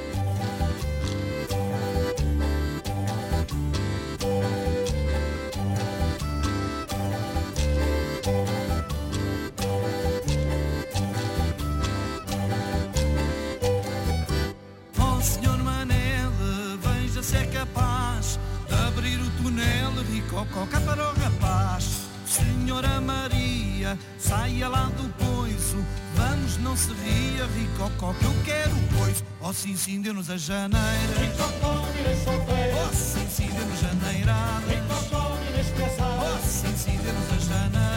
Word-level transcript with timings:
Coca 20.43 20.81
para 20.81 21.11
o 21.11 21.13
rapaz. 21.13 22.01
Senhora 22.25 22.99
Maria, 22.99 23.97
saia 24.17 24.67
lá 24.67 24.85
do 24.97 25.07
poiso. 25.13 25.77
Vamos, 26.15 26.57
não 26.57 26.75
se 26.75 26.91
ria, 26.93 27.45
ricocó, 27.45 28.13
que 28.13 28.25
eu 28.25 28.35
quero 28.43 28.75
pois. 28.97 29.23
Oh, 29.39 29.53
sim, 29.53 29.75
sim, 29.77 30.01
deu-nos 30.01 30.29
a 30.29 30.37
janeira. 30.37 31.19
Ricocó, 31.19 31.85
mire 31.93 32.15
solteiro. 32.23 32.77
Oh, 32.83 32.93
sim, 32.93 33.27
sim, 33.29 33.47
deu-nos 33.47 33.79
janeirada. 33.79 34.65
Ricocó, 34.67 35.37
mire 35.45 35.61
esqueçado. 35.61 36.25
Oh, 36.25 36.47
sim, 36.47 36.75
sim, 36.75 36.97
deu-nos 36.97 37.31
a 37.31 37.53
janeira. 37.53 37.94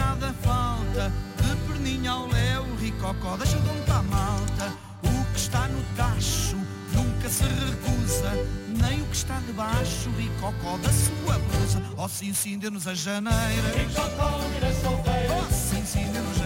Nada 0.00 0.34
falta. 0.42 1.12
De 1.36 1.56
perninha 1.66 2.10
ao 2.12 2.26
léu, 2.28 2.64
ricocó, 2.80 3.36
deixa 3.36 3.58
de 3.58 3.68
onde 3.68 3.80
está 3.80 4.02
malta. 4.02 4.72
O 5.02 5.32
que 5.32 5.38
está 5.38 5.68
no 5.68 5.82
tacho 5.96 6.56
nunca 6.92 7.28
se 7.28 7.44
recusa. 7.44 8.32
Nem 8.82 9.02
o 9.02 9.06
que 9.06 9.16
está 9.16 9.38
debaixo, 9.46 10.10
ricocó, 10.16 10.78
da 10.78 10.90
sua 10.90 11.38
blusa 11.38 11.82
Oh 11.96 12.08
sim, 12.08 12.32
sim, 12.32 12.58
dê-nos 12.58 12.86
a 12.86 12.94
janeira. 12.94 13.68
Ricocó, 13.76 14.38
mire 14.54 14.72
solteiro. 14.80 15.34
Oh 15.38 15.52
sim, 15.52 15.84
sim, 15.84 16.10
dê-nos 16.12 16.40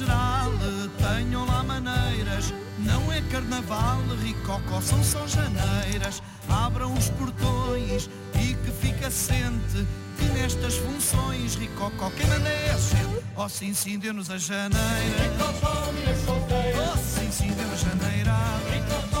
geral, 0.00 0.50
tenham 0.98 1.44
lá 1.44 1.62
maneiras. 1.62 2.54
Não 2.78 3.12
é 3.12 3.20
carnaval, 3.30 4.00
ricocó, 4.22 4.80
são 4.80 5.02
só 5.04 5.26
janeiras. 5.26 6.22
Abram 6.48 6.94
os 6.94 7.10
portões 7.10 8.08
e 8.34 8.54
que 8.54 8.70
fica 8.72 9.06
assente 9.06 9.86
Que 10.16 10.24
nestas 10.34 10.74
funções, 10.76 11.54
ricocó, 11.54 12.10
quem 12.16 12.26
manda 12.26 12.48
é 12.48 12.70
a 12.70 12.78
gente. 12.78 13.24
Oh 13.36 13.48
sim, 13.48 13.98
dê-nos 13.98 14.30
a 14.30 14.38
janeira. 14.38 14.80
Ricocó, 15.22 15.92
mire 15.92 16.16
solteiro. 16.24 16.78
Oh 16.92 16.96
sim, 16.96 17.30
sim, 17.30 17.52
dê-nos 17.52 17.80
janeirada 17.80 18.40
Ricocó, 18.70 19.19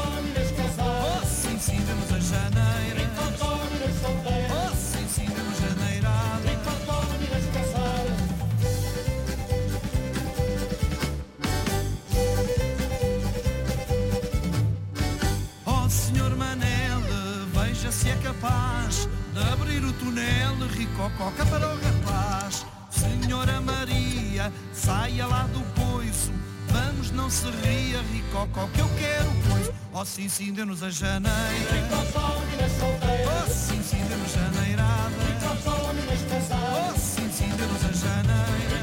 capaz 18.40 19.08
de 19.34 19.52
abrir 19.52 19.84
o 19.84 19.92
túnel 19.92 20.56
Ricococa 20.68 21.44
para 21.46 21.68
o 21.68 21.78
rapaz. 21.78 22.66
Senhora 22.90 23.60
Maria, 23.60 24.52
saia 24.72 25.26
lá 25.26 25.46
do 25.52 25.60
poiso. 25.74 26.32
Vamos, 26.68 27.10
não 27.10 27.28
se 27.28 27.46
ria, 27.50 28.00
Ricocó, 28.12 28.66
que 28.72 28.80
eu 28.80 28.88
quero 28.98 29.30
pois. 29.48 29.70
Oh 29.92 30.04
sim, 30.04 30.28
sim, 30.28 30.52
dê-nos 30.52 30.82
a 30.82 30.90
janeira. 30.90 31.38
Ricocó, 31.72 32.40
mire 32.50 32.70
solteiro. 32.70 33.30
Oh 33.30 33.50
sim, 33.50 33.82
sim, 33.82 34.04
dê-nos 34.08 34.32
janeirada. 34.32 35.10
Ricocó, 35.26 35.92
mire 35.92 36.14
esqueçado. 36.14 36.94
Oh 36.94 36.98
sim, 36.98 37.30
sim, 37.32 37.48
dê-nos 37.48 37.84
a 37.84 38.06
janeira. 38.06 38.79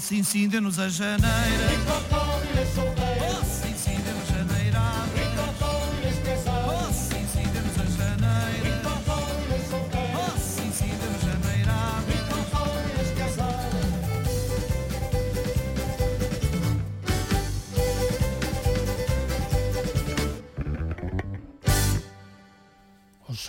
Alce 0.00 0.16
incende-nos 0.16 0.78
a 0.78 0.88
janeira. 0.88 2.19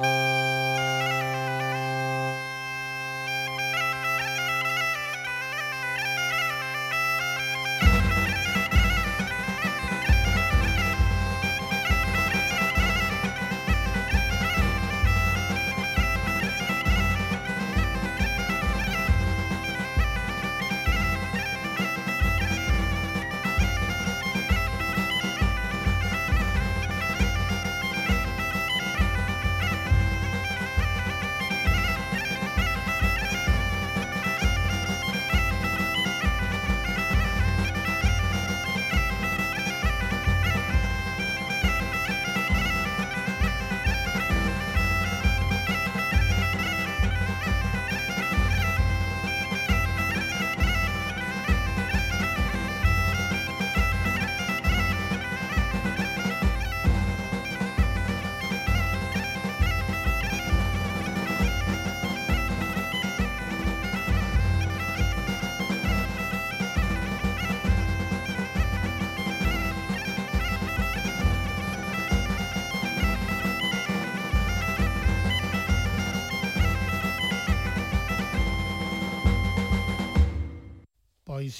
Música 0.00 0.49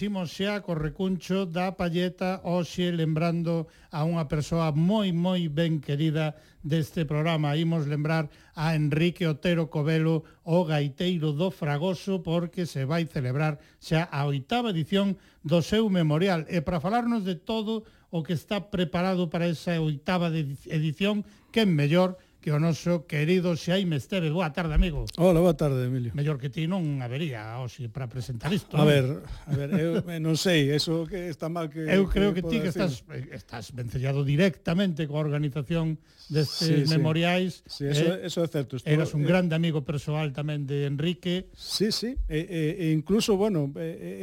Simoxea 0.00 0.62
Correcuncho 0.62 1.44
da 1.44 1.76
Palleta 1.76 2.40
hoxe 2.48 2.88
lembrando 2.88 3.68
a 3.92 4.00
unha 4.08 4.24
persoa 4.24 4.72
moi 4.72 5.12
moi 5.12 5.44
ben 5.52 5.76
querida 5.76 6.32
deste 6.64 7.04
programa. 7.04 7.52
Imos 7.52 7.84
lembrar 7.84 8.32
a 8.56 8.72
Enrique 8.72 9.28
Otero 9.28 9.68
Covelo, 9.68 10.24
o 10.40 10.64
gaiteiro 10.64 11.36
do 11.36 11.52
Fragoso, 11.52 12.24
porque 12.24 12.64
se 12.64 12.88
vai 12.88 13.04
celebrar 13.12 13.60
xa 13.76 14.08
a 14.08 14.24
oitava 14.24 14.72
edición 14.72 15.20
do 15.44 15.60
seu 15.60 15.84
memorial. 15.92 16.48
E 16.48 16.64
para 16.64 16.80
falarnos 16.80 17.28
de 17.28 17.36
todo 17.36 17.84
o 18.08 18.24
que 18.24 18.32
está 18.32 18.72
preparado 18.72 19.28
para 19.28 19.52
esa 19.52 19.76
oitava 19.84 20.32
edición, 20.32 21.28
que 21.52 21.68
mellor 21.68 22.16
mellor 22.16 22.29
que 22.40 22.50
o 22.52 22.58
noso 22.58 23.04
querido 23.04 23.52
Xaime 23.52 24.00
Esteves. 24.00 24.32
Boa 24.32 24.48
tarde, 24.48 24.72
amigo. 24.72 25.04
Hola, 25.20 25.44
boa 25.44 25.52
tarde, 25.52 25.84
Emilio. 25.84 26.16
Mellor 26.16 26.40
que 26.40 26.48
ti 26.48 26.64
non 26.64 27.04
habería 27.04 27.60
hoxe 27.60 27.92
para 27.92 28.08
presentar 28.08 28.48
isto. 28.48 28.80
A 28.80 28.82
non? 28.82 28.88
ver, 28.88 29.04
a 29.20 29.52
ver, 29.52 29.68
eu 29.76 30.00
eh, 30.08 30.16
non 30.16 30.40
sei, 30.40 30.72
eso 30.72 31.04
que 31.04 31.28
está 31.28 31.52
mal 31.52 31.68
que 31.68 31.84
Eu 31.84 32.08
creo 32.08 32.32
que, 32.32 32.40
que 32.40 32.48
ti 32.48 32.56
que 32.64 32.72
estás 32.72 33.04
eh, 33.12 33.36
estás 33.36 33.76
vencellado 33.76 34.24
directamente 34.24 35.04
coa 35.04 35.20
organización 35.20 36.00
destes 36.32 36.88
sí, 36.88 36.96
memoriais. 36.96 37.60
Sí, 37.68 37.84
sí 37.84 37.92
eso, 37.92 38.08
eh, 38.08 38.24
eso 38.24 38.38
é 38.40 38.48
certo. 38.48 38.80
Estuvo, 38.80 38.88
eras 38.88 39.12
un 39.12 39.20
eh, 39.20 39.28
grande 39.28 39.52
amigo 39.52 39.84
persoal 39.84 40.32
tamén 40.32 40.64
de 40.64 40.88
Enrique. 40.88 41.52
Sí, 41.52 41.92
sí, 41.92 42.16
e, 42.24 42.40
e 42.40 42.96
incluso, 42.96 43.36
bueno, 43.36 43.68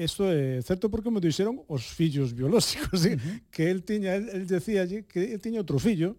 isto 0.02 0.26
é 0.26 0.58
certo 0.66 0.90
porque 0.90 1.14
me 1.14 1.22
dixeron 1.22 1.62
os 1.70 1.86
fillos 1.86 2.34
biolóxicos, 2.34 3.06
uh 3.06 3.14
-huh. 3.14 3.46
que 3.54 3.70
el 3.70 3.86
tiña, 3.86 4.18
el, 4.18 4.26
el 4.34 4.44
decía 4.50 4.82
allí 4.82 5.06
que 5.06 5.38
el 5.38 5.38
tiña 5.38 5.62
outro 5.62 5.78
fillo, 5.78 6.18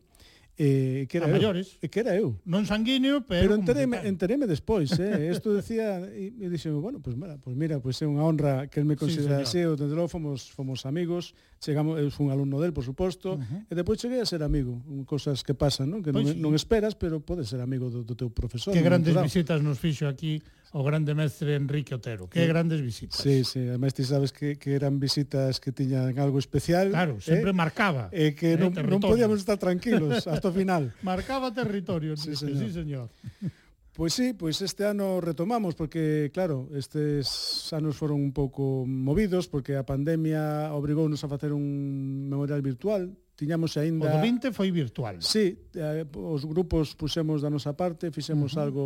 Eh, 0.59 1.07
que 1.09 1.19
era 1.19 1.27
a 1.27 1.31
maiores. 1.31 1.79
eu, 1.79 1.87
eh, 1.87 1.89
que 1.89 2.03
era 2.03 2.19
eu. 2.19 2.35
Non 2.43 2.67
sanguíneo, 2.67 3.23
pero 3.23 3.47
Pero 3.47 3.55
entereme, 3.55 4.03
entereme 4.03 4.43
despois, 4.51 4.91
eh. 4.99 5.31
Isto 5.35 5.55
decía 5.55 6.03
e, 6.11 6.35
e 6.35 6.47
dixen, 6.51 6.75
bueno, 6.83 6.99
pois 6.99 7.15
pues, 7.15 7.23
mira, 7.23 7.39
pois 7.39 7.55
pues 7.55 7.55
mira, 7.55 7.77
pois 7.79 7.95
pues 7.95 8.03
é 8.03 8.11
unha 8.11 8.27
honra 8.27 8.67
que 8.67 8.83
el 8.83 8.87
me 8.91 8.99
considera 8.99 9.39
sí, 9.47 9.63
así, 9.63 9.79
desde 9.79 9.95
logo 9.95 10.11
fomos 10.11 10.51
fomos 10.51 10.83
amigos, 10.83 11.39
chegamos, 11.63 11.95
eu 12.03 12.11
fui 12.11 12.27
un 12.27 12.35
alumno 12.35 12.59
del, 12.59 12.75
por 12.75 12.83
suposto, 12.83 13.39
uh 13.39 13.39
-huh. 13.39 13.71
e 13.71 13.73
depois 13.79 14.03
cheguei 14.03 14.19
a 14.19 14.27
ser 14.27 14.43
amigo, 14.43 14.83
cousas 15.07 15.47
que 15.47 15.55
pasan, 15.55 15.95
non? 15.95 16.03
Que 16.03 16.11
non, 16.11 16.27
pois 16.27 16.35
non 16.35 16.51
esperas, 16.59 16.99
pero 16.99 17.23
podes 17.23 17.47
ser 17.47 17.63
amigo 17.63 17.87
do, 17.87 18.03
do 18.03 18.19
teu 18.19 18.27
profesor. 18.27 18.75
Que 18.75 18.83
grandes 18.83 19.15
visitas 19.15 19.63
nos 19.63 19.79
fixo 19.79 20.11
aquí 20.11 20.43
o 20.73 20.85
grande 20.85 21.15
mestre 21.15 21.57
Enrique 21.57 21.95
Otero. 21.95 22.29
Que 22.29 22.43
sí. 22.43 22.47
grandes 22.47 22.81
visitas. 22.81 23.21
Sí, 23.21 23.45
sí, 23.45 23.61
además 23.69 23.95
ti 23.95 24.05
sabes 24.05 24.33
que, 24.33 24.59
que 24.59 24.75
eran 24.75 25.01
visitas 25.01 25.61
que 25.61 25.73
tiñan 25.73 26.19
algo 26.19 26.39
especial. 26.39 26.91
Claro, 26.91 27.17
eh, 27.19 27.23
sempre 27.23 27.51
eh? 27.51 27.57
marcaba. 27.57 28.09
E 28.13 28.29
eh, 28.29 28.35
que 28.35 28.55
eh, 28.55 28.61
non, 28.61 28.73
territorio. 28.73 29.01
non 29.01 29.11
podíamos 29.13 29.39
estar 29.41 29.57
tranquilos 29.57 30.27
hasta 30.31 30.49
o 30.49 30.53
final. 30.53 30.93
marcaba 31.01 31.53
territorio, 31.53 32.17
sí, 32.17 32.37
señor. 32.37 32.59
Sí, 32.59 32.69
señor. 32.73 33.09
Pois 33.99 34.15
sí, 34.15 34.31
pois 34.31 34.63
este 34.63 34.87
ano 34.87 35.19
retomamos 35.19 35.75
porque 35.75 36.31
claro, 36.31 36.71
estes 36.71 37.67
anos 37.75 37.99
foron 37.99 38.23
un 38.23 38.31
pouco 38.31 38.87
movidos 38.87 39.51
porque 39.51 39.75
a 39.75 39.83
pandemia 39.83 40.71
obrigounos 40.71 41.27
a 41.27 41.29
facer 41.29 41.51
un 41.51 42.31
memorial 42.31 42.63
virtual 42.63 43.19
tiñamos 43.39 43.79
aínda... 43.79 44.11
O 44.11 44.11
do 44.11 44.19
20 44.19 44.51
foi 44.51 44.75
virtual. 44.75 45.23
Sí, 45.23 45.55
eh, 45.79 46.03
os 46.11 46.43
grupos 46.43 46.99
pusemos 46.99 47.39
da 47.39 47.47
nosa 47.47 47.79
parte, 47.79 48.11
fixemos 48.11 48.53
uh 48.53 48.59
-huh. 48.59 48.65
algo 48.67 48.85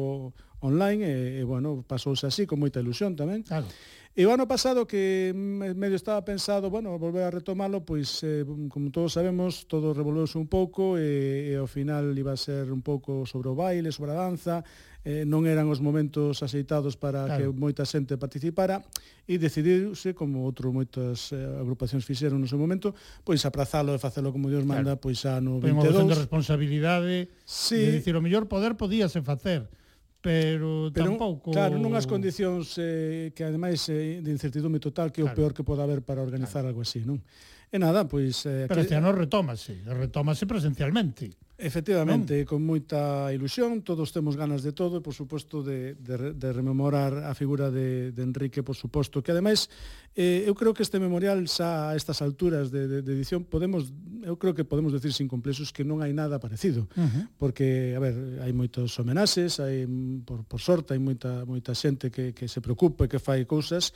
online, 0.60 1.08
e, 1.08 1.40
e 1.40 1.42
bueno, 1.48 1.80
pasouse 1.88 2.28
así, 2.28 2.44
con 2.44 2.60
moita 2.60 2.84
ilusión 2.84 3.16
tamén. 3.16 3.48
Claro. 3.48 3.64
E 4.12 4.28
o 4.28 4.30
ano 4.30 4.44
pasado 4.44 4.84
que 4.84 5.32
medio 5.32 5.96
estaba 5.96 6.20
pensado, 6.20 6.68
bueno, 6.68 6.92
volver 7.00 7.24
a 7.24 7.32
retomalo, 7.32 7.80
pois, 7.80 8.20
eh, 8.20 8.44
como 8.44 8.92
todos 8.92 9.16
sabemos, 9.16 9.64
todo 9.64 9.96
revolveuse 9.96 10.36
un 10.36 10.52
pouco, 10.52 11.00
e, 11.00 11.48
e 11.48 11.56
ao 11.56 11.64
final 11.64 12.12
iba 12.12 12.36
a 12.36 12.38
ser 12.38 12.68
un 12.68 12.84
pouco 12.84 13.24
sobre 13.24 13.48
o 13.48 13.56
baile, 13.56 13.88
sobre 13.88 14.12
a 14.12 14.20
danza, 14.20 14.60
eh, 15.02 15.26
non 15.26 15.44
eran 15.50 15.66
os 15.66 15.82
momentos 15.82 16.40
aceitados 16.46 16.94
para 16.94 17.26
claro. 17.26 17.50
que 17.50 17.58
moita 17.58 17.82
xente 17.82 18.14
participara 18.14 18.86
e 19.26 19.38
decidiuse, 19.38 20.14
como 20.14 20.46
outro 20.46 20.70
moitas 20.70 21.34
eh, 21.34 21.38
agrupacións 21.58 22.06
fixeron 22.06 22.38
no 22.38 22.46
seu 22.46 22.58
momento, 22.58 22.94
pois 23.26 23.42
aprazalo 23.42 23.94
e 23.94 23.98
facelo 23.98 24.30
como 24.30 24.46
Dios 24.46 24.62
manda, 24.62 24.94
claro. 24.94 25.02
pois 25.02 25.18
xa 25.18 25.42
no 25.42 25.58
22. 25.58 25.90
Foi 25.90 25.90
unha 25.90 26.10
de 26.10 26.18
responsabilidade, 26.18 27.14
sí. 27.42 27.78
de 27.82 27.98
dicir, 27.98 28.14
o 28.14 28.22
mellor 28.22 28.46
poder 28.46 28.78
podíase 28.78 29.18
facer, 29.26 29.66
pero, 30.22 30.94
pero 30.94 31.10
tampouco... 31.10 31.50
Claro, 31.50 31.82
nunhas 31.82 32.06
condicións 32.06 32.78
eh, 32.78 33.34
que 33.34 33.42
ademais 33.42 33.82
eh, 33.90 34.22
de 34.22 34.30
incertidume 34.30 34.78
total 34.78 35.10
que 35.10 35.18
é 35.18 35.26
claro. 35.26 35.34
o 35.34 35.38
peor 35.38 35.52
que 35.52 35.66
pode 35.66 35.82
haber 35.82 36.06
para 36.06 36.22
organizar 36.22 36.62
claro. 36.62 36.78
algo 36.78 36.86
así, 36.86 37.02
non? 37.02 37.18
E 37.72 37.76
nada, 37.80 38.06
pois... 38.06 38.46
Eh, 38.46 38.70
pero 38.70 38.86
este 38.86 38.94
ano 38.94 39.10
retómase, 39.10 39.82
retómase 39.82 40.46
presencialmente. 40.46 41.34
Efectivamente, 41.62 42.42
non? 42.42 42.48
con 42.50 42.60
moita 42.66 43.30
ilusión, 43.30 43.86
todos 43.86 44.10
temos 44.10 44.34
ganas 44.34 44.66
de 44.66 44.74
todo 44.74 44.98
e 44.98 45.02
por 45.02 45.14
suposto 45.14 45.62
de, 45.62 45.94
de, 45.94 46.34
de 46.34 46.48
rememorar 46.50 47.22
a 47.22 47.32
figura 47.38 47.70
de, 47.70 48.10
de 48.10 48.22
Enrique, 48.26 48.66
por 48.66 48.74
suposto, 48.74 49.22
que 49.22 49.30
ademais 49.30 49.70
eh, 50.18 50.42
eu 50.44 50.58
creo 50.58 50.74
que 50.74 50.82
este 50.82 50.98
memorial 50.98 51.38
xa 51.46 51.94
a 51.94 51.96
estas 51.96 52.18
alturas 52.18 52.74
de, 52.74 52.90
de, 52.90 52.98
de 53.00 53.10
edición 53.14 53.46
podemos 53.46 53.94
eu 54.26 54.36
creo 54.36 54.54
que 54.58 54.66
podemos 54.66 54.92
decir 54.92 55.14
sin 55.14 55.30
complexos 55.30 55.70
que 55.70 55.86
non 55.86 56.02
hai 56.02 56.10
nada 56.10 56.42
parecido, 56.42 56.90
uh 56.98 57.06
-huh. 57.06 57.24
porque 57.38 57.94
a 57.94 58.00
ver, 58.02 58.42
hai 58.42 58.50
moitos 58.50 58.98
homenaxes, 58.98 59.62
hai 59.62 59.86
por, 60.26 60.42
por 60.42 60.58
sorte 60.58 60.98
hai 60.98 61.00
moita 61.00 61.46
moita 61.46 61.72
xente 61.78 62.10
que, 62.10 62.34
que 62.34 62.50
se 62.50 62.58
preocupa 62.58 63.06
e 63.06 63.10
que 63.10 63.22
fai 63.22 63.46
cousas, 63.46 63.94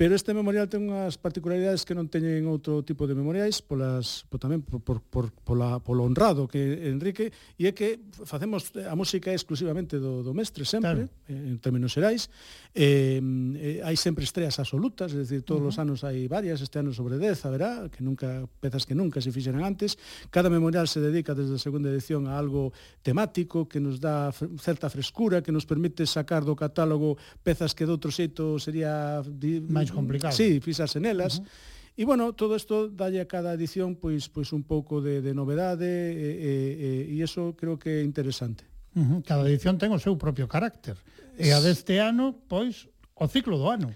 pero 0.00 0.16
este 0.16 0.32
memorial 0.32 0.66
ten 0.66 0.88
unhas 0.88 1.20
particularidades 1.20 1.84
que 1.84 1.92
non 1.92 2.08
teñen 2.08 2.48
outro 2.48 2.80
tipo 2.80 3.04
de 3.04 3.12
memoriais 3.12 3.60
polas 3.60 4.24
por, 4.32 4.40
tamén 4.40 4.64
por, 4.64 4.80
por, 4.80 4.98
por, 5.04 5.28
pola, 5.44 5.78
polo 5.84 6.08
honrado 6.08 6.48
que 6.48 6.88
Enrique 6.88 7.01
Enrique, 7.02 7.34
e 7.58 7.66
é 7.66 7.74
que 7.74 7.98
facemos 8.22 8.70
eh, 8.78 8.86
a 8.86 8.94
música 8.94 9.34
exclusivamente 9.34 9.98
do, 9.98 10.22
do 10.22 10.30
mestre 10.30 10.62
sempre, 10.62 11.10
claro. 11.10 11.26
Eh, 11.26 11.50
en 11.52 11.58
términos 11.58 11.90
xerais, 11.90 12.30
eh, 12.72 13.18
eh, 13.18 13.82
hai 13.82 13.98
sempre 13.98 14.22
estreas 14.22 14.62
absolutas, 14.62 15.10
é 15.10 15.18
dicir, 15.18 15.42
todos 15.42 15.60
uh 15.60 15.66
-huh. 15.66 15.74
os 15.74 15.82
anos 15.82 15.98
hai 16.06 16.30
varias, 16.30 16.62
este 16.62 16.78
ano 16.78 16.94
sobre 16.94 17.18
10, 17.18 17.42
haberá, 17.44 17.90
que 17.90 18.00
nunca 18.06 18.46
pezas 18.62 18.86
que 18.86 18.94
nunca 18.94 19.18
se 19.18 19.34
fixeran 19.34 19.66
antes. 19.66 19.98
Cada 20.30 20.46
memorial 20.46 20.86
se 20.86 21.02
dedica 21.02 21.34
desde 21.34 21.58
a 21.58 21.60
segunda 21.60 21.90
edición 21.90 22.30
a 22.30 22.38
algo 22.38 22.70
temático 23.02 23.66
que 23.66 23.82
nos 23.82 23.98
dá 23.98 24.30
fre 24.30 24.54
certa 24.62 24.86
frescura, 24.86 25.42
que 25.42 25.50
nos 25.50 25.66
permite 25.66 26.06
sacar 26.06 26.46
do 26.46 26.54
catálogo 26.54 27.18
pezas 27.42 27.74
que 27.74 27.82
de 27.82 27.92
outro 27.92 28.14
xeito 28.14 28.62
sería 28.62 29.20
máis 29.66 29.90
complicado. 29.90 30.32
Sí, 30.32 30.62
fixarse 30.62 31.02
nelas. 31.02 31.42
Uh 31.42 31.44
-huh 31.44 31.80
E, 31.92 32.08
bueno, 32.08 32.32
todo 32.32 32.56
isto 32.56 32.88
dalle 32.88 33.20
a 33.20 33.28
cada 33.28 33.52
edición 33.52 34.00
pois, 34.00 34.32
pois 34.32 34.52
un 34.56 34.64
pouco 34.64 35.04
de, 35.04 35.20
de 35.20 35.36
novedade 35.36 35.84
e, 35.84 36.28
e, 36.40 37.12
e 37.12 37.14
iso 37.20 37.52
creo 37.52 37.76
que 37.76 38.00
é 38.00 38.02
interesante. 38.02 38.64
Uh 38.96 39.04
-huh. 39.04 39.20
Cada 39.24 39.44
edición 39.48 39.76
ten 39.76 39.92
o 39.92 40.00
seu 40.00 40.16
propio 40.16 40.48
carácter. 40.48 40.96
E 41.36 41.52
a 41.52 41.60
deste 41.60 42.00
ano, 42.00 42.36
pois, 42.48 42.88
o 43.16 43.28
ciclo 43.28 43.60
do 43.60 43.68
ano 43.68 43.92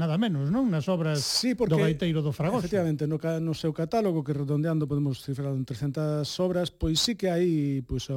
nada 0.00 0.16
menos, 0.16 0.48
non? 0.48 0.72
Nas 0.72 0.88
obras 0.88 1.20
sí, 1.20 1.52
porque, 1.52 1.76
do 1.76 1.84
gaiteiro 1.84 2.24
do 2.24 2.32
Fragoso. 2.32 2.64
Efectivamente, 2.64 3.04
no, 3.04 3.20
no 3.20 3.52
seu 3.52 3.76
catálogo, 3.76 4.24
que 4.24 4.32
redondeando 4.32 4.88
podemos 4.88 5.20
cifrar 5.20 5.52
en 5.52 5.68
300 5.68 6.24
obras, 6.40 6.72
pois 6.72 6.96
sí 6.96 7.20
que 7.20 7.28
hai 7.28 7.84
pois, 7.84 8.08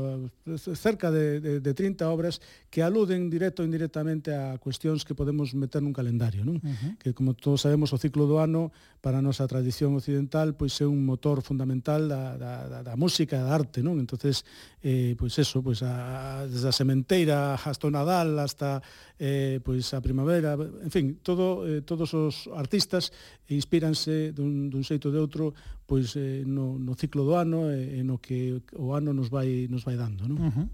cerca 0.80 1.12
de, 1.12 1.44
de, 1.44 1.52
de 1.60 1.72
30 1.76 2.08
obras 2.08 2.40
que 2.72 2.80
aluden 2.80 3.28
directo 3.28 3.60
ou 3.62 3.68
indirectamente 3.68 4.32
a 4.32 4.56
cuestións 4.64 5.04
que 5.04 5.12
podemos 5.12 5.52
meter 5.52 5.84
nun 5.84 5.92
calendario, 5.92 6.48
non? 6.48 6.64
Uh 6.64 6.72
-huh. 6.72 6.92
Que, 6.96 7.12
como 7.12 7.36
todos 7.36 7.68
sabemos, 7.68 7.92
o 7.92 8.00
ciclo 8.00 8.24
do 8.24 8.40
ano, 8.40 8.72
para 9.04 9.20
a 9.20 9.26
nosa 9.26 9.44
tradición 9.52 10.00
occidental, 10.00 10.56
pois 10.56 10.80
é 10.80 10.88
un 10.88 11.04
motor 11.04 11.44
fundamental 11.44 12.08
da, 12.08 12.40
da, 12.40 12.54
da, 12.72 12.80
da 12.88 12.96
música 12.96 13.36
e 13.36 13.44
da 13.44 13.52
arte, 13.52 13.84
non? 13.84 14.00
entonces 14.00 14.48
eh, 14.80 15.12
pois 15.20 15.36
eso, 15.36 15.60
pois 15.60 15.84
a, 15.84 16.48
desde 16.48 16.72
a 16.72 16.74
sementeira 16.76 17.60
hasta 17.60 17.84
o 17.88 17.92
Nadal, 17.92 18.40
hasta 18.40 18.80
eh, 19.24 19.64
pois 19.64 19.88
a 19.96 20.04
primavera, 20.04 20.60
en 20.60 20.92
fin, 20.92 21.24
todo, 21.24 21.64
eh, 21.64 21.80
todos 21.80 22.12
os 22.12 22.52
artistas 22.52 23.16
inspíranse 23.48 24.36
dun, 24.36 24.68
dun 24.68 24.84
xeito 24.84 25.16
de 25.16 25.20
outro 25.24 25.56
pois 25.88 26.20
eh, 26.20 26.44
no, 26.44 26.76
no 26.76 26.92
ciclo 27.00 27.24
do 27.24 27.40
ano 27.40 27.72
e 27.72 28.02
eh, 28.02 28.04
no 28.04 28.20
que 28.20 28.60
o 28.76 28.92
ano 28.92 29.16
nos 29.16 29.32
vai, 29.32 29.72
nos 29.72 29.88
vai 29.88 29.96
dando. 29.96 30.28
Non? 30.28 30.40
Uh 30.44 30.52
-huh. 30.52 30.68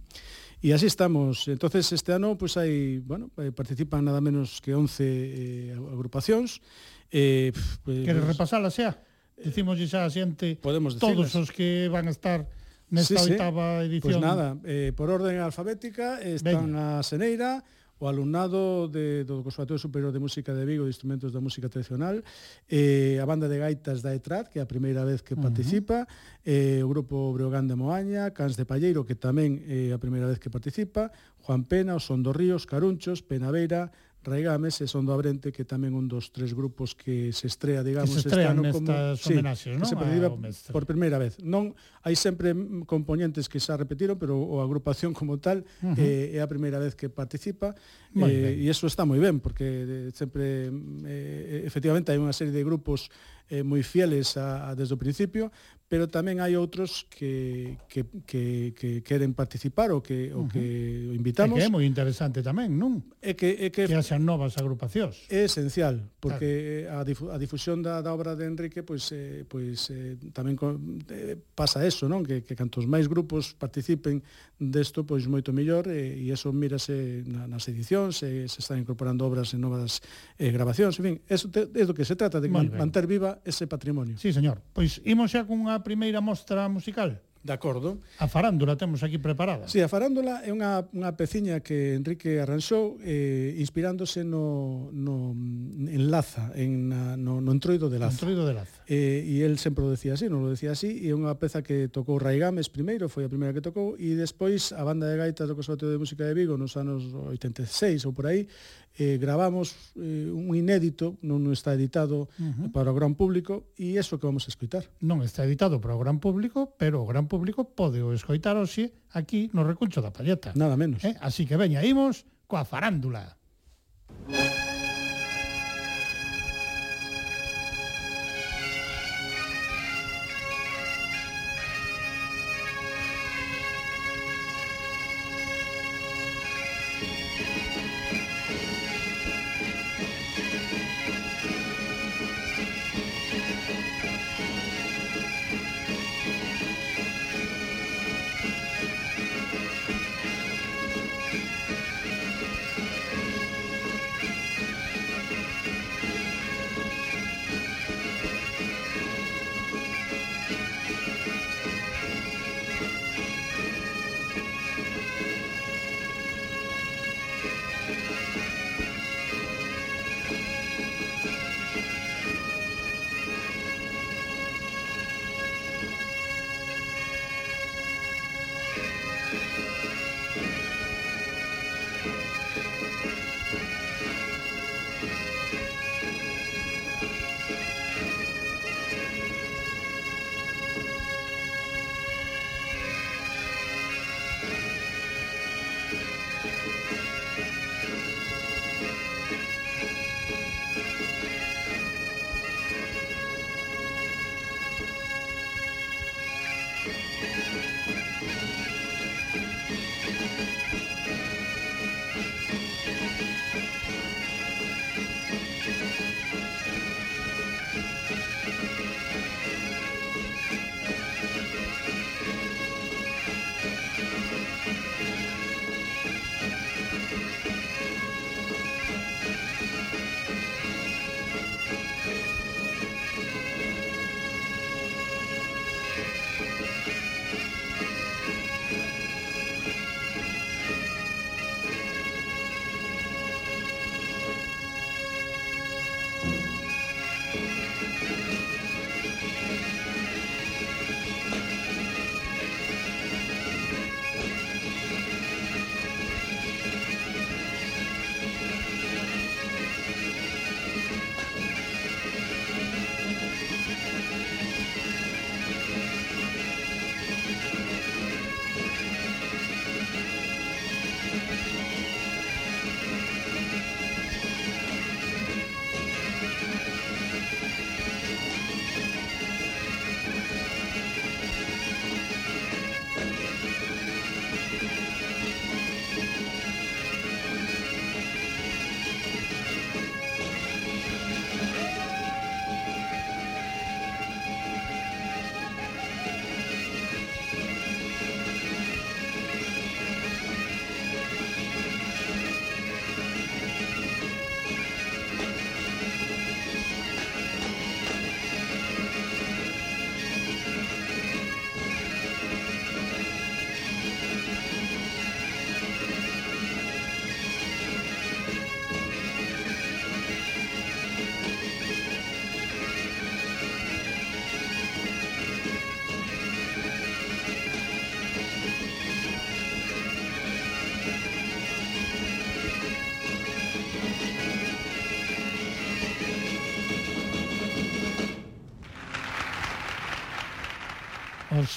E 0.66 0.74
así 0.74 0.90
estamos. 0.90 1.46
Entonces 1.46 1.86
este 1.94 2.10
ano 2.10 2.42
pois 2.42 2.58
hai, 2.58 2.98
bueno, 3.06 3.30
eh, 3.38 3.54
participan 3.54 4.02
nada 4.02 4.18
menos 4.18 4.58
que 4.66 4.74
11 4.74 4.98
eh, 5.06 5.78
agrupacións. 5.78 6.58
Pois 6.58 7.14
eh, 7.14 7.54
pues, 7.86 8.02
Queres 8.02 8.26
repasala 8.26 8.74
xa? 8.74 8.98
Dicimos 9.38 9.78
xa 9.78 10.04
a 10.04 10.12
xente 10.12 10.58
podemos 10.58 10.98
todos 10.98 11.30
os 11.38 11.54
que 11.54 11.86
van 11.94 12.10
a 12.10 12.14
estar 12.14 12.50
nesta 12.90 13.22
sí, 13.22 13.38
oitava 13.38 13.78
pois 13.78 13.94
edición. 13.94 14.02
Pois 14.02 14.18
pues 14.18 14.26
nada, 14.26 14.58
eh, 14.66 14.90
por 14.98 15.14
orden 15.14 15.38
alfabética 15.38 16.18
están 16.26 16.74
a 16.74 17.06
Seneira, 17.06 17.62
o 18.00 18.08
alumnado 18.08 18.88
de, 18.88 19.28
do 19.28 19.44
Conservatorio 19.44 19.78
Superior 19.78 20.12
de 20.16 20.24
Música 20.24 20.56
de 20.56 20.64
Vigo 20.64 20.88
de 20.88 20.96
Instrumentos 20.96 21.36
da 21.36 21.44
Música 21.44 21.68
Tradicional, 21.68 22.24
eh, 22.72 23.20
a 23.20 23.26
banda 23.28 23.52
de 23.52 23.60
gaitas 23.60 24.00
da 24.00 24.16
ETRAD, 24.16 24.48
que 24.48 24.60
é 24.60 24.64
a 24.64 24.66
primeira 24.66 25.04
vez 25.04 25.20
que 25.20 25.36
uh 25.36 25.38
-huh. 25.38 25.44
participa, 25.44 26.08
eh, 26.48 26.80
o 26.80 26.88
grupo 26.88 27.36
Breogán 27.36 27.68
de 27.68 27.76
Moaña, 27.76 28.32
Cans 28.32 28.56
de 28.56 28.64
Palleiro, 28.64 29.04
que 29.04 29.20
tamén 29.20 29.60
é 29.68 29.92
eh, 29.92 29.96
a 29.96 30.00
primeira 30.00 30.32
vez 30.32 30.40
que 30.40 30.48
participa, 30.48 31.12
Juan 31.44 31.68
Pena, 31.68 31.96
o 31.96 32.00
Son 32.00 32.24
dos 32.24 32.36
Ríos, 32.36 32.64
Carunchos, 32.64 33.20
Penaveira, 33.20 33.92
Raigames 34.24 34.82
e 34.82 34.88
Sondo 34.88 35.16
Abrente, 35.16 35.56
que 35.56 35.64
tamén 35.64 35.96
un 35.96 36.12
dos 36.12 36.36
tres 36.36 36.52
grupos 36.52 36.92
que 36.92 37.32
se 37.32 37.48
estrea, 37.48 37.80
digamos, 37.80 38.12
que 38.12 38.20
se 38.20 38.28
este 38.28 38.44
ano 38.44 38.68
como 38.68 38.92
sí, 39.16 39.40
non? 39.40 39.56
Que 39.56 39.88
se 39.88 39.96
perdiba 39.96 40.28
por 40.76 40.84
primeira 40.84 41.16
vez. 41.16 41.40
Non 41.40 41.72
hai 42.04 42.20
sempre 42.20 42.52
componentes 42.84 43.48
que 43.48 43.64
xa 43.64 43.80
repetiron, 43.80 44.20
pero 44.20 44.36
o 44.36 44.60
agrupación 44.60 45.16
como 45.16 45.40
tal 45.40 45.64
uh 45.64 45.96
-huh. 45.96 45.96
eh, 45.96 46.36
é 46.36 46.40
a 46.44 46.48
primeira 46.52 46.76
vez 46.84 47.00
que 47.00 47.08
participa 47.08 47.80
muy 48.12 48.32
eh, 48.32 48.60
e 48.60 48.68
iso 48.68 48.92
está 48.92 49.08
moi 49.08 49.24
ben 49.24 49.40
porque 49.40 49.66
eh, 49.66 50.10
sempre 50.12 50.68
eh, 51.08 51.64
efectivamente 51.64 52.12
hai 52.12 52.20
unha 52.20 52.36
serie 52.36 52.52
de 52.52 52.64
grupos 52.66 53.08
eh, 53.50 53.64
moi 53.64 53.82
fieles 53.82 54.38
a, 54.38 54.70
a 54.70 54.76
desde 54.76 54.94
o 54.94 55.00
principio, 55.00 55.50
pero 55.90 56.06
tamén 56.06 56.38
hai 56.38 56.54
outros 56.54 57.10
que, 57.10 57.82
que, 57.90 58.06
que, 58.30 58.78
que 58.78 59.02
queren 59.02 59.34
participar 59.34 59.90
ou 59.90 60.06
que, 60.06 60.30
o 60.30 60.46
que 60.46 61.10
uh 61.10 61.10
-huh. 61.10 61.12
o 61.12 61.18
invitamos. 61.18 61.58
É 61.58 61.66
que 61.66 61.68
é 61.68 61.74
moi 61.74 61.82
interesante 61.82 62.46
tamén, 62.46 62.78
non? 62.78 63.02
É 63.18 63.34
que, 63.34 63.58
é 63.58 63.74
que, 63.74 63.90
que 63.90 63.98
haxan 63.98 64.22
novas 64.22 64.54
agrupacións. 64.62 65.26
É 65.34 65.50
esencial, 65.50 65.98
porque 66.22 66.86
claro. 66.86 67.02
a, 67.02 67.10
difu 67.10 67.26
a 67.34 67.38
difusión 67.42 67.82
da, 67.82 68.06
da 68.06 68.14
obra 68.14 68.38
de 68.38 68.46
Enrique 68.46 68.86
pois, 68.86 69.10
eh, 69.10 69.50
pois 69.50 69.90
eh, 69.90 70.14
tamén 70.30 70.54
con, 70.54 71.02
eh, 71.10 71.34
pasa 71.58 71.82
eso, 71.82 72.06
non? 72.06 72.22
Que, 72.22 72.46
que 72.46 72.54
cantos 72.54 72.86
máis 72.86 73.10
grupos 73.10 73.58
participen 73.58 74.22
desto, 74.62 75.02
pois 75.10 75.26
moito 75.26 75.50
mellor, 75.58 75.90
eh, 75.90 76.22
e 76.22 76.30
eso 76.30 76.54
mírase 76.54 77.26
na, 77.26 77.50
nas 77.50 77.66
edicións, 77.66 78.22
eh, 78.22 78.46
se 78.46 78.62
están 78.62 78.78
incorporando 78.78 79.26
obras 79.26 79.58
en 79.58 79.66
novas 79.66 80.06
eh, 80.38 80.54
grabacións, 80.54 81.02
en 81.02 81.04
fin, 81.04 81.16
eso 81.26 81.50
te, 81.50 81.66
é 81.66 81.84
do 81.88 81.98
que 81.98 82.06
se 82.06 82.14
trata, 82.14 82.38
de 82.38 82.52
manter 82.52 83.10
viva 83.10 83.42
ese 83.42 83.66
patrimonio. 83.66 84.22
Sí, 84.22 84.30
señor. 84.30 84.62
Pois 84.70 85.02
imos 85.02 85.34
xa 85.34 85.50
cunha 85.50 85.79
a 85.80 85.82
primeira 85.82 86.20
mostra 86.20 86.68
musical? 86.68 87.24
De 87.42 87.54
acordo. 87.54 88.00
A 88.20 88.28
farándula 88.28 88.76
temos 88.76 89.02
aquí 89.02 89.18
preparada. 89.18 89.66
Sí, 89.72 89.80
a 89.80 89.88
farándula 89.88 90.44
é 90.44 90.52
unha, 90.52 90.84
unha 90.92 91.16
peciña 91.16 91.64
que 91.64 91.96
Enrique 91.96 92.36
arranxou 92.36 93.00
eh, 93.00 93.56
inspirándose 93.56 94.28
no, 94.28 94.92
no, 94.92 95.32
en 95.32 96.12
Laza, 96.12 96.52
en, 96.60 96.92
na, 96.92 97.16
no, 97.16 97.40
no 97.40 97.56
entroido 97.56 97.88
de 97.88 97.96
Laza. 97.96 98.20
Entroido 98.20 98.44
de 98.44 98.60
Laza. 98.60 98.84
Eh, 98.92 99.24
e 99.24 99.40
el 99.48 99.56
sempre 99.56 99.88
o 99.88 99.90
decía 99.90 100.20
así, 100.20 100.28
non 100.28 100.44
o 100.44 100.52
decía 100.52 100.76
así, 100.76 101.00
e 101.00 101.08
é 101.08 101.16
unha 101.16 101.32
peza 101.40 101.64
que 101.64 101.88
tocou 101.88 102.20
Raigames 102.20 102.68
primeiro, 102.68 103.08
foi 103.08 103.24
a 103.24 103.32
primeira 103.32 103.56
que 103.56 103.64
tocou, 103.64 103.96
e 103.96 104.20
despois 104.20 104.76
a 104.76 104.84
banda 104.84 105.08
de 105.08 105.16
gaitas 105.16 105.48
do 105.48 105.56
Conservatorio 105.56 105.96
de 105.96 106.04
Música 106.04 106.28
de 106.28 106.36
Vigo 106.36 106.60
nos 106.60 106.76
anos 106.76 107.08
86 107.08 108.04
ou 108.04 108.12
por 108.12 108.28
aí, 108.28 108.52
eh, 109.00 109.18
gravamos 109.18 109.96
eh, 109.96 110.28
un 110.28 110.52
inédito, 110.52 111.16
non 111.24 111.48
está 111.56 111.72
editado 111.72 112.28
uh 112.28 112.44
eh, 112.44 112.52
-huh. 112.52 112.70
para 112.76 112.92
o 112.92 112.96
gran 112.96 113.16
público, 113.16 113.72
e 113.80 113.96
iso 113.96 114.20
que 114.20 114.28
vamos 114.28 114.46
a 114.46 114.52
escoitar. 114.52 114.92
Non 115.00 115.24
está 115.24 115.48
editado 115.48 115.80
para 115.80 115.96
o 115.96 116.00
gran 116.04 116.20
público, 116.20 116.76
pero 116.76 117.00
o 117.00 117.08
gran 117.08 117.32
público 117.32 117.64
pode 117.64 118.04
o 118.04 118.12
escoitar 118.12 118.60
hoxe 118.60 118.92
aquí 119.16 119.48
no 119.56 119.64
Recuncho 119.64 120.04
da 120.04 120.12
Palleta. 120.12 120.52
Nada 120.60 120.76
menos. 120.76 121.00
Eh? 121.08 121.16
Así 121.24 121.48
que 121.48 121.56
veña, 121.56 121.80
imos 121.82 122.28
coa 122.44 122.68
farándula. 122.68 123.40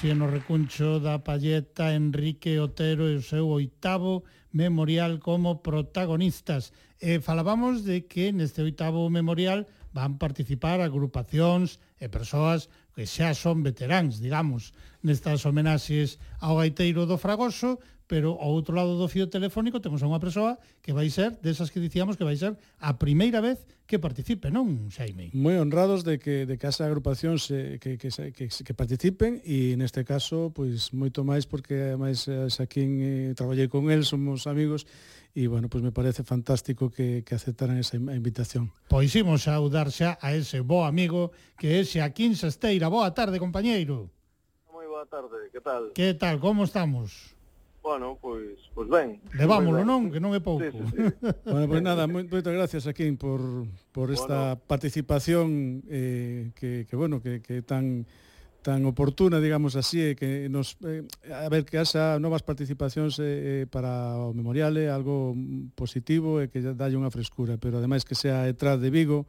Poesía 0.02 0.18
no 0.18 0.26
recuncho 0.26 0.98
da 0.98 1.22
Palleta, 1.22 1.94
Enrique 1.94 2.58
Otero 2.58 3.06
e 3.06 3.14
o 3.14 3.22
seu 3.22 3.46
oitavo 3.46 4.26
memorial 4.50 5.22
como 5.22 5.62
protagonistas. 5.62 6.74
E 6.98 7.22
falábamos 7.22 7.86
de 7.86 8.10
que 8.10 8.34
neste 8.34 8.66
oitavo 8.66 9.06
memorial 9.14 9.62
van 9.94 10.18
participar 10.18 10.82
agrupacións 10.82 11.78
e 12.02 12.10
persoas 12.10 12.66
que 12.98 13.06
xa 13.06 13.30
son 13.30 13.62
veteráns, 13.62 14.18
digamos, 14.18 14.74
nestas 15.06 15.46
homenaxes 15.46 16.18
ao 16.42 16.58
gaiteiro 16.58 17.06
do 17.06 17.14
Fragoso, 17.14 17.78
pero 18.12 18.36
ao 18.36 18.52
outro 18.52 18.76
lado 18.76 19.00
do 19.00 19.08
fio 19.08 19.32
telefónico 19.32 19.80
temos 19.80 20.04
a 20.04 20.06
unha 20.12 20.20
persoa 20.20 20.60
que 20.84 20.92
vai 20.92 21.08
ser 21.08 21.32
desas 21.40 21.72
que 21.72 21.80
dicíamos 21.80 22.20
que 22.20 22.28
vai 22.28 22.36
ser 22.36 22.60
a 22.76 23.00
primeira 23.00 23.40
vez 23.40 23.64
que 23.88 23.96
participe, 23.96 24.52
non, 24.52 24.92
Xaime? 24.92 25.32
Moi 25.32 25.56
honrados 25.56 26.04
de 26.04 26.20
que 26.20 26.44
de 26.44 26.60
que 26.60 26.68
asa 26.68 26.84
agrupación 26.84 27.40
se, 27.40 27.80
que, 27.80 27.96
que, 27.96 28.12
que, 28.12 28.52
que 28.52 28.74
participen 28.76 29.40
e 29.48 29.80
neste 29.80 30.04
caso 30.04 30.52
pois 30.52 30.92
moito 30.92 31.24
máis 31.24 31.48
porque 31.48 31.96
máis 31.96 32.28
eh, 32.28 32.52
xa 32.52 32.68
quen 32.68 33.00
eh, 33.00 33.32
traballei 33.32 33.72
con 33.72 33.88
el, 33.88 34.04
somos 34.04 34.44
amigos 34.44 34.84
e 35.32 35.48
bueno, 35.48 35.72
pois 35.72 35.80
me 35.80 35.96
parece 35.96 36.20
fantástico 36.20 36.92
que, 36.92 37.24
que 37.24 37.32
aceptaran 37.32 37.80
esa 37.80 37.96
invitación. 37.96 38.68
Pois 38.92 39.08
imos 39.16 39.48
saudar 39.48 39.88
xa 39.88 40.20
a 40.20 40.36
ese 40.36 40.60
bo 40.60 40.84
amigo 40.84 41.32
que 41.56 41.80
é 41.80 41.84
Xaquín 41.88 42.36
Sesteira. 42.36 42.92
Boa 42.92 43.08
tarde, 43.16 43.40
compañeiro. 43.40 44.12
Moi 44.68 44.84
boa 44.84 45.08
tarde, 45.08 45.48
que 45.48 45.64
tal? 45.64 45.96
Que 45.96 46.12
tal, 46.12 46.36
como 46.44 46.68
estamos? 46.68 47.31
bueno, 47.82 48.18
pois, 48.22 48.58
pois 48.74 48.88
ben. 48.88 49.20
Levámolo, 49.34 49.82
non? 49.82 50.08
Que 50.08 50.22
non 50.22 50.32
é 50.32 50.40
pouco. 50.40 50.62
Sí, 50.62 50.70
sí, 50.70 50.82
sí. 50.94 51.02
bueno, 51.50 51.66
pois 51.66 51.82
nada, 51.82 52.06
moitas 52.06 52.54
gracias, 52.54 52.86
Aquín, 52.86 53.18
por, 53.18 53.66
por 53.90 54.14
esta 54.14 54.54
bueno. 54.54 54.62
participación 54.70 55.82
eh, 55.90 56.54
que, 56.54 56.86
que, 56.86 56.94
bueno, 56.94 57.18
que, 57.18 57.42
que 57.42 57.60
tan 57.60 58.06
tan 58.62 58.86
oportuna, 58.86 59.40
digamos 59.40 59.74
así, 59.74 60.00
eh, 60.00 60.14
que 60.14 60.48
nos 60.48 60.78
eh, 60.86 61.02
a 61.34 61.48
ver 61.50 61.66
que 61.66 61.82
haxa 61.82 62.22
novas 62.22 62.46
participacións 62.46 63.18
eh, 63.18 63.26
eh, 63.26 63.66
para 63.66 64.14
o 64.22 64.30
memorial 64.30 64.78
é 64.78 64.86
eh, 64.86 64.88
algo 64.88 65.34
positivo 65.74 66.38
e 66.38 66.46
eh, 66.46 66.48
que 66.48 66.62
dalle 66.62 66.94
unha 66.94 67.10
frescura, 67.10 67.58
pero 67.58 67.82
ademais 67.82 68.06
que 68.06 68.14
sea 68.14 68.46
detrás 68.46 68.78
de 68.78 68.94
Vigo 68.94 69.26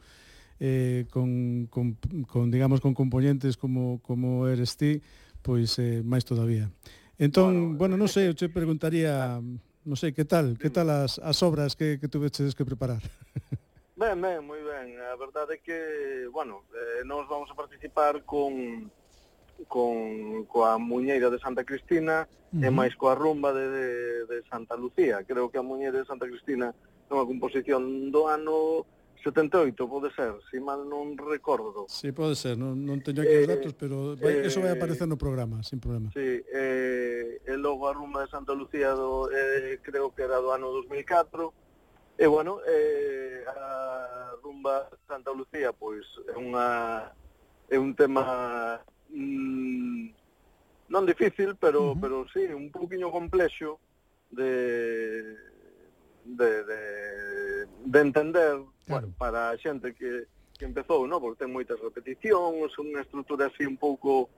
eh, 0.61 1.09
con, 1.09 1.65
con, 1.73 1.97
con 2.29 2.53
digamos 2.53 2.77
con 2.79 2.93
componentes 2.93 3.57
como 3.57 3.99
como 4.05 4.45
eres 4.45 4.77
ti, 4.77 5.01
pois 5.41 5.81
eh, 5.81 6.05
máis 6.05 6.23
todavía. 6.23 6.69
Entón, 7.23 7.79
bueno, 7.79 7.95
bueno 7.95 7.95
non 7.95 8.11
sei, 8.11 8.27
eu 8.27 8.35
che 8.35 8.45
eh, 8.45 8.51
eh, 8.51 8.55
preguntaría, 8.59 9.15
eh, 9.15 9.39
mm, 9.39 9.87
non 9.87 9.95
sei, 9.95 10.11
que 10.11 10.27
tal, 10.27 10.59
que 10.59 10.67
tal 10.67 10.91
as, 10.91 11.15
as 11.23 11.39
obras 11.39 11.71
que, 11.79 11.95
que 11.95 12.11
tuveches 12.11 12.51
que 12.51 12.67
preparar? 12.67 12.99
Ben, 13.95 14.19
ben, 14.19 14.41
moi 14.41 14.57
ben. 14.65 14.97
A 14.99 15.15
verdade 15.15 15.53
é 15.53 15.59
que, 15.61 16.27
bueno, 16.33 16.65
eh, 16.73 17.05
nós 17.05 17.29
vamos 17.29 17.47
a 17.51 17.55
participar 17.55 18.25
con 18.25 18.91
con 19.69 20.43
coa 20.49 20.81
muñeira 20.81 21.29
de 21.29 21.39
Santa 21.39 21.63
Cristina 21.63 22.25
uh 22.25 22.57
-huh. 22.57 22.65
e 22.65 22.69
máis 22.73 22.97
coa 22.97 23.13
rumba 23.13 23.53
de, 23.53 23.69
de, 23.69 23.87
de 24.25 24.37
Santa 24.49 24.75
Lucía. 24.75 25.23
Creo 25.23 25.47
que 25.47 25.61
a 25.61 25.63
muñeira 25.63 26.01
de 26.01 26.09
Santa 26.09 26.25
Cristina 26.25 26.73
é 27.07 27.11
unha 27.13 27.29
composición 27.29 28.09
do 28.09 28.27
ano 28.27 28.83
78 29.23 29.87
pode 29.87 30.13
ser, 30.13 30.35
se 30.51 30.57
si 30.57 30.59
mal 30.59 30.83
non 30.83 31.15
recordo. 31.15 31.87
Si, 31.87 32.07
sí, 32.07 32.11
pode 32.11 32.35
ser, 32.35 32.59
non, 32.59 32.75
non 32.83 32.99
teño 32.99 33.23
aquí 33.23 33.31
eh, 33.31 33.47
os 33.47 33.49
datos, 33.49 33.73
pero 33.73 34.19
vai, 34.19 34.43
eh, 34.43 34.51
eso 34.51 34.59
vai 34.59 34.75
eh, 34.75 34.77
aparecer 34.77 35.07
no 35.07 35.15
programa, 35.15 35.63
sin 35.63 35.79
problema. 35.79 36.11
Si, 36.11 36.19
sí, 36.19 36.43
eh, 36.51 37.39
e 37.47 37.55
logo 37.55 37.87
a 37.87 37.95
rumba 37.95 38.27
de 38.27 38.29
Santa 38.29 38.51
Lucía 38.51 38.91
do, 38.91 39.31
eh, 39.31 39.79
creo 39.79 40.11
que 40.11 40.27
era 40.27 40.43
do 40.43 40.51
ano 40.51 40.75
2004, 40.75 42.19
e 42.19 42.25
bueno, 42.27 42.59
eh, 42.67 43.47
a 43.47 44.35
rumba 44.43 44.91
Santa 45.07 45.31
Lucía, 45.31 45.71
pois, 45.71 46.03
é 46.27 46.35
unha 46.35 46.67
é 47.71 47.79
un 47.79 47.95
tema 47.95 48.83
mm, 49.07 50.11
non 50.91 51.07
difícil, 51.07 51.55
pero, 51.55 51.91
uh 51.91 51.95
-huh. 51.95 52.01
pero 52.03 52.27
sí, 52.29 52.43
un 52.51 52.69
poquinho 52.69 53.07
complexo 53.07 53.79
de, 54.35 55.35
de, 56.27 56.49
de, 56.63 56.79
de 57.65 57.99
entender 57.99 58.59
claro. 58.85 59.07
bueno, 59.07 59.15
para 59.17 59.51
a 59.51 59.57
xente 59.57 59.93
que, 59.93 60.27
que 60.57 60.65
empezou, 60.65 61.07
no? 61.07 61.19
porque 61.19 61.43
ten 61.45 61.51
moitas 61.51 61.79
repeticións, 61.79 62.71
unha 62.79 63.01
estrutura 63.01 63.49
así 63.49 63.65
un 63.65 63.77
pouco 63.77 64.29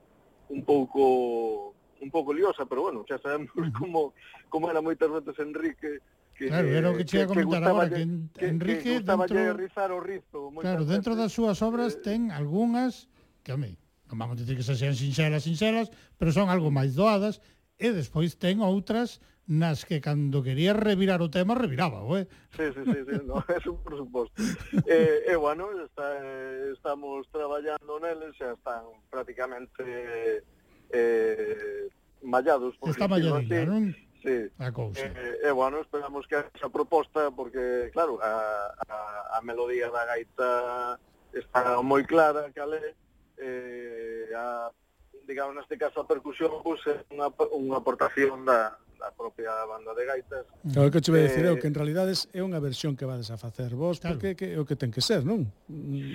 un 0.48 0.62
pouco 0.62 1.74
un 2.00 2.10
pouco 2.10 2.32
liosa, 2.32 2.66
pero 2.66 2.88
bueno, 2.88 3.04
xa 3.08 3.18
sabemos 3.18 3.50
como 3.78 4.14
como 4.48 4.70
era 4.70 4.82
moitas 4.82 5.10
veces 5.10 5.36
Enrique 5.42 6.00
que 6.36 6.52
Claro, 6.52 6.68
era 6.68 6.92
o 6.92 6.96
que 6.96 7.08
che 7.08 7.24
ia 7.24 7.26
comentar 7.26 7.64
agora 7.64 7.88
que, 7.88 8.04
que 8.36 8.46
Enrique 8.46 9.00
que 9.00 9.06
dentro 9.06 9.56
rizar 9.56 9.90
o 9.90 10.00
rizo, 10.00 10.52
Claro, 10.60 10.84
dentro 10.84 11.16
das 11.16 11.32
súas 11.32 11.58
obras 11.64 11.96
eh, 11.96 12.02
ten 12.04 12.20
algunhas 12.30 13.08
que 13.40 13.52
a 13.52 13.58
mí 13.58 13.74
non 14.06 14.22
vamos 14.22 14.38
a 14.38 14.40
dicir 14.40 14.54
que 14.54 14.66
se 14.66 14.78
sean 14.78 14.94
sinxelas, 14.94 15.42
sinxelas, 15.42 15.90
pero 16.14 16.30
son 16.30 16.46
algo 16.46 16.70
máis 16.70 16.94
doadas, 16.94 17.42
e 17.74 17.90
despois 17.90 18.38
ten 18.38 18.62
outras 18.62 19.18
nas 19.46 19.86
que 19.86 20.00
cando 20.00 20.42
quería 20.42 20.74
revirar 20.74 21.22
o 21.22 21.30
tema, 21.30 21.54
reviraba, 21.54 22.02
eh? 22.18 22.26
Sí, 22.58 22.66
sí, 22.74 22.82
sí, 22.82 22.98
sí 23.06 23.16
no, 23.22 23.38
eso 23.54 23.78
por 23.78 23.96
suposto. 23.96 24.34
Eh, 24.42 24.82
e, 24.86 24.94
eh, 24.94 25.32
eh, 25.32 25.36
bueno, 25.36 25.70
está, 25.84 26.18
estamos 26.74 27.26
traballando 27.30 28.00
neles, 28.02 28.34
xa 28.34 28.58
están 28.58 28.84
prácticamente 29.10 30.42
eh, 30.90 31.88
mallados. 32.22 32.74
Por 32.76 32.90
está 32.90 33.06
malladilla, 33.06 33.62
así. 33.62 33.66
non? 33.66 33.94
Sí. 34.26 34.50
A 34.58 34.74
cousa. 34.74 34.98
Eh, 34.98 35.14
e, 35.14 35.18
eh, 35.22 35.38
eh, 35.46 35.54
bueno, 35.54 35.78
esperamos 35.78 36.26
que 36.26 36.42
esa 36.42 36.68
proposta, 36.68 37.30
porque, 37.30 37.90
claro, 37.94 38.18
a, 38.18 38.74
a, 38.90 39.38
a 39.38 39.40
melodía 39.46 39.86
da 39.94 40.02
gaita 40.10 40.98
está 41.30 41.78
moi 41.86 42.02
clara, 42.02 42.50
cale, 42.50 42.98
eh, 43.38 44.26
a, 44.34 44.74
digamos, 45.22 45.54
neste 45.54 45.78
caso, 45.78 46.02
a 46.02 46.10
percusión, 46.10 46.50
pues, 46.66 46.82
é 46.90 47.06
unha, 47.14 47.30
unha 47.54 47.78
aportación 47.78 48.42
da, 48.42 48.74
a 49.02 49.10
propia 49.12 49.52
banda 49.66 49.94
de 49.94 50.04
gaitas. 50.04 50.44
Claro, 50.72 50.90
que 50.90 51.00
che 51.00 51.10
vai 51.10 51.20
eh, 51.20 51.28
dicir 51.28 51.44
eu, 51.44 51.58
que 51.58 51.68
en 51.68 51.74
realidad 51.74 52.08
é 52.08 52.40
unha 52.40 52.60
versión 52.60 52.96
que 52.96 53.04
vades 53.04 53.28
a 53.30 53.36
facer 53.36 53.74
vos, 53.74 54.00
claro. 54.00 54.16
porque 54.16 54.36
que, 54.36 54.56
o 54.56 54.64
que 54.64 54.76
ten 54.76 54.90
que 54.90 55.00
ser, 55.00 55.24
non? 55.24 55.48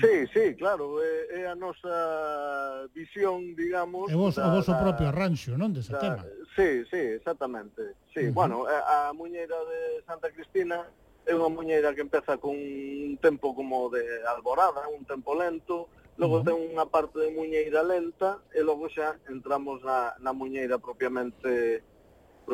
Sí, 0.01 0.27
sí, 0.33 0.55
claro, 0.55 0.97
é, 1.01 1.43
é 1.43 1.51
a 1.51 1.55
nosa 1.55 2.87
visión, 2.93 3.53
digamos... 3.53 4.09
É 4.09 4.15
vos, 4.15 4.35
da, 4.35 4.49
o 4.49 4.57
vosso 4.57 4.73
da, 4.73 4.81
propio 4.81 5.09
arranxo, 5.09 5.53
non, 5.57 5.73
desa 5.73 5.97
da, 5.97 6.01
tema? 6.01 6.21
Sí, 6.55 6.83
sí, 6.89 7.19
exactamente. 7.19 7.95
Sí, 8.13 8.27
uh 8.27 8.29
-huh. 8.29 8.33
bueno, 8.33 8.65
a, 8.67 9.09
a 9.09 9.13
muñeira 9.13 9.55
de 9.55 10.03
Santa 10.05 10.31
Cristina 10.31 10.85
é 11.25 11.33
unha 11.37 11.49
muñeira 11.53 11.93
que 11.93 12.01
empeza 12.01 12.37
con 12.41 12.57
un 12.57 13.15
tempo 13.21 13.53
como 13.53 13.87
de 13.93 14.03
alborada, 14.25 14.89
un 14.89 15.05
tempo 15.05 15.37
lento, 15.37 15.87
logo 16.17 16.37
uh 16.37 16.41
-huh. 16.41 16.45
ten 16.45 16.57
unha 16.57 16.85
parte 16.85 17.17
de 17.19 17.29
muñeira 17.31 17.81
lenta 17.83 18.41
e 18.51 18.59
logo 18.61 18.89
xa 18.89 19.15
entramos 19.29 19.79
na, 19.85 20.13
na 20.19 20.33
muñeira 20.33 20.77
propiamente 20.77 21.83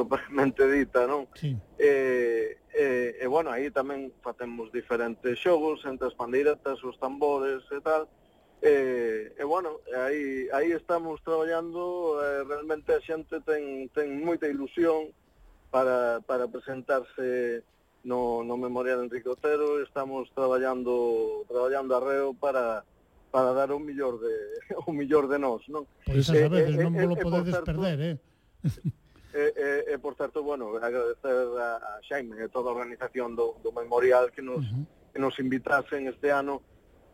propiamente 0.06 0.68
dita, 0.70 1.08
non? 1.10 1.26
Sí. 1.34 1.58
E, 1.80 2.60
e, 2.76 2.86
e 3.18 3.26
bueno, 3.26 3.50
aí 3.50 3.72
tamén 3.74 4.14
facemos 4.22 4.70
diferentes 4.70 5.40
xogos 5.42 5.82
entre 5.90 6.12
as 6.12 6.18
pandeiretas, 6.20 6.84
os 6.86 7.00
tambores 7.02 7.66
e 7.74 7.82
tal, 7.82 8.06
E, 8.62 9.34
e 9.38 9.44
bueno, 9.44 9.82
aí, 9.94 10.50
aí 10.50 10.72
estamos 10.72 11.22
traballando, 11.22 12.18
eh, 12.24 12.44
realmente 12.44 12.90
a 12.90 12.98
xente 12.98 13.38
ten, 13.46 13.86
ten 13.94 14.18
moita 14.26 14.50
ilusión 14.50 15.14
para, 15.70 16.26
para 16.26 16.50
presentarse 16.50 17.62
no, 18.02 18.42
no 18.42 18.58
Memorial 18.58 19.06
Enrique 19.06 19.30
Otero, 19.30 19.78
estamos 19.86 20.34
traballando 20.34 21.46
traballando 21.46 22.02
arreo 22.02 22.34
para, 22.34 22.82
para 23.30 23.54
dar 23.54 23.70
o 23.70 23.78
millor 23.78 24.18
de 24.18 24.34
o 24.90 24.92
millor 24.92 25.30
de 25.30 25.38
nós, 25.38 25.62
non? 25.70 25.86
Pois 26.02 26.26
esas 26.26 26.42
a 26.42 26.50
veces 26.50 26.82
eh, 26.82 26.82
non 26.82 26.98
vos 26.98 27.14
lo 27.14 27.18
podedes 27.22 27.54
certo, 27.62 27.70
perder, 27.78 27.98
eh? 28.02 28.16
E, 29.38 29.54
e, 29.54 29.94
e 29.94 29.96
por 30.00 30.18
certo, 30.18 30.42
bueno, 30.42 30.74
agradecer 30.82 31.38
a, 31.62 31.78
a 31.78 32.02
Xaime 32.02 32.42
e 32.42 32.50
toda 32.50 32.70
a 32.70 32.74
organización 32.74 33.38
do, 33.38 33.54
do 33.62 33.70
memorial 33.70 34.34
que 34.34 34.42
nos, 34.42 34.66
uh 34.66 34.82
-huh. 34.82 35.14
que 35.14 35.22
nos 35.22 35.38
invitasen 35.38 36.10
este 36.10 36.34
ano. 36.34 36.66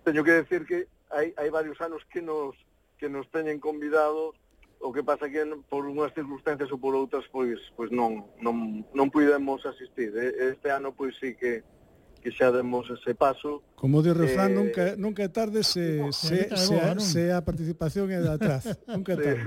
Teño 0.08 0.24
que 0.24 0.32
decir 0.32 0.64
que 0.64 0.88
hai, 1.12 1.36
hai 1.36 1.50
varios 1.52 1.76
anos 1.84 2.00
que 2.08 2.24
nos, 2.24 2.56
que 2.96 3.12
nos 3.12 3.28
teñen 3.28 3.60
convidados 3.60 4.40
o 4.80 4.96
que 4.96 5.04
pasa 5.04 5.28
que 5.28 5.44
por 5.68 5.84
unhas 5.84 6.16
circunstancias 6.16 6.72
ou 6.72 6.80
por 6.80 6.96
outras 6.96 7.28
pois 7.28 7.60
pois 7.76 7.92
non 7.92 8.24
non 8.40 8.88
non 8.96 9.12
puidemos 9.12 9.60
asistir. 9.68 10.16
Este 10.16 10.72
ano 10.72 10.96
pois 10.96 11.20
sí 11.20 11.36
que 11.36 11.60
que 12.24 12.32
xa 12.32 12.56
demos 12.56 12.88
ese 12.88 13.12
paso. 13.12 13.60
Como 13.76 14.00
di 14.00 14.08
o 14.08 14.16
refrán, 14.16 14.56
eh, 14.56 14.56
nunca, 14.56 14.84
nunca 14.96 15.22
é 15.28 15.30
tarde 15.30 15.60
se, 15.68 16.00
no, 16.00 16.16
se, 16.16 16.48
se, 16.56 16.76
a, 16.80 16.96
se 16.96 17.24
a 17.36 17.44
participación 17.44 18.08
é 18.08 18.24
de 18.24 18.32
atrás. 18.32 18.64
Nunca 18.88 19.14
é 19.14 19.20
tarde. 19.20 19.44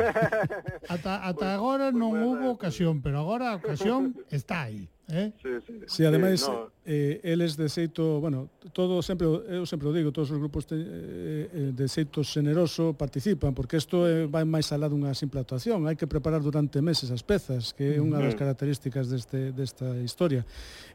ata, 0.84 1.24
ata 1.24 1.32
pues, 1.32 1.56
agora 1.56 1.88
non 1.88 2.12
pues, 2.12 2.20
hubo 2.28 2.46
ocasión, 2.52 3.00
pero 3.00 3.24
agora 3.24 3.56
a 3.56 3.56
ocasión 3.56 4.12
está 4.28 4.68
aí. 4.68 4.92
Eh? 5.08 5.32
Sí, 5.40 5.48
sí. 5.64 5.72
sí 5.86 6.04
ademais, 6.04 6.40
sí, 6.40 6.50
no. 6.50 6.66
eh, 6.84 7.20
eles 7.22 7.56
de 7.56 7.68
xeito, 7.68 8.18
bueno, 8.18 8.50
todo 8.72 8.98
sempre, 9.02 9.26
eu 9.26 9.62
sempre 9.62 9.86
o 9.86 9.94
digo, 9.94 10.10
todos 10.10 10.34
os 10.34 10.38
grupos 10.42 10.66
te, 10.66 10.74
eh, 10.74 10.82
eh, 10.82 11.70
de 11.70 11.86
xeito 11.86 12.26
xeneroso 12.26 12.90
participan, 12.98 13.54
porque 13.54 13.78
isto 13.78 14.02
eh, 14.02 14.26
vai 14.26 14.42
máis 14.42 14.74
alá 14.74 14.90
dunha 14.90 15.14
simple 15.14 15.38
actuación, 15.38 15.86
hai 15.86 15.94
que 15.94 16.10
preparar 16.10 16.42
durante 16.42 16.82
meses 16.82 17.14
as 17.14 17.22
pezas, 17.22 17.70
que 17.70 17.94
é 17.94 18.02
unha 18.02 18.18
das 18.18 18.34
mm. 18.34 18.40
características 18.42 19.06
deste, 19.06 19.54
desta 19.54 19.94
historia. 20.02 20.42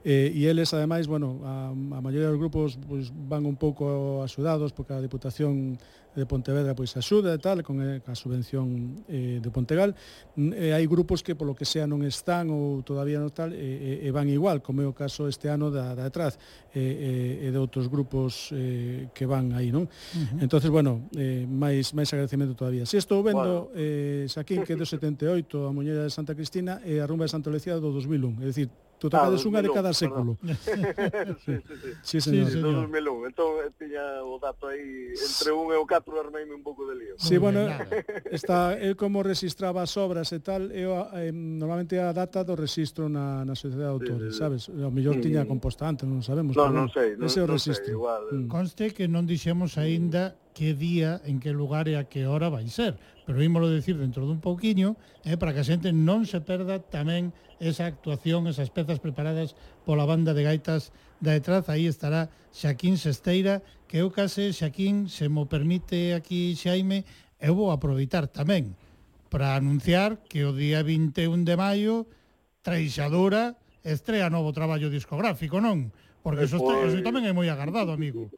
Eh, 0.04 0.36
e 0.36 0.43
eles, 0.43 0.76
ademais, 0.76 1.08
bueno, 1.08 1.39
a, 1.47 1.71
a 1.71 2.00
maioría 2.04 2.28
dos 2.28 2.39
grupos 2.41 2.76
pues, 2.84 3.15
van 3.15 3.47
un 3.47 3.56
pouco 3.56 4.19
axudados, 4.28 4.76
porque 4.76 4.91
a 4.91 5.00
Diputación 5.00 5.80
de 6.15 6.26
Pontevedra 6.28 6.76
pois 6.76 6.91
axuda 7.00 7.32
e 7.34 7.39
tal, 7.39 7.63
con 7.63 7.80
eh, 7.80 8.04
a 8.04 8.15
subvención 8.15 9.00
eh, 9.08 9.39
de 9.39 9.50
Pontegal. 9.50 9.95
E 10.36 10.76
hai 10.76 10.86
grupos 10.88 11.24
que 11.24 11.36
polo 11.36 11.56
que 11.56 11.63
sea 11.63 11.88
non 11.88 12.04
están 12.04 12.52
ou 12.52 12.84
todavía 12.84 13.19
non 13.19 13.32
tal, 13.32 13.56
e, 13.56 14.04
e 14.04 14.10
van 14.12 14.28
igual, 14.28 14.60
como 14.60 14.84
é 14.84 14.88
o 14.88 14.95
caso 14.95 15.32
este 15.32 15.47
ano 15.47 15.71
da, 15.71 15.95
da 15.95 16.12
atrás 16.12 16.36
e, 16.76 16.80
e, 16.80 17.12
e 17.45 17.47
de 17.50 17.60
outros 17.60 17.88
grupos 17.88 18.52
eh, 18.52 19.08
que 19.15 19.24
van 19.24 19.56
aí, 19.56 19.71
non? 19.71 19.88
Uh 19.88 19.91
-huh. 19.91 20.43
entonces 20.43 20.67
bueno, 20.67 21.08
eh, 21.15 21.47
máis 21.47 21.95
máis 21.95 22.12
agradecemento 22.12 22.54
todavía. 22.56 22.84
Si 22.84 23.00
estou 23.00 23.24
vendo 23.24 23.71
bueno. 23.71 23.80
eh, 23.80 24.28
Saquín 24.28 24.67
que 24.67 24.76
é 24.76 24.78
do 24.78 24.86
78 24.86 25.67
a 25.67 25.71
Muñeira 25.71 26.04
de 26.04 26.12
Santa 26.12 26.36
Cristina 26.36 26.84
e 26.84 27.00
a 27.00 27.08
Rumba 27.08 27.26
de 27.28 27.32
Santa 27.32 27.47
Lucía 27.47 27.80
do 27.80 27.91
2001, 27.95 28.43
é 28.43 28.45
dicir, 28.52 28.67
Tú 29.01 29.09
tocades 29.09 29.41
ah, 29.41 29.49
unha 29.49 29.65
de 29.65 29.69
cada 29.73 29.97
século. 29.97 30.37
sí, 30.45 31.57
sí, 31.57 31.73
sí. 31.73 31.89
sí, 32.05 32.17
señor. 32.21 32.53
sí, 32.53 32.61
señor. 32.61 32.85
2001. 32.85 33.33
Entón, 33.33 33.49
tiña 33.73 34.21
o 34.21 34.37
dato 34.37 34.69
aí 34.69 35.17
entre 35.17 35.49
un 35.57 35.73
e 35.73 35.77
o 35.81 35.89
4 35.89 36.05
armeime 36.21 36.53
un 36.53 36.61
pouco 36.61 36.85
de 36.85 36.93
lío. 36.93 37.17
Sí, 37.17 37.41
Muy 37.41 37.49
bueno, 37.49 37.65
está, 38.29 38.77
el 38.77 38.93
como 38.93 39.25
registraba 39.25 39.81
as 39.81 39.97
obras 39.97 40.29
e 40.29 40.37
tal, 40.37 40.69
eu, 40.69 40.93
eh, 41.17 41.33
normalmente 41.33 41.97
a 41.97 42.13
data 42.13 42.45
do 42.45 42.53
registro 42.53 43.09
na, 43.09 43.41
na 43.41 43.57
Sociedade 43.57 43.89
de 43.89 43.93
Autores, 43.97 44.29
sí, 44.29 44.37
sí, 44.37 44.41
sabes? 44.45 44.61
O 44.69 44.93
mellor 44.93 45.17
sí. 45.17 45.33
tiña 45.33 45.49
composta 45.49 45.89
antes, 45.89 46.05
non 46.05 46.21
sabemos. 46.21 46.53
No, 46.53 46.69
non 46.69 46.85
sei. 46.93 47.17
Non, 47.17 47.25
ese 47.25 47.41
é 47.41 47.43
o 47.43 47.49
registro. 47.49 47.81
Sei, 47.81 47.97
igual, 47.97 48.29
eh. 48.29 48.37
mm. 48.37 48.53
Conste 48.53 48.93
que 48.93 49.09
non 49.09 49.25
dixemos 49.25 49.81
aínda 49.81 50.37
que 50.53 50.77
día, 50.77 51.25
en 51.25 51.41
que 51.41 51.49
lugar 51.49 51.89
e 51.89 51.97
a 51.97 52.05
que 52.05 52.29
hora 52.29 52.53
vai 52.53 52.69
ser, 52.69 53.01
pero 53.25 53.41
ímolo 53.41 53.65
decir 53.65 53.97
dentro 53.97 54.29
dun 54.29 54.37
pouquiño, 54.37 54.93
eh, 55.25 55.41
para 55.41 55.57
que 55.57 55.63
a 55.63 55.67
xente 55.67 55.89
non 55.89 56.29
se 56.29 56.37
perda 56.45 56.77
tamén 56.77 57.33
esa 57.62 57.86
actuación, 57.86 58.50
esas 58.50 58.74
pezas 58.74 58.97
preparadas 58.97 59.54
pola 59.86 60.10
banda 60.10 60.34
de 60.34 60.41
gaitas 60.41 60.89
da 61.21 61.38
detrás, 61.38 61.69
aí 61.69 61.86
estará 61.86 62.34
Xaquín 62.50 62.97
Sesteira, 62.97 63.62
que 63.86 64.02
eu 64.02 64.10
case, 64.10 64.50
Xaquín, 64.50 65.06
se 65.06 65.30
mo 65.30 65.45
permite 65.45 66.17
aquí 66.17 66.58
Xaime, 66.58 67.06
eu 67.38 67.54
vou 67.54 67.69
aproveitar 67.69 68.26
tamén 68.26 68.74
para 69.30 69.54
anunciar 69.54 70.19
que 70.26 70.41
o 70.43 70.52
día 70.58 70.82
21 70.82 71.45
de 71.45 71.56
maio 71.56 71.95
Traixadura 72.65 73.58
estrea 73.86 74.30
novo 74.30 74.54
traballo 74.54 74.89
discográfico, 74.89 75.62
non? 75.62 75.89
Porque 76.21 76.45
eso, 76.45 76.58
está, 76.62 76.74
eso 76.86 76.97
pois- 77.02 77.06
tamén 77.06 77.26
é 77.26 77.34
moi 77.34 77.50
agardado, 77.50 77.89
amigo. 77.93 78.30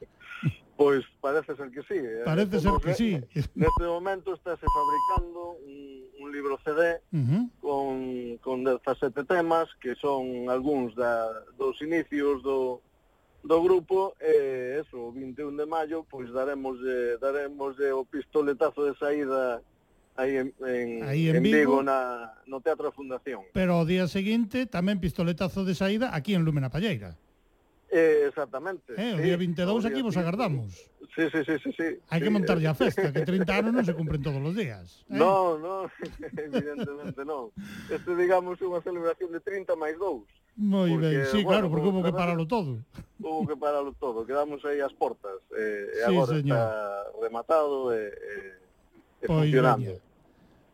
Pois 0.83 1.05
parece 1.21 1.55
ser 1.55 1.71
que 1.71 1.81
sí. 1.83 1.95
Eh. 1.95 2.23
Parece 2.25 2.59
ser 2.59 2.73
que 2.83 2.93
sí. 2.93 3.11
Neste 3.55 3.85
momento 3.87 4.33
estáse 4.33 4.65
fabricando 4.67 5.55
un, 5.63 6.03
un 6.19 6.31
libro 6.31 6.59
CD 6.59 6.99
uh 7.11 7.17
-huh. 7.17 7.49
con, 7.63 8.37
con 8.43 8.63
17 8.65 9.23
temas 9.23 9.69
que 9.79 9.95
son 9.95 10.49
algúns 10.49 10.93
da, 10.95 11.31
dos 11.57 11.79
inicios 11.81 12.43
do, 12.43 12.81
do 13.47 13.63
grupo 13.63 14.11
e 14.19 14.83
eso, 14.83 15.07
o 15.07 15.11
21 15.15 15.55
de 15.55 15.65
maio 15.65 16.03
pois 16.03 16.27
daremos 16.35 16.75
daremos 17.23 17.79
o 17.79 18.03
pistoletazo 18.03 18.83
de 18.83 18.93
saída 18.99 19.63
aí 20.19 20.35
en, 20.35 20.53
en, 20.67 20.87
aí 21.07 21.31
en, 21.31 21.39
en 21.39 21.43
Vigo, 21.43 21.57
Vigo 21.57 21.77
na, 21.79 22.35
no 22.43 22.59
Teatro 22.59 22.91
Fundación. 22.91 23.47
Pero 23.55 23.79
o 23.79 23.87
día 23.87 24.11
seguinte 24.11 24.67
tamén 24.67 24.99
pistoletazo 24.99 25.63
de 25.63 25.79
saída 25.79 26.11
aquí 26.11 26.35
en 26.35 26.43
Lúmena 26.43 26.67
Palleira. 26.67 27.15
Eh, 27.93 28.25
exactamente. 28.27 28.93
Eh, 28.97 29.13
o 29.13 29.17
sí, 29.17 29.23
día 29.23 29.37
22 29.37 29.85
aquí 29.85 30.01
vos 30.01 30.17
agardamos. 30.17 30.73
Sí, 31.13 31.29
sí, 31.29 31.45
sí, 31.45 31.53
sí, 31.61 31.69
sí. 31.77 31.89
Hai 32.09 32.17
sí, 32.17 32.25
que 32.25 32.33
montarlle 32.33 32.65
a 32.65 32.73
eh. 32.73 32.81
festa, 32.81 33.13
que 33.13 33.21
30 33.29 33.45
anos 33.53 33.71
non 33.77 33.85
se 33.85 33.93
cumpren 33.93 34.25
todos 34.25 34.41
os 34.41 34.57
días. 34.57 35.05
Eh? 35.05 35.13
No, 35.13 35.61
no, 35.61 35.85
evidentemente 36.33 37.21
non. 37.21 37.53
Este, 37.93 38.17
digamos, 38.17 38.57
é 38.57 38.65
unha 38.65 38.81
celebración 38.81 39.29
de 39.29 39.37
30 39.45 39.77
máis 39.77 39.93
2. 40.01 40.25
Moi 40.57 40.89
ben, 40.97 41.29
sí, 41.29 41.45
bueno, 41.45 41.49
claro, 41.49 41.65
porque 41.69 41.87
hubo 41.93 42.01
que 42.01 42.13
paralo 42.17 42.49
todo. 42.49 42.81
Hubo 43.21 43.45
que 43.45 43.57
paralo 43.57 43.93
todo, 44.01 44.25
quedamos 44.25 44.65
aí 44.65 44.81
as 44.81 44.93
portas. 44.97 45.37
Eh, 45.53 45.93
sí, 45.93 46.01
e 46.01 46.09
agora 46.09 46.33
señor. 46.33 46.57
está 46.57 46.65
rematado 47.21 47.93
e, 47.93 48.09
e, 48.09 48.33
e 49.21 49.25
pois, 49.29 49.53
funcionando. 49.53 49.85
Veña. 49.85 50.12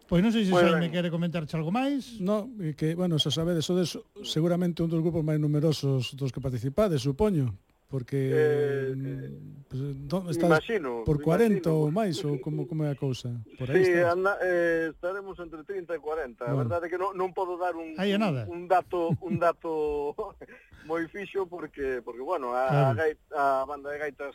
Pois 0.10 0.26
non 0.26 0.34
sei 0.34 0.42
se 0.42 0.50
pois 0.50 0.66
bueno, 0.66 0.82
me 0.82 0.90
quere 0.90 1.14
comentarche 1.14 1.54
algo 1.54 1.70
máis. 1.70 2.18
No, 2.18 2.50
que, 2.74 2.98
bueno, 2.98 3.22
xa 3.22 3.30
sabedes, 3.30 3.70
sodes 3.70 3.94
seguramente 4.26 4.82
un 4.82 4.90
dos 4.90 5.06
grupos 5.06 5.22
máis 5.22 5.38
numerosos 5.38 6.18
dos 6.18 6.34
que 6.34 6.42
participades, 6.42 7.06
supoño, 7.06 7.54
porque 7.86 8.18
eh, 8.34 8.90
mm, 8.98 9.06
eh 9.06 9.30
pues, 9.70 9.82
don, 10.10 10.26
estás 10.34 10.50
imagino, 10.50 11.06
por 11.06 11.22
40 11.22 11.62
imagino. 11.62 11.70
ou 11.78 11.94
máis 11.94 12.18
ou 12.26 12.42
como 12.42 12.66
como 12.66 12.86
é 12.86 12.90
a 12.90 12.98
cousa? 12.98 13.30
Por 13.54 13.70
aí 13.70 13.86
sí, 13.86 13.94
anda, 14.02 14.34
eh, 14.42 14.90
estaremos 14.98 15.38
entre 15.38 15.62
30 15.62 15.94
e 15.94 16.00
40. 16.02 16.42
Bueno. 16.42 16.58
A 16.58 16.58
verdade 16.58 16.84
é 16.86 16.90
que 16.90 16.98
non, 16.98 17.14
non 17.14 17.30
podo 17.30 17.62
dar 17.62 17.78
un, 17.78 17.94
nada. 17.94 18.50
un 18.50 18.66
dato 18.66 19.14
un 19.22 19.38
dato 19.38 20.26
moi 20.90 21.06
fixo 21.06 21.46
porque 21.46 22.02
porque 22.02 22.26
bueno, 22.26 22.58
a, 22.58 22.66
claro. 22.66 22.90
a, 22.90 22.94
gaita, 22.98 23.26
a 23.38 23.66
banda 23.70 23.94
de 23.94 24.02
gaitas 24.02 24.34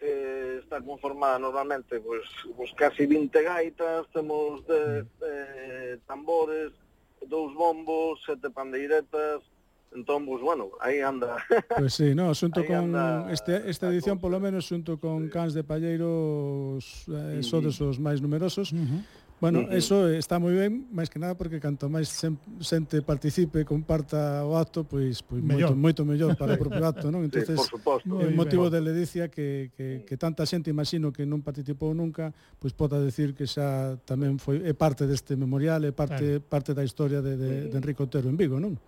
eh, 0.00 0.60
está 0.62 0.80
conformada 0.80 1.38
normalmente 1.38 2.00
pois, 2.00 2.26
pois 2.56 2.72
casi 2.72 3.06
20 3.06 3.42
gaitas, 3.42 4.06
temos 4.12 4.66
de, 4.66 5.02
mm. 5.02 5.06
eh, 5.22 5.98
tambores, 6.06 6.72
dous 7.26 7.54
bombos, 7.54 8.20
sete 8.26 8.50
pandeiretas, 8.50 9.40
entón, 9.94 10.26
pois, 10.26 10.42
bueno, 10.42 10.70
aí 10.80 11.00
anda. 11.00 11.38
Pois 11.48 11.64
pues 11.78 11.94
sí, 11.94 12.14
no, 12.14 12.34
xunto 12.34 12.60
aí 12.60 12.66
con 12.66 12.92
anda, 12.92 13.32
este, 13.32 13.70
esta 13.70 13.88
edición, 13.88 14.18
polo 14.18 14.40
menos, 14.40 14.66
xunto 14.66 14.98
con 14.98 15.28
Cans 15.28 15.54
de 15.54 15.64
Palleiros, 15.64 17.06
eh, 17.08 17.40
sodes 17.42 17.80
mm-hmm. 17.80 17.90
os 17.90 17.98
máis 17.98 18.20
numerosos, 18.20 18.72
uh 18.72 18.78
-huh 18.78 19.23
Bueno, 19.40 19.60
uh 19.60 19.62
-huh. 19.66 19.76
eso 19.76 20.08
está 20.08 20.38
moi 20.38 20.54
ben, 20.54 20.86
máis 20.94 21.10
que 21.10 21.18
nada 21.18 21.34
porque 21.34 21.58
canto 21.58 21.90
máis 21.90 22.08
xente 22.62 23.02
participe, 23.02 23.66
comparta 23.66 24.46
o 24.46 24.54
acto, 24.56 24.86
pois 24.86 25.20
pois 25.20 25.42
mellor. 25.42 25.74
moito 25.74 26.02
moito 26.02 26.02
mellor 26.06 26.38
para 26.38 26.54
o 26.54 26.58
propio 26.58 26.86
acto, 26.86 27.10
non? 27.10 27.26
Entonces, 27.26 27.58
sí, 27.58 27.74
o 28.08 28.30
motivo 28.32 28.70
ben. 28.70 28.78
de 28.78 28.80
ledicia 28.80 29.24
que, 29.28 29.74
que, 29.76 30.06
que 30.06 30.16
tanta 30.16 30.46
xente 30.46 30.70
imagino 30.70 31.10
que 31.10 31.26
non 31.26 31.42
participou 31.42 31.92
nunca, 31.92 32.30
pois 32.62 32.72
poda 32.72 33.02
decir 33.02 33.34
que 33.34 33.44
xa 33.44 33.98
tamén 34.06 34.38
foi 34.38 34.62
é 34.62 34.72
parte 34.72 35.04
deste 35.04 35.34
memorial, 35.34 35.82
é 35.82 35.92
parte 35.92 36.38
claro. 36.38 36.48
parte 36.48 36.70
da 36.72 36.86
historia 36.86 37.18
de, 37.20 37.34
de, 37.36 37.50
de 37.68 37.76
Enrique 37.76 38.00
Otero 38.00 38.30
en 38.30 38.38
Vigo, 38.38 38.62
non? 38.62 38.78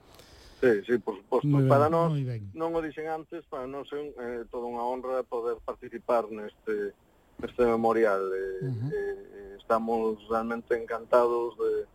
Sí, 0.60 0.72
sí, 0.86 0.94
por 0.98 1.16
suposto. 1.20 1.44
Ben, 1.44 1.68
para 1.68 1.90
nós, 1.90 2.16
non 2.56 2.72
o 2.72 2.80
dixen 2.80 3.12
antes, 3.12 3.44
para 3.50 3.68
nós 3.68 3.84
é 3.92 4.00
eh, 4.00 4.42
toda 4.48 4.64
unha 4.64 4.80
honra 4.80 5.20
poder 5.26 5.60
participar 5.60 6.24
neste 6.32 6.96
este 7.42 7.64
memorial. 7.64 8.22
Eh, 8.34 8.64
uh 8.64 8.68
-huh. 8.68 8.92
eh, 8.92 9.56
estamos 9.58 10.28
realmente 10.28 10.80
encantados 10.80 11.56
de, 11.58 11.86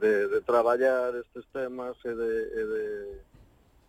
de, 0.00 0.28
de 0.28 0.40
traballar 0.42 1.14
estes 1.16 1.46
temas 1.52 1.96
e 2.04 2.12
de, 2.14 2.32
e 2.60 2.62
de 2.72 2.84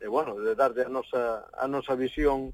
e 0.02 0.08
bueno, 0.08 0.36
de 0.40 0.54
darlle 0.56 0.86
a 0.86 0.90
nosa 0.90 1.50
a 1.58 1.68
nosa 1.68 1.96
visión 1.96 2.54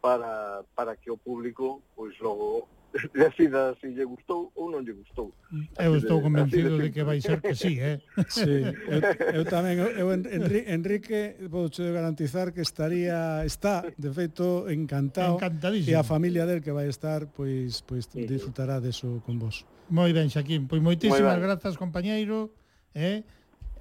para 0.00 0.62
para 0.74 0.96
que 0.96 1.10
o 1.10 1.16
público 1.16 1.80
pois 1.96 2.12
logo 2.20 2.68
decida 3.14 3.74
se 3.80 3.88
si 3.88 3.94
lle 3.94 4.04
gustou 4.06 4.54
ou 4.54 4.70
non 4.70 4.86
lle 4.86 4.94
gustou. 4.94 5.34
Eu 5.78 5.98
estou 5.98 6.22
convencido 6.22 6.78
de, 6.78 6.86
de 6.86 6.88
que 6.94 7.02
vai 7.02 7.18
ser 7.18 7.42
que 7.42 7.54
sí, 7.54 7.82
eh? 7.82 7.98
Sí, 8.30 8.62
eu, 8.86 9.42
eu 9.42 9.44
tamén, 9.44 9.82
eu, 9.82 10.14
Enrique, 10.14 10.70
Enrique 10.70 11.20
podo 11.50 11.74
garantizar 11.90 12.54
que 12.54 12.62
estaría, 12.62 13.42
está, 13.42 13.82
de 13.98 14.10
feito, 14.14 14.70
encantado. 14.70 15.34
Encantadísimo. 15.42 15.90
E 15.90 15.98
a 15.98 16.06
familia 16.06 16.46
del 16.46 16.62
que 16.62 16.70
vai 16.70 16.86
estar, 16.86 17.26
pois, 17.34 17.82
pois 17.82 18.06
sí. 18.06 18.26
disfrutará 18.30 18.78
deso 18.78 19.18
con 19.26 19.42
vos. 19.42 19.66
Moi 19.90 20.14
ben, 20.14 20.30
Xaquín, 20.30 20.70
pois 20.70 20.78
moitísimas 20.78 21.38
grazas, 21.42 21.74
compañeiro, 21.74 22.54
eh? 22.94 23.26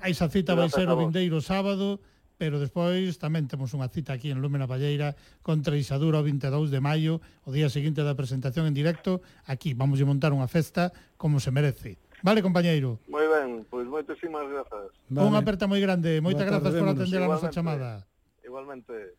A 0.02 0.10
esa 0.10 0.28
cita 0.28 0.58
vai 0.58 0.68
ser 0.68 0.90
o 0.90 0.98
vindeiro 0.98 1.38
sábado 1.40 2.02
pero 2.44 2.60
despois 2.60 3.16
tamén 3.24 3.48
temos 3.48 3.72
unha 3.72 3.88
cita 3.88 4.20
aquí 4.20 4.28
en 4.28 4.44
Lúmena 4.44 4.68
Palleira 4.68 5.16
contra 5.40 5.80
Isadura 5.80 6.20
o 6.20 6.28
22 6.28 6.76
de 6.76 6.84
maio, 6.84 7.24
o 7.48 7.56
día 7.56 7.72
seguinte 7.72 8.04
da 8.04 8.20
presentación 8.20 8.68
en 8.68 8.76
directo, 8.76 9.24
aquí 9.48 9.72
vamos 9.72 9.96
a 9.96 10.04
montar 10.04 10.36
unha 10.36 10.52
festa 10.52 10.92
como 11.16 11.40
se 11.40 11.56
merece. 11.56 11.96
Vale, 12.20 12.44
compañeiro. 12.44 13.00
Moi 13.08 13.24
ben, 13.32 13.64
pois 13.72 13.88
moitísimas 13.88 14.44
grazas. 14.52 14.92
Vale. 15.08 15.24
Unha 15.24 15.40
aperta 15.40 15.72
moi 15.72 15.80
grande. 15.80 16.20
Moitas 16.20 16.44
grazas 16.44 16.76
por 16.76 16.92
atender 16.92 17.24
a 17.24 17.32
nosa 17.32 17.48
chamada. 17.48 18.04
Igualmente. 18.44 19.16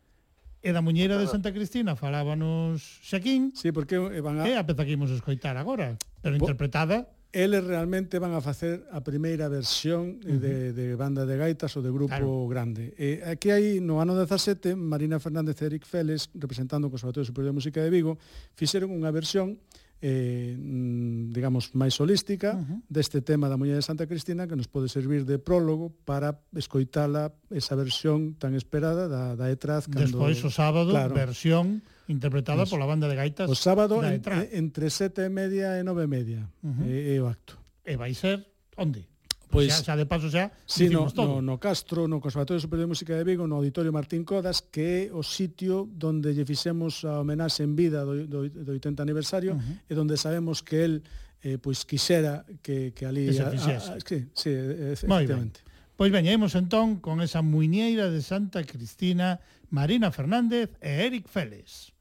E 0.61 0.69
da 0.69 0.85
Muñeira 0.85 1.17
de 1.17 1.25
Santa 1.25 1.49
Cristina 1.49 1.97
falábanos 1.97 3.01
Xaquín. 3.01 3.57
Sí, 3.57 3.73
porque 3.73 3.97
van 3.97 4.37
a... 4.37 4.45
É 4.45 4.53
a 4.53 4.69
peza 4.69 4.85
que 4.85 4.93
imos 4.93 5.09
escoitar 5.09 5.57
agora, 5.57 5.97
pero 6.21 6.37
Bo... 6.37 6.45
interpretada 6.45 7.09
eles 7.35 7.67
realmente 7.67 8.15
van 8.15 8.31
a 8.31 8.39
facer 8.39 8.87
a 8.95 9.03
primeira 9.03 9.51
versión 9.51 10.23
uh 10.23 10.23
-huh. 10.23 10.39
de, 10.39 10.55
de 10.71 10.95
banda 10.95 11.27
de 11.27 11.35
gaitas 11.35 11.75
ou 11.75 11.83
de 11.83 11.91
grupo 11.91 12.15
claro. 12.15 12.47
grande. 12.47 12.95
E 12.95 13.19
aquí 13.27 13.51
hai, 13.51 13.83
no 13.83 13.99
ano 13.99 14.15
17, 14.15 14.71
Marina 14.79 15.19
Fernández 15.19 15.59
e 15.59 15.67
Eric 15.67 15.83
Félix, 15.83 16.31
representando 16.31 16.87
o 16.87 16.93
Conservatorio 16.95 17.27
Superior 17.27 17.51
de 17.51 17.59
Música 17.59 17.83
de 17.83 17.91
Vigo, 17.91 18.15
fixeron 18.55 18.95
unha 18.95 19.11
versión 19.11 19.59
eh, 19.99 20.55
mm, 20.55 21.35
digamos, 21.35 21.75
máis 21.75 21.99
holística 21.99 22.55
uh 22.55 22.63
-huh. 22.63 22.79
deste 22.87 23.19
tema 23.19 23.51
da 23.51 23.59
Muñeira 23.59 23.83
de 23.83 23.87
Santa 23.87 24.07
Cristina 24.07 24.47
que 24.47 24.55
nos 24.55 24.71
pode 24.71 24.87
servir 24.87 25.27
de 25.27 25.35
prólogo 25.35 25.91
para 26.07 26.39
escoitala 26.55 27.35
esa 27.51 27.75
versión 27.75 28.39
tan 28.39 28.55
esperada 28.55 29.11
da, 29.11 29.35
da 29.35 29.51
Etraz. 29.51 29.91
Cando... 29.91 30.07
Despois 30.07 30.39
o 30.39 30.51
sábado, 30.51 30.95
claro, 30.95 31.11
versión 31.11 31.83
interpretada 32.07 32.63
Eso. 32.63 32.75
pola 32.75 32.85
banda 32.85 33.07
de 33.07 33.15
gaitas. 33.15 33.49
O 33.49 33.55
sábado 33.55 34.03
entre, 34.03 34.49
entre 34.53 34.89
sete 34.89 35.25
e 35.25 35.29
media 35.29 35.79
e 35.79 35.83
nove 35.83 36.05
e 36.05 36.09
media 36.09 36.41
uh 36.63 36.67
eh, 36.67 36.73
-huh. 36.73 36.85
Eh, 36.85 37.13
é, 37.13 37.15
é 37.15 37.21
o 37.21 37.27
acto. 37.27 37.57
E 37.85 37.97
vai 37.97 38.13
ser 38.13 38.45
onde? 38.77 39.07
Pois, 39.49 39.71
xa, 39.71 39.83
xa 39.83 39.95
de 39.95 40.05
paso 40.05 40.27
xa 40.29 40.51
sí, 40.67 40.89
no, 40.89 41.07
todo. 41.11 41.39
no, 41.39 41.41
no 41.41 41.55
Castro, 41.57 42.07
no 42.07 42.19
Conservatorio 42.19 42.59
Superior 42.59 42.85
de 42.85 42.91
Música 42.91 43.13
de 43.15 43.23
Vigo, 43.23 43.47
no 43.47 43.55
Auditorio 43.55 43.93
Martín 43.93 44.25
Codas, 44.25 44.59
que 44.59 45.09
é 45.09 45.15
o 45.15 45.23
sitio 45.23 45.87
onde 46.01 46.33
lle 46.33 46.43
fixemos 46.43 47.05
a 47.05 47.21
homenaxe 47.21 47.63
en 47.63 47.77
vida 47.77 48.03
do, 48.03 48.27
do, 48.27 48.49
do 48.49 48.71
80 48.73 49.01
aniversario 49.01 49.55
uh 49.55 49.61
-huh. 49.61 49.89
e 49.89 49.93
onde 49.95 50.17
sabemos 50.17 50.59
que 50.65 50.83
el 50.83 50.93
eh, 51.45 51.57
pois 51.61 51.85
quixera 51.85 52.43
que, 52.61 52.91
que 52.91 53.05
ali... 53.05 53.29
Que 53.29 53.37
se 53.37 53.45
fixese. 53.53 53.89
A, 53.91 53.95
a, 53.95 53.99
sí, 54.33 54.49
efectivamente. 54.97 55.61
Pois 55.95 56.11
veñemos 56.11 56.51
entón 56.59 56.99
con 56.99 57.23
esa 57.23 57.39
muiñeira 57.39 58.11
de 58.11 58.19
Santa 58.19 58.67
Cristina, 58.67 59.39
Marina 59.71 60.11
Fernández 60.11 60.75
e 60.83 61.07
Eric 61.07 61.31
Félix. 61.31 61.94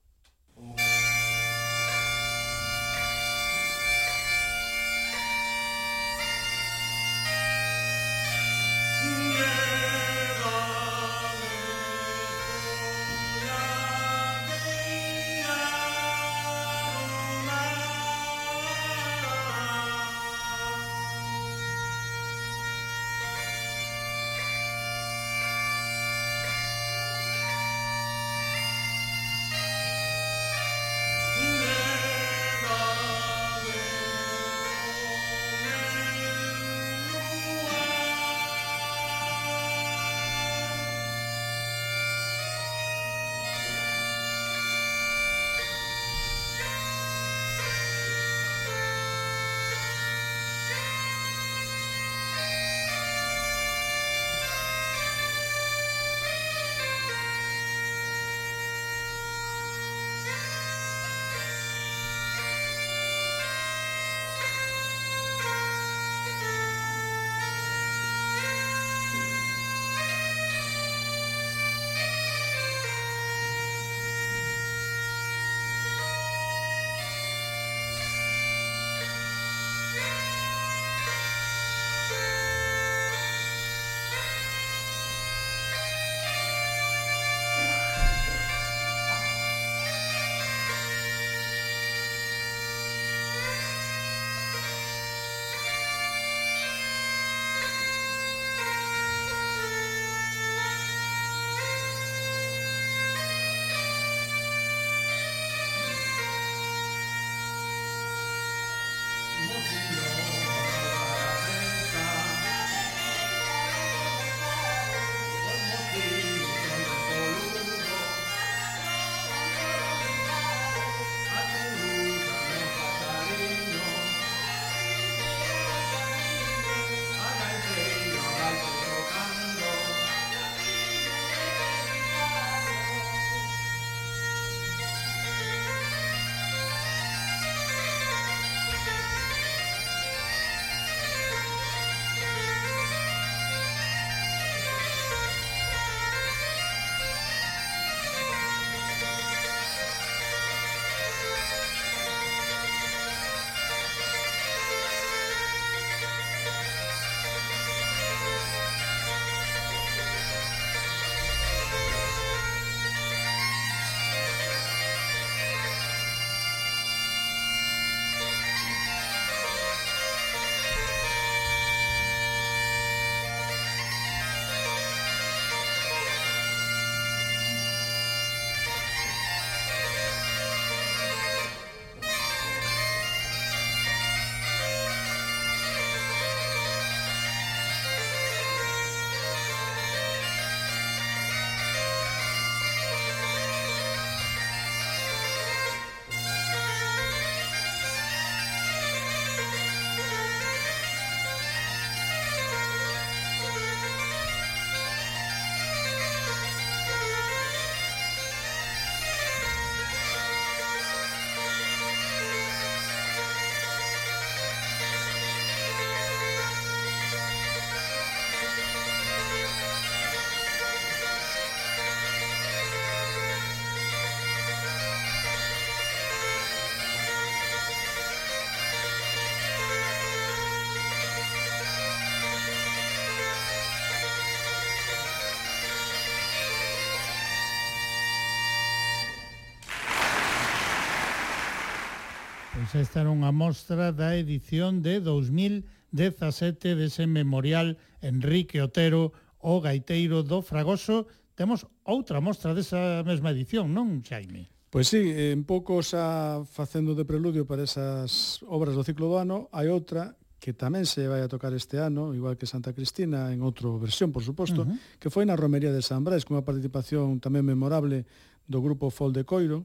Esta 242.75 243.06
era 243.06 243.14
unha 243.14 243.31
mostra 243.31 243.94
da 243.94 244.18
edición 244.18 244.83
de 244.83 244.98
2017 244.98 246.75
dese 246.75 247.06
memorial 247.06 247.79
Enrique 248.02 248.58
Otero, 248.58 249.14
o 249.38 249.62
gaiteiro 249.62 250.27
do 250.27 250.42
Fragoso. 250.42 251.06
Temos 251.38 251.70
outra 251.87 252.18
mostra 252.18 252.50
desa 252.50 253.06
mesma 253.06 253.31
edición, 253.31 253.70
non, 253.70 254.02
Xaime? 254.02 254.50
Pois 254.75 254.90
sí, 254.90 255.06
en 255.06 255.46
pouco 255.46 255.79
xa 255.87 256.42
facendo 256.50 256.98
de 256.98 257.06
preludio 257.06 257.46
para 257.46 257.62
esas 257.62 258.42
obras 258.42 258.75
do 258.75 258.83
ciclo 258.83 259.06
do 259.06 259.22
ano, 259.22 259.46
hai 259.54 259.70
outra 259.70 260.18
que 260.42 260.50
tamén 260.50 260.83
se 260.83 261.06
vai 261.06 261.22
a 261.22 261.31
tocar 261.31 261.54
este 261.54 261.79
ano, 261.79 262.10
igual 262.10 262.35
que 262.35 262.50
Santa 262.50 262.75
Cristina, 262.75 263.31
en 263.31 263.38
outra 263.46 263.70
versión, 263.79 264.10
por 264.10 264.27
suposto, 264.27 264.66
uh 264.66 264.75
-huh. 264.75 264.98
que 264.98 265.14
foi 265.14 265.22
na 265.22 265.38
Romería 265.38 265.70
de 265.70 265.79
San 265.79 266.02
Brais, 266.02 266.27
con 266.27 266.35
unha 266.35 266.42
participación 266.42 267.22
tamén 267.22 267.46
memorable 267.46 268.02
do 268.50 268.58
grupo 268.58 268.90
Fol 268.90 269.14
de 269.14 269.22
Coiro, 269.22 269.62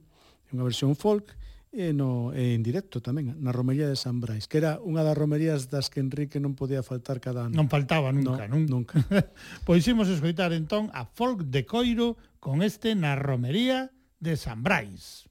unha 0.53 0.61
versión 0.61 0.93
folk, 0.93 1.33
e, 1.69 1.93
no, 1.93 2.33
e 2.33 2.57
en 2.57 2.65
directo 2.65 2.97
tamén, 2.99 3.37
na 3.39 3.53
Romería 3.53 3.85
de 3.85 3.97
San 3.97 4.17
Brais, 4.17 4.49
que 4.49 4.57
era 4.57 4.81
unha 4.81 5.05
das 5.05 5.13
romerías 5.13 5.69
das 5.69 5.93
que 5.93 6.01
Enrique 6.01 6.41
non 6.41 6.57
podía 6.57 6.81
faltar 6.81 7.21
cada 7.21 7.45
ano. 7.45 7.53
Non 7.53 7.69
faltaba 7.69 8.09
nunca, 8.09 8.49
no, 8.49 8.57
nun... 8.57 8.65
nunca. 8.65 8.97
pois 9.67 9.85
imos 9.85 10.09
escoitar 10.09 10.49
entón 10.53 10.89
a 10.97 11.05
Folk 11.05 11.47
de 11.49 11.65
Coiro 11.69 12.17
con 12.41 12.65
este 12.65 12.97
na 12.97 13.13
Romería 13.13 13.93
de 14.17 14.33
San 14.37 14.65
Brais. 14.65 15.29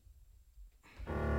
Thank 1.09 1.38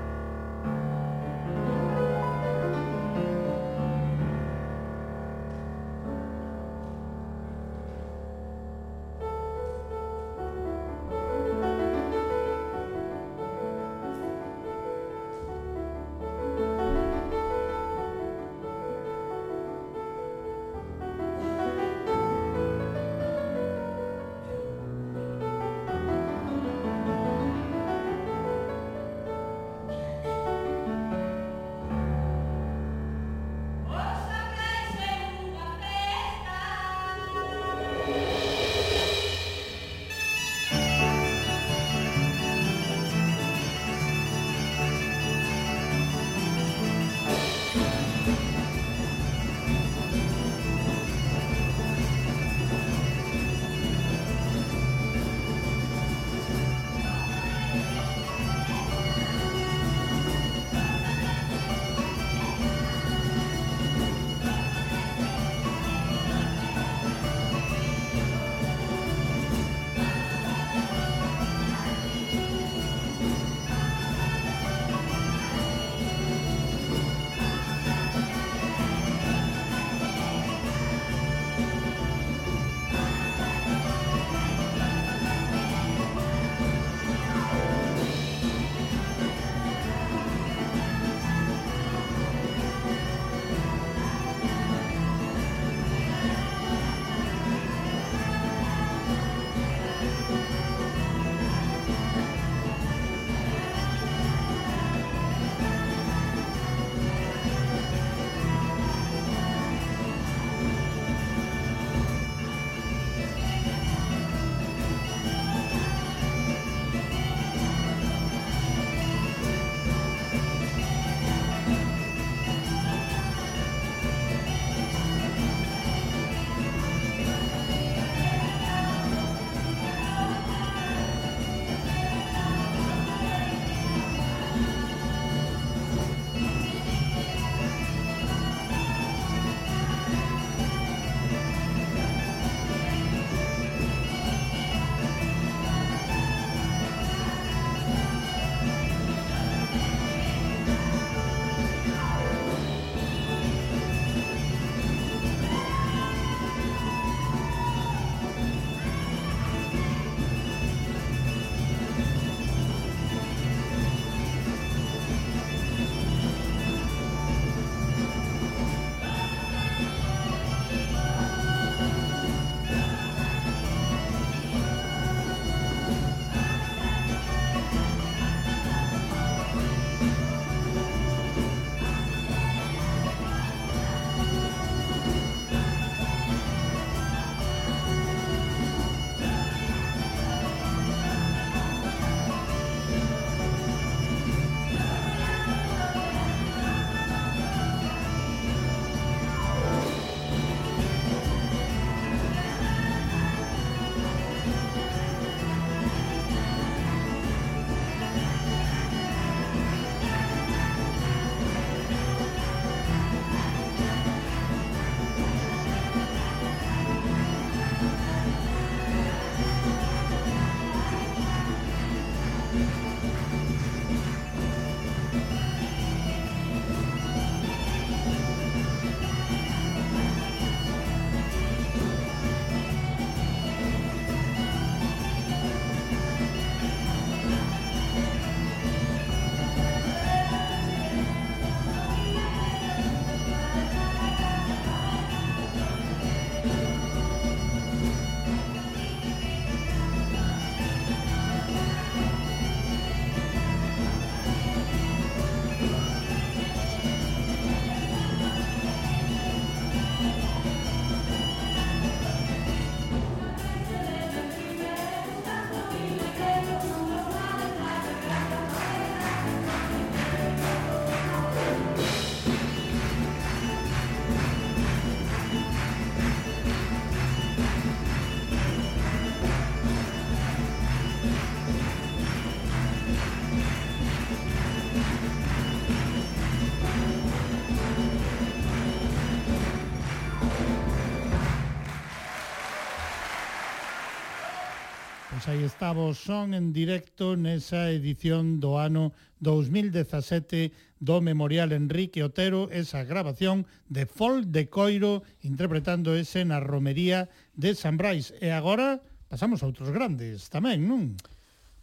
aí 295.29 295.43
estamos, 295.43 296.01
son 296.01 296.33
en 296.33 296.49
directo 296.57 297.13
nesa 297.13 297.69
edición 297.69 298.41
do 298.41 298.57
ano 298.57 298.97
2017 299.21 300.49
do 300.81 301.05
Memorial 301.05 301.53
Enrique 301.53 302.01
Otero, 302.01 302.49
esa 302.49 302.81
grabación 302.81 303.45
de 303.69 303.85
Fol 303.85 304.33
de 304.33 304.49
Coiro 304.49 305.05
interpretando 305.21 305.93
ese 305.93 306.25
na 306.25 306.41
romería 306.41 307.13
de 307.37 307.53
San 307.53 307.77
Brais. 307.77 308.09
E 308.17 308.33
agora 308.33 308.81
pasamos 309.05 309.45
a 309.45 309.49
outros 309.53 309.69
grandes 309.69 310.33
tamén, 310.33 310.65
non? 310.65 310.97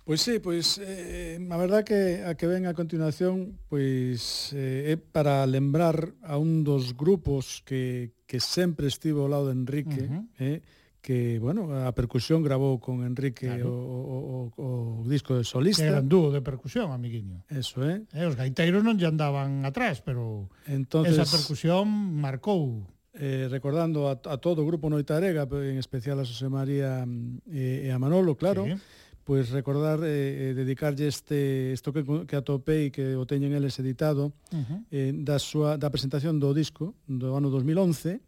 Pois 0.06 0.22
sí, 0.22 0.38
pois 0.38 0.78
eh, 0.78 1.34
eh 1.34 1.50
a 1.50 1.58
verdad 1.58 1.82
que 1.82 2.22
a 2.22 2.38
que 2.38 2.46
ven 2.46 2.70
a 2.70 2.78
continuación 2.78 3.58
pois 3.66 4.54
eh, 4.54 4.94
é 4.94 4.96
para 4.96 5.42
lembrar 5.42 6.14
a 6.22 6.38
un 6.38 6.62
dos 6.62 6.94
grupos 6.94 7.66
que, 7.66 8.14
que 8.30 8.38
sempre 8.38 8.86
estivo 8.86 9.26
ao 9.26 9.32
lado 9.34 9.50
de 9.50 9.58
Enrique, 9.58 10.06
uh 10.06 10.22
-huh. 10.22 10.24
eh, 10.38 10.62
que, 11.06 11.38
bueno, 11.38 11.70
a 11.70 11.94
percusión 11.94 12.42
grabou 12.42 12.82
con 12.82 13.06
Enrique 13.06 13.46
claro. 13.46 13.70
o, 13.70 13.78
o, 13.78 14.18
o, 14.58 14.66
o 15.00 15.06
disco 15.06 15.38
de 15.38 15.46
solista. 15.46 15.86
Que 15.86 15.94
eran 15.94 16.10
dúo 16.10 16.34
de 16.34 16.42
percusión, 16.42 16.90
amiguinho. 16.90 17.46
Eso, 17.46 17.86
é. 17.86 18.02
Eh? 18.10 18.26
eh 18.26 18.26
os 18.26 18.34
gaiteiros 18.34 18.82
non 18.82 18.98
lle 18.98 19.06
andaban 19.06 19.62
atrás, 19.62 20.02
pero 20.02 20.50
Entonces, 20.66 21.14
esa 21.14 21.30
percusión 21.30 21.86
marcou. 22.18 22.82
Eh, 23.14 23.46
recordando 23.48 24.10
a, 24.10 24.18
a 24.18 24.36
todo 24.42 24.60
o 24.60 24.68
grupo 24.68 24.90
Noitarega, 24.90 25.46
en 25.46 25.78
especial 25.78 26.18
a 26.18 26.26
José 26.26 26.50
María 26.50 27.06
eh, 27.48 27.86
e 27.86 27.88
a 27.94 27.96
Manolo, 28.02 28.34
claro, 28.34 28.66
sí. 28.66 28.74
pois 29.22 29.46
pues 29.46 29.54
recordar, 29.54 30.02
eh, 30.02 30.50
eh, 30.50 30.54
dedicarlle 30.58 31.06
este, 31.06 31.70
isto 31.72 31.94
que, 31.94 32.02
que 32.02 32.36
atopei, 32.36 32.90
que 32.90 33.14
o 33.14 33.24
teñen 33.24 33.54
eles 33.54 33.78
editado, 33.78 34.34
uh 34.50 34.58
-huh. 34.58 34.80
eh, 34.90 35.14
da, 35.14 35.38
súa, 35.38 35.78
da 35.78 35.88
presentación 35.88 36.42
do 36.42 36.50
disco 36.50 36.98
do 37.06 37.38
ano 37.38 37.48
2011, 37.48 38.20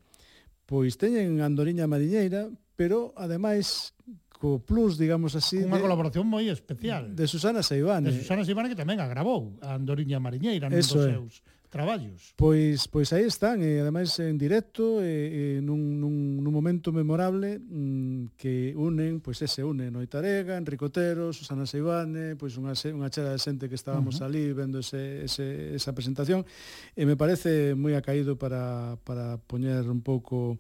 pois 0.64 0.97
teñen 0.97 1.45
Andoriña 1.45 1.85
Mariñeira, 1.85 2.49
pero 2.79 3.11
ademais 3.18 3.91
co 4.39 4.62
plus, 4.62 4.95
digamos 4.95 5.35
así, 5.35 5.59
unha 5.59 5.83
de, 5.83 5.83
colaboración 5.83 6.22
moi 6.22 6.47
especial 6.47 7.11
de 7.11 7.26
Susana 7.26 7.66
Seivane. 7.66 8.07
De 8.07 8.22
Susana 8.22 8.47
Seivane 8.47 8.70
que 8.70 8.79
tamén 8.79 9.03
agravou 9.03 9.59
a 9.59 9.74
Andoriña 9.74 10.22
Mariñeira 10.22 10.70
nos 10.70 10.87
seus 10.87 11.43
traballos. 11.68 12.32
Pois 12.36 12.88
pois 12.88 13.12
aí 13.12 13.28
están, 13.28 13.60
e 13.60 13.78
ademais 13.78 14.16
en 14.18 14.40
directo, 14.40 15.04
e, 15.04 15.58
e 15.58 15.64
nun, 15.64 16.00
nun, 16.00 16.40
nun 16.40 16.52
momento 16.52 16.90
memorable 16.90 17.60
mm, 17.60 18.34
que 18.40 18.72
unen, 18.74 19.20
pois 19.20 19.40
ese 19.44 19.62
une 19.62 19.92
Noitarega, 19.92 20.56
Enricotero, 20.56 21.32
Susana 21.36 21.68
Seibane, 21.68 22.34
pois 22.34 22.56
unha, 22.56 22.72
unha 22.72 23.08
chera 23.12 23.36
de 23.36 23.40
xente 23.40 23.68
que 23.68 23.76
estábamos 23.76 24.18
uh 24.18 24.24
-huh. 24.24 24.28
ali 24.28 24.44
vendo 24.56 24.80
ese, 24.80 25.24
ese, 25.28 25.76
esa 25.76 25.92
presentación, 25.92 26.48
e 26.96 27.04
me 27.04 27.16
parece 27.16 27.76
moi 27.76 27.94
acaído 27.94 28.40
para, 28.40 28.96
para 29.04 29.36
poñer 29.44 29.84
un 29.86 30.00
pouco 30.00 30.58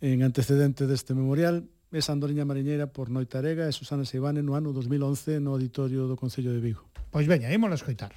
en 0.00 0.24
antecedente 0.24 0.88
deste 0.88 1.12
memorial, 1.12 1.68
esa 1.92 2.12
andoriña 2.12 2.44
mariñeira 2.44 2.92
por 2.92 3.08
Noitarega 3.08 3.64
e 3.64 3.72
Susana 3.72 4.04
Seibane 4.04 4.44
no 4.44 4.52
ano 4.52 4.76
2011 4.76 5.40
no 5.40 5.56
Auditorio 5.56 6.04
do 6.04 6.20
Concello 6.20 6.52
de 6.52 6.60
Vigo. 6.60 6.84
Pois 7.08 7.24
veña, 7.24 7.48
ímola 7.48 7.80
escoitar. 7.80 8.12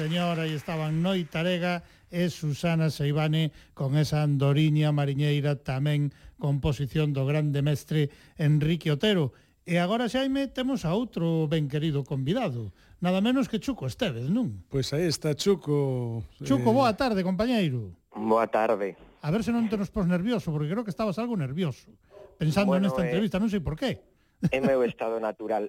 señora, 0.00 0.48
aí 0.48 0.56
estaban 0.56 1.04
Noi 1.04 1.28
Tarega 1.28 1.84
e 2.08 2.32
Susana 2.32 2.88
Seibane 2.88 3.52
con 3.76 4.00
esa 4.00 4.24
andoriña 4.24 4.96
mariñeira 4.96 5.60
tamén 5.60 6.08
composición 6.40 7.12
do 7.12 7.28
grande 7.28 7.60
mestre 7.60 8.08
Enrique 8.40 8.88
Otero. 8.88 9.36
E 9.68 9.76
agora, 9.76 10.08
Xaime, 10.08 10.48
temos 10.48 10.88
a 10.88 10.96
outro 10.96 11.44
ben 11.52 11.68
querido 11.68 12.00
convidado, 12.00 12.72
nada 13.04 13.20
menos 13.20 13.44
que 13.44 13.60
Chuco 13.60 13.84
Estevez, 13.84 14.32
non? 14.32 14.64
Pois 14.72 14.88
aí 14.96 15.04
está 15.04 15.36
Chuco. 15.36 16.24
Chuco, 16.40 16.72
eh... 16.72 16.76
boa 16.80 16.96
tarde, 16.96 17.20
compañeiro. 17.20 17.92
Boa 18.16 18.48
tarde. 18.48 18.96
A 19.20 19.28
ver 19.28 19.44
se 19.44 19.52
non 19.52 19.68
te 19.68 19.76
nos 19.76 19.92
pos 19.92 20.08
nervioso, 20.08 20.48
porque 20.48 20.72
creo 20.72 20.80
que 20.80 20.96
estabas 20.96 21.20
algo 21.20 21.36
nervioso, 21.36 21.92
pensando 22.40 22.72
bueno, 22.72 22.88
nesta 22.88 23.04
eh... 23.04 23.12
entrevista, 23.12 23.36
non 23.36 23.52
sei 23.52 23.60
por 23.60 23.76
qué. 23.76 24.00
É 24.48 24.56
meu 24.64 24.80
estado 24.80 25.20
natural. 25.20 25.68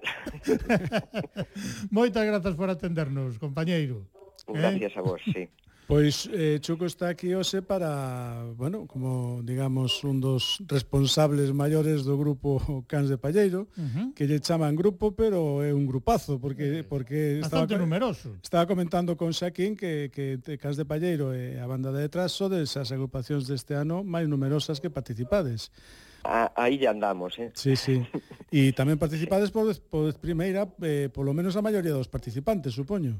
Moitas 1.92 2.24
grazas 2.24 2.56
por 2.56 2.72
atendernos, 2.72 3.36
compañeiro. 3.36 4.08
¿Eh? 4.48 4.52
Gracias 4.54 4.92
eh? 4.92 4.98
a 4.98 5.02
vos, 5.02 5.20
sí. 5.24 5.48
Pois 5.92 6.30
eh, 6.32 6.58
Chuco 6.60 6.86
está 6.86 7.08
aquí 7.08 7.34
hoxe 7.34 7.60
para, 7.60 8.46
bueno, 8.56 8.86
como 8.86 9.42
digamos 9.42 10.04
un 10.04 10.22
dos 10.22 10.62
responsables 10.64 11.52
maiores 11.52 12.06
do 12.06 12.16
grupo 12.16 12.62
Cans 12.88 13.10
de 13.10 13.18
Palleiro, 13.18 13.66
uh 13.76 13.82
-huh. 13.82 14.06
que 14.14 14.24
lle 14.24 14.40
chaman 14.40 14.72
grupo, 14.78 15.12
pero 15.12 15.60
é 15.60 15.74
un 15.74 15.84
grupazo 15.84 16.38
porque 16.38 16.80
eh, 16.80 16.82
porque 16.86 17.44
Bastante 17.44 17.74
estaba 17.74 17.82
numeroso. 17.82 18.38
Estaba 18.40 18.64
comentando 18.64 19.18
con 19.18 19.34
Xaquín 19.34 19.76
que 19.76 20.08
que 20.14 20.38
Cans 20.56 20.78
de 20.78 20.86
Palleiro 20.86 21.34
e 21.34 21.58
a 21.58 21.66
banda 21.66 21.90
de 21.90 22.06
detrás 22.06 22.30
son 22.32 22.54
desas 22.54 22.88
agrupacións 22.94 23.50
deste 23.50 23.74
ano 23.74 24.00
máis 24.06 24.30
numerosas 24.30 24.78
que 24.80 24.88
participades. 24.88 25.74
A, 26.22 26.54
aí 26.54 26.78
ya 26.78 26.94
andamos, 26.94 27.36
eh. 27.42 27.50
Sí, 27.52 27.74
sí. 27.76 28.00
E 28.54 28.70
tamén 28.72 28.96
participades 28.96 29.50
por, 29.50 29.68
por 29.90 30.14
primeira, 30.16 30.70
eh, 30.80 31.10
polo 31.10 31.34
menos 31.34 31.58
a 31.58 31.60
maioría 31.60 31.92
dos 31.92 32.06
participantes, 32.06 32.72
supoño. 32.72 33.18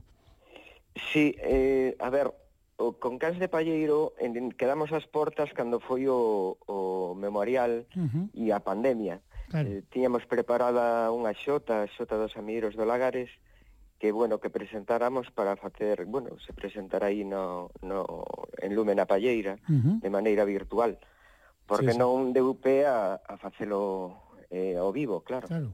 Sí, 1.13 1.35
eh, 1.39 1.97
a 1.99 2.11
ver, 2.11 2.33
o 2.77 2.99
con 2.99 3.19
Cans 3.19 3.39
de 3.39 3.49
Palleiro 3.49 4.13
en, 4.19 4.51
quedamos 4.53 4.93
as 4.93 5.07
portas 5.07 5.53
cando 5.55 5.79
foi 5.79 6.09
o, 6.11 6.59
o 6.67 7.15
memorial 7.15 7.87
uh 7.95 8.09
-huh. 8.09 8.25
e 8.35 8.51
a 8.51 8.61
pandemia. 8.61 9.23
Claro. 9.49 9.69
Eh, 9.69 9.83
tiñamos 9.93 10.25
preparada 10.27 11.13
unha 11.13 11.33
xota, 11.37 11.85
a 11.85 11.91
xota 11.91 12.19
dos 12.19 12.35
amigos 12.41 12.75
do 12.75 12.85
Lagares, 12.89 13.31
que 14.01 14.11
bueno, 14.11 14.43
que 14.43 14.51
presentáramos 14.51 15.31
para 15.31 15.55
facer, 15.55 16.05
bueno, 16.11 16.35
se 16.43 16.53
presentará 16.53 17.07
aí 17.07 17.23
no, 17.23 17.71
no, 17.87 18.25
en 18.59 18.75
Lumen 18.75 18.99
a 18.99 19.07
Palleira, 19.07 19.61
uh 19.69 19.79
-huh. 19.79 19.95
de 20.03 20.11
maneira 20.11 20.43
virtual, 20.43 20.99
porque 21.71 21.95
sí, 21.95 21.97
sí. 21.97 22.03
non 22.03 22.35
deu 22.35 22.51
pé 22.59 22.83
a, 22.89 23.23
a 23.23 23.39
facelo 23.39 24.35
eh, 24.51 24.75
ao 24.75 24.91
vivo, 24.91 25.23
claro. 25.23 25.47
Claro. 25.47 25.71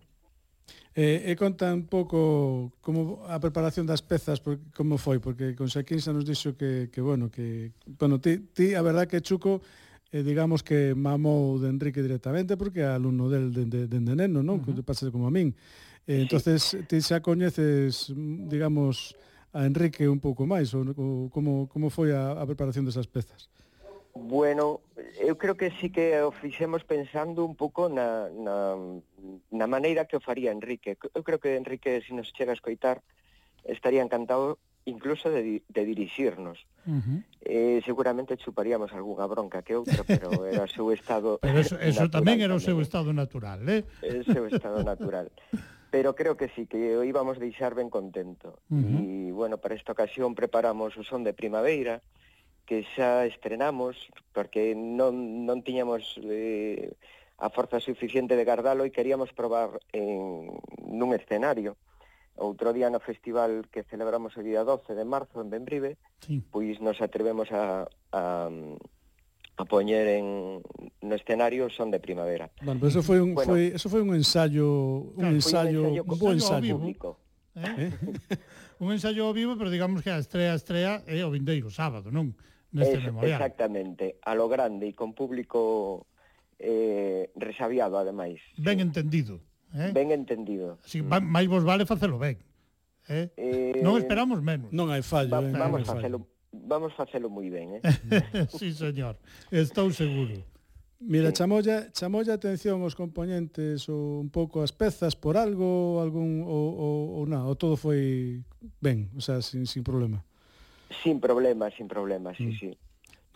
Eh, 0.99 1.31
e 1.31 1.39
conta 1.39 1.71
un 1.71 1.87
pouco 1.87 2.75
como 2.83 3.23
a 3.31 3.39
preparación 3.39 3.87
das 3.87 4.03
pezas, 4.03 4.43
por, 4.43 4.59
como 4.75 4.99
foi, 4.99 5.23
porque 5.23 5.55
con 5.55 5.71
Xaquinsa 5.71 6.11
nos 6.11 6.27
dixo 6.27 6.59
que, 6.59 6.91
que 6.91 6.99
bueno, 6.99 7.31
que, 7.31 7.71
bueno, 7.87 8.19
ti, 8.19 8.51
ti 8.51 8.75
a 8.75 8.83
verdad 8.83 9.07
que 9.07 9.23
Chuco, 9.23 9.63
eh, 10.11 10.27
digamos 10.27 10.67
que 10.67 10.99
mamou 10.99 11.63
de 11.63 11.71
Enrique 11.71 12.03
directamente, 12.03 12.59
porque 12.59 12.83
é 12.83 12.91
alumno 12.91 13.31
del 13.31 13.55
de, 13.55 13.63
de, 13.71 13.81
de, 13.87 13.99
de 14.03 14.15
neno, 14.19 14.43
non? 14.43 14.59
Uh 14.59 14.67
-huh. 14.67 14.75
Que 14.75 14.83
pasa 14.83 15.07
como 15.15 15.31
a 15.31 15.33
min. 15.33 15.55
Eh, 16.03 16.25
entonces, 16.27 16.75
ti 16.91 16.99
xa 16.99 17.23
coñeces, 17.23 18.11
digamos, 18.51 19.15
a 19.53 19.71
Enrique 19.71 20.09
un 20.09 20.19
pouco 20.19 20.51
máis, 20.51 20.75
ou, 20.75 20.83
ou 20.83 21.31
como, 21.31 21.71
como 21.71 21.95
foi 21.95 22.11
a, 22.11 22.35
a 22.35 22.45
preparación 22.49 22.83
desas 22.83 23.07
pezas? 23.07 23.47
Bueno, 24.19 24.81
eu 25.23 25.39
creo 25.39 25.55
que 25.55 25.71
sí 25.79 25.95
que 25.95 26.19
o 26.27 26.35
fixemos 26.35 26.83
pensando 26.83 27.47
un 27.47 27.55
pouco 27.55 27.87
na, 27.87 28.27
na, 28.35 28.75
na 29.55 29.67
maneira 29.71 30.11
que 30.11 30.19
o 30.19 30.21
faría 30.21 30.51
Enrique. 30.51 30.99
Eu 31.15 31.23
creo 31.23 31.39
que 31.39 31.55
Enrique, 31.55 32.03
se 32.03 32.11
nos 32.11 32.35
chega 32.35 32.51
a 32.51 32.59
escoitar, 32.59 32.99
estaría 33.63 34.03
encantado 34.03 34.59
incluso 34.91 35.31
de, 35.31 35.63
de 35.69 35.83
dirixirnos. 35.85 36.67
Uh 36.83 36.99
-huh. 36.99 37.19
eh, 37.47 37.79
seguramente 37.87 38.37
chuparíamos 38.37 38.91
algunha 38.93 39.27
bronca 39.31 39.63
que 39.63 39.77
outra, 39.79 40.03
pero 40.03 40.35
era 40.49 40.67
o 40.67 40.71
seu 40.71 40.91
estado 40.91 41.39
Pero 41.45 41.63
eso, 41.63 41.79
eso 41.79 42.03
natural, 42.03 42.19
tamén 42.19 42.43
era 42.43 42.59
o 42.59 42.63
seu 42.63 42.81
estado 42.83 43.15
natural, 43.15 43.63
eh? 43.71 43.87
O 44.03 44.25
seu 44.27 44.51
estado 44.51 44.83
natural. 44.83 45.31
Pero 45.95 46.13
creo 46.19 46.35
que 46.35 46.51
sí, 46.53 46.67
que 46.67 46.99
o 46.99 47.07
íbamos 47.07 47.39
deixar 47.39 47.79
ben 47.79 47.87
contento. 47.87 48.59
Uh 48.67 48.83
-huh. 48.83 49.31
E, 49.31 49.33
bueno, 49.33 49.63
para 49.63 49.79
esta 49.79 49.95
ocasión 49.95 50.35
preparamos 50.35 50.99
o 50.99 51.07
son 51.07 51.23
de 51.23 51.37
primavera, 51.37 52.03
uh 52.03 52.18
que 52.69 52.85
xa 52.93 53.25
estrenamos 53.25 53.97
porque 54.37 54.77
non, 54.77 55.49
non 55.49 55.65
tiñamos 55.65 56.21
eh, 56.21 56.93
a 57.41 57.49
forza 57.49 57.81
suficiente 57.81 58.37
de 58.37 58.45
gardalo 58.45 58.85
e 58.85 58.93
queríamos 58.93 59.33
probar 59.33 59.81
en, 59.97 60.53
nun 60.85 61.17
escenario. 61.17 61.81
Outro 62.37 62.77
día 62.77 62.93
no 62.93 63.01
festival 63.01 63.67
que 63.73 63.89
celebramos 63.89 64.37
o 64.37 64.45
día 64.45 64.69
12 64.69 64.93
de 64.93 65.09
marzo 65.09 65.41
en 65.41 65.49
Benbrive, 65.49 65.97
sí. 66.21 66.45
pois 66.53 66.77
nos 66.85 67.01
atrevemos 67.01 67.49
a, 67.57 67.89
a, 68.13 68.53
a 68.53 69.65
poñer 69.65 70.21
en 70.21 70.61
no 71.01 71.15
escenario 71.17 71.73
son 71.73 71.89
de 71.89 72.05
primavera. 72.05 72.53
Bueno, 72.61 72.85
pero 72.85 72.93
eso 72.93 73.01
foi 73.01 73.17
un 73.17 73.33
bueno, 73.33 73.49
foi 73.49 73.73
eso 73.73 73.89
foi 73.89 74.05
un 74.05 74.13
ensayo, 74.13 75.09
un 75.17 75.25
claro, 75.25 75.35
ensayo, 75.35 75.81
un 75.89 75.97
ensayo, 75.97 76.03
un 76.05 76.19
bo 76.21 76.29
ensayo, 76.37 76.37
ensayo 76.37 76.77
público. 76.77 77.11
Eh? 77.57 77.91
eh? 77.91 77.93
un 78.85 78.93
ensayo 78.93 79.27
ao 79.27 79.33
vivo, 79.33 79.57
pero 79.57 79.73
digamos 79.73 80.03
que 80.03 80.11
a 80.11 80.21
estrea 80.21 80.53
a 80.53 80.59
estrea 80.61 81.03
é 81.07 81.19
eh, 81.19 81.27
o 81.27 81.33
vindeiro 81.33 81.73
sábado, 81.73 82.13
non? 82.13 82.37
neste 82.73 82.99
es, 82.99 83.05
memorial. 83.05 83.41
Exactamente, 83.41 84.17
a 84.23 84.35
lo 84.35 84.49
grande 84.49 84.89
e 84.89 84.95
con 84.95 85.15
público 85.15 86.07
eh, 86.59 87.31
resabiado, 87.37 87.99
ademais. 87.99 88.41
Ben 88.57 88.79
sí. 88.79 88.83
entendido. 88.83 89.41
Eh? 89.75 89.91
Ben 89.93 90.11
entendido. 90.13 90.79
Así, 90.85 91.03
mm. 91.03 91.29
máis 91.29 91.49
vos 91.49 91.65
vale 91.65 91.87
facelo 91.87 92.19
ben. 92.19 92.39
Eh? 93.09 93.33
Eh, 93.37 93.81
non 93.81 93.97
esperamos 93.97 94.45
menos. 94.45 94.69
Non 94.73 94.93
hai 94.93 95.01
fallo. 95.01 95.33
Va, 95.33 95.41
eh, 95.41 95.53
vamos, 95.53 95.85
facelo, 95.89 96.29
vamos 96.53 96.93
facelo 96.93 97.33
moi 97.33 97.49
ben. 97.49 97.81
Eh? 97.81 97.83
sí, 98.59 98.73
señor. 98.73 99.17
Estou 99.49 99.89
seguro. 99.93 100.45
Mira, 101.01 101.31
chamolla, 101.31 101.89
chamolla 101.95 102.35
atención 102.35 102.83
os 102.83 102.99
componentes 102.99 103.87
ou 103.87 104.19
un 104.19 104.35
pouco 104.35 104.67
as 104.67 104.75
pezas 104.75 105.15
por 105.15 105.39
algo, 105.39 106.03
algún 106.03 106.43
ou 106.43 106.75
ou, 106.75 106.99
ou 107.23 107.25
nada, 107.25 107.47
ou 107.47 107.55
todo 107.55 107.79
foi 107.79 108.43
ben, 108.83 109.07
o 109.15 109.23
sea, 109.23 109.39
sin 109.39 109.63
sin 109.65 109.87
problema. 109.87 110.27
Sin 111.03 111.21
problema, 111.21 111.71
sin 111.71 111.89
problema, 111.89 112.35
sí, 112.35 112.47
mm. 112.47 112.59
sí. 112.59 112.79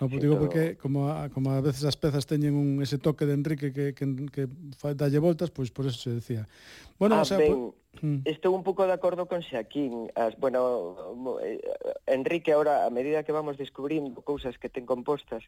No, 0.01 0.09
pues 0.09 0.21
digo 0.21 0.35
todo... 0.35 0.49
porque 0.49 0.77
como 0.77 1.09
a, 1.09 1.29
como 1.29 1.53
a 1.53 1.61
veces 1.61 1.85
as 1.85 1.95
pezas 1.95 2.27
teñen 2.27 2.59
un 2.59 2.83
ese 2.83 2.99
toque 2.99 3.23
de 3.23 3.35
Enrique 3.39 3.71
que 3.71 3.95
que 3.95 4.05
que 4.35 4.49
dalle 4.99 5.21
voltas, 5.23 5.55
pois 5.55 5.71
pues, 5.71 5.71
por 5.71 5.87
eso 5.87 5.99
se 5.99 6.11
decía. 6.19 6.49
Bueno, 6.99 7.17
ah, 7.17 7.23
o 7.23 7.25
sea, 7.25 7.39
ben, 7.39 7.55
por... 7.55 8.03
mm. 8.03 8.27
estou 8.27 8.51
un 8.51 8.67
pouco 8.67 8.83
de 8.83 8.97
acordo 8.99 9.31
con 9.31 9.47
Xaquín. 9.47 10.11
As, 10.19 10.35
bueno, 10.43 11.39
eh, 11.39 11.63
Enrique 12.11 12.51
agora 12.51 12.83
a 12.83 12.91
medida 12.91 13.23
que 13.23 13.31
vamos 13.31 13.55
descubrindo 13.63 14.27
cousas 14.27 14.59
que 14.59 14.67
ten 14.67 14.91
compostas, 14.91 15.47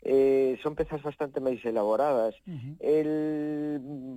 eh, 0.00 0.56
son 0.64 0.72
pezas 0.80 1.04
bastante 1.04 1.44
máis 1.44 1.60
elaboradas. 1.60 2.32
Uh 2.48 2.56
-huh. 2.56 2.74
El, 2.80 3.12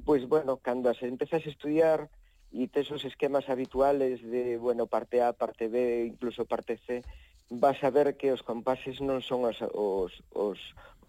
pois, 0.08 0.24
pues, 0.24 0.32
bueno, 0.32 0.64
cando 0.64 0.88
as 0.88 1.02
empezas 1.04 1.44
a 1.44 1.52
estudiar, 1.52 2.08
e 2.54 2.70
tes 2.70 2.86
os 2.94 3.02
esquemas 3.02 3.50
habituales 3.50 4.22
de, 4.22 4.62
bueno, 4.62 4.86
parte 4.86 5.26
A, 5.26 5.34
parte 5.34 5.68
B, 5.68 6.06
incluso 6.06 6.46
parte 6.46 6.78
C, 6.86 7.02
vas 7.50 7.84
a 7.84 7.90
ver 7.90 8.16
que 8.16 8.30
os 8.30 8.46
compases 8.46 9.02
non 9.02 9.26
son 9.26 9.50
os, 9.50 9.58
os, 9.74 10.14
os, 10.38 10.60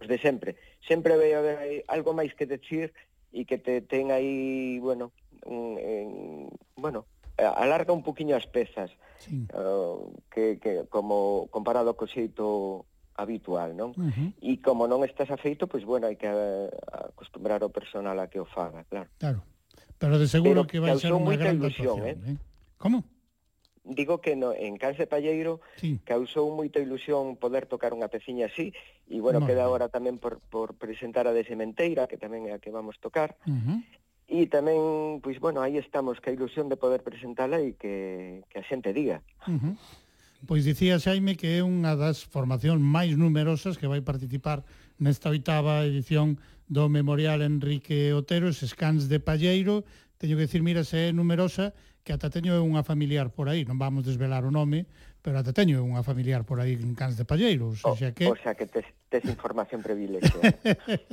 os 0.00 0.06
de 0.08 0.16
sempre. 0.16 0.56
Sempre 0.80 1.20
vai 1.20 1.36
haber 1.36 1.84
algo 1.92 2.16
máis 2.16 2.32
que 2.32 2.48
decir 2.48 2.96
e 3.28 3.44
que 3.44 3.60
te 3.60 3.84
ten 3.84 4.08
aí, 4.08 4.80
bueno, 4.80 5.12
un, 5.44 5.76
en, 5.76 6.48
bueno, 6.80 7.04
alarga 7.36 7.92
un 7.92 8.00
poquinho 8.00 8.40
as 8.40 8.48
pezas, 8.48 8.96
sí. 9.20 9.44
uh, 9.52 10.08
que, 10.32 10.56
que 10.56 10.88
como 10.88 11.46
comparado 11.52 11.92
co 11.92 12.08
xeito 12.08 12.88
habitual, 13.14 13.76
non? 13.76 13.92
Uh 13.94 14.10
-huh. 14.10 14.30
E 14.40 14.58
como 14.64 14.88
non 14.88 15.04
estás 15.04 15.30
afeito, 15.30 15.68
pois 15.68 15.84
bueno, 15.84 16.08
hai 16.08 16.16
que 16.16 16.26
eh, 16.26 16.70
acostumbrar 17.12 17.62
o 17.62 17.70
personal 17.70 18.16
a 18.18 18.26
que 18.26 18.40
o 18.40 18.48
faga, 18.48 18.82
claro. 18.88 19.12
Claro. 19.20 19.40
Pero 20.04 20.18
de 20.20 20.28
seguro 20.28 20.60
pero 20.62 20.68
que 20.68 20.78
vai 20.84 21.00
ser 21.00 21.16
unha 21.16 21.32
gran 21.32 21.56
ilusión, 21.56 22.04
eh? 22.04 22.12
eh? 22.12 22.36
Como? 22.76 23.08
Digo 23.84 24.20
que 24.20 24.36
no, 24.36 24.52
en 24.52 24.76
Canse 24.76 25.08
Palleiro 25.08 25.64
sí. 25.80 25.96
causou 26.04 26.52
moita 26.52 26.76
ilusión 26.76 27.40
poder 27.40 27.64
tocar 27.64 27.96
unha 27.96 28.12
peciña 28.12 28.52
así 28.52 28.76
e 29.08 29.16
bueno, 29.24 29.40
no. 29.40 29.48
queda 29.48 29.64
agora 29.64 29.88
tamén 29.88 30.20
por, 30.20 30.44
por 30.52 30.76
presentar 30.76 31.24
a 31.24 31.32
de 31.32 31.44
Sementeira, 31.48 32.04
que 32.04 32.20
tamén 32.20 32.48
é 32.48 32.52
a 32.52 32.60
que 32.60 32.68
vamos 32.68 33.00
tocar. 33.00 33.32
Uh 33.48 33.56
-huh. 33.56 33.78
E 34.28 34.44
tamén, 34.48 35.20
pois 35.24 35.40
bueno, 35.40 35.64
aí 35.64 35.80
estamos, 35.80 36.20
que 36.20 36.32
a 36.32 36.36
ilusión 36.36 36.68
de 36.68 36.76
poder 36.76 37.00
presentala 37.00 37.60
e 37.60 37.76
que, 37.76 38.44
que 38.52 38.60
a 38.60 38.64
xente 38.64 38.92
diga. 38.92 39.24
Uh 39.48 39.56
-huh. 39.56 39.74
Pois 40.44 40.68
dicía 40.68 41.00
Xaime 41.00 41.40
que 41.40 41.56
é 41.56 41.60
unha 41.64 41.96
das 41.96 42.20
formacións 42.20 42.80
máis 42.80 43.16
numerosas 43.16 43.80
que 43.80 43.88
vai 43.88 44.04
participar 44.04 44.60
nesta 45.00 45.32
oitava 45.32 45.88
edición 45.88 46.36
do 46.68 46.88
Memorial 46.88 47.42
Enrique 47.42 48.12
Otero, 48.12 48.48
eses 48.48 48.72
cans 48.72 49.08
de 49.08 49.20
Palleiro, 49.20 49.84
teño 50.16 50.36
que 50.36 50.48
dicir, 50.48 50.62
mira, 50.64 50.84
se 50.84 51.08
é 51.08 51.12
numerosa, 51.12 51.76
que 52.04 52.12
ata 52.12 52.28
teño 52.28 52.60
unha 52.60 52.84
familiar 52.84 53.32
por 53.32 53.48
aí, 53.48 53.64
non 53.64 53.80
vamos 53.80 54.04
desvelar 54.04 54.44
o 54.44 54.52
nome, 54.52 54.84
pero 55.24 55.40
ata 55.40 55.56
teño 55.56 55.80
unha 55.80 56.04
familiar 56.04 56.44
por 56.44 56.60
aí 56.60 56.76
en 56.76 56.92
Cans 56.92 57.16
de 57.16 57.24
Palleiros, 57.24 57.80
o, 57.80 57.96
xa 57.96 57.96
sea 57.96 58.10
que... 58.12 58.28
O 58.28 58.36
sea 58.36 58.52
que 58.52 58.68
tes, 58.68 58.84
tes 59.08 59.24
información 59.24 59.80
privilegiada. 59.80 60.52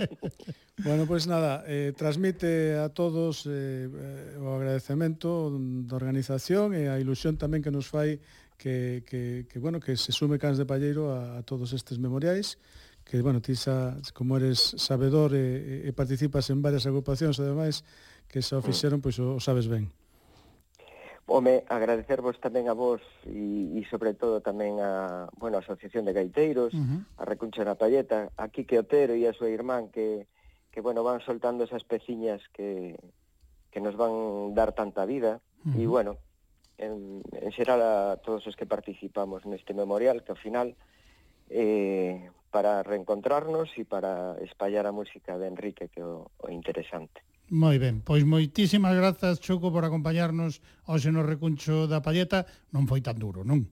bueno, 0.87 1.07
pois 1.07 1.23
pues 1.23 1.31
nada, 1.31 1.63
eh, 1.63 1.95
transmite 1.95 2.75
a 2.75 2.91
todos 2.91 3.47
eh, 3.47 3.87
eh, 3.87 4.43
o 4.43 4.51
agradecemento 4.59 5.47
da 5.87 5.95
organización 5.95 6.75
e 6.75 6.91
a 6.91 6.99
ilusión 6.99 7.39
tamén 7.39 7.63
que 7.63 7.71
nos 7.71 7.87
fai 7.87 8.19
que, 8.59 9.07
que, 9.07 9.47
que, 9.47 9.57
bueno, 9.63 9.79
que 9.79 9.95
se 9.95 10.11
sume 10.11 10.43
Cans 10.43 10.59
de 10.59 10.67
Palleiro 10.67 11.15
a, 11.15 11.39
a 11.39 11.47
todos 11.47 11.71
estes 11.71 11.95
memoriais 11.95 12.59
que, 13.11 13.21
bueno, 13.21 13.43
ti 13.43 13.59
xa, 13.59 13.99
como 14.15 14.39
eres 14.39 14.71
sabedor 14.79 15.35
e, 15.35 15.83
e 15.83 15.91
participas 15.91 16.47
en 16.47 16.63
varias 16.63 16.87
agrupacións, 16.87 17.43
ademais, 17.43 17.83
que 18.31 18.39
xa 18.39 18.55
o 18.55 18.63
fixeron, 18.63 19.03
pois 19.03 19.19
o, 19.19 19.35
o 19.35 19.43
sabes 19.43 19.67
ben. 19.67 19.91
Home, 21.27 21.67
agradecervos 21.67 22.39
tamén 22.39 22.71
a 22.71 22.75
vos 22.75 23.03
e, 23.27 23.75
e 23.75 23.83
sobre 23.91 24.15
todo 24.15 24.39
tamén 24.39 24.79
a, 24.79 25.27
bueno, 25.35 25.59
a 25.59 25.63
Asociación 25.63 26.07
de 26.07 26.15
Gaiteiros, 26.15 26.71
uh 26.71 26.79
-huh. 26.79 26.99
a 27.19 27.27
Recuncha 27.27 27.67
na 27.67 27.75
Palleta, 27.75 28.31
a 28.39 28.47
Quique 28.47 28.79
Otero 28.79 29.11
e 29.11 29.27
a 29.27 29.35
súa 29.35 29.51
irmán 29.51 29.91
que, 29.91 30.31
que 30.71 30.79
bueno, 30.79 31.03
van 31.03 31.19
soltando 31.19 31.67
esas 31.67 31.83
peciñas 31.83 32.39
que, 32.55 32.95
que 33.75 33.83
nos 33.83 33.99
van 33.99 34.55
dar 34.55 34.71
tanta 34.71 35.03
vida. 35.03 35.43
Uh 35.67 35.75
-huh. 35.75 35.83
E, 35.83 35.91
bueno, 35.91 36.11
en, 36.79 37.19
en 37.27 37.51
xeral 37.51 37.83
a 37.83 38.23
todos 38.23 38.47
os 38.47 38.55
que 38.55 38.63
participamos 38.63 39.43
neste 39.43 39.75
memorial, 39.75 40.23
que 40.23 40.31
ao 40.31 40.39
final 40.39 40.79
eh, 41.51 42.31
para 42.51 42.83
reencontrarnos 42.83 43.71
e 43.79 43.87
para 43.87 44.35
espallar 44.43 44.85
a 44.85 44.91
música 44.91 45.39
de 45.39 45.47
Enrique, 45.47 45.87
que 45.87 46.03
é 46.03 46.05
o, 46.05 46.27
o 46.27 46.47
interesante. 46.51 47.23
Moi 47.51 47.79
ben, 47.79 48.03
pois 48.03 48.23
moitísimas 48.23 48.95
grazas, 48.95 49.39
Choco, 49.39 49.71
por 49.71 49.83
acompañarnos 49.83 50.59
hoxe 50.87 51.11
no 51.11 51.23
recuncho 51.23 51.87
da 51.87 52.03
palleta. 52.03 52.47
Non 52.75 52.87
foi 52.87 52.99
tan 52.99 53.15
duro, 53.15 53.43
non? 53.47 53.67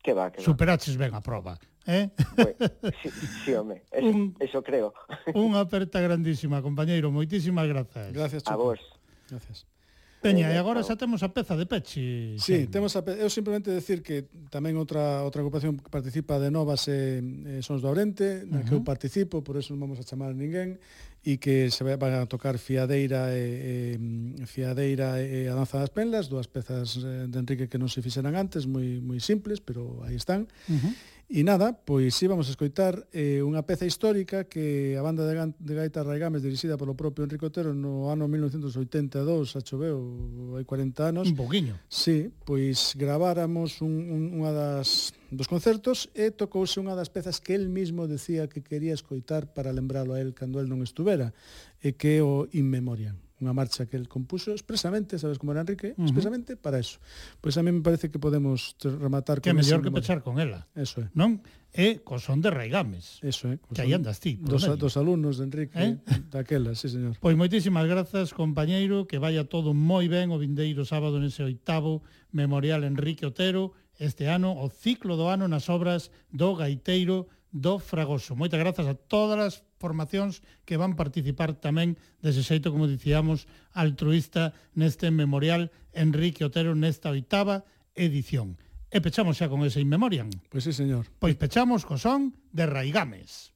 Que 0.00 0.12
va, 0.16 0.32
que 0.32 0.40
va. 0.40 0.44
Superaches 0.44 0.96
ben 0.96 1.12
a 1.12 1.20
proba, 1.20 1.60
eh? 1.84 2.12
Pois, 2.36 2.56
sí, 3.00 3.08
sí, 3.44 3.50
home, 3.52 3.84
eso, 3.92 4.08
un, 4.08 4.32
eso 4.40 4.58
creo. 4.64 4.92
Unha 5.36 5.64
aperta 5.64 6.00
grandísima, 6.00 6.64
compañeiro. 6.64 7.12
Moitísimas 7.12 7.68
grazas. 7.68 8.12
Gracias, 8.12 8.44
Choco. 8.44 8.54
A 8.54 8.64
vos. 8.76 8.80
Gracias. 9.28 9.75
Peña, 10.22 10.48
eh, 10.50 10.54
e 10.54 10.58
agora 10.58 10.80
xa 10.82 10.96
temos 10.96 11.20
a 11.22 11.30
peza 11.30 11.54
de 11.54 11.68
peche. 11.68 12.36
Sí, 12.40 12.66
temos 12.66 12.96
a 12.96 13.04
peza. 13.04 13.20
Eu 13.20 13.28
simplemente 13.28 13.68
decir 13.70 14.00
que 14.00 14.26
tamén 14.48 14.74
outra 14.80 15.22
outra 15.22 15.44
agrupación 15.44 15.76
que 15.76 15.92
participa 15.92 16.40
de 16.40 16.48
Novas 16.48 16.88
é 16.88 17.20
eh, 17.20 17.60
Sons 17.60 17.84
do 17.84 17.88
Orente, 17.92 18.44
na 18.48 18.60
uh 18.60 18.64
-huh. 18.64 18.66
que 18.66 18.74
eu 18.74 18.80
participo, 18.82 19.44
por 19.44 19.60
eso 19.60 19.76
non 19.76 19.84
vamos 19.84 20.00
a 20.00 20.04
chamar 20.04 20.32
a 20.32 20.36
ninguén, 20.36 20.80
e 21.26 21.36
que 21.42 21.74
se 21.74 21.82
van 21.82 22.14
a 22.16 22.24
tocar 22.30 22.56
Fiadeira 22.56 23.34
e, 23.34 23.98
e 24.40 24.44
Fiadeira 24.46 25.18
e 25.18 25.50
a 25.50 25.54
Danza 25.58 25.82
das 25.82 25.90
Penlas, 25.90 26.30
dúas 26.30 26.46
pezas 26.46 27.02
eh, 27.02 27.26
de 27.26 27.36
Enrique 27.36 27.66
que 27.66 27.76
non 27.76 27.92
se 27.92 28.00
fixeran 28.00 28.38
antes, 28.38 28.64
moi 28.64 29.02
moi 29.02 29.18
simples, 29.18 29.60
pero 29.60 30.00
aí 30.06 30.16
están. 30.16 30.48
Uh 30.70 30.80
-huh 30.80 30.94
E 31.26 31.42
nada, 31.42 31.74
pois 31.74 32.14
íbamos 32.22 32.46
vamos 32.46 32.46
a 32.46 32.54
escoitar 32.54 32.94
eh, 33.10 33.42
unha 33.42 33.66
peza 33.66 33.82
histórica 33.82 34.46
que 34.46 34.94
a 34.94 35.02
banda 35.02 35.26
de, 35.26 35.34
de 35.58 35.72
Gaita 35.74 36.06
Raigames 36.06 36.38
dirixida 36.38 36.78
polo 36.78 36.94
propio 36.94 37.26
Enrico 37.26 37.50
Otero 37.50 37.74
no 37.74 38.14
ano 38.14 38.30
1982, 38.30 39.58
a 39.58 39.60
choveu, 39.66 40.54
hai 40.54 40.62
40 40.62 41.02
anos. 41.02 41.26
Un 41.26 41.34
poquinho. 41.34 41.74
Sí, 41.90 42.30
pois 42.46 42.94
graváramos 42.94 43.82
un, 43.82 44.06
un, 44.06 44.22
unha 44.38 44.54
das 44.54 45.10
dos 45.26 45.50
concertos 45.50 46.06
e 46.14 46.30
tocouse 46.30 46.78
unha 46.78 46.94
das 46.94 47.10
pezas 47.10 47.42
que 47.42 47.58
el 47.58 47.74
mismo 47.74 48.06
decía 48.06 48.46
que 48.46 48.62
quería 48.62 48.94
escoitar 48.94 49.50
para 49.50 49.74
lembralo 49.74 50.14
a 50.14 50.22
el 50.22 50.30
cando 50.30 50.62
el 50.62 50.70
non 50.70 50.86
estuvera, 50.86 51.34
e 51.82 51.98
que 51.98 52.18
é 52.18 52.22
o 52.22 52.46
In 52.54 52.70
Memoriam 52.70 53.25
unha 53.36 53.52
marcha 53.52 53.84
que 53.84 54.00
el 54.00 54.08
compuso 54.08 54.56
expresamente, 54.56 55.20
sabes 55.20 55.36
como 55.36 55.52
era 55.52 55.60
Enrique, 55.60 55.92
uh 55.92 56.00
-huh. 56.00 56.08
expresamente 56.08 56.56
para 56.56 56.80
eso. 56.80 56.96
Pois 57.40 57.52
pues 57.52 57.60
a 57.60 57.62
mí 57.62 57.68
me 57.68 57.84
parece 57.84 58.08
que 58.08 58.16
podemos 58.16 58.76
rematar 58.80 59.44
que 59.44 59.52
con 59.52 59.60
Que 59.60 59.62
mellor 59.62 59.84
que 59.84 59.92
pechar 59.92 60.24
con 60.24 60.40
ela. 60.40 60.64
Eso 60.72 61.04
é. 61.04 61.12
Non? 61.12 61.44
É 61.76 62.00
co 62.00 62.16
son 62.16 62.40
de 62.40 62.48
Raigames. 62.48 63.20
Eso 63.20 63.52
é. 63.52 63.60
Que 63.60 63.84
aí 63.84 63.92
andas 63.92 64.16
ti. 64.16 64.40
Dos, 64.40 64.64
medio. 64.64 64.80
dos 64.80 64.96
alumnos 64.96 65.36
de 65.36 65.44
Enrique 65.44 65.76
eh? 65.76 66.00
daquela, 66.32 66.72
sí, 66.72 66.88
señor. 66.88 67.20
Pois 67.20 67.36
moitísimas 67.36 67.84
grazas, 67.84 68.32
compañeiro, 68.32 69.04
que 69.04 69.20
vaya 69.20 69.44
todo 69.44 69.76
moi 69.76 70.08
ben 70.08 70.32
o 70.32 70.40
vindeiro 70.40 70.88
sábado 70.88 71.20
nese 71.20 71.44
oitavo 71.44 72.00
Memorial 72.32 72.88
Enrique 72.88 73.28
Otero, 73.28 73.76
este 74.00 74.32
ano 74.32 74.56
o 74.56 74.72
ciclo 74.72 75.20
do 75.20 75.28
ano 75.28 75.44
nas 75.44 75.68
obras 75.68 76.08
do 76.32 76.56
gaiteiro 76.56 77.28
do 77.52 77.76
Fragoso. 77.76 78.32
Moitas 78.32 78.60
grazas 78.60 78.88
a 78.88 78.96
todas 78.96 79.36
as 79.40 79.54
formacións 79.76 80.44
que 80.64 80.76
van 80.80 80.96
participar 80.96 81.56
tamén 81.56 81.96
dese 82.20 82.44
xeito, 82.44 82.72
como 82.72 82.88
dicíamos, 82.90 83.48
altruista 83.72 84.56
neste 84.76 85.08
memorial 85.12 85.72
Enrique 85.96 86.44
Otero 86.44 86.76
nesta 86.76 87.12
oitava 87.12 87.64
edición. 87.96 88.60
E 88.92 89.02
pechamos 89.02 89.36
xa 89.40 89.50
con 89.50 89.64
ese 89.66 89.82
In 89.82 89.90
Memoriam. 89.90 90.30
Pois 90.48 90.64
sí, 90.64 90.72
señor. 90.72 91.10
Pois 91.18 91.34
pechamos 91.34 91.82
co 91.82 91.98
son 91.98 92.36
de 92.54 92.64
Raigames. 92.64 93.55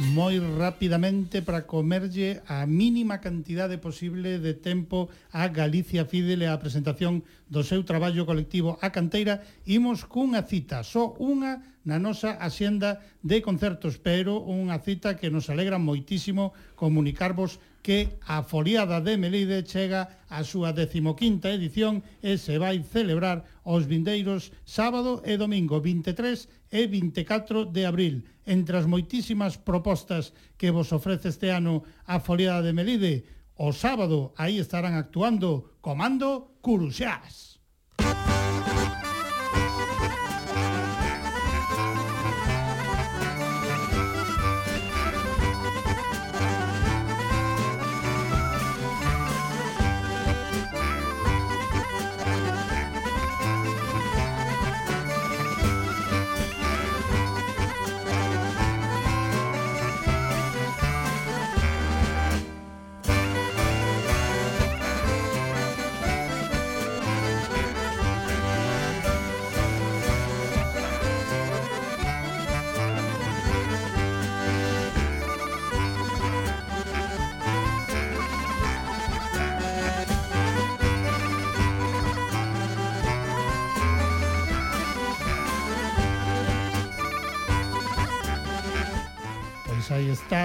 moi 0.00 0.42
rapidamente 0.42 1.38
para 1.38 1.70
comerlle 1.70 2.42
a 2.50 2.66
mínima 2.66 3.22
cantidade 3.22 3.78
posible 3.78 4.42
de 4.42 4.58
tempo 4.58 5.06
a 5.30 5.46
Galicia 5.46 6.02
Fidel 6.02 6.42
e 6.42 6.48
a 6.50 6.58
presentación 6.58 7.22
do 7.46 7.62
seu 7.62 7.86
traballo 7.86 8.26
colectivo 8.26 8.74
a 8.82 8.90
Canteira. 8.90 9.46
Imos 9.62 10.02
cunha 10.02 10.42
cita, 10.42 10.82
só 10.82 11.14
unha 11.22 11.62
na 11.86 12.02
nosa 12.02 12.34
axenda 12.42 13.06
de 13.22 13.38
concertos, 13.38 14.02
pero 14.02 14.42
unha 14.42 14.82
cita 14.82 15.14
que 15.14 15.30
nos 15.30 15.46
alegra 15.46 15.78
moitísimo 15.78 16.50
comunicarvos 16.74 17.62
que 17.84 18.16
a 18.26 18.42
Foliada 18.42 18.98
de 19.04 19.14
Melide 19.20 19.62
chega 19.62 20.24
á 20.26 20.42
súa 20.42 20.74
15ª 20.74 21.54
edición 21.54 22.02
e 22.24 22.34
se 22.40 22.58
vai 22.58 22.82
celebrar 22.82 23.44
os 23.62 23.86
vindeiros 23.86 24.50
sábado 24.66 25.20
e 25.22 25.36
domingo 25.38 25.78
23 25.78 26.48
e 26.74 26.90
24 26.90 27.70
de 27.70 27.86
abril. 27.86 28.26
Entre 28.42 28.74
as 28.74 28.90
moitísimas 28.90 29.54
propostas 29.54 30.34
que 30.58 30.74
vos 30.74 30.90
ofrece 30.90 31.30
este 31.30 31.54
ano 31.54 31.86
a 32.02 32.18
Foliada 32.18 32.66
de 32.66 32.74
Melide, 32.74 33.22
o 33.54 33.70
sábado 33.70 34.34
aí 34.34 34.58
estarán 34.58 34.98
actuando 34.98 35.78
Comando 35.78 36.58
Curuxás. 36.58 37.53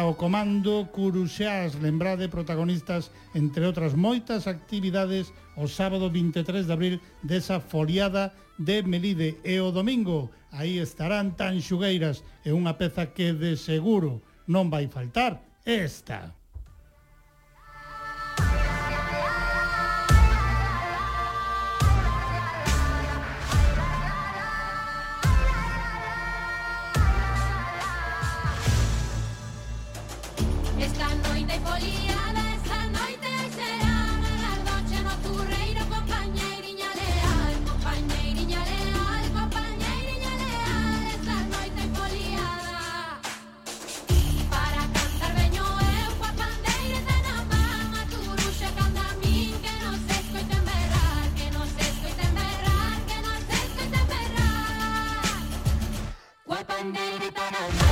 ao 0.10 0.18
comando 0.18 0.90
Curuxás, 0.90 1.78
lembrade 1.78 2.34
protagonistas 2.34 3.14
entre 3.38 3.62
outras 3.70 3.94
moitas 3.94 4.50
actividades 4.50 5.30
o 5.54 5.70
sábado 5.70 6.10
23 6.10 6.66
de 6.66 6.74
abril 6.74 6.96
desa 7.22 7.62
foliada 7.62 8.34
de 8.58 8.82
Melide 8.82 9.38
e 9.46 9.62
o 9.62 9.70
domingo 9.70 10.34
aí 10.50 10.82
estarán 10.82 11.38
tan 11.38 11.62
xugueiras 11.62 12.26
e 12.42 12.50
unha 12.50 12.74
peza 12.74 13.14
que 13.14 13.38
de 13.38 13.54
seguro 13.54 14.26
non 14.50 14.74
vai 14.74 14.90
faltar 14.90 15.46
esta. 15.62 16.39
Everybody. 57.38 57.89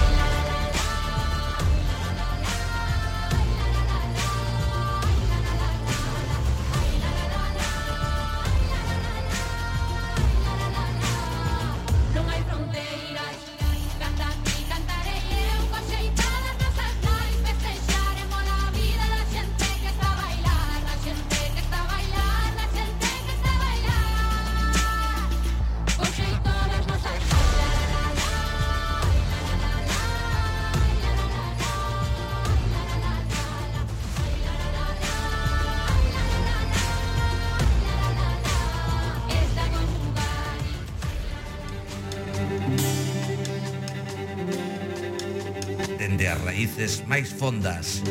fondas. 47.38 48.02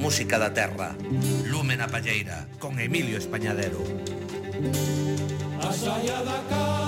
Música 0.00 0.38
da 0.38 0.50
terra, 0.50 0.94
lume 1.50 1.74
na 1.74 1.90
palleira, 1.90 2.46
con 2.62 2.78
Emilio 2.78 3.18
Españadero. 3.18 3.82
A 5.58 5.72
saia 5.72 6.22
da 6.22 6.38
casa 6.48 6.87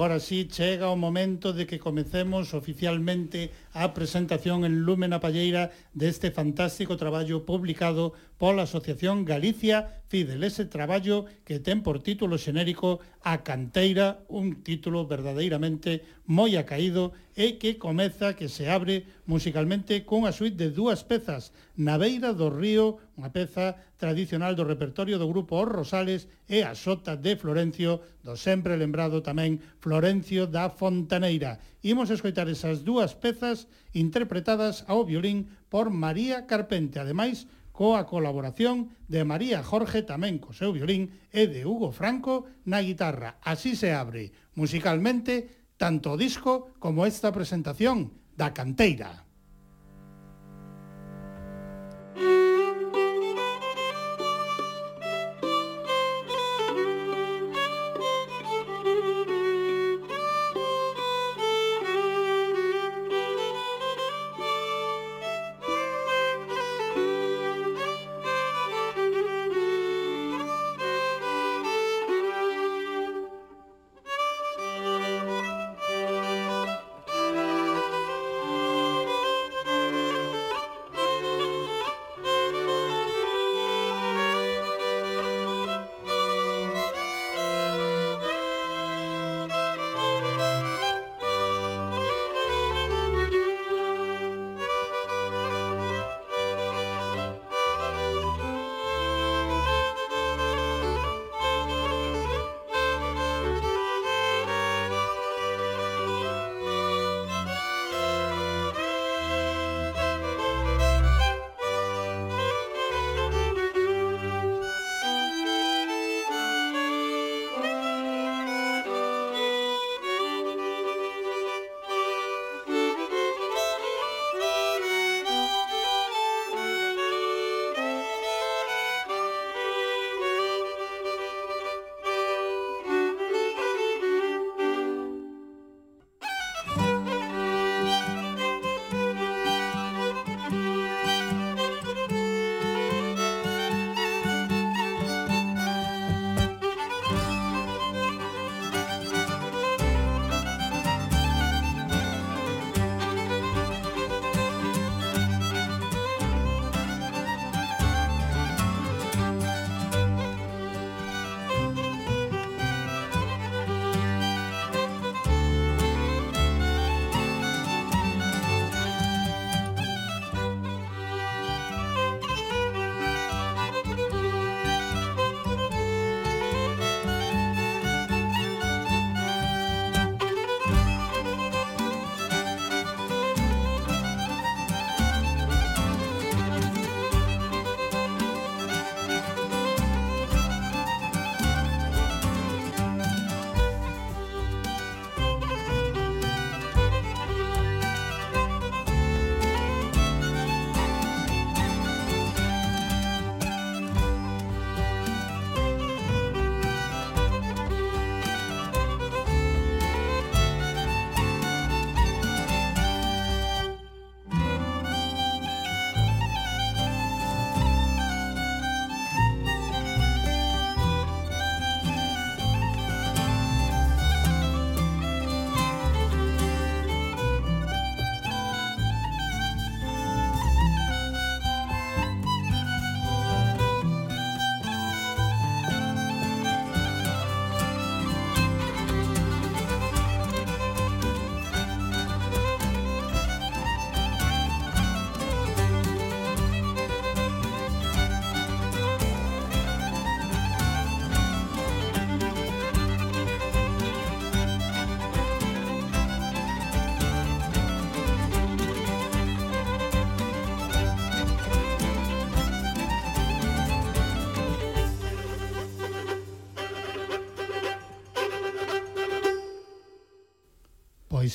agora 0.00 0.18
sí 0.18 0.48
chega 0.48 0.88
o 0.88 0.96
momento 0.96 1.52
de 1.52 1.66
que 1.68 1.78
comecemos 1.78 2.54
oficialmente 2.56 3.52
a 3.72 3.94
presentación 3.94 4.64
en 4.66 4.82
Lúmena 4.82 5.22
Palleira 5.22 5.70
deste 5.94 6.34
fantástico 6.34 6.98
traballo 6.98 7.46
publicado 7.46 8.12
pola 8.34 8.66
Asociación 8.66 9.24
Galicia 9.24 10.02
Fidel. 10.10 10.42
Ese 10.42 10.66
traballo 10.66 11.30
que 11.46 11.62
ten 11.62 11.86
por 11.86 12.02
título 12.02 12.34
xenérico 12.34 12.98
A 13.22 13.46
Canteira, 13.46 14.26
un 14.26 14.66
título 14.66 15.06
verdadeiramente 15.06 16.02
moi 16.26 16.58
acaído 16.58 17.14
e 17.38 17.62
que 17.62 17.78
comeza, 17.78 18.34
que 18.34 18.50
se 18.50 18.66
abre 18.66 19.06
musicalmente 19.26 20.02
cunha 20.02 20.34
suite 20.34 20.58
de 20.58 20.74
dúas 20.74 21.06
pezas, 21.06 21.54
Na 21.80 21.96
beira 21.96 22.36
do 22.36 22.52
río, 22.52 23.00
unha 23.16 23.32
peza 23.32 23.72
tradicional 23.96 24.52
do 24.52 24.68
repertorio 24.68 25.16
do 25.16 25.30
grupo 25.30 25.56
Os 25.56 25.70
Rosales 25.70 26.28
e 26.44 26.60
a 26.60 26.76
Sota 26.76 27.16
de 27.16 27.40
Florencio, 27.40 28.04
do 28.20 28.36
sempre 28.36 28.76
lembrado 28.76 29.24
tamén 29.24 29.62
Florencio 29.80 30.44
da 30.44 30.68
Fontaneira. 30.68 31.56
Imos 31.80 32.12
escoitar 32.12 32.48
esas 32.52 32.84
dúas 32.84 33.16
pezas 33.16 33.64
interpretadas 33.96 34.84
ao 34.84 35.08
violín 35.08 35.48
por 35.72 35.88
María 35.88 36.44
Carpente, 36.44 37.00
ademais 37.00 37.48
coa 37.72 38.04
colaboración 38.04 38.92
de 39.08 39.24
María 39.24 39.64
Jorge 39.64 40.04
tamén 40.04 40.36
co 40.36 40.52
seu 40.52 40.76
violín 40.76 41.08
e 41.32 41.48
de 41.48 41.64
Hugo 41.64 41.88
Franco 41.88 42.44
na 42.68 42.84
guitarra. 42.84 43.40
Así 43.40 43.72
se 43.72 43.96
abre 43.96 44.36
musicalmente 44.52 45.72
tanto 45.80 46.12
o 46.12 46.20
disco 46.20 46.76
como 46.76 47.08
esta 47.08 47.32
presentación 47.32 48.12
da 48.36 48.52
canteira. 48.52 49.29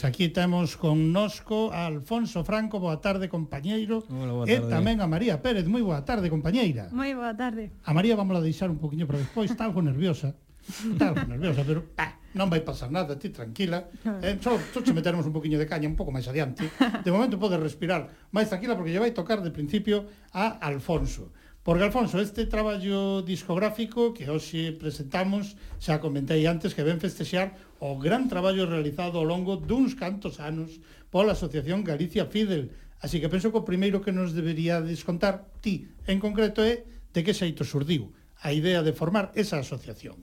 aquí 0.05 0.29
temos 0.29 0.77
connosco 0.77 1.73
a 1.73 1.87
Alfonso 1.87 2.43
Franco, 2.45 2.79
boa 2.79 3.01
tarde, 3.01 3.27
compañeiro. 3.27 4.05
Hola, 4.07 4.33
boa 4.33 4.45
tarde. 4.45 4.61
E 4.61 4.69
tamén 4.69 5.01
a 5.01 5.09
María 5.09 5.41
Pérez, 5.41 5.65
moi 5.65 5.81
boa 5.81 6.05
tarde, 6.05 6.29
compañeira. 6.29 6.93
Moi 6.93 7.17
boa 7.17 7.33
tarde. 7.33 7.73
A 7.81 7.91
María 7.91 8.13
vamos 8.13 8.37
a 8.37 8.41
deixar 8.45 8.69
un 8.69 8.77
poquinho 8.77 9.09
para 9.09 9.17
despois, 9.17 9.49
está 9.49 9.65
algo 9.65 9.81
nerviosa. 9.81 10.37
Está 10.65 11.09
algo 11.09 11.25
nerviosa, 11.25 11.65
pero 11.65 11.81
pa, 11.97 12.21
non 12.37 12.53
vai 12.53 12.61
pasar 12.61 12.93
nada, 12.93 13.17
ti 13.17 13.33
tranquila. 13.33 13.89
Eh, 14.25 14.37
só, 14.41 14.57
só 14.73 14.79
che 14.81 14.93
meteremos 14.93 15.25
un 15.25 15.33
poquinho 15.33 15.57
de 15.57 15.65
caña 15.65 15.89
un 15.89 15.97
pouco 15.97 16.13
máis 16.13 16.29
adiante. 16.29 16.69
De 17.01 17.09
momento 17.09 17.41
podes 17.41 17.57
respirar 17.57 18.29
máis 18.29 18.45
tranquila 18.49 18.77
porque 18.77 18.93
lle 18.93 19.01
vai 19.01 19.11
tocar 19.11 19.41
de 19.41 19.49
principio 19.49 20.05
a 20.31 20.61
Alfonso. 20.61 21.33
Porque, 21.65 21.83
Alfonso, 21.83 22.21
este 22.21 22.45
traballo 22.45 23.23
discográfico 23.23 24.13
que 24.13 24.29
hoxe 24.29 24.69
presentamos, 24.77 25.57
xa 25.81 25.97
comentei 25.97 26.45
antes 26.45 26.77
que 26.77 26.85
ven 26.85 27.01
festexar 27.01 27.57
o 27.81 27.97
gran 27.97 28.29
traballo 28.29 28.69
realizado 28.69 29.17
ao 29.17 29.25
longo 29.25 29.57
duns 29.57 29.97
cantos 29.97 30.37
anos 30.37 30.77
pola 31.09 31.33
Asociación 31.33 31.81
Galicia 31.81 32.29
Fidel. 32.29 32.69
Así 33.01 33.17
que 33.17 33.33
penso 33.33 33.49
que 33.49 33.57
o 33.57 33.65
primeiro 33.65 34.05
que 34.05 34.13
nos 34.13 34.37
debería 34.37 34.77
descontar 34.77 35.49
ti, 35.65 35.89
en 36.05 36.21
concreto, 36.21 36.61
é 36.61 36.85
de 36.85 37.25
que 37.25 37.33
xeito 37.33 37.65
surdiu 37.65 38.13
a 38.45 38.53
idea 38.53 38.85
de 38.85 38.93
formar 38.93 39.33
esa 39.33 39.57
asociación. 39.57 40.21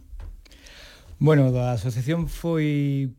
Bueno, 1.18 1.50
a 1.58 1.74
asociación 1.74 2.30
foi 2.30 3.10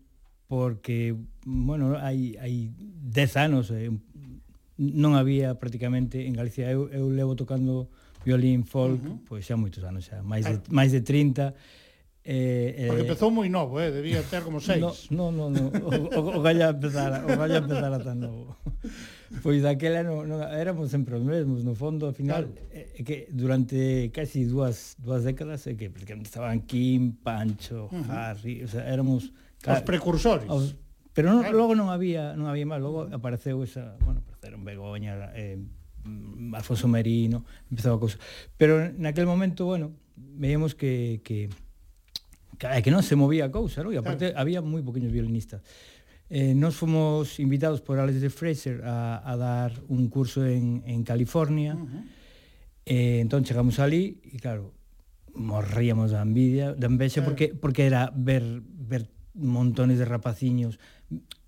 porque, 0.47 1.11
bueno, 1.43 1.99
hai, 1.99 2.39
hai 2.39 2.71
dez 3.03 3.35
anos, 3.35 3.67
eh, 3.67 3.91
non 4.79 5.19
había 5.19 5.59
prácticamente 5.59 6.23
en 6.23 6.39
Galicia 6.39 6.71
eu, 6.71 6.87
eu 6.87 7.11
levo 7.11 7.35
tocando 7.35 7.91
violín 8.25 8.63
folk, 8.63 8.99
uh 8.99 9.07
-huh. 9.07 9.19
pois 9.27 9.45
xa 9.45 9.55
moitos 9.55 9.83
anos 9.83 10.07
xa, 10.07 10.23
máis 10.23 10.43
de, 10.47 10.57
eh. 10.57 10.71
máis 10.71 10.91
de 10.91 11.01
30. 11.01 11.53
Eh, 12.25 12.87
eh, 12.87 12.87
Porque 12.87 13.03
empezou 13.03 13.29
moi 13.35 13.51
novo, 13.51 13.83
eh, 13.83 13.91
debía 13.91 14.23
ter 14.23 14.47
como 14.47 14.63
seis. 14.63 14.79
No, 15.11 15.27
no, 15.35 15.51
no, 15.51 15.51
no. 15.51 15.63
O, 15.83 15.91
o, 15.91 16.39
o 16.39 16.41
galla 16.41 16.71
empezara, 16.71 17.19
o 17.27 17.35
galla 17.35 17.59
empezara 17.59 17.99
tan 17.99 18.23
novo. 18.23 18.55
Pois 19.43 19.59
daquela 19.59 20.07
no, 20.07 20.23
no, 20.23 20.39
éramos 20.39 20.87
sempre 20.87 21.19
os 21.19 21.23
mesmos, 21.25 21.67
no 21.67 21.75
fondo, 21.75 22.07
ao 22.07 22.15
final, 22.15 22.47
claro. 22.47 22.69
eh, 22.71 23.03
que 23.03 23.27
durante 23.27 24.07
casi 24.15 24.47
dúas, 24.47 24.95
dúas 25.03 25.27
décadas, 25.27 25.67
eh, 25.67 25.75
que, 25.75 25.89
porque 25.91 26.13
estaban 26.23 26.63
Kim, 26.63 27.17
Pancho, 27.19 27.91
uh 27.91 27.97
-huh. 27.97 28.07
Harry, 28.07 28.63
o 28.63 28.69
sea, 28.71 28.87
éramos... 28.87 29.33
Os 29.65 29.81
precursores. 29.83 30.47
Os, 30.47 30.75
pero 31.13 31.29
non, 31.29 31.43
claro. 31.45 31.57
logo 31.57 31.73
non 31.77 31.93
había 31.93 32.33
non 32.33 32.49
había 32.49 32.65
máis, 32.65 32.81
logo 32.81 33.05
apareceu 33.13 33.61
esa, 33.61 33.99
bueno, 34.01 34.25
apareceron 34.25 34.65
Begoña, 34.65 35.29
eh, 35.37 35.61
Mm, 36.03 36.55
Alfonso 36.55 36.87
Merino, 36.87 37.45
empezaba 37.71 37.95
a 37.95 37.99
cousa. 37.99 38.17
Pero 38.57 38.91
naquel 38.97 39.25
momento, 39.25 39.65
bueno, 39.65 39.91
veíamos 40.15 40.75
que, 40.75 41.21
que 41.23 41.49
que 42.57 42.91
non 42.91 43.03
se 43.03 43.15
movía 43.19 43.49
a 43.49 43.51
cousa, 43.51 43.83
non? 43.83 43.91
E 43.91 43.99
aparte 43.99 44.31
claro. 44.31 44.39
había 44.39 44.59
moi 44.63 44.79
poquinhos 44.85 45.11
violinistas. 45.11 45.59
Eh, 46.31 46.55
nos 46.55 46.79
fomos 46.79 47.39
invitados 47.43 47.83
por 47.83 47.99
Alex 47.99 48.23
de 48.23 48.31
Fraser 48.31 48.81
a, 48.87 49.19
a 49.19 49.33
dar 49.35 49.75
un 49.91 50.07
curso 50.07 50.45
en, 50.47 50.81
en 50.87 51.03
California. 51.03 51.75
Uh 51.75 51.83
-huh. 51.83 52.03
eh, 52.87 53.19
entón 53.19 53.43
chegamos 53.43 53.83
ali 53.83 54.23
e 54.31 54.39
claro, 54.39 54.71
morríamos 55.35 56.15
da 56.15 56.23
envidia, 56.23 56.71
da 56.73 56.87
envexa 56.87 57.19
claro. 57.21 57.35
porque 57.35 57.45
porque 57.51 57.83
era 57.83 58.13
ver 58.15 58.63
ver 58.63 59.09
montones 59.33 59.97
de 59.99 60.05
rapaciños 60.05 60.79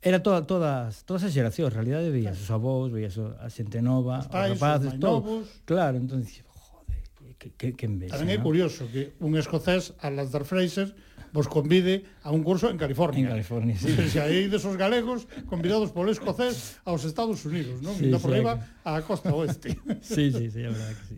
Era 0.06 0.22
toda, 0.22 0.46
todas, 0.46 1.02
todas 1.02 1.26
as 1.26 1.34
xeracións, 1.34 1.74
en 1.74 1.82
realidade 1.82 2.14
veías 2.14 2.38
claro. 2.38 2.46
os 2.46 2.52
avós, 2.54 2.88
veías 2.94 3.18
a 3.18 3.50
xente 3.50 3.82
nova, 3.82 4.22
os, 4.22 4.30
pais, 4.30 4.54
os 4.54 4.62
rapaces, 4.62 4.94
os 4.94 5.00
todo. 5.02 5.42
Claro, 5.66 5.98
entón 5.98 6.22
joder, 6.22 7.02
que, 7.42 7.50
que, 7.58 7.74
que 7.74 7.86
envexa, 7.90 8.22
Tamén 8.22 8.30
é 8.30 8.38
¿no? 8.38 8.46
curioso 8.46 8.86
que 8.94 9.18
un 9.18 9.34
escocés, 9.34 9.98
Alasdair 10.06 10.46
Fraser, 10.46 10.94
vos 11.34 11.50
convide 11.50 12.06
a 12.22 12.30
un 12.30 12.46
curso 12.46 12.70
en 12.70 12.78
California. 12.78 13.26
En 13.26 13.34
California, 13.34 13.74
sí. 13.82 13.90
Se 14.14 14.22
hai 14.22 14.46
desos 14.46 14.78
galegos 14.78 15.26
convidados 15.50 15.90
polo 15.90 16.14
escocés 16.14 16.78
aos 16.86 17.02
Estados 17.02 17.42
Unidos, 17.42 17.82
non? 17.82 17.98
Sí, 17.98 18.14
da 18.14 18.22
por 18.22 18.30
sí, 18.30 18.46
riba 18.46 18.62
á 18.86 19.02
costa 19.02 19.34
oeste. 19.34 19.74
sí, 20.06 20.30
sí, 20.30 20.54
sí, 20.54 20.62
é 20.62 20.70
verdade 20.70 20.94
que 21.02 21.06
sí. 21.10 21.16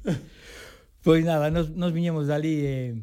Pois 1.03 1.21
pues 1.21 1.27
nada, 1.27 1.51
nos, 1.51 1.75
nos 1.75 1.91
viñemos 1.91 2.31
dali 2.31 2.55
eh, 2.63 2.95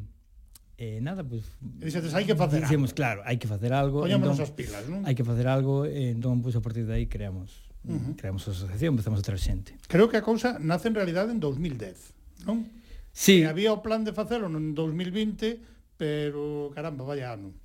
E 0.75 0.97
eh, 0.97 0.99
nada, 0.99 1.23
pois... 1.23 1.47
Pues, 1.79 1.95
Dixetes, 1.95 2.11
hai 2.11 2.27
que 2.27 2.35
facer 2.35 2.59
dicemos, 2.59 2.91
algo. 2.91 2.99
claro, 2.99 3.19
hai 3.23 3.39
que 3.39 3.47
facer 3.47 3.71
algo. 3.71 4.03
Poñámonos 4.03 4.35
entón, 4.35 4.43
as 4.43 4.51
pilas, 4.51 4.83
non? 4.91 5.07
Hai 5.07 5.15
que 5.15 5.23
facer 5.23 5.47
algo, 5.47 5.87
e 5.87 6.11
entón, 6.11 6.43
pois, 6.43 6.51
pues, 6.51 6.59
a 6.59 6.63
partir 6.63 6.83
de 6.83 6.99
aí 6.99 7.07
creamos 7.07 7.65
uh 7.87 7.95
-huh. 7.95 8.15
creamos 8.19 8.43
a 8.47 8.51
asociación, 8.51 8.99
empezamos 8.99 9.19
a 9.19 9.23
traer 9.23 9.39
xente. 9.39 9.71
Creo 9.87 10.11
que 10.11 10.17
a 10.19 10.23
cousa 10.25 10.59
nace 10.59 10.91
en 10.91 10.95
realidade 10.99 11.31
en 11.31 11.39
2010, 11.39 12.43
non? 12.43 12.67
Sí. 13.15 13.39
Que 13.39 13.47
había 13.47 13.71
o 13.71 13.79
plan 13.79 14.03
de 14.03 14.11
facelo 14.11 14.51
en 14.51 14.75
2020, 14.75 15.63
pero, 15.95 16.71
caramba, 16.75 17.07
vaya 17.07 17.31
ano. 17.31 17.55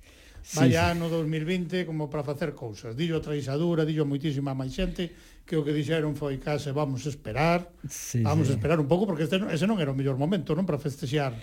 Vaya 0.55 0.89
sí, 0.89 0.91
ano 0.97 1.05
2020 1.11 1.85
como 1.85 2.09
para 2.09 2.23
facer 2.23 2.55
cousas. 2.55 2.97
Dillo 2.97 3.19
a 3.19 3.21
traixadura, 3.21 3.85
dillo 3.85 4.07
moitísima 4.07 4.55
máis 4.57 4.73
xente, 4.73 5.11
que 5.45 5.59
o 5.59 5.61
que 5.61 5.75
dixeron 5.75 6.15
foi 6.15 6.39
case 6.39 6.71
vamos 6.71 7.05
esperar, 7.05 7.67
sí, 7.85 8.23
vamos 8.23 8.47
sí. 8.47 8.55
esperar 8.55 8.79
un 8.79 8.87
pouco, 8.87 9.05
porque 9.05 9.27
este, 9.27 9.37
ese 9.51 9.67
non 9.67 9.77
era 9.77 9.91
o 9.91 9.97
mellor 9.97 10.15
momento, 10.15 10.55
non? 10.55 10.65
Para 10.65 10.79
festexar 10.79 11.35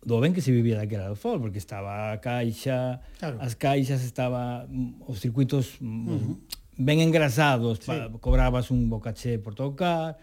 do 0.02 0.18
ben 0.20 0.34
que 0.34 0.42
se 0.42 0.50
vivía 0.50 0.82
daquela 0.82 1.08
do 1.08 1.16
fol, 1.16 1.38
porque 1.38 1.62
estaba 1.62 2.12
a 2.12 2.18
caixa, 2.18 3.00
claro. 3.22 3.38
as 3.38 3.54
caixas, 3.54 4.02
estaba 4.02 4.66
mm, 4.66 5.06
os 5.06 5.22
circuitos 5.22 5.78
mm, 5.78 6.10
uh 6.10 6.18
-huh. 6.18 6.36
ben 6.82 7.00
engrasados, 7.06 7.78
sí. 7.80 7.94
pa, 7.94 8.10
cobrabas 8.18 8.74
un 8.74 8.90
bocaché 8.90 9.38
por 9.38 9.54
tocar, 9.54 10.18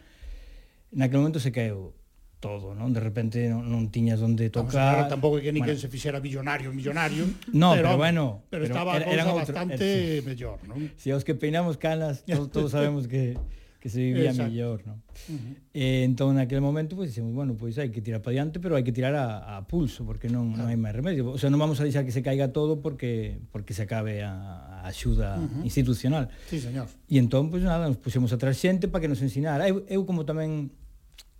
naquele 0.91 1.23
momento 1.23 1.39
se 1.39 1.55
caeu 1.55 1.95
todo, 2.43 2.75
non? 2.75 2.91
De 2.91 3.01
repente 3.01 3.47
non, 3.47 3.63
non 3.69 3.93
tiñas 3.95 4.19
onde 4.25 4.49
tocar. 4.51 4.75
Vamos, 4.75 5.07
claro, 5.07 5.13
tampouco 5.13 5.37
que 5.39 5.53
ninguén 5.55 5.77
bueno, 5.77 5.85
se 5.87 5.93
fixera 5.93 6.19
millonario, 6.19 6.73
millonario. 6.73 7.29
No, 7.53 7.77
pero, 7.77 7.95
pero 7.95 8.01
bueno, 8.01 8.25
pero 8.51 8.65
estaba 8.67 8.97
era, 8.97 9.07
eh, 9.07 9.21
a 9.21 9.29
cousa 9.29 9.55
bastante 9.55 9.85
era, 9.85 10.19
sí. 10.19 10.27
mellor, 10.27 10.59
non? 10.67 10.81
Si 10.99 11.13
os 11.15 11.23
que 11.23 11.39
peinamos 11.39 11.79
canas, 11.79 12.27
todos, 12.27 12.51
todos 12.51 12.71
sabemos 12.77 13.07
que 13.07 13.37
que 13.81 13.89
se 13.89 13.99
vivía 13.99 14.31
Exacto. 14.31 14.53
mellor, 14.53 14.79
non? 14.85 15.01
Uh 15.01 15.33
-huh. 15.33 15.55
E 15.73 16.05
eh, 16.05 16.05
entón 16.05 16.37
naquele 16.37 16.61
momento 16.61 16.95
pois 16.95 17.09
dicimos, 17.09 17.33
bueno, 17.33 17.57
pois 17.57 17.81
hai 17.81 17.89
que 17.89 18.05
tirar 18.05 18.21
para 18.21 18.37
diante, 18.37 18.61
pero 18.61 18.77
hai 18.77 18.85
que 18.85 18.93
tirar 18.93 19.17
a, 19.17 19.57
a 19.57 19.65
pulso 19.65 20.05
porque 20.05 20.29
non 20.29 20.53
claro. 20.53 20.63
non 20.63 20.67
hai 20.69 20.77
máis 20.77 20.93
remedio. 20.93 21.33
O 21.33 21.41
sea, 21.41 21.49
non 21.49 21.57
vamos 21.57 21.81
a 21.81 21.89
deixar 21.89 22.05
que 22.05 22.13
se 22.13 22.21
caiga 22.21 22.53
todo 22.53 22.85
porque 22.85 23.41
porque 23.49 23.73
se 23.73 23.89
acabe 23.89 24.21
a, 24.21 24.85
a 24.85 24.93
axuda 24.93 25.41
uh 25.41 25.49
-huh. 25.49 25.65
institucional. 25.65 26.29
Sí, 26.53 26.61
señor. 26.61 26.93
E 27.09 27.17
entón 27.17 27.49
pois 27.49 27.65
nada, 27.65 27.89
nos 27.89 27.97
puxemos 27.97 28.29
atrás 28.37 28.61
xente 28.61 28.85
para 28.87 29.01
que 29.01 29.09
nos 29.09 29.25
ensinara. 29.25 29.65
Eu, 29.65 29.89
eu 29.89 30.05
como 30.05 30.29
tamén 30.29 30.77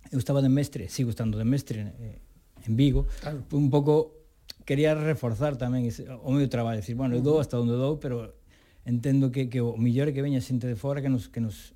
eu 0.09 0.17
estaba 0.17 0.41
de 0.41 0.49
mestre, 0.49 0.89
sigo 0.89 1.13
estando 1.13 1.37
de 1.37 1.45
mestre 1.45 1.93
eh, 2.01 2.19
en 2.65 2.73
Vigo, 2.73 3.05
claro. 3.21 3.45
un 3.53 3.69
pouco 3.69 4.17
quería 4.65 4.97
reforzar 4.97 5.61
tamén 5.61 5.85
ese, 5.85 6.09
o 6.09 6.33
meu 6.33 6.49
traballo, 6.49 6.81
decir, 6.81 6.97
bueno, 6.97 7.13
eu 7.13 7.21
dou 7.21 7.37
hasta 7.37 7.57
onde 7.57 7.77
dou, 7.77 8.01
pero 8.01 8.33
entendo 8.85 9.29
que, 9.29 9.45
que 9.45 9.61
o 9.61 9.77
millor 9.77 10.09
é 10.09 10.13
que 10.13 10.25
veña 10.25 10.41
xente 10.41 10.65
de 10.65 10.75
fora 10.75 11.01
que 11.01 11.09
nos, 11.09 11.29
que 11.29 11.41
nos 11.41 11.73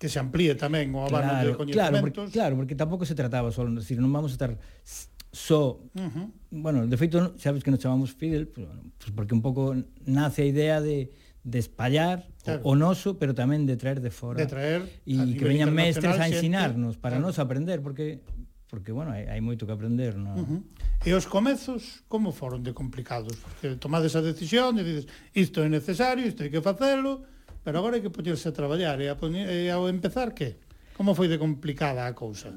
que 0.00 0.08
se 0.08 0.18
amplíe 0.18 0.56
tamén 0.56 0.92
o 0.96 1.04
abano 1.04 1.30
claro, 1.30 1.48
de 1.48 1.52
coñecementos. 1.54 1.76
Claro, 1.76 1.96
porque, 2.00 2.32
claro, 2.32 2.52
porque 2.56 2.74
tampouco 2.74 3.04
se 3.04 3.14
trataba 3.14 3.52
só, 3.52 3.68
decir, 3.68 4.00
non 4.00 4.10
vamos 4.10 4.32
a 4.32 4.36
estar 4.36 4.52
só, 4.80 5.12
so, 5.34 5.60
uh 5.98 6.08
-huh. 6.08 6.26
bueno, 6.54 6.86
de 6.86 6.96
feito, 6.96 7.34
sabes 7.36 7.66
que 7.66 7.70
nos 7.74 7.82
chamamos 7.82 8.14
Fidel, 8.14 8.46
pues, 8.46 8.66
bueno, 8.70 8.82
pues 8.96 9.10
porque 9.10 9.34
un 9.34 9.42
pouco 9.42 9.74
nace 10.06 10.42
a 10.42 10.46
idea 10.46 10.78
de 10.80 11.10
de 11.44 11.58
espallar 11.58 12.26
claro. 12.42 12.62
o, 12.64 12.72
o 12.72 12.74
noso, 12.74 13.20
pero 13.20 13.36
tamén 13.36 13.68
de 13.68 13.76
traer 13.76 14.00
de 14.00 14.08
fora. 14.08 14.40
De 14.40 14.48
traer 14.48 14.88
e 15.04 15.36
que 15.36 15.44
veñan 15.44 15.76
mestres 15.76 16.16
a 16.16 16.24
ensinarnos 16.24 16.96
para 16.96 17.20
claro. 17.20 17.28
nos 17.28 17.36
aprender, 17.36 17.84
porque 17.84 18.24
porque 18.72 18.90
bueno, 18.90 19.12
hai, 19.12 19.28
hai 19.28 19.44
moito 19.44 19.68
que 19.68 19.74
aprender, 19.76 20.16
no. 20.16 20.34
Uh 20.34 20.46
-huh. 20.48 20.60
E 21.04 21.12
os 21.12 21.28
comezos 21.28 22.02
como 22.08 22.32
foron 22.32 22.64
de 22.64 22.72
complicados? 22.72 23.36
Porque 23.36 23.76
tomades 23.76 24.16
a 24.16 24.24
decisión 24.24 24.80
e 24.80 24.82
dices, 24.82 25.04
isto 25.36 25.60
é 25.60 25.68
necesario, 25.68 26.24
isto 26.24 26.42
hai 26.42 26.50
que 26.50 26.64
facelo, 26.64 27.28
Pero 27.64 27.80
agora 27.80 27.96
hai 27.96 28.04
que 28.04 28.12
poñerse 28.12 28.52
a 28.52 28.54
traballar 28.54 29.00
e, 29.00 29.08
a 29.08 29.16
poñer, 29.16 29.48
e 29.48 29.72
ao 29.72 29.88
empezar 29.88 30.36
que? 30.36 30.60
Como 30.92 31.16
foi 31.16 31.32
de 31.32 31.40
complicada 31.40 32.04
a 32.04 32.12
cousa? 32.12 32.52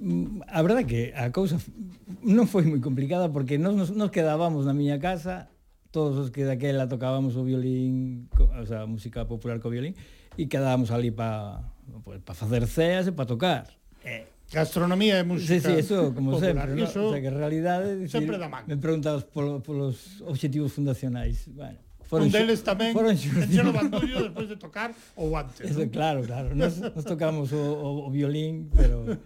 Mm, 0.00 0.40
a 0.48 0.60
verdade 0.64 0.88
que 0.88 1.02
a 1.12 1.28
cousa 1.28 1.60
non 2.24 2.48
foi 2.48 2.64
moi 2.64 2.80
complicada 2.80 3.28
porque 3.28 3.60
nos, 3.60 3.76
nos, 3.76 3.88
nos 3.92 4.10
quedábamos 4.10 4.64
na 4.64 4.72
miña 4.72 4.96
casa 4.96 5.52
todos 5.92 6.16
os 6.16 6.28
que 6.32 6.48
daquela 6.48 6.88
tocábamos 6.88 7.36
o 7.36 7.44
violín, 7.44 8.26
o 8.32 8.64
sea, 8.64 8.88
música 8.88 9.28
popular 9.28 9.60
co 9.60 9.68
violín, 9.68 9.92
e 10.40 10.48
quedábamos 10.48 10.88
ali 10.88 11.12
para 11.12 11.68
pues, 12.00 12.24
pa 12.24 12.32
facer 12.32 12.64
ceas 12.64 13.04
e 13.06 13.12
para 13.12 13.28
tocar. 13.28 13.68
Eh, 14.00 14.24
Gastronomía 14.52 15.20
e 15.20 15.24
música. 15.24 15.48
Sí, 15.48 15.60
sí, 15.60 15.72
eso, 15.80 16.12
como 16.16 16.32
popular, 16.32 16.68
sempre, 16.68 16.80
¿no? 16.80 16.84
Eso, 16.84 17.08
o 17.08 17.12
sea, 17.12 17.20
que 17.20 17.28
en 17.28 17.36
realidade... 17.36 17.96
Decir, 17.96 18.20
sempre 18.20 18.36
da 18.36 18.48
man. 18.48 18.64
Me 18.66 18.76
preguntabas 18.76 19.24
polo, 19.24 19.60
polos 19.60 20.20
objetivos 20.24 20.72
fundacionais. 20.72 21.48
Bueno, 21.52 21.78
foron, 22.12 22.28
un 22.28 22.32
deles 22.32 22.60
tamén 22.60 22.92
foron 22.92 23.16
enchelo 23.16 23.72
bandullo 23.72 24.28
despois 24.28 24.44
de 24.44 24.60
tocar 24.60 24.92
ou 25.16 25.32
antes. 25.32 25.64
Eso, 25.64 25.80
¿no? 25.80 25.88
Claro, 25.88 26.20
claro. 26.20 26.52
Nos, 26.52 26.76
nos 26.76 27.04
tocamos 27.08 27.56
o, 27.56 27.64
o, 27.64 27.88
o 28.04 28.08
violín, 28.12 28.68
pero 28.68 29.16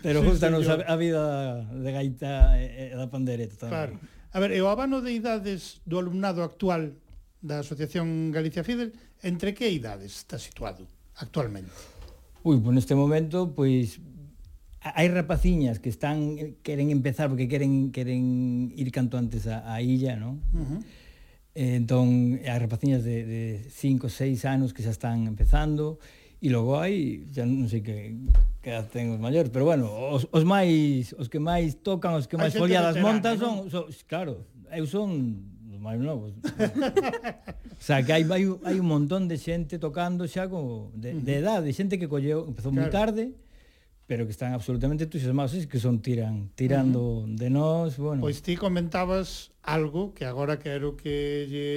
pero 0.00 0.24
sí, 0.24 0.28
justanos 0.32 0.64
a, 0.72 0.80
a 0.88 0.96
vida 0.96 1.60
de 1.68 1.90
gaita 1.92 2.56
e, 2.56 2.88
e 2.88 2.96
da 2.96 3.12
pandereta 3.12 3.68
tamén. 3.68 3.72
Claro. 3.76 3.94
A 4.32 4.38
ver, 4.40 4.56
e 4.56 4.64
o 4.64 4.72
abano 4.72 5.04
de 5.04 5.12
idades 5.12 5.84
do 5.84 6.00
alumnado 6.00 6.40
actual 6.40 6.96
da 7.44 7.60
Asociación 7.60 8.32
Galicia 8.32 8.64
Fidel, 8.64 8.96
entre 9.20 9.52
que 9.52 9.68
idades 9.68 10.16
está 10.16 10.40
situado 10.40 10.88
actualmente? 11.20 11.76
Ui, 12.48 12.56
pues 12.64 12.72
neste 12.72 12.96
momento, 12.96 13.52
pois 13.52 14.00
pues, 14.00 14.16
hai 14.80 15.12
rapaciñas 15.12 15.84
que 15.84 15.92
están 15.92 16.40
eh, 16.40 16.56
queren 16.64 16.88
empezar 16.88 17.28
porque 17.28 17.44
queren 17.44 17.92
queren 17.92 18.72
ir 18.72 18.88
canto 18.88 19.20
antes 19.20 19.44
a, 19.44 19.68
a 19.68 19.84
illa, 19.84 20.16
non? 20.16 20.40
Uh 20.56 20.64
-huh 20.64 20.80
Eh, 21.56 21.80
entón 21.80 22.36
as 22.44 22.60
rapaciñas 22.60 23.00
de, 23.00 23.24
de 23.24 23.42
5, 23.72 24.12
6 24.12 24.44
anos 24.44 24.76
que 24.76 24.84
xa 24.84 24.92
están 24.92 25.24
empezando 25.24 25.96
e 26.36 26.52
logo 26.52 26.76
hai, 26.76 27.24
xa 27.32 27.48
non 27.48 27.64
sei 27.64 27.80
que 27.80 28.12
que 28.60 28.76
as 28.76 28.92
ten 28.92 29.08
os 29.08 29.16
maiores, 29.16 29.48
pero 29.48 29.64
bueno, 29.64 29.88
os, 29.88 30.28
os 30.28 30.44
máis 30.44 31.16
os 31.16 31.32
que 31.32 31.40
máis 31.40 31.80
tocan, 31.80 32.12
os 32.12 32.28
que 32.28 32.36
máis 32.36 32.52
foliadas 32.52 33.00
montas 33.00 33.40
son, 33.40 33.72
son, 33.72 33.88
claro, 34.04 34.44
eu 34.68 34.84
son 34.84 35.48
os 35.72 35.80
máis 35.80 35.96
novos. 35.96 36.36
o 36.36 37.80
sea, 37.80 38.04
que 38.04 38.12
hai, 38.12 38.28
hai, 38.28 38.44
hai 38.44 38.76
un 38.76 38.88
montón 38.92 39.24
de 39.24 39.40
xente 39.40 39.80
tocando 39.80 40.28
xa 40.28 40.52
co, 40.52 40.92
de, 40.92 41.16
de 41.24 41.40
edade, 41.40 41.72
xente 41.72 41.96
que 41.96 42.04
colleu, 42.04 42.44
empezou 42.52 42.68
claro. 42.68 42.84
moi 42.84 42.92
tarde, 42.92 43.32
pero 44.06 44.24
que 44.24 44.30
están 44.30 44.54
absolutamente 44.54 45.04
entusiasmados 45.04 45.58
e 45.58 45.66
que 45.66 45.82
son 45.82 45.98
tiran, 45.98 46.54
tirando 46.54 47.26
uh 47.26 47.26
-huh. 47.26 47.34
de 47.34 47.48
nós, 47.50 47.98
bueno. 47.98 48.22
Pois 48.22 48.38
ti 48.38 48.54
comentabas 48.54 49.50
algo 49.66 50.14
que 50.14 50.22
agora 50.22 50.62
quero 50.62 50.94
que 50.94 51.46
lle 51.50 51.70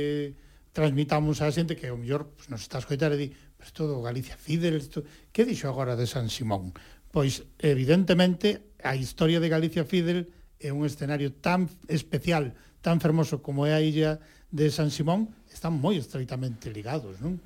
transmitamos 0.72 1.42
á 1.42 1.50
xente 1.50 1.74
que 1.74 1.90
o 1.90 1.98
mellor 1.98 2.30
pues, 2.38 2.54
nos 2.54 2.62
está 2.62 2.78
a 2.78 2.84
escoitar 2.86 3.10
e 3.12 3.18
di, 3.18 3.28
pero 3.58 3.74
todo 3.74 4.06
Galicia 4.06 4.38
Fidel, 4.38 4.78
esto... 4.78 5.02
que 5.34 5.42
dixo 5.44 5.66
agora 5.66 5.98
de 5.98 6.06
San 6.06 6.30
Simón? 6.30 6.72
Pois 7.10 7.50
evidentemente 7.58 8.78
a 8.86 8.94
historia 8.94 9.42
de 9.42 9.50
Galicia 9.50 9.82
Fidel 9.82 10.30
é 10.62 10.70
un 10.70 10.86
escenario 10.86 11.34
tan 11.34 11.66
especial, 11.90 12.54
tan 12.86 13.02
fermoso 13.02 13.42
como 13.42 13.66
é 13.66 13.74
a 13.74 13.82
illa 13.82 14.22
de 14.54 14.70
San 14.70 14.94
Simón, 14.94 15.34
están 15.50 15.74
moi 15.82 15.98
estreitamente 15.98 16.70
ligados, 16.70 17.18
non? 17.26 17.42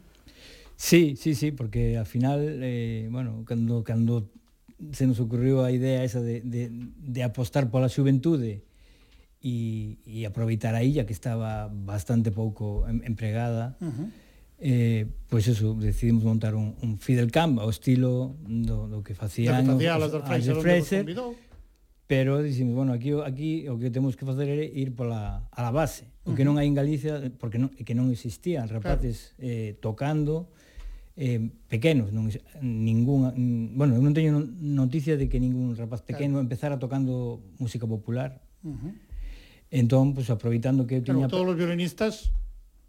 Sí, 0.76 1.16
sí, 1.16 1.32
sí, 1.32 1.56
porque 1.56 1.96
ao 1.96 2.04
final, 2.04 2.60
eh, 2.60 3.08
bueno, 3.08 3.48
cando, 3.48 3.88
cando 3.88 4.28
se 4.92 5.08
nos 5.08 5.20
ocurriu 5.20 5.62
a 5.62 5.72
idea 5.72 6.04
esa 6.04 6.22
de, 6.22 6.42
de, 6.42 6.70
de 6.72 7.22
apostar 7.24 7.70
pola 7.70 7.90
xuventude 7.90 8.64
e, 9.44 10.00
e 10.08 10.24
aproveitar 10.24 10.76
a 10.76 10.84
illa 10.84 11.06
que 11.06 11.14
estaba 11.14 11.68
bastante 11.68 12.32
pouco 12.32 12.88
em, 12.88 13.04
empregada 13.04 13.76
uh 13.82 13.92
-huh. 13.92 14.08
eh, 14.60 15.04
pois 15.28 15.48
eso, 15.48 15.76
decidimos 15.76 16.24
montar 16.24 16.56
un, 16.56 16.76
un 16.80 16.98
Fidel 16.98 17.30
Camp 17.32 17.60
ao 17.60 17.70
estilo 17.70 18.40
do, 18.44 18.88
do 18.88 19.00
que 19.04 19.14
facía 19.14 19.60
anos 19.60 19.78
Fraser, 20.24 20.56
Fraser 20.60 21.04
pero 22.08 22.44
dicimos, 22.44 22.76
bueno, 22.76 22.94
aquí, 22.94 23.12
aquí 23.26 23.68
o 23.68 23.80
que 23.80 23.90
temos 23.90 24.16
que 24.16 24.28
facer 24.28 24.48
é 24.48 24.64
ir 24.68 24.94
pola, 24.96 25.48
a 25.52 25.60
la 25.64 25.72
base 25.72 26.08
o 26.24 26.32
que 26.32 26.48
non 26.48 26.56
hai 26.56 26.68
en 26.68 26.76
Galicia 26.76 27.20
porque 27.36 27.60
non, 27.60 27.68
que 27.74 27.92
non 27.92 28.08
existían 28.12 28.72
rapaces 28.72 29.36
claro. 29.36 29.44
eh, 29.44 29.72
tocando 29.84 30.48
eh, 31.16 31.50
pequenos, 31.70 32.10
non 32.10 32.30
ningún, 32.62 33.30
bueno, 33.78 33.94
eu 33.94 34.02
non 34.02 34.18
teño 34.18 34.42
noticia 34.58 35.14
de 35.14 35.30
que 35.30 35.38
ningún 35.38 35.78
rapaz 35.78 36.02
pequeno 36.02 36.42
claro. 36.42 36.46
empezara 36.46 36.76
tocando 36.82 37.42
música 37.62 37.86
popular. 37.86 38.42
Uh 38.66 38.74
-huh. 38.74 38.94
Entón, 39.70 40.14
pues, 40.14 40.30
aproveitando 40.30 40.86
que 40.86 41.02
eu 41.02 41.06
tiña... 41.06 41.30
Todos 41.30 41.54
os 41.54 41.58
violinistas 41.58 42.34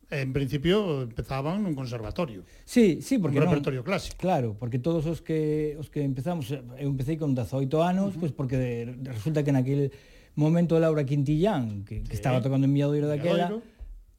en 0.09 0.33
principio 0.33 1.05
empezaban 1.05 1.61
nun 1.65 1.77
conservatorio. 1.77 2.45
Sí, 2.65 3.01
sí, 3.05 3.21
porque 3.21 3.41
un 3.41 3.45
repertorio 3.45 3.85
non, 3.85 3.89
clásico. 3.89 4.17
Claro, 4.17 4.57
porque 4.57 4.81
todos 4.81 5.05
os 5.05 5.21
que 5.21 5.77
os 5.77 5.93
que 5.93 6.01
empezamos, 6.01 6.49
eu 6.53 6.89
empecé 6.89 7.21
con 7.21 7.37
18 7.37 7.61
anos, 7.85 8.13
uh 8.13 8.17
-huh. 8.17 8.21
pois 8.21 8.33
pues 8.33 8.33
porque 8.33 8.89
resulta 9.05 9.45
que 9.45 9.53
naquel 9.53 9.93
momento 10.37 10.81
Laura 10.81 11.05
Quintillán, 11.05 11.85
que, 11.85 12.01
sí. 12.01 12.09
que 12.09 12.17
estaba 12.17 12.41
tocando 12.41 12.65
en 12.65 12.73
Milladoiro 12.73 13.09
daquela, 13.09 13.53
Milladoiro 13.53 13.74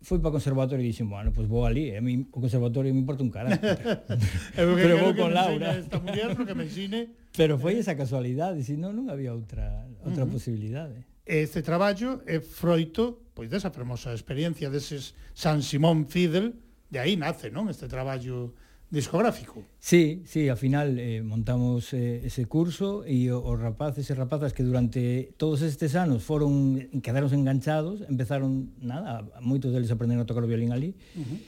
foi 0.06 0.22
para 0.22 0.30
o 0.30 0.38
conservatorio 0.38 0.86
e 0.86 0.94
dixen, 0.94 1.10
bueno, 1.10 1.34
pois 1.34 1.50
pues 1.50 1.50
vou 1.50 1.66
ali, 1.66 1.90
eh, 1.90 1.98
mí 1.98 2.30
o 2.30 2.38
conservatorio 2.38 2.94
me 2.94 3.02
importa 3.02 3.26
un 3.26 3.34
caralho. 3.34 3.58
pero 4.54 5.02
vou 5.02 5.18
con 5.18 5.34
Laura. 5.34 5.82
Esta 5.82 5.98
muller, 5.98 6.38
porque 6.38 6.54
me 6.54 6.70
ensine. 6.70 7.10
Pero 7.36 7.60
foi 7.60 7.76
esa 7.76 8.00
casualidade, 8.00 8.64
senón 8.64 8.96
non 8.96 9.12
había 9.12 9.36
outra 9.36 9.84
outra 10.06 10.24
uh 10.24 10.30
-huh. 10.30 10.38
posibilidade. 10.38 11.04
Este 11.26 11.66
traballo 11.66 12.22
é 12.30 12.40
froito 12.40 13.26
pois 13.36 13.50
desa 13.50 13.74
fermosa 13.74 14.16
experiencia 14.16 14.70
deses 14.70 15.18
San 15.34 15.60
Simón 15.60 16.08
Fidel, 16.08 16.56
de 16.88 17.02
aí 17.02 17.18
nace, 17.20 17.52
non? 17.52 17.68
Este 17.68 17.90
traballo 17.92 18.56
discográfico. 18.90 19.64
Sí, 19.80 20.24
sí, 20.26 20.50
ao 20.50 20.58
final 20.58 20.98
eh, 20.98 21.22
montamos 21.22 21.94
eh, 21.94 22.22
ese 22.24 22.46
curso 22.46 23.04
e 23.04 23.32
os 23.34 23.58
rapaces 23.58 24.08
e 24.10 24.14
rapazas 24.14 24.54
que 24.54 24.64
durante 24.64 25.34
todos 25.36 25.62
estes 25.62 25.98
anos 25.98 26.24
foron 26.24 26.78
quedaron 27.02 27.34
enganchados, 27.34 28.06
empezaron 28.06 28.76
nada, 28.80 29.26
moitos 29.42 29.74
deles 29.74 29.90
aprenderon 29.90 30.24
a 30.24 30.30
tocar 30.30 30.46
o 30.46 30.50
violín 30.50 30.72
ali. 30.72 30.94
Uh 31.18 31.26
-huh 31.26 31.40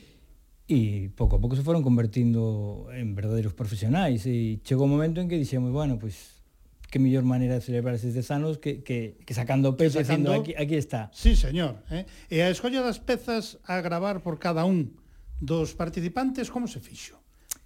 e 0.68 1.08
pouco 1.16 1.40
a 1.40 1.40
pouco 1.40 1.56
se 1.56 1.64
foron 1.64 1.80
convertindo 1.80 2.92
en 2.92 3.16
verdadeiros 3.16 3.56
profesionais 3.56 4.28
e 4.28 4.60
chegou 4.68 4.84
o 4.84 4.92
momento 4.92 5.24
en 5.24 5.32
que 5.32 5.40
dixemos, 5.40 5.72
bueno, 5.72 5.96
pois 5.96 6.12
pues, 6.12 6.92
que 6.92 7.00
mellor 7.00 7.24
maneira 7.24 7.56
de 7.56 7.64
celebrar 7.64 7.96
estes 7.96 8.12
dez 8.12 8.28
anos 8.32 8.60
que, 8.60 8.84
que, 8.84 9.16
que 9.24 9.34
sacando 9.34 9.72
o 9.72 9.80
peso 9.80 10.00
sacando... 10.00 10.32
dicindo 10.32 10.44
aquí, 10.44 10.52
aquí 10.60 10.76
está. 10.76 11.12
Sí, 11.16 11.36
señor. 11.36 11.84
Eh? 11.92 12.04
E 12.28 12.44
a 12.44 12.52
escolla 12.52 12.84
das 12.84 13.00
pezas 13.00 13.60
a 13.64 13.80
gravar 13.80 14.20
por 14.20 14.40
cada 14.40 14.68
un 14.68 15.00
dos 15.40 15.72
participantes, 15.72 16.52
como 16.52 16.68
se 16.68 16.84
fixo? 16.84 17.16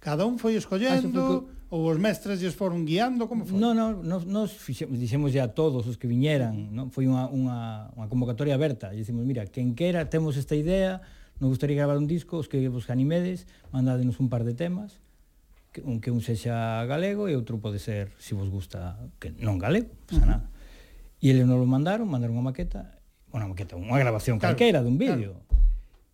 Cada 0.02 0.26
un 0.26 0.34
foi 0.34 0.58
escollendo 0.58 1.46
ah, 1.46 1.70
ou 1.70 1.86
os 1.86 1.94
mestres 1.94 2.42
lles 2.42 2.58
foron 2.58 2.82
guiando 2.82 3.30
como 3.30 3.46
foi? 3.46 3.54
Non, 3.54 3.78
non, 3.78 4.02
nos, 4.02 4.26
nos 4.26 4.50
fixemos, 4.50 4.98
dixemos 4.98 5.30
a 5.38 5.54
todos 5.54 5.86
os 5.86 5.94
que 5.94 6.10
viñeran, 6.10 6.74
non? 6.74 6.90
Foi 6.90 7.06
unha, 7.06 7.30
unha, 7.30 7.86
unha 7.94 8.06
convocatoria 8.10 8.58
aberta, 8.58 8.90
e 8.90 8.98
dicimos, 8.98 9.22
mira, 9.22 9.46
quen 9.46 9.78
quera, 9.78 10.10
temos 10.10 10.34
esta 10.34 10.58
idea, 10.58 11.06
nos 11.38 11.54
gustaría 11.54 11.78
gravar 11.78 12.02
un 12.02 12.10
disco, 12.10 12.42
os 12.42 12.50
que 12.50 12.58
vos 12.66 12.90
animedes, 12.90 13.46
mandádenos 13.70 14.18
un 14.18 14.26
par 14.26 14.42
de 14.42 14.58
temas, 14.58 14.98
que 15.70 15.86
un, 15.86 16.02
que 16.02 16.10
un 16.10 16.18
sexa 16.18 16.82
galego 16.90 17.30
e 17.30 17.38
outro 17.38 17.62
pode 17.62 17.78
ser, 17.78 18.10
se 18.18 18.34
si 18.34 18.36
vos 18.36 18.50
gusta, 18.50 18.98
que 19.22 19.30
non 19.38 19.62
galego, 19.62 19.94
pasa 20.10 20.18
uh 20.18 20.26
-huh. 20.26 20.32
nada. 20.34 20.46
E 21.22 21.30
eles 21.30 21.46
nos 21.46 21.62
lo 21.62 21.66
mandaron, 21.70 22.10
mandaron 22.10 22.34
unha 22.34 22.50
maqueta, 22.50 22.98
unha 23.30 23.46
maqueta, 23.46 23.78
unha 23.78 24.02
grabación 24.02 24.42
claro, 24.42 24.58
calquera 24.58 24.82
dun 24.82 24.98
vídeo. 24.98 25.38
Claro 25.38 25.52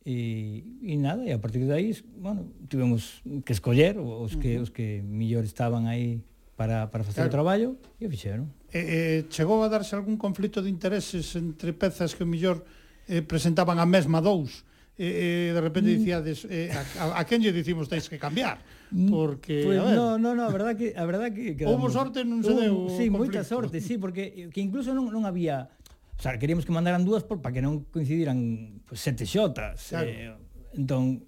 e, 0.09 0.64
e 0.80 0.97
nada, 0.97 1.20
e 1.20 1.36
a 1.36 1.40
partir 1.40 1.68
de 1.68 1.74
aí, 1.76 1.93
bueno, 2.16 2.48
tivemos 2.64 3.20
que 3.44 3.52
escoller 3.52 4.01
os 4.01 4.40
que 4.40 4.56
uh 4.56 4.64
-huh. 4.64 4.64
os 4.64 4.70
que 4.72 5.05
mellor 5.05 5.44
estaban 5.44 5.85
aí 5.85 6.24
para, 6.56 6.89
para 6.89 7.05
facer 7.05 7.28
claro. 7.28 7.28
o 7.28 7.36
traballo 7.36 7.68
e 8.01 8.09
o 8.09 8.10
fixeron. 8.10 8.48
Eh, 8.72 8.80
eh, 8.80 9.20
chegou 9.28 9.60
a 9.60 9.68
darse 9.68 9.93
algún 9.93 10.16
conflito 10.16 10.64
de 10.64 10.72
intereses 10.72 11.36
entre 11.36 11.76
pezas 11.76 12.16
que 12.16 12.24
o 12.24 12.28
mellor 12.28 12.64
eh, 13.05 13.20
presentaban 13.20 13.76
a 13.76 13.85
mesma 13.85 14.24
dous? 14.24 14.64
eh, 14.98 15.51
eh, 15.51 15.55
de 15.55 15.60
repente 15.60 15.90
mm. 15.90 15.98
dicíades 15.98 16.47
eh, 16.51 16.70
a, 16.74 17.14
a, 17.14 17.20
a 17.20 17.24
quen 17.24 17.39
lle 17.39 17.55
dicimos 17.55 17.86
tens 17.86 18.10
que 18.10 18.18
cambiar 18.18 18.59
mm, 18.90 19.06
porque 19.06 19.62
pues, 19.62 19.78
a 19.78 19.85
ver. 19.86 19.94
No, 19.94 20.18
no, 20.18 20.35
no, 20.35 20.43
a 20.43 20.51
verdade 20.51 20.74
que 20.74 20.89
a 20.98 21.06
verdade 21.06 21.30
que 21.30 21.55
quedamos. 21.55 21.78
Houve 21.78 21.94
sorte 21.94 22.26
non 22.26 22.43
se 22.43 22.51
deu. 22.51 22.90
Um, 22.90 22.90
sí, 22.90 23.06
moita 23.06 23.47
sorte, 23.47 23.78
sí, 23.78 23.94
porque 23.94 24.35
eh, 24.35 24.51
que 24.51 24.59
incluso 24.59 24.90
non 24.90 25.14
non 25.14 25.22
había 25.22 25.70
O 26.19 26.23
sea, 26.23 26.35
queríamos 26.39 26.66
que 26.66 26.74
mandaran 26.74 27.07
dúas 27.07 27.23
por, 27.23 27.39
para 27.39 27.55
que 27.55 27.62
non 27.62 27.86
coincidiran 27.95 28.82
pues, 28.82 28.99
sete 28.99 29.23
xotas. 29.23 29.95
Eh, 29.95 29.95
claro. 29.95 30.11
Eh, 30.11 30.35
entón, 30.74 31.23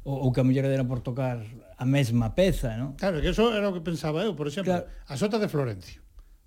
o, 0.00 0.12
o 0.16 0.32
que 0.32 0.40
a 0.40 0.44
muller 0.48 0.64
era 0.64 0.80
por 0.80 1.04
tocar 1.04 1.44
a 1.76 1.84
mesma 1.84 2.32
peza, 2.32 2.72
non? 2.80 2.96
Claro, 2.96 3.20
que 3.20 3.28
eso 3.28 3.52
era 3.52 3.68
o 3.68 3.76
que 3.76 3.84
pensaba 3.84 4.24
eu, 4.24 4.32
por 4.32 4.48
exemplo, 4.48 4.72
claro. 4.72 4.88
a 4.88 5.14
xota 5.20 5.36
de 5.36 5.48
Florencio, 5.52 6.00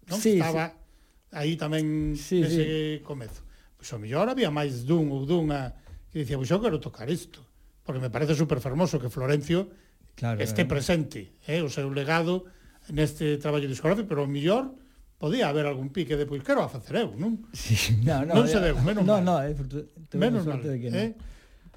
non? 0.10 0.18
Sí, 0.18 0.42
Estaba 0.42 0.74
sí. 0.74 1.38
aí 1.38 1.54
tamén 1.54 2.18
sí, 2.18 2.42
nese 2.42 2.66
sí. 2.66 3.06
comezo. 3.06 3.46
Pois 3.78 3.90
o 3.94 4.02
mellor 4.02 4.26
había 4.26 4.50
máis 4.50 4.90
dun 4.90 5.14
ou 5.14 5.30
dunha 5.30 5.78
que 6.10 6.26
dicía, 6.26 6.42
pois 6.42 6.50
eu 6.50 6.58
quero 6.58 6.82
tocar 6.82 7.06
isto, 7.14 7.46
porque 7.86 8.02
me 8.02 8.10
parece 8.10 8.34
super 8.34 8.58
fermoso 8.58 8.98
que 8.98 9.14
Florencio 9.14 9.70
claro, 10.18 10.42
este 10.42 10.62
eh. 10.62 10.66
claro. 10.66 10.74
presente, 10.74 11.38
eh, 11.46 11.62
o 11.62 11.70
seu 11.70 11.94
legado 11.94 12.50
neste 12.90 13.38
traballo 13.38 13.70
discográfico, 13.70 14.10
pero 14.10 14.26
o 14.26 14.30
mellor 14.30 14.74
podía 15.24 15.48
haber 15.48 15.66
algún 15.66 15.88
pique 15.88 16.18
de 16.20 16.26
pois 16.28 16.44
quero 16.44 16.60
a 16.60 16.68
facer 16.68 17.08
eu, 17.08 17.16
non? 17.16 17.48
Sí, 17.56 17.80
no, 18.04 18.28
no, 18.28 18.44
non 18.44 18.46
se 18.52 18.60
deu, 18.60 18.76
menos 18.84 19.08
no, 19.08 19.16
mal. 19.16 19.24
No, 19.24 19.36
eh, 19.40 19.56
tu, 19.56 19.88
tu 20.12 20.20
menos 20.20 20.44
mal, 20.44 20.60
de 20.60 20.76
que 20.76 20.92
no. 20.92 21.00
eh? 21.00 21.16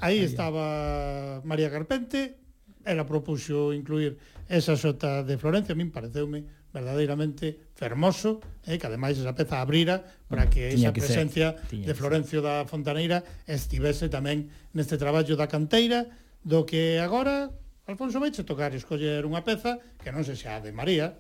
Aí 0.03 0.19
estaba 0.19 1.39
María 1.47 1.71
Carpente, 1.71 2.43
ela 2.83 3.07
propuxo 3.07 3.71
incluir 3.71 4.19
esa 4.51 4.75
xota 4.75 5.23
de 5.23 5.39
Florencia, 5.39 5.73
a 5.73 5.79
min 5.79 5.95
pareceume 5.95 6.43
verdadeiramente 6.75 7.71
fermoso, 7.79 8.43
eh, 8.67 8.83
que 8.83 8.87
ademais 8.91 9.15
esa 9.15 9.39
peza 9.39 9.63
abrira 9.63 10.03
para 10.27 10.51
que 10.51 10.75
esa 10.75 10.91
que 10.91 10.99
presencia 10.99 11.55
de 11.71 11.95
Florencio 11.95 12.43
da 12.43 12.67
Fontaneira 12.67 13.23
estivese 13.47 14.11
tamén 14.11 14.51
neste 14.75 14.99
traballo 14.99 15.39
da 15.39 15.47
canteira, 15.47 16.03
do 16.43 16.67
que 16.67 16.99
agora 16.99 17.55
Alfonso 17.87 18.19
Meche 18.19 18.43
tocar 18.43 18.75
e 18.75 18.83
escoller 18.83 19.23
unha 19.23 19.47
peza 19.47 19.79
que 20.03 20.11
non 20.11 20.27
se 20.27 20.35
xa 20.35 20.59
de 20.59 20.75
María, 20.75 21.15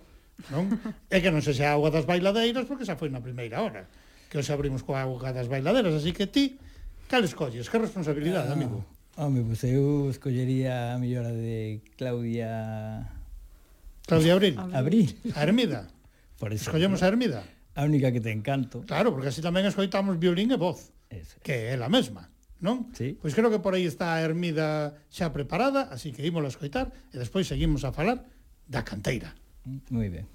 non? 0.52 0.68
É 1.08 1.18
que 1.24 1.32
non 1.32 1.40
se 1.40 1.56
xa 1.56 1.74
auga 1.74 1.90
das 1.90 2.04
bailadeiras 2.04 2.68
porque 2.68 2.84
xa 2.84 2.98
foi 2.98 3.08
na 3.08 3.24
primeira 3.24 3.64
hora 3.64 3.88
que 4.28 4.38
os 4.38 4.48
abrimos 4.50 4.82
coa 4.82 5.02
auga 5.06 5.32
das 5.32 5.48
bailadeiras, 5.48 5.96
así 5.96 6.12
que 6.12 6.26
ti 6.28 6.58
cal 7.06 7.22
escolles, 7.22 7.70
que 7.70 7.78
responsabilidade, 7.78 8.50
ah, 8.50 8.56
amigo? 8.58 8.82
Home, 9.16 9.40
pois 9.46 9.62
pues 9.62 9.72
eu 9.72 10.12
escollería 10.12 10.92
a 10.92 11.00
mellora 11.00 11.32
de 11.32 11.80
Claudia 11.96 13.08
Claudia 14.06 14.34
Abril. 14.34 14.54
Abril. 14.72 15.06
A 15.34 15.42
Hermida. 15.42 15.88
Por 16.38 16.52
eso. 16.52 16.68
Escollemos 16.68 17.02
a 17.02 17.08
Hermida. 17.08 17.42
A 17.74 17.84
única 17.84 18.12
que 18.12 18.20
te 18.20 18.30
encanto. 18.30 18.84
Claro, 18.86 19.10
porque 19.12 19.28
así 19.28 19.40
tamén 19.40 19.66
escoitamos 19.66 20.20
violín 20.20 20.52
e 20.52 20.58
voz, 20.60 20.92
Eso. 21.08 21.36
que 21.40 21.72
é 21.72 21.76
a 21.76 21.90
mesma, 21.90 22.28
non? 22.60 22.92
Sí. 22.92 23.16
Pois 23.20 23.32
creo 23.32 23.48
que 23.48 23.60
por 23.60 23.72
aí 23.72 23.88
está 23.88 24.16
a 24.16 24.20
Hermida 24.20 25.00
xa 25.08 25.32
preparada, 25.32 25.88
así 25.88 26.12
que 26.12 26.24
ímola 26.24 26.48
a 26.48 26.54
escoitar 26.54 26.92
e 27.12 27.16
despois 27.16 27.48
seguimos 27.48 27.84
a 27.84 27.92
falar 27.92 28.24
da 28.68 28.84
canteira. 28.84 29.32
Muy 29.90 30.08
bien. 30.08 30.26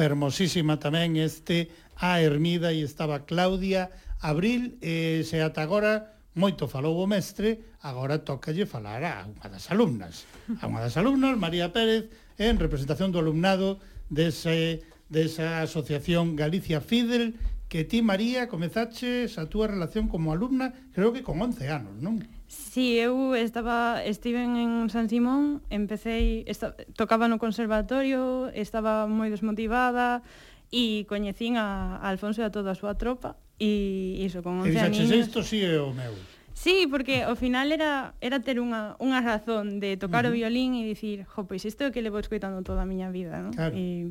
fermosísima 0.00 0.80
tamén 0.80 1.20
este 1.20 1.68
A 2.00 2.24
Ermida 2.24 2.72
e 2.72 2.80
estaba 2.80 3.28
Claudia 3.28 3.92
Abril 4.24 4.80
e 4.80 5.20
se 5.28 5.44
ata 5.44 5.60
agora 5.60 6.16
moito 6.32 6.64
falou 6.72 6.96
o 6.96 7.04
mestre, 7.04 7.76
agora 7.84 8.24
tocalle 8.24 8.64
falar 8.64 9.04
a 9.04 9.28
unha 9.28 9.52
das 9.52 9.68
alumnas. 9.68 10.24
A 10.56 10.64
unha 10.72 10.80
das 10.80 10.96
alumnas, 10.96 11.36
María 11.36 11.68
Pérez, 11.68 12.08
en 12.40 12.56
representación 12.56 13.12
do 13.12 13.20
alumnado 13.20 13.76
dese, 14.08 14.80
desa 15.12 15.60
asociación 15.60 16.32
Galicia 16.32 16.80
Fidel, 16.80 17.36
que 17.68 17.84
ti, 17.84 18.00
María, 18.00 18.48
comezaches 18.48 19.36
a 19.36 19.52
túa 19.52 19.68
relación 19.68 20.08
como 20.08 20.32
alumna, 20.32 20.72
creo 20.96 21.12
que 21.12 21.20
con 21.20 21.44
11 21.44 21.68
anos, 21.68 21.92
non? 22.00 22.24
Si 22.50 22.98
sí, 22.98 22.98
eu 22.98 23.38
estaba 23.38 24.02
estiven 24.02 24.58
en 24.58 24.90
San 24.90 25.06
Simón, 25.06 25.62
empecé 25.70 26.42
esta, 26.50 26.74
tocaba 26.98 27.30
no 27.30 27.38
conservatorio, 27.38 28.50
estaba 28.50 29.06
moi 29.06 29.30
desmotivada 29.30 30.26
e 30.74 31.06
coñecín 31.06 31.54
a, 31.62 32.02
a 32.02 32.10
Alfonso 32.10 32.42
e 32.42 32.46
a 32.46 32.50
toda 32.50 32.74
a 32.74 32.78
súa 32.78 32.98
tropa 32.98 33.38
e 33.62 34.18
iso 34.18 34.42
con 34.42 34.66
11 34.66 34.66
anos. 34.66 34.98
aninhos. 34.98 35.30
Isto 35.30 35.46
si 35.46 35.62
sí 35.62 35.70
é 35.70 35.78
o 35.78 35.94
meu. 35.94 36.10
Sí, 36.50 36.90
porque 36.90 37.22
ao 37.22 37.38
final 37.38 37.70
era 37.70 38.18
era 38.18 38.42
ter 38.42 38.58
unha 38.58 38.98
unha 38.98 39.22
razón 39.22 39.78
de 39.78 39.94
tocar 39.94 40.26
uh 40.26 40.34
-huh. 40.34 40.34
o 40.34 40.38
violín 40.42 40.74
e 40.74 40.82
dicir, 40.82 41.30
jo, 41.30 41.46
pois 41.46 41.62
isto 41.62 41.86
é 41.86 41.94
que 41.94 42.02
levo 42.02 42.18
escoitando 42.18 42.66
toda 42.66 42.82
a 42.82 42.88
miña 42.90 43.14
vida, 43.14 43.38
non? 43.38 43.54
Claro. 43.54 43.78
E, 43.78 44.10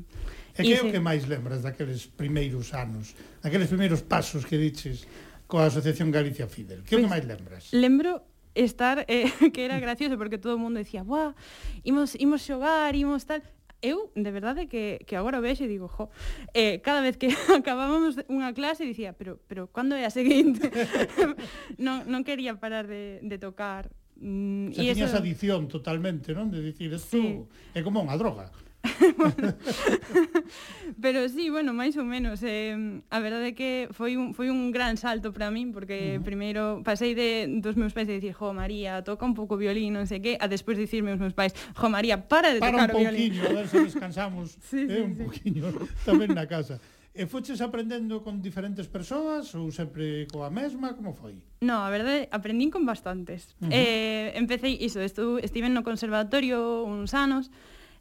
e 0.56 0.64
que 0.64 0.80
é 0.80 0.80
o 0.80 0.88
que 0.88 1.04
máis 1.04 1.28
lembras 1.28 1.60
daqueles 1.60 2.08
primeiros 2.08 2.72
anos, 2.72 3.20
daqueles 3.44 3.68
primeiros 3.68 4.00
pasos 4.00 4.48
que 4.48 4.56
diches 4.56 5.04
coa 5.50 5.68
Asociación 5.68 6.08
Galicia 6.08 6.48
Fidel? 6.48 6.88
Que 6.88 6.96
é 6.96 7.02
o 7.02 7.04
que 7.04 7.10
pois 7.10 7.14
máis 7.20 7.26
lembras? 7.28 7.64
Lembro 7.76 8.29
estar 8.56 9.06
eh, 9.08 9.30
que 9.54 9.66
era 9.66 9.80
gracioso 9.80 10.18
porque 10.18 10.38
todo 10.38 10.56
o 10.56 10.62
mundo 10.62 10.80
decía, 10.80 11.04
"Buah, 11.04 11.36
imos 11.84 12.16
imos 12.20 12.42
xogar, 12.42 12.96
imos 12.96 13.26
tal" 13.26 13.44
eu, 13.82 14.12
de 14.16 14.32
verdade, 14.32 14.68
que, 14.68 15.00
que 15.08 15.16
agora 15.16 15.40
o 15.40 15.42
vexo 15.42 15.64
e 15.64 15.72
digo, 15.72 15.88
jo, 15.88 16.12
eh, 16.54 16.82
cada 16.84 17.00
vez 17.00 17.16
que 17.16 17.32
acabábamos 17.56 18.20
unha 18.28 18.52
clase 18.52 18.84
dicía, 18.84 19.16
pero, 19.16 19.40
pero 19.48 19.72
cando 19.72 19.96
é 19.96 20.04
a 20.04 20.12
seguinte? 20.12 20.68
non, 21.80 22.04
non 22.12 22.28
quería 22.28 22.60
parar 22.60 22.92
de, 22.92 23.24
de 23.24 23.38
tocar. 23.40 23.88
Mm, 24.20 24.76
e 24.76 24.92
tiñas 24.92 25.16
eso... 25.16 25.24
adición 25.24 25.72
totalmente, 25.72 26.36
non? 26.36 26.52
De 26.52 26.60
dicir, 26.60 26.92
isto 26.92 27.16
sí. 27.16 27.48
é 27.72 27.80
como 27.80 28.04
unha 28.04 28.20
droga. 28.20 28.52
Pero 31.02 31.28
sí, 31.28 31.50
bueno, 31.52 31.76
máis 31.76 32.00
ou 32.00 32.08
menos 32.08 32.40
eh, 32.48 32.72
A 33.12 33.20
verdade 33.20 33.52
é 33.52 33.58
que 33.58 33.92
foi 33.92 34.16
un, 34.16 34.32
foi 34.32 34.48
un 34.48 34.72
gran 34.72 34.96
salto 34.96 35.36
para 35.36 35.52
min 35.52 35.76
Porque 35.76 36.16
uh 36.16 36.20
-huh. 36.20 36.24
primeiro 36.24 36.64
pasei 36.84 37.12
de, 37.12 37.60
dos 37.60 37.76
meus 37.76 37.92
pais 37.92 38.08
de 38.08 38.16
dicir 38.16 38.32
Jo 38.32 38.56
María, 38.56 39.04
toca 39.04 39.28
un 39.28 39.36
pouco 39.36 39.60
violín, 39.60 40.00
non 40.00 40.08
sei 40.08 40.24
que 40.24 40.40
A 40.40 40.48
despois 40.48 40.80
de 40.80 40.88
dicirme 40.88 41.12
os 41.12 41.20
meus 41.20 41.36
pais 41.36 41.52
Jo 41.76 41.92
María, 41.92 42.32
para 42.32 42.56
de 42.56 42.64
para 42.64 42.88
tocar 42.88 42.96
o 42.96 43.04
violín 43.04 43.36
Para 43.36 43.44
un 43.44 43.46
pouquinho, 43.46 43.52
a 43.52 43.60
ver 43.60 43.68
se 43.68 43.84
descansamos 43.84 44.56
sí, 44.72 44.88
eh, 44.88 44.90
sí, 44.96 45.00
Un 45.04 45.14
sí. 45.16 45.20
pouquinho 45.28 45.68
tamén 46.08 46.32
na 46.32 46.48
casa 46.48 46.80
E 47.20 47.28
foches 47.28 47.60
aprendendo 47.60 48.24
con 48.24 48.40
diferentes 48.40 48.88
persoas 48.88 49.52
ou 49.58 49.74
sempre 49.76 50.24
coa 50.32 50.48
mesma? 50.48 50.96
Como 50.96 51.12
foi? 51.12 51.36
No, 51.60 51.84
a 51.84 51.92
verdade, 51.92 52.32
aprendín 52.32 52.72
con 52.72 52.88
bastantes. 52.88 53.60
Uh 53.60 53.68
-huh. 53.68 53.76
eh, 53.76 54.28
empecé 54.40 54.72
iso, 54.72 55.04
estu, 55.04 55.36
estive 55.42 55.68
no 55.68 55.84
conservatorio 55.84 56.86
uns 56.86 57.12
anos, 57.12 57.52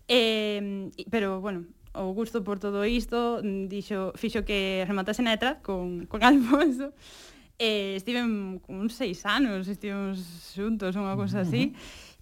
Eh, 0.09 0.91
pero, 1.11 1.41
bueno, 1.41 1.67
o 1.93 2.13
gusto 2.13 2.45
por 2.45 2.59
todo 2.59 2.85
isto 2.85 3.41
mm, 3.43 3.69
dixo, 3.69 4.13
fixo 4.17 4.45
que 4.45 4.85
rematase 4.87 5.23
na 5.23 5.35
letra 5.37 5.61
con, 5.61 6.07
con 6.07 6.23
Alfonso. 6.27 6.93
Eh, 7.59 7.99
estiven 7.99 8.63
uns 8.71 8.95
seis 8.95 9.27
anos, 9.27 9.67
estivemos 9.67 10.23
xuntos, 10.55 10.95
unha 10.95 11.19
cousa 11.19 11.43
así. 11.43 11.75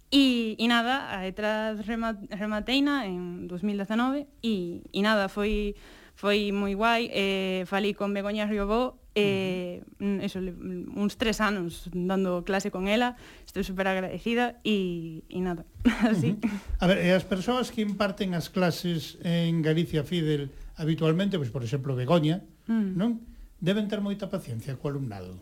E, 0.09 0.55
e 0.57 0.65
nada, 0.65 1.11
a 1.13 1.27
etra 1.27 1.75
remateina 1.75 3.05
en 3.05 3.45
2019 3.45 4.25
e, 4.41 4.81
e 4.89 4.99
nada, 5.03 5.27
foi 5.27 5.75
foi 6.17 6.49
moi 6.49 6.73
guai, 6.73 7.13
eh, 7.13 7.61
falei 7.69 7.93
con 7.93 8.09
Begoña 8.09 8.49
Riobó, 8.49 8.97
eh, 9.13 9.85
mm. 10.01 10.25
eso, 10.25 10.41
uns 10.41 11.13
tres 11.21 11.37
anos 11.45 11.93
dando 11.93 12.41
clase 12.41 12.73
con 12.73 12.89
ela, 12.89 13.13
estou 13.45 13.61
super 13.61 13.85
agradecida 13.85 14.57
e, 14.65 15.21
e 15.29 15.37
nada, 15.45 15.69
así. 16.09 16.33
Uh 16.33 16.41
-huh. 16.41 16.81
A 16.81 16.85
ver, 16.89 17.05
e 17.05 17.13
as 17.13 17.21
persoas 17.21 17.69
que 17.69 17.85
imparten 17.85 18.33
as 18.33 18.49
clases 18.49 19.21
en 19.21 19.61
Galicia 19.61 20.01
Fidel 20.01 20.49
habitualmente, 20.73 21.37
pois, 21.37 21.53
por 21.53 21.61
exemplo, 21.61 21.93
Begoña, 21.93 22.41
mm. 22.65 22.97
non? 22.97 23.21
Deben 23.61 23.85
ter 23.85 24.01
moita 24.01 24.25
paciencia 24.25 24.73
co 24.73 24.89
alumnado. 24.89 25.37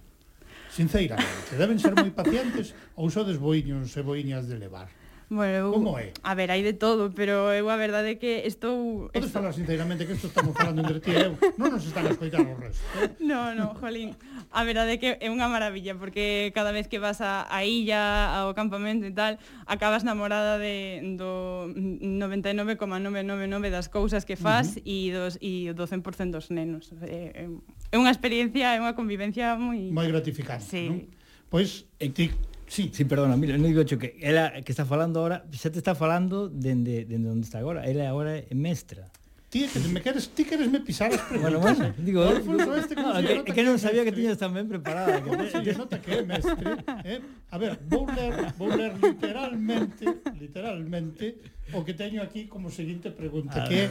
Sinceiramente, 0.75 1.55
deben 1.55 1.79
ser 1.79 1.95
moi 1.95 2.11
pacientes 2.11 2.75
ou 2.99 3.07
sodes 3.07 3.39
boiños 3.39 3.95
e 3.95 4.03
boiñas 4.03 4.51
de 4.51 4.59
levar. 4.59 4.91
Bueno, 5.29 5.53
eu, 5.53 5.71
Como 5.73 5.97
é? 5.97 6.13
A 6.21 6.37
ver, 6.37 6.53
hai 6.53 6.61
de 6.61 6.77
todo, 6.77 7.09
pero 7.09 7.49
eu 7.49 7.65
a 7.73 7.77
verdade 7.81 8.13
é 8.13 8.15
que 8.21 8.45
estou... 8.45 9.09
Podes 9.09 9.33
estou... 9.33 9.41
falar 9.41 9.57
sinceramente 9.57 10.05
que 10.05 10.13
isto 10.13 10.29
estamos 10.29 10.53
falando 10.53 10.85
entre 10.85 11.01
ti 11.01 11.17
e 11.17 11.25
eu. 11.25 11.33
Non 11.57 11.73
nos 11.73 11.81
están 11.81 12.05
a 12.05 12.13
escoitar 12.13 12.45
o 12.45 12.53
resto. 12.61 12.85
Non, 13.25 13.57
non, 13.57 13.73
jolín. 13.81 14.13
A 14.53 14.61
verdade 14.61 14.95
é 14.95 14.97
que 15.01 15.17
é 15.17 15.27
unha 15.33 15.49
maravilla, 15.49 15.97
porque 15.97 16.53
cada 16.53 16.69
vez 16.69 16.85
que 16.85 17.01
vas 17.01 17.25
a, 17.25 17.49
a 17.49 17.65
illa, 17.65 18.37
ao 18.37 18.53
campamento 18.53 19.09
e 19.09 19.13
tal, 19.17 19.41
acabas 19.65 20.05
namorada 20.05 20.61
de, 20.61 21.01
do 21.17 21.73
99,999 21.73 23.73
das 23.73 23.89
cousas 23.89 24.29
que 24.29 24.37
faz 24.37 24.77
e 24.85 25.09
uh 25.09 25.09
-huh. 25.09 25.25
dos 25.25 25.33
e 25.41 25.73
do 25.73 25.89
100% 25.89 26.37
dos 26.37 26.53
nenos. 26.53 26.93
É, 27.01 27.49
é 27.89 27.97
unha 27.97 28.13
experiencia, 28.13 28.69
é 28.73 28.77
unha 28.77 28.93
convivencia 28.93 29.57
moi... 29.57 29.89
Moi 29.89 30.05
gratificante, 30.05 30.69
sí. 30.69 30.85
non? 30.85 31.09
Pois, 31.49 31.89
e 31.97 32.13
ti 32.13 32.29
Sí, 32.67 32.91
sí, 32.93 33.05
perdona, 33.05 33.37
mira, 33.37 33.53
non 33.55 33.69
digo 33.69 33.85
hecho 33.85 34.01
que 34.01 34.17
ela 34.19 34.49
que 34.65 34.73
está 34.73 34.89
falando 34.89 35.21
ahora, 35.21 35.45
xa 35.53 35.69
te 35.69 35.77
está 35.77 35.93
falando 35.93 36.49
dende 36.49 37.05
dende 37.05 37.29
onde 37.29 37.45
está 37.45 37.61
agora, 37.61 37.85
ela 37.85 38.09
agora 38.09 38.41
é 38.41 38.55
mestra. 38.57 39.07
Ti 39.55 39.69
que 39.71 39.79
me 39.87 40.01
queres, 40.01 40.27
ti 40.35 40.43
queres 40.43 40.67
me 40.67 40.81
pisar 40.81 41.13
as 41.13 41.21
preguntas. 41.21 41.47
Bueno, 41.47 41.59
bueno, 41.61 41.93
digo, 42.03 42.25
eh, 42.25 42.43
no, 42.43 42.75
este 42.75 42.95
no, 42.95 43.13
que, 43.21 43.43
que, 43.45 43.53
que 43.55 43.63
non 43.63 43.77
sabía 43.79 44.03
que 44.03 44.11
tiñas 44.11 44.35
tan 44.35 44.51
ben 44.51 44.67
preparada. 44.67 45.21
que 45.23 45.31
te, 45.31 45.47
se 45.47 45.77
nota 45.77 46.01
que 46.01 46.11
é 46.11 46.21
mestre, 46.27 46.81
eh? 47.05 47.21
A 47.53 47.57
ver, 47.61 47.79
vou 47.87 48.03
ler, 48.09 48.51
vou 48.59 48.67
ler 48.67 48.91
literalmente, 48.99 50.03
literalmente 50.35 51.39
o 51.71 51.85
que 51.85 51.93
teño 51.95 52.19
aquí 52.19 52.51
como 52.51 52.67
seguinte 52.73 53.13
pregunta, 53.13 53.63
a 53.63 53.69
que 53.69 53.85
é 53.85 53.87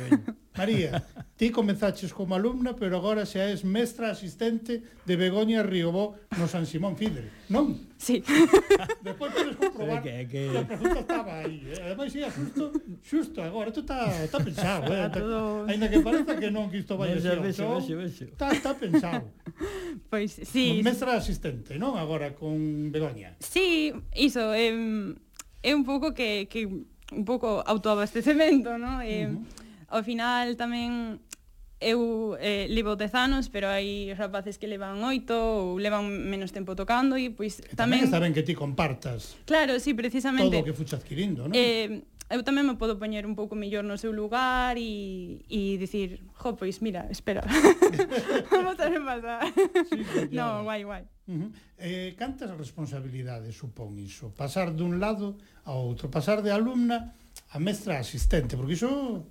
María, 0.52 1.00
Ti 1.36 1.50
comenzaches 1.50 2.14
como 2.14 2.36
alumna, 2.36 2.78
pero 2.78 2.94
agora 2.94 3.26
xa 3.26 3.50
és 3.50 3.66
mestra 3.66 4.14
asistente 4.14 4.86
de 5.02 5.14
Begoña 5.18 5.66
Riobó 5.66 6.14
no 6.38 6.46
San 6.46 6.62
Simón 6.62 6.94
Fidre, 6.94 7.26
non? 7.50 7.74
Sí. 7.98 8.22
Despois 9.02 9.34
podes 9.34 9.58
comprobar 9.58 9.98
que, 9.98 10.30
que... 10.30 10.46
que 10.54 10.58
a 10.58 10.62
pregunta 10.62 11.02
estaba 11.02 11.42
aí. 11.42 11.58
Eh? 11.74 11.90
Ademais, 11.90 12.14
ia 12.14 12.30
xusto, 12.30 12.70
xusto 13.02 13.42
agora, 13.42 13.74
tú 13.74 13.82
está, 13.82 14.14
está 14.22 14.38
pensado, 14.38 14.94
eh? 14.94 15.02
Está, 15.10 15.18
todo... 15.18 15.66
Ainda 15.66 15.90
que 15.90 15.98
pareza 16.06 16.38
que 16.38 16.54
non, 16.54 16.70
que 16.70 16.86
isto 16.86 16.94
vai 16.94 17.18
ser 17.18 17.42
vexo, 17.42 17.66
entón, 17.66 17.82
vexo, 17.82 17.98
vexo. 17.98 18.24
Está, 18.30 18.46
está 18.54 18.70
pensado. 18.78 19.26
Pois, 20.10 20.38
pues, 20.38 20.48
sí. 20.48 20.86
Mestra 20.86 21.18
asistente, 21.18 21.74
non? 21.82 21.98
Agora, 21.98 22.30
con 22.38 22.94
Begoña. 22.94 23.34
Sí, 23.42 23.90
iso, 24.14 24.54
eh, 24.54 24.70
é 25.66 25.74
un 25.74 25.82
pouco 25.82 26.14
que, 26.14 26.46
que 26.46 26.70
un 27.10 27.24
pouco 27.26 27.58
autoabastecemento, 27.66 28.78
non? 28.78 29.02
Eh, 29.02 29.26
uh 29.26 29.34
-huh 29.34 29.63
Ao 29.88 30.02
final 30.02 30.56
tamén 30.56 31.20
eu 31.84 32.36
eh, 32.40 32.66
levo 32.70 32.96
10 32.96 33.14
anos, 33.14 33.52
pero 33.52 33.68
hai 33.68 34.16
rapaces 34.16 34.56
que 34.56 34.64
levan 34.64 35.04
8 35.04 35.30
ou 35.34 35.76
levan 35.76 36.08
menos 36.08 36.50
tempo 36.54 36.72
tocando 36.72 37.20
e 37.20 37.28
pois 37.28 37.60
tamén... 37.76 38.00
E 38.00 38.08
tamén 38.08 38.08
está 38.08 38.18
ben 38.22 38.32
que 38.32 38.46
ti 38.46 38.56
compartas. 38.56 39.36
Claro, 39.44 39.76
sí, 39.76 39.92
precisamente. 39.92 40.48
Todo 40.48 40.64
o 40.64 40.68
que 40.68 40.76
fuche 40.76 40.96
adquirindo, 40.96 41.44
non? 41.44 41.52
Eh, 41.52 42.00
eu 42.32 42.40
tamén 42.40 42.64
me 42.64 42.80
podo 42.80 42.96
poñer 42.96 43.28
un 43.28 43.36
pouco 43.36 43.52
mellor 43.52 43.84
no 43.84 44.00
seu 44.00 44.08
lugar 44.08 44.80
e, 44.80 45.44
e 45.44 45.76
dicir, 45.76 46.24
jo, 46.40 46.56
pois 46.56 46.80
mira, 46.80 47.04
espera, 47.12 47.44
vamos 48.52 48.80
a 48.80 48.86
repasar. 48.88 49.44
Sí, 49.92 50.32
no, 50.32 50.64
guai, 50.64 50.88
guai. 50.88 51.04
Uh 51.28 51.36
-huh. 51.36 51.50
eh, 51.76 52.16
cantas 52.16 52.48
responsabilidades 52.56 53.52
supón 53.52 54.00
iso? 54.00 54.32
Pasar 54.32 54.72
dun 54.72 54.96
lado 54.96 55.36
ao 55.68 55.84
outro, 55.84 56.08
pasar 56.08 56.40
de 56.40 56.48
alumna 56.48 57.12
a 57.54 57.58
mestra 57.62 58.02
asistente, 58.02 58.58
porque 58.58 58.74
iso 58.74 59.30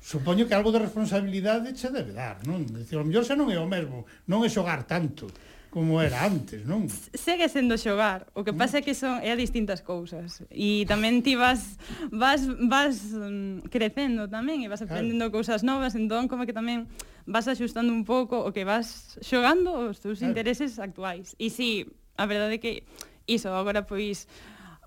supoño 0.00 0.48
que 0.48 0.56
algo 0.56 0.72
de 0.72 0.80
responsabilidade 0.80 1.76
che 1.76 1.92
debe 1.92 2.16
dar, 2.16 2.40
non? 2.48 2.64
Dicir, 2.64 2.96
o 2.96 3.04
mellor 3.04 3.28
xa 3.28 3.36
non 3.36 3.52
é 3.52 3.60
o 3.60 3.68
mesmo, 3.68 4.08
non 4.24 4.40
é 4.40 4.48
xogar 4.48 4.88
tanto 4.88 5.28
como 5.68 6.00
era 6.02 6.24
antes, 6.24 6.64
non? 6.64 6.88
Segue 7.12 7.46
sendo 7.52 7.76
xogar, 7.76 8.26
o 8.32 8.42
que 8.42 8.56
mm. 8.56 8.58
pasa 8.58 8.80
é 8.80 8.82
que 8.82 8.96
son 8.96 9.20
é 9.20 9.30
a 9.30 9.36
distintas 9.36 9.84
cousas 9.84 10.40
e 10.48 10.88
tamén 10.88 11.20
ti 11.20 11.36
vas 11.36 11.76
vas 12.08 12.48
vas 12.48 13.12
mm, 13.12 13.68
crecendo 13.68 14.24
tamén 14.26 14.64
e 14.64 14.72
vas 14.72 14.80
aprendendo 14.80 15.28
claro. 15.28 15.36
cousas 15.36 15.60
novas, 15.60 15.92
entón 15.92 16.32
como 16.32 16.48
que 16.48 16.56
tamén 16.56 16.88
vas 17.28 17.44
axustando 17.44 17.92
un 17.92 18.08
pouco 18.08 18.40
o 18.40 18.56
que 18.56 18.64
vas 18.64 19.20
xogando 19.20 19.76
os 19.84 20.00
teus 20.00 20.24
claro. 20.24 20.32
intereses 20.32 20.80
actuais. 20.80 21.36
E 21.36 21.52
si, 21.52 21.84
sí, 21.84 21.92
a 22.16 22.24
verdade 22.24 22.56
é 22.56 22.60
que 22.64 22.74
iso 23.30 23.52
agora 23.54 23.86
pois 23.86 24.26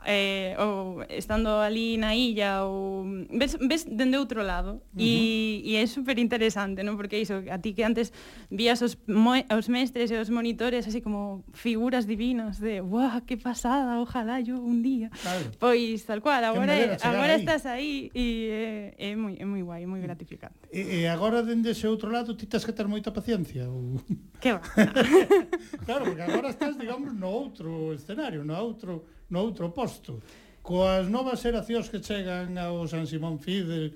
eh, 0.05 0.55
ou 0.59 1.03
estando 1.09 1.49
ali 1.49 1.97
na 1.97 2.15
illa 2.15 2.65
ou 2.65 3.05
ves, 3.31 3.55
ves 3.59 3.85
dende 3.87 4.17
outro 4.17 4.43
lado 4.43 4.71
uh 4.71 4.97
-huh. 4.97 4.99
e, 4.99 5.61
e 5.63 5.75
é 5.75 5.87
super 5.87 6.19
interesante 6.19 6.83
non? 6.83 6.99
porque 6.99 7.19
iso, 7.19 7.39
a 7.49 7.57
ti 7.59 7.71
que 7.73 7.83
antes 7.83 8.11
vías 8.51 8.81
os, 8.83 8.99
mo, 9.07 9.33
os 9.35 9.67
mestres 9.71 10.11
e 10.11 10.19
os 10.19 10.29
monitores 10.29 10.87
así 10.87 10.99
como 10.99 11.43
figuras 11.53 12.05
divinas 12.05 12.59
de 12.59 12.83
guau, 12.83 13.23
que 13.23 13.37
pasada, 13.37 13.99
ojalá 13.99 14.43
yo 14.43 14.59
un 14.59 14.83
día 14.83 15.07
claro. 15.23 15.51
pois 15.59 16.03
tal 16.03 16.19
cual, 16.19 16.43
agora, 16.43 16.99
agora 16.99 17.33
aí. 17.35 17.41
estás 17.41 17.63
aí 17.65 18.11
e 18.11 18.95
é, 18.99 19.11
é 19.11 19.15
moi, 19.15 19.39
é 19.39 19.45
moi 19.47 19.63
guai, 19.63 19.87
moi 19.87 19.99
mm. 19.99 20.05
gratificante 20.05 20.59
e, 20.71 21.03
e 21.03 21.07
agora 21.07 21.43
dende 21.43 21.71
ese 21.71 21.87
outro 21.87 22.11
lado 22.11 22.35
ti 22.35 22.45
tens 22.45 22.67
que 22.67 22.75
ter 22.75 22.87
moita 22.87 23.15
paciencia 23.15 23.71
ou... 23.71 24.03
que 24.43 24.51
va 24.51 24.61
claro, 25.87 26.11
porque 26.11 26.23
agora 26.27 26.49
estás 26.51 26.75
digamos 26.75 27.15
no 27.15 27.29
outro 27.31 27.93
escenario, 27.93 28.43
no 28.43 28.55
outro 28.59 29.05
no 29.29 29.39
outro 29.43 29.71
posto. 29.71 30.19
Coas 30.63 31.11
novas 31.11 31.43
xeracións 31.43 31.91
que 31.91 31.99
chegan 31.99 32.55
ao 32.57 32.87
San 32.87 33.03
Simón 33.03 33.39
Fidel, 33.39 33.95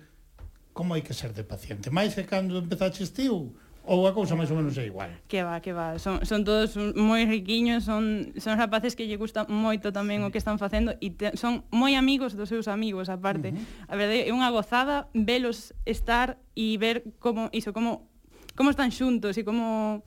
como 0.76 0.94
hai 0.94 1.02
que 1.02 1.16
ser 1.16 1.34
de 1.34 1.48
paciente? 1.48 1.90
Mais 1.90 2.14
que 2.14 2.28
cando 2.28 2.60
empezaches 2.60 3.16
tío, 3.16 3.56
ou 3.88 4.06
a 4.06 4.12
cousa 4.12 4.36
máis 4.36 4.52
ou 4.52 4.60
menos 4.60 4.76
é 4.78 4.86
igual. 4.86 5.10
Que 5.32 5.48
va, 5.48 5.64
que 5.64 5.72
va, 5.72 5.96
son, 5.98 6.20
son 6.28 6.44
todos 6.44 6.76
moi 6.94 7.24
riquiños, 7.24 7.88
son, 7.88 8.36
son 8.36 8.60
rapaces 8.60 9.00
que 9.00 9.08
lle 9.08 9.16
gusta 9.16 9.48
moito 9.48 9.96
tamén 9.96 10.28
o 10.28 10.30
que 10.30 10.38
están 10.38 10.60
facendo 10.60 10.92
e 11.00 11.16
te, 11.16 11.40
son 11.40 11.64
moi 11.72 11.96
amigos 11.96 12.36
dos 12.36 12.52
seus 12.52 12.68
amigos, 12.68 13.08
aparte. 13.08 13.56
Uh 13.56 13.58
-huh. 13.58 13.92
A 13.92 13.96
verdade, 13.96 14.28
é 14.28 14.32
unha 14.36 14.52
gozada 14.52 15.08
velos 15.16 15.72
estar 15.88 16.36
e 16.52 16.76
ver 16.76 17.08
como 17.24 17.48
iso, 17.56 17.72
como 17.72 18.12
como 18.60 18.76
están 18.76 18.92
xuntos 18.92 19.40
e 19.40 19.48
como 19.48 20.04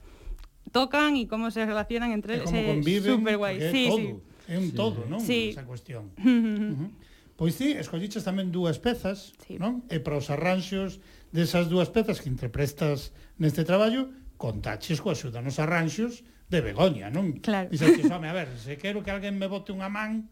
tocan 0.76 1.16
e 1.16 1.24
como 1.24 1.48
se 1.48 1.64
relacionan 1.64 2.12
entre 2.12 2.44
eles. 2.44 2.52
É 2.52 2.84
super 3.00 3.40
guai. 3.40 3.58
Sí, 3.72 3.88
todo. 3.88 3.96
sí 3.96 4.08
é 4.50 4.58
un 4.58 4.74
sí. 4.74 4.76
todo, 4.76 5.06
non? 5.06 5.22
Sí. 5.22 5.54
Esa 5.54 5.62
cuestión. 5.62 6.10
Uh 6.20 6.74
-huh. 6.74 6.90
Pois 7.40 7.56
sí, 7.56 7.72
escolliches 7.72 8.20
tamén 8.20 8.52
dúas 8.52 8.76
pezas, 8.76 9.32
sí. 9.40 9.56
non? 9.56 9.80
E 9.88 9.96
para 10.04 10.20
os 10.20 10.28
arranxos 10.28 11.00
desas 11.32 11.72
dúas 11.72 11.88
pezas 11.88 12.20
que 12.20 12.28
interpretas 12.28 13.16
neste 13.40 13.64
traballo, 13.64 14.12
contaches 14.36 15.00
coa 15.00 15.16
axuda 15.16 15.40
nos 15.40 15.56
arranxos 15.56 16.20
de 16.52 16.60
Begoña, 16.60 17.08
non? 17.08 17.40
Claro. 17.40 17.72
Dices 17.72 17.96
que, 17.96 18.04
a 18.04 18.34
ver, 18.36 18.52
se 18.60 18.76
quero 18.76 19.00
que 19.00 19.08
alguén 19.08 19.40
me 19.40 19.48
bote 19.48 19.72
unha 19.72 19.88
man, 19.88 20.28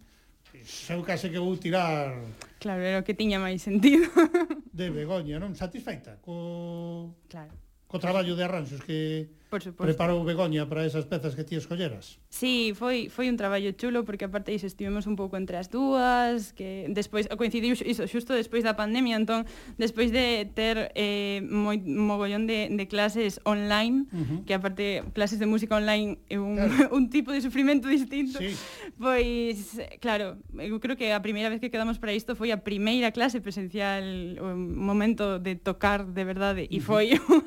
eu 0.92 1.00
case 1.00 1.30
que 1.30 1.40
vou 1.40 1.56
tirar... 1.56 2.12
Claro, 2.58 2.82
era 2.82 3.00
o 3.00 3.06
que 3.06 3.16
tiña 3.16 3.40
máis 3.40 3.62
sentido. 3.62 4.04
de 4.78 4.92
Begoña, 4.92 5.40
non? 5.40 5.56
Satisfeita 5.56 6.20
co... 6.20 7.16
Claro. 7.30 7.56
Co 7.88 7.96
traballo 7.96 8.36
de 8.36 8.44
arranxos 8.44 8.84
que 8.84 9.32
Por 9.48 9.62
suposto. 9.62 9.88
Preparou 9.88 10.20
Begoña 10.28 10.68
para 10.68 10.84
esas 10.84 11.08
pezas 11.08 11.32
que 11.32 11.40
ti 11.40 11.56
escolleras? 11.56 12.20
Sí, 12.28 12.76
foi 12.76 13.08
foi 13.08 13.32
un 13.32 13.40
traballo 13.40 13.72
chulo 13.72 14.04
porque 14.04 14.28
aparte 14.28 14.52
iso 14.52 14.68
estivemos 14.68 15.08
un 15.08 15.16
pouco 15.16 15.40
entre 15.40 15.56
as 15.56 15.72
dúas, 15.72 16.52
que 16.52 16.84
despois 16.92 17.24
coincidiu 17.32 17.72
iso 17.72 18.04
xusto 18.04 18.36
despois 18.36 18.60
da 18.60 18.76
pandemia, 18.76 19.16
entón 19.16 19.48
despois 19.80 20.12
de 20.12 20.44
ter 20.52 20.92
eh 20.92 21.40
moi 21.48 21.80
mogollón 21.80 22.44
de 22.44 22.68
de 22.68 22.84
clases 22.92 23.40
online, 23.48 24.04
uh 24.12 24.20
-huh. 24.20 24.38
que 24.44 24.52
aparte 24.52 25.00
clases 25.16 25.40
de 25.40 25.48
música 25.48 25.80
online 25.80 26.20
é 26.28 26.36
un 26.36 26.60
claro. 26.60 26.92
un 26.98 27.08
tipo 27.08 27.32
de 27.32 27.40
sufrimento 27.40 27.88
distinto. 27.88 28.36
Sí. 28.36 28.52
Pois 29.00 29.80
claro, 30.04 30.36
eu 30.60 30.76
creo 30.76 31.00
que 31.00 31.08
a 31.16 31.24
primeira 31.24 31.48
vez 31.48 31.56
que 31.56 31.72
quedamos 31.72 31.96
para 31.96 32.12
isto 32.12 32.36
foi 32.36 32.52
a 32.52 32.60
primeira 32.60 33.16
clase 33.16 33.40
presencial, 33.40 34.04
o 34.44 34.52
momento 34.60 35.40
de 35.40 35.56
tocar 35.56 36.04
de 36.04 36.24
verdade 36.28 36.68
e 36.68 36.76
uh 36.76 36.84
-huh. 36.84 36.88
foi 36.88 37.06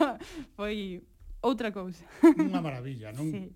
foi 0.58 1.06
outra 1.42 1.74
cousa. 1.74 2.06
Unha 2.24 2.62
maravilla, 2.62 3.12
non? 3.12 3.28
Sí. 3.30 3.50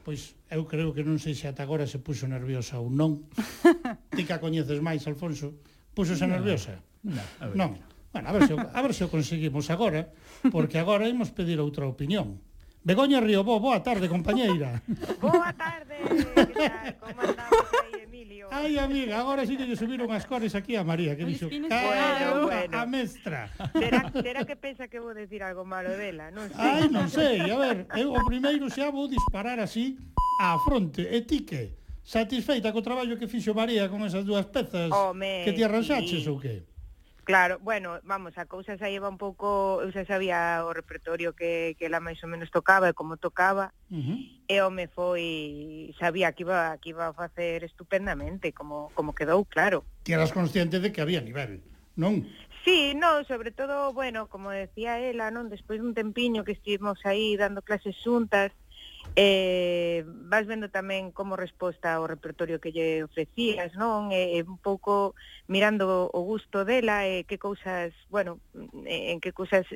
Pois 0.00 0.34
eu 0.50 0.64
creo 0.66 0.90
que 0.96 1.04
non 1.04 1.20
sei 1.20 1.36
se 1.36 1.46
ata 1.46 1.62
agora 1.62 1.86
se 1.86 2.00
puxo 2.00 2.26
nerviosa 2.26 2.80
ou 2.80 2.90
non. 2.90 3.30
Ti 4.16 4.22
que 4.26 4.34
a 4.34 4.42
coñeces 4.42 4.82
máis, 4.82 5.06
Alfonso, 5.06 5.60
puxose 5.94 6.26
nerviosa? 6.26 6.80
No, 7.06 7.22
a 7.38 7.44
ver. 7.46 7.56
Non. 7.56 7.70
Bueno, 8.10 8.26
a 8.26 8.32
ver 8.34 8.42
se, 8.48 8.54
o, 8.54 8.58
a 8.58 8.80
ver 8.82 8.92
se 8.92 9.06
o 9.06 9.12
conseguimos 9.12 9.70
agora, 9.70 10.10
porque 10.50 10.82
agora 10.82 11.06
imos 11.06 11.30
pedir 11.30 11.62
outra 11.62 11.86
opinión. 11.86 12.42
Begoña 12.82 13.20
Riobó, 13.20 13.60
boa 13.60 13.82
tarde, 13.84 14.08
compañeira. 14.08 14.80
boa 15.20 15.52
tarde, 15.52 16.00
como 16.96 17.20
andamos 17.20 17.68
aí, 17.84 18.08
Emilio? 18.08 18.48
Ai, 18.50 18.78
amiga, 18.78 19.20
agora 19.20 19.44
sí 19.44 19.60
que 19.60 19.68
lle 19.68 19.76
subiron 19.76 20.08
as 20.08 20.24
cores 20.24 20.56
aquí 20.56 20.80
a 20.80 20.84
María, 20.84 21.12
que 21.12 21.28
dixo, 21.28 21.52
bueno, 21.52 22.48
bueno. 22.48 22.72
a 22.72 22.88
mestra. 22.88 23.52
Será, 23.76 24.08
será 24.08 24.40
que 24.48 24.56
pensa 24.56 24.88
que 24.88 24.96
vou 24.96 25.12
decir 25.12 25.44
algo 25.44 25.68
malo 25.68 25.92
dela, 25.92 26.32
non 26.32 26.48
sei. 26.48 26.56
Ai, 26.56 26.88
non 26.88 27.04
sei, 27.12 27.44
a 27.44 27.56
ver, 27.60 27.84
eu 28.00 28.16
o 28.16 28.20
primeiro 28.24 28.72
xa 28.72 28.88
vou 28.88 29.12
disparar 29.12 29.60
así 29.60 30.00
á 30.40 30.56
fronte, 30.64 31.04
e 31.04 31.20
ti 31.28 31.44
que? 31.44 31.76
Satisfeita 32.00 32.72
co 32.72 32.80
traballo 32.80 33.20
que 33.20 33.28
fixo 33.28 33.52
María 33.52 33.92
con 33.92 34.00
esas 34.08 34.24
dúas 34.24 34.48
pezas 34.48 34.88
Home, 34.88 35.44
que 35.44 35.52
ti 35.52 35.60
arranxaches 35.60 36.24
sí. 36.24 36.30
ou 36.32 36.40
que? 36.40 36.64
Claro, 37.24 37.58
bueno, 37.60 38.00
vamos, 38.02 38.36
a 38.38 38.46
cousa 38.46 38.78
xa 38.80 38.88
lleva 38.88 39.12
un 39.12 39.18
pouco, 39.20 39.80
eu 39.84 39.92
xa 39.92 40.08
sabía 40.08 40.64
o 40.64 40.72
repertorio 40.72 41.36
que, 41.36 41.76
que 41.78 41.86
ela 41.86 42.00
máis 42.00 42.18
ou 42.24 42.30
menos 42.32 42.50
tocaba 42.50 42.88
e 42.90 42.96
como 42.96 43.20
tocaba, 43.20 43.76
uh 43.92 44.00
-huh. 44.00 44.18
e 44.48 44.56
o 44.64 44.70
me 44.72 44.88
foi, 44.88 45.92
sabía 46.00 46.32
que 46.32 46.42
iba, 46.42 46.74
que 46.80 46.90
iba 46.90 47.12
a 47.12 47.16
facer 47.16 47.64
estupendamente, 47.64 48.52
como, 48.56 48.90
como 48.96 49.14
quedou, 49.14 49.44
claro. 49.44 49.84
Ti 50.02 50.16
eras 50.16 50.32
consciente 50.32 50.80
de 50.80 50.90
que 50.90 51.04
había 51.04 51.20
nivel, 51.20 51.60
non? 51.94 52.24
Sí, 52.64 52.92
no, 52.94 53.24
sobre 53.24 53.52
todo, 53.52 53.92
bueno, 53.92 54.28
como 54.28 54.50
decía 54.50 55.00
ela, 55.00 55.32
non, 55.32 55.48
despois 55.48 55.80
dun 55.80 55.96
tempiño 55.96 56.44
que 56.44 56.52
estivemos 56.52 57.00
aí 57.08 57.36
dando 57.36 57.64
clases 57.64 57.96
xuntas, 58.00 58.52
Eh, 59.16 60.04
vas 60.06 60.46
vendo 60.46 60.70
tamén 60.70 61.10
como 61.10 61.34
resposta 61.34 61.98
ao 61.98 62.06
repertorio 62.06 62.62
que 62.62 62.70
lle 62.70 63.02
ofrecías, 63.02 63.74
non? 63.74 64.14
E, 64.14 64.38
eh, 64.38 64.46
un 64.46 64.62
pouco 64.62 65.18
mirando 65.50 66.06
o 66.06 66.20
gusto 66.22 66.62
dela 66.62 67.02
e 67.10 67.20
eh, 67.20 67.22
que 67.26 67.34
cousas, 67.34 67.90
bueno, 68.06 68.38
en 68.86 69.18
que 69.18 69.34
cousas 69.34 69.66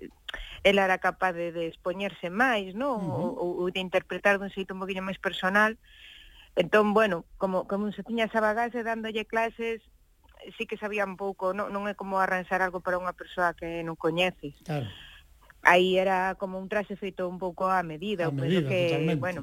ela 0.62 0.86
era 0.86 1.02
capaz 1.02 1.34
de, 1.34 1.50
de 1.50 1.66
expoñerse 1.66 2.30
máis, 2.30 2.78
non? 2.78 3.02
Uh 3.02 3.10
-huh. 3.10 3.42
ou, 3.42 3.50
ou 3.66 3.68
de 3.74 3.82
interpretar 3.82 4.38
dun 4.38 4.54
xeito 4.54 4.70
un 4.78 4.82
poquinho 4.86 5.02
máis 5.02 5.18
personal. 5.18 5.74
Entón, 6.54 6.94
bueno, 6.94 7.26
como, 7.34 7.66
como 7.66 7.90
se 7.90 8.06
tiña 8.06 8.30
esa 8.30 8.38
bagaxe 8.38 8.86
dándolle 8.86 9.26
clases, 9.26 9.82
sí 10.54 10.62
que 10.70 10.78
sabía 10.78 11.02
un 11.02 11.18
pouco, 11.18 11.50
non, 11.50 11.74
non 11.74 11.90
é 11.90 11.98
como 11.98 12.22
arranxar 12.22 12.62
algo 12.62 12.78
para 12.78 13.02
unha 13.02 13.18
persoa 13.18 13.50
que 13.58 13.82
non 13.82 13.98
coñeces. 13.98 14.54
Claro 14.62 14.86
aí 15.64 15.98
era 15.98 16.36
como 16.36 16.60
un 16.60 16.68
traxe 16.68 16.96
feito 16.96 17.28
un 17.28 17.40
pouco 17.40 17.66
a 17.66 17.82
medida, 17.82 18.28
a 18.28 18.30
eu 18.30 18.36
medida, 18.36 18.64
penso 18.64 18.70
que, 18.70 18.82
totalmente. 18.88 19.20
bueno, 19.20 19.40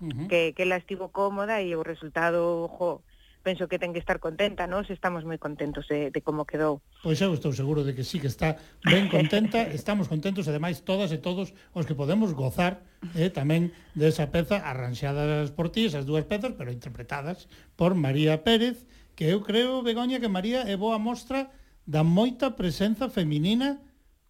uh 0.00 0.08
-huh. 0.08 0.26
que, 0.30 0.40
que 0.54 0.64
la 0.64 0.78
estivo 0.78 1.10
cómoda 1.10 1.60
e 1.60 1.74
o 1.74 1.82
resultado, 1.82 2.70
jo, 2.70 3.02
penso 3.44 3.68
que 3.68 3.78
ten 3.78 3.92
que 3.92 4.00
estar 4.00 4.18
contenta, 4.18 4.64
nós 4.66 4.88
estamos 4.88 5.22
moi 5.22 5.36
contentos 5.36 5.84
de, 5.86 6.08
de 6.08 6.20
como 6.24 6.48
quedou. 6.48 6.80
Pois 7.04 7.20
eu 7.20 7.36
estou 7.36 7.52
seguro 7.52 7.84
de 7.84 7.92
que 7.92 8.02
sí 8.02 8.18
que 8.18 8.26
está 8.26 8.56
ben 8.82 9.06
contenta, 9.12 9.68
estamos 9.78 10.08
contentos, 10.08 10.48
ademais 10.48 10.80
todas 10.80 11.12
e 11.12 11.20
todos 11.20 11.52
os 11.76 11.84
que 11.84 11.94
podemos 11.94 12.32
gozar 12.32 12.80
eh, 13.12 13.28
tamén 13.28 13.70
desa 13.92 14.32
peza 14.32 14.64
arranxadas 14.64 15.52
por 15.52 15.68
ti, 15.68 15.86
esas 15.86 16.08
dúas 16.08 16.24
pezas, 16.24 16.56
pero 16.56 16.72
interpretadas 16.72 17.46
por 17.76 17.92
María 17.92 18.40
Pérez, 18.40 18.88
que 19.14 19.28
eu 19.28 19.44
creo, 19.44 19.84
Begoña, 19.84 20.18
que 20.18 20.32
María 20.32 20.64
é 20.64 20.74
boa 20.74 20.96
mostra 20.96 21.52
da 21.84 22.00
moita 22.00 22.56
presenza 22.56 23.12
feminina 23.12 23.76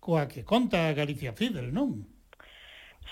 coa 0.04 0.28
que 0.28 0.44
conta 0.44 0.92
Galicia 0.92 1.32
Fidel, 1.32 1.72
non? 1.72 2.04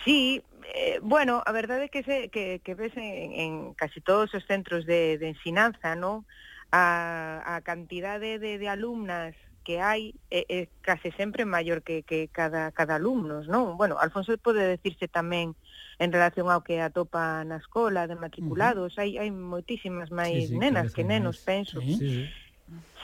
Sí, 0.05 0.45
eh, 0.77 1.01
bueno, 1.01 1.41
a 1.41 1.53
verdade 1.57 1.89
é 1.89 1.93
que, 1.93 2.05
se, 2.05 2.29
que, 2.29 2.61
que 2.61 2.77
ves 2.77 2.93
en, 3.01 3.33
en 3.33 3.53
casi 3.73 4.05
todos 4.05 4.29
os 4.37 4.45
centros 4.45 4.85
de, 4.85 5.17
de 5.17 5.33
ensinanza, 5.33 5.97
non? 5.97 6.29
A, 6.73 7.41
a 7.45 7.65
cantidade 7.65 8.37
de, 8.37 8.61
de 8.61 8.69
alumnas 8.69 9.33
que 9.65 9.79
hai 9.79 10.13
é, 10.29 10.45
é 10.49 10.61
case 10.83 11.15
sempre 11.17 11.47
maior 11.47 11.81
que, 11.87 12.03
que 12.03 12.29
cada, 12.29 12.73
cada 12.77 13.01
alumnos, 13.01 13.49
non? 13.49 13.79
Bueno, 13.81 13.97
Alfonso 13.97 14.35
pode 14.37 14.61
decirse 14.61 15.07
tamén 15.09 15.57
en 16.03 16.11
relación 16.11 16.51
ao 16.51 16.67
que 16.67 16.83
atopa 16.83 17.47
na 17.47 17.63
escola 17.63 18.11
de 18.11 18.19
matriculados, 18.19 18.93
uh 18.93 18.95
-huh. 18.97 19.01
hai, 19.01 19.11
hai 19.23 19.31
moitísimas 19.31 20.11
máis 20.11 20.51
sí, 20.51 20.53
sí, 20.53 20.59
nenas 20.59 20.91
que 20.93 21.07
nenos, 21.07 21.41
máis. 21.41 21.47
penso. 21.47 21.79
Sí, 21.81 21.95
sí. 21.97 22.13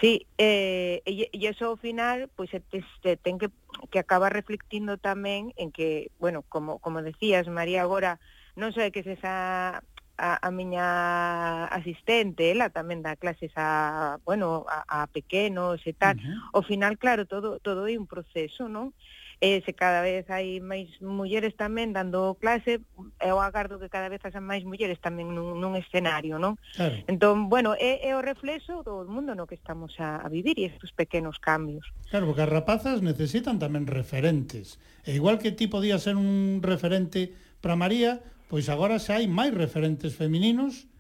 Sí, 0.01 0.27
eh, 0.39 1.03
e, 1.03 1.27
e 1.33 1.39
iso 1.43 1.75
ao 1.75 1.77
final 1.77 2.31
pois 2.39 2.55
este, 2.55 3.19
ten 3.19 3.35
que, 3.43 3.51
que 3.91 3.99
acaba 3.99 4.31
reflectindo 4.31 4.95
tamén 4.95 5.51
en 5.59 5.75
que, 5.75 6.15
bueno, 6.23 6.47
como, 6.47 6.79
como 6.79 7.03
decías, 7.03 7.51
María, 7.51 7.83
agora 7.83 8.23
non 8.55 8.71
sei 8.71 8.95
que 8.95 9.03
se 9.03 9.19
esa 9.19 9.83
a, 10.19 10.31
a 10.43 10.51
miña 10.51 11.67
asistente, 11.71 12.51
ela 12.51 12.71
tamén 12.75 13.03
dá 13.07 13.15
clases 13.15 13.55
a, 13.55 14.19
bueno, 14.27 14.67
a, 14.67 14.83
a 14.87 15.07
pequenos 15.07 15.79
e 15.87 15.95
tal. 15.95 16.19
Uh 16.19 16.23
-huh. 16.23 16.59
Ao 16.59 16.63
final, 16.67 16.99
claro, 16.99 17.27
todo 17.27 17.63
todo 17.63 17.87
é 17.87 17.95
un 17.95 18.11
proceso, 18.11 18.67
non? 18.67 18.95
e 19.39 19.63
se 19.63 19.73
cada 19.73 20.03
vez 20.03 20.27
hai 20.35 20.59
máis 20.59 20.91
mulleres 20.99 21.55
tamén 21.55 21.95
dando 21.95 22.35
clase, 22.43 22.83
eu 23.23 23.39
agardo 23.39 23.79
que 23.79 23.87
cada 23.87 24.11
vez 24.11 24.19
haxan 24.19 24.43
máis 24.43 24.67
mulleres 24.67 24.99
tamén 24.99 25.31
nun, 25.31 25.63
nun 25.63 25.79
escenario, 25.79 26.43
non? 26.43 26.59
Claro. 26.75 26.99
Entón, 27.07 27.47
bueno, 27.47 27.79
é, 27.79 28.03
é 28.03 28.19
o 28.19 28.23
reflexo 28.23 28.83
do 28.83 29.07
mundo 29.07 29.39
no 29.39 29.47
que 29.47 29.55
estamos 29.55 29.95
a, 30.03 30.19
a 30.19 30.27
vivir 30.27 30.59
e 30.59 30.67
estes 30.67 30.91
pequenos 30.91 31.39
cambios. 31.39 31.87
Claro, 32.11 32.27
porque 32.27 32.43
as 32.43 32.51
rapazas 32.51 32.99
necesitan 32.99 33.63
tamén 33.63 33.87
referentes. 33.87 34.83
E 35.07 35.15
igual 35.15 35.39
que 35.39 35.55
ti 35.55 35.71
podía 35.71 36.03
ser 36.03 36.19
un 36.19 36.59
referente 36.59 37.31
para 37.63 37.79
María, 37.79 38.19
pois 38.51 38.67
agora 38.67 38.99
xa 38.99 39.23
hai 39.23 39.31
máis 39.31 39.55
referentes 39.55 40.19
femininos 40.19 40.91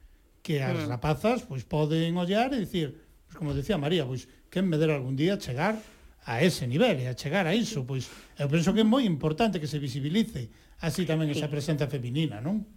que 0.47 0.62
as 0.62 0.78
mm. 0.78 0.86
rapazas 0.86 1.43
pois 1.43 1.66
poden 1.66 2.15
ollar 2.15 2.55
e 2.55 2.62
dicir, 2.62 2.94
pois 3.27 3.35
como 3.35 3.51
decía 3.51 3.82
María, 3.82 4.06
pois 4.06 4.31
quen 4.47 4.70
me 4.70 4.78
dera 4.78 4.94
algún 4.94 5.19
día 5.19 5.43
chegar 5.43 5.74
a 6.28 6.44
ese 6.44 6.68
nivel 6.68 7.00
e 7.00 7.09
a 7.09 7.16
chegar 7.16 7.48
a 7.48 7.56
iso, 7.56 7.88
pois 7.88 8.12
eu 8.36 8.52
penso 8.52 8.76
que 8.76 8.84
é 8.84 8.86
moi 8.86 9.09
importante 9.09 9.56
que 9.56 9.70
se 9.70 9.80
visibilice 9.80 10.52
así 10.84 11.09
tamén 11.09 11.32
esa 11.32 11.48
presenza 11.48 11.88
feminina, 11.88 12.44
non? 12.44 12.68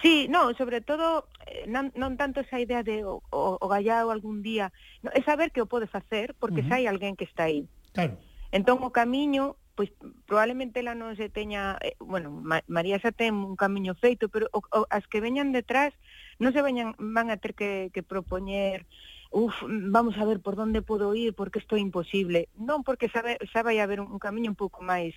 Sí, 0.00 0.24
no, 0.32 0.56
sobre 0.56 0.80
todo 0.80 1.28
eh, 1.44 1.68
non, 1.68 1.92
non 1.92 2.16
tanto 2.16 2.40
esa 2.40 2.56
idea 2.56 2.80
de 2.80 3.04
o, 3.04 3.20
o, 3.28 3.60
o 3.60 3.66
gallao 3.68 4.08
algún 4.08 4.40
día, 4.40 4.72
no, 5.04 5.12
é 5.12 5.20
saber 5.20 5.52
que 5.52 5.60
o 5.60 5.68
podes 5.68 5.92
facer 5.92 6.32
porque 6.40 6.64
uh 6.64 6.66
-huh. 6.66 6.72
xa 6.72 6.80
hai 6.80 6.88
alguén 6.88 7.12
que 7.12 7.28
está 7.28 7.52
aí. 7.52 7.68
Claro. 7.92 8.16
Entón 8.48 8.80
o 8.80 8.88
camiño 8.88 9.60
pois 9.78 9.94
probablemente 10.26 10.82
ela 10.82 10.98
non 10.98 11.14
se 11.14 11.30
teña, 11.30 11.78
eh, 11.84 11.94
bueno, 12.02 12.34
Ma 12.34 12.66
María 12.66 12.98
xa 12.98 13.14
ten 13.14 13.36
un 13.36 13.54
camiño 13.54 13.94
feito, 13.94 14.26
pero 14.26 14.50
o, 14.50 14.58
o, 14.74 14.90
as 14.90 15.06
que 15.06 15.22
veñan 15.22 15.54
detrás 15.54 15.94
non 16.42 16.50
se 16.50 16.64
veñan 16.66 16.98
van 16.98 17.30
a 17.30 17.38
ter 17.38 17.54
que, 17.54 17.92
que 17.94 18.02
propoñer 18.02 18.90
uf, 19.30 19.54
vamos 19.66 20.16
a 20.16 20.24
ver 20.24 20.40
por 20.40 20.58
onde 20.58 20.82
podo 20.82 21.14
ir, 21.14 21.34
porque 21.34 21.58
isto 21.60 21.76
é 21.76 21.80
imposible. 21.80 22.48
Non 22.56 22.82
porque 22.82 23.08
sabe, 23.12 23.36
xa 23.52 23.60
vai 23.62 23.78
haber 23.80 24.00
un, 24.00 24.08
un 24.12 24.20
camiño 24.20 24.50
un 24.52 24.58
pouco 24.58 24.80
máis 24.84 25.14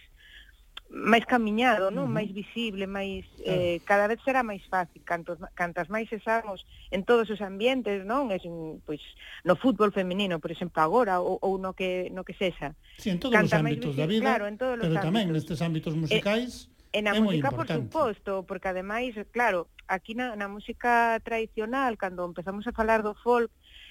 máis 0.92 1.24
camiñado, 1.24 1.88
non? 1.88 2.04
Uh 2.04 2.08
-huh. 2.12 2.16
máis 2.20 2.30
visible, 2.36 2.84
máis 2.84 3.24
eh, 3.48 3.80
cada 3.88 4.12
vez 4.12 4.20
será 4.28 4.44
máis 4.44 4.60
fácil, 4.68 5.00
cantos 5.08 5.40
cantas 5.56 5.88
máis 5.88 6.12
esamos 6.12 6.68
en 6.92 7.08
todos 7.08 7.32
os 7.32 7.40
ambientes, 7.40 8.04
non? 8.04 8.28
Es 8.36 8.44
un, 8.44 8.84
pois 8.84 9.00
no 9.48 9.56
fútbol 9.56 9.96
feminino, 9.96 10.44
por 10.44 10.52
exemplo, 10.52 10.84
agora 10.84 11.24
ou, 11.24 11.40
ou 11.40 11.56
no 11.56 11.72
que 11.72 12.12
no 12.12 12.28
que 12.28 12.36
sexa. 12.36 12.76
Sí, 13.00 13.08
en 13.08 13.24
todos 13.24 13.40
Canta 13.40 13.56
os 13.56 13.62
ámbitos 13.64 13.96
visible, 13.96 14.04
da 14.04 14.12
vida, 14.12 14.26
claro, 14.28 14.44
en 14.52 14.58
todos 14.60 14.76
pero 14.84 14.92
ámbitos. 14.92 15.08
tamén 15.08 15.26
nestes 15.32 15.60
ámbitos 15.64 15.96
musicais. 15.96 16.68
Eh, 16.68 16.72
E 16.92 17.00
na 17.00 17.16
é 17.16 17.24
música, 17.24 17.56
por 17.56 17.72
suposto, 17.72 18.44
porque 18.44 18.68
ademais, 18.68 19.16
claro, 19.32 19.72
aquí 19.88 20.12
na, 20.12 20.36
na 20.36 20.52
música 20.52 21.24
tradicional, 21.24 21.96
cando 21.96 22.28
empezamos 22.28 22.68
a 22.68 22.76
falar 22.76 23.00
do 23.00 23.16
folk, 23.24 23.48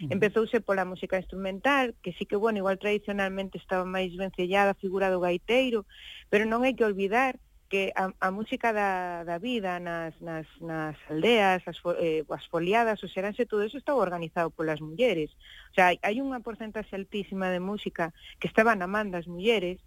Empezouse 0.08 0.64
pola 0.64 0.88
música 0.88 1.20
instrumental, 1.20 1.94
que 2.00 2.16
sí 2.16 2.24
que, 2.24 2.36
bueno, 2.36 2.58
igual 2.64 2.78
tradicionalmente 2.78 3.58
estaba 3.58 3.84
máis 3.84 4.16
vencellada 4.16 4.72
a 4.72 4.80
figura 4.80 5.12
do 5.12 5.20
gaiteiro, 5.20 5.84
pero 6.32 6.48
non 6.48 6.64
hai 6.64 6.72
que 6.72 6.88
olvidar 6.88 7.36
que 7.70 7.92
a, 7.94 8.10
a 8.18 8.28
música 8.34 8.72
da, 8.72 9.22
da 9.22 9.38
vida 9.38 9.78
nas, 9.78 10.18
nas, 10.18 10.48
nas 10.58 10.98
aldeas, 11.06 11.62
as, 11.70 11.78
fo, 11.78 11.94
eh, 11.94 12.26
as 12.26 12.44
foliadas, 12.50 12.98
o 13.04 13.08
xeranse, 13.08 13.46
todo 13.46 13.62
eso 13.62 13.78
estaba 13.78 14.02
organizado 14.02 14.50
polas 14.50 14.82
mulleres. 14.82 15.30
O 15.70 15.74
sea, 15.78 15.94
hai, 15.94 15.96
hai 16.02 16.18
unha 16.18 16.42
porcentaxe 16.42 16.98
altísima 16.98 17.52
de 17.52 17.62
música 17.62 18.10
que 18.42 18.50
estaba 18.50 18.74
na 18.74 18.90
man 18.90 19.14
das 19.14 19.30
mulleres, 19.30 19.78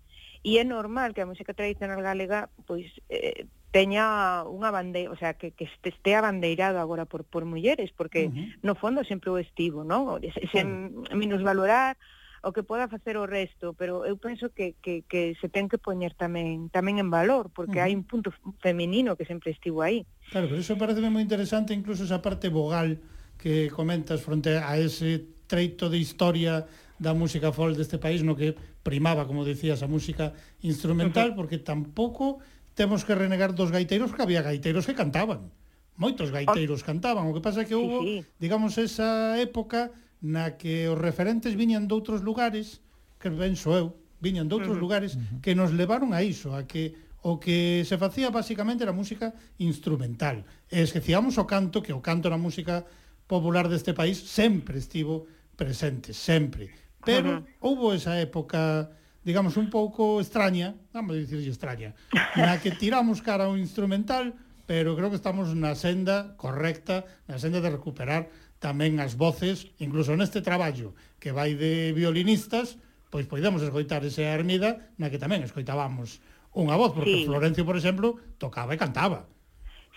e 0.43 0.59
é 0.59 0.63
normal 0.63 1.15
que 1.15 1.23
a 1.23 1.29
música 1.29 1.55
tradicional 1.55 2.03
galega 2.03 2.51
pois 2.67 2.87
eh, 3.07 3.47
teña 3.73 4.45
unha 4.45 4.69
bandeira, 4.69 5.09
o 5.09 5.17
sea, 5.17 5.33
que, 5.33 5.49
que 5.57 5.65
este 5.65 6.13
abandeirado 6.13 6.77
agora 6.77 7.09
por, 7.09 7.25
por 7.25 7.49
mulleres, 7.49 7.89
porque 7.89 8.29
uh 8.29 8.31
-huh. 8.31 8.47
no 8.61 8.77
fondo 8.77 9.01
sempre 9.01 9.33
o 9.33 9.41
estivo, 9.41 9.81
non? 9.81 10.21
sen 10.21 10.45
se, 10.53 10.61
sí. 10.61 11.17
minusvalorar 11.17 11.97
o 12.45 12.53
que 12.53 12.61
poda 12.61 12.91
facer 12.91 13.17
o 13.17 13.25
resto, 13.25 13.73
pero 13.73 14.05
eu 14.05 14.19
penso 14.21 14.53
que, 14.53 14.77
que, 14.77 15.01
que 15.09 15.33
se 15.41 15.49
ten 15.49 15.65
que 15.65 15.81
poñer 15.81 16.13
tamén 16.13 16.69
tamén 16.69 17.01
en 17.01 17.09
valor, 17.09 17.49
porque 17.49 17.81
uh 17.81 17.89
-huh. 17.89 17.89
hai 17.89 17.97
un 17.97 18.05
punto 18.05 18.29
feminino 18.61 19.17
que 19.17 19.25
sempre 19.25 19.49
estivo 19.49 19.81
aí. 19.81 20.05
Claro, 20.29 20.53
pero 20.53 20.61
iso 20.61 20.77
parece 20.77 21.01
moi 21.09 21.25
interesante, 21.25 21.73
incluso 21.73 22.05
esa 22.05 22.21
parte 22.21 22.53
vogal 22.53 23.01
que 23.41 23.73
comentas 23.73 24.21
fronte 24.21 24.61
a 24.61 24.77
ese 24.77 25.33
treito 25.49 25.89
de 25.89 25.97
historia 25.97 26.69
da 27.01 27.17
música 27.17 27.49
folk 27.49 27.73
deste 27.73 27.97
país 27.97 28.21
no 28.21 28.37
que 28.37 28.53
primaba, 28.85 29.25
como 29.25 29.41
decías, 29.41 29.81
a 29.81 29.89
música 29.89 30.37
instrumental, 30.61 31.33
porque 31.33 31.57
tampouco 31.57 32.37
temos 32.73 33.05
que 33.05 33.15
renegar 33.15 33.53
dos 33.53 33.71
gaiteiros 33.71 34.09
porque 34.09 34.23
había 34.23 34.41
gaiteiros 34.41 34.85
que 34.85 34.97
cantaban. 34.97 35.53
Moitos 35.95 36.33
ah. 36.33 36.41
gaiteiros 36.41 36.81
cantaban, 36.81 37.29
o 37.29 37.33
que 37.33 37.41
pasa 37.41 37.61
é 37.61 37.69
que 37.69 37.77
hubo, 37.77 38.01
sí, 38.01 38.21
sí. 38.21 38.27
digamos, 38.41 38.77
esa 38.81 39.37
época 39.37 39.93
na 40.23 40.57
que 40.57 40.89
os 40.89 40.97
referentes 40.97 41.53
viñan 41.53 41.85
de 41.85 41.93
outros 41.93 42.25
lugares, 42.25 42.81
que 43.21 43.29
penso 43.29 43.75
eu, 43.77 43.93
viñan 44.23 44.49
de 44.49 44.55
outros 44.57 44.73
uh 44.73 44.79
-huh. 44.79 44.83
lugares, 44.83 45.19
que 45.43 45.53
nos 45.53 45.75
levaron 45.75 46.15
a 46.15 46.25
iso, 46.25 46.57
a 46.57 46.65
que 46.65 46.97
o 47.23 47.39
que 47.39 47.87
se 47.87 47.95
facía 47.95 48.31
basicamente 48.31 48.83
era 48.83 48.91
música 48.91 49.31
instrumental. 49.61 50.43
E 50.67 50.83
esquecíamos 50.83 51.39
o 51.39 51.47
canto, 51.47 51.79
que 51.79 51.95
o 51.95 52.03
canto 52.03 52.27
na 52.27 52.41
música 52.41 52.83
popular 53.29 53.71
deste 53.71 53.95
país 53.95 54.19
sempre 54.19 54.81
estivo 54.81 55.29
presente, 55.55 56.11
sempre. 56.11 56.73
Pero 57.03 57.29
uh 57.29 57.39
-huh. 57.39 57.63
houbo 57.63 57.85
esa 57.95 58.19
época 58.19 58.91
digamos, 59.23 59.55
un 59.55 59.71
pouco 59.71 60.19
extraña, 60.19 60.75
vamos 60.91 61.15
a 61.15 61.19
dicirlle 61.19 61.47
extraña, 61.47 61.95
na 62.35 62.59
que 62.59 62.75
tiramos 62.75 63.23
cara 63.23 63.47
ao 63.47 63.55
instrumental, 63.55 64.35
pero 64.67 64.95
creo 64.95 65.09
que 65.11 65.19
estamos 65.19 65.51
na 65.55 65.75
senda 65.75 66.35
correcta, 66.35 67.07
na 67.27 67.39
senda 67.39 67.63
de 67.63 67.71
recuperar 67.71 68.27
tamén 68.59 68.99
as 68.99 69.15
voces, 69.19 69.71
incluso 69.79 70.15
neste 70.15 70.39
traballo 70.39 70.95
que 71.19 71.35
vai 71.35 71.55
de 71.55 71.91
violinistas, 71.91 72.79
pois 73.11 73.27
podemos 73.27 73.63
escoitar 73.63 74.03
esa 74.07 74.23
ermida 74.31 74.91
na 74.99 75.11
que 75.11 75.19
tamén 75.19 75.43
escoitábamos 75.43 76.23
unha 76.55 76.75
voz, 76.79 76.95
porque 76.95 77.23
sí. 77.23 77.27
Florencio, 77.27 77.63
por 77.67 77.79
exemplo, 77.79 78.19
tocaba 78.39 78.75
e 78.75 78.79
cantaba. 78.79 79.27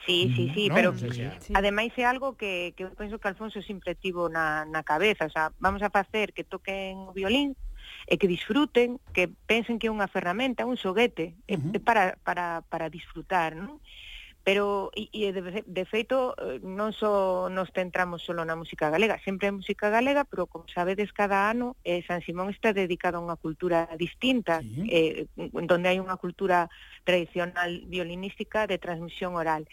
Sí, 0.07 0.31
sí, 0.39 0.51
sí, 0.55 0.69
no, 0.71 0.75
pero 0.75 0.89
no 0.95 0.99
sé 0.99 1.35
ademais 1.51 1.91
é 1.99 2.07
algo 2.07 2.39
que, 2.39 2.71
que 2.79 2.87
eu 2.87 2.95
penso 2.95 3.19
que 3.19 3.27
Alfonso 3.27 3.59
sempre 3.67 3.99
tivo 3.99 4.31
na, 4.31 4.63
na 4.63 4.87
cabeza, 4.87 5.27
o 5.27 5.33
sea, 5.35 5.51
vamos 5.59 5.83
a 5.83 5.91
facer 5.91 6.31
que 6.31 6.47
toquen 6.47 7.11
o 7.11 7.13
violín 7.15 7.59
e 8.07 8.15
que 8.19 8.31
disfruten, 8.31 9.03
que 9.11 9.27
pensen 9.51 9.83
que 9.83 9.91
é 9.91 9.95
unha 9.95 10.07
ferramenta, 10.07 10.67
un 10.67 10.79
xoguete, 10.79 11.35
uh 11.51 11.59
-huh. 11.59 11.83
para, 11.83 12.15
para, 12.23 12.63
para 12.71 12.87
disfrutar, 12.87 13.59
non? 13.59 13.83
pero 14.47 14.93
e, 14.95 15.11
e 15.11 15.35
de, 15.35 15.65
de 15.67 15.85
feito 15.91 16.31
eh, 16.39 16.63
non 16.63 16.95
só 16.95 17.51
nos 17.51 17.75
centramos 17.75 18.23
solo 18.23 18.47
na 18.47 18.55
música 18.55 18.87
galega, 18.95 19.19
sempre 19.27 19.51
é 19.51 19.53
música 19.53 19.91
galega, 19.91 20.23
pero 20.23 20.47
como 20.47 20.71
sabedes 20.71 21.11
cada 21.11 21.51
ano 21.51 21.75
eh, 21.83 22.07
San 22.07 22.23
Simón 22.23 22.55
está 22.55 22.71
dedicado 22.71 23.19
a 23.19 23.25
unha 23.27 23.35
cultura 23.35 23.91
distinta, 23.99 24.63
sí. 24.63 24.87
eh, 24.87 25.27
donde 25.67 25.91
hai 25.91 25.99
unha 25.99 26.15
cultura 26.15 26.71
tradicional 27.03 27.83
violinística 27.91 28.71
de 28.71 28.79
transmisión 28.79 29.35
oral. 29.35 29.67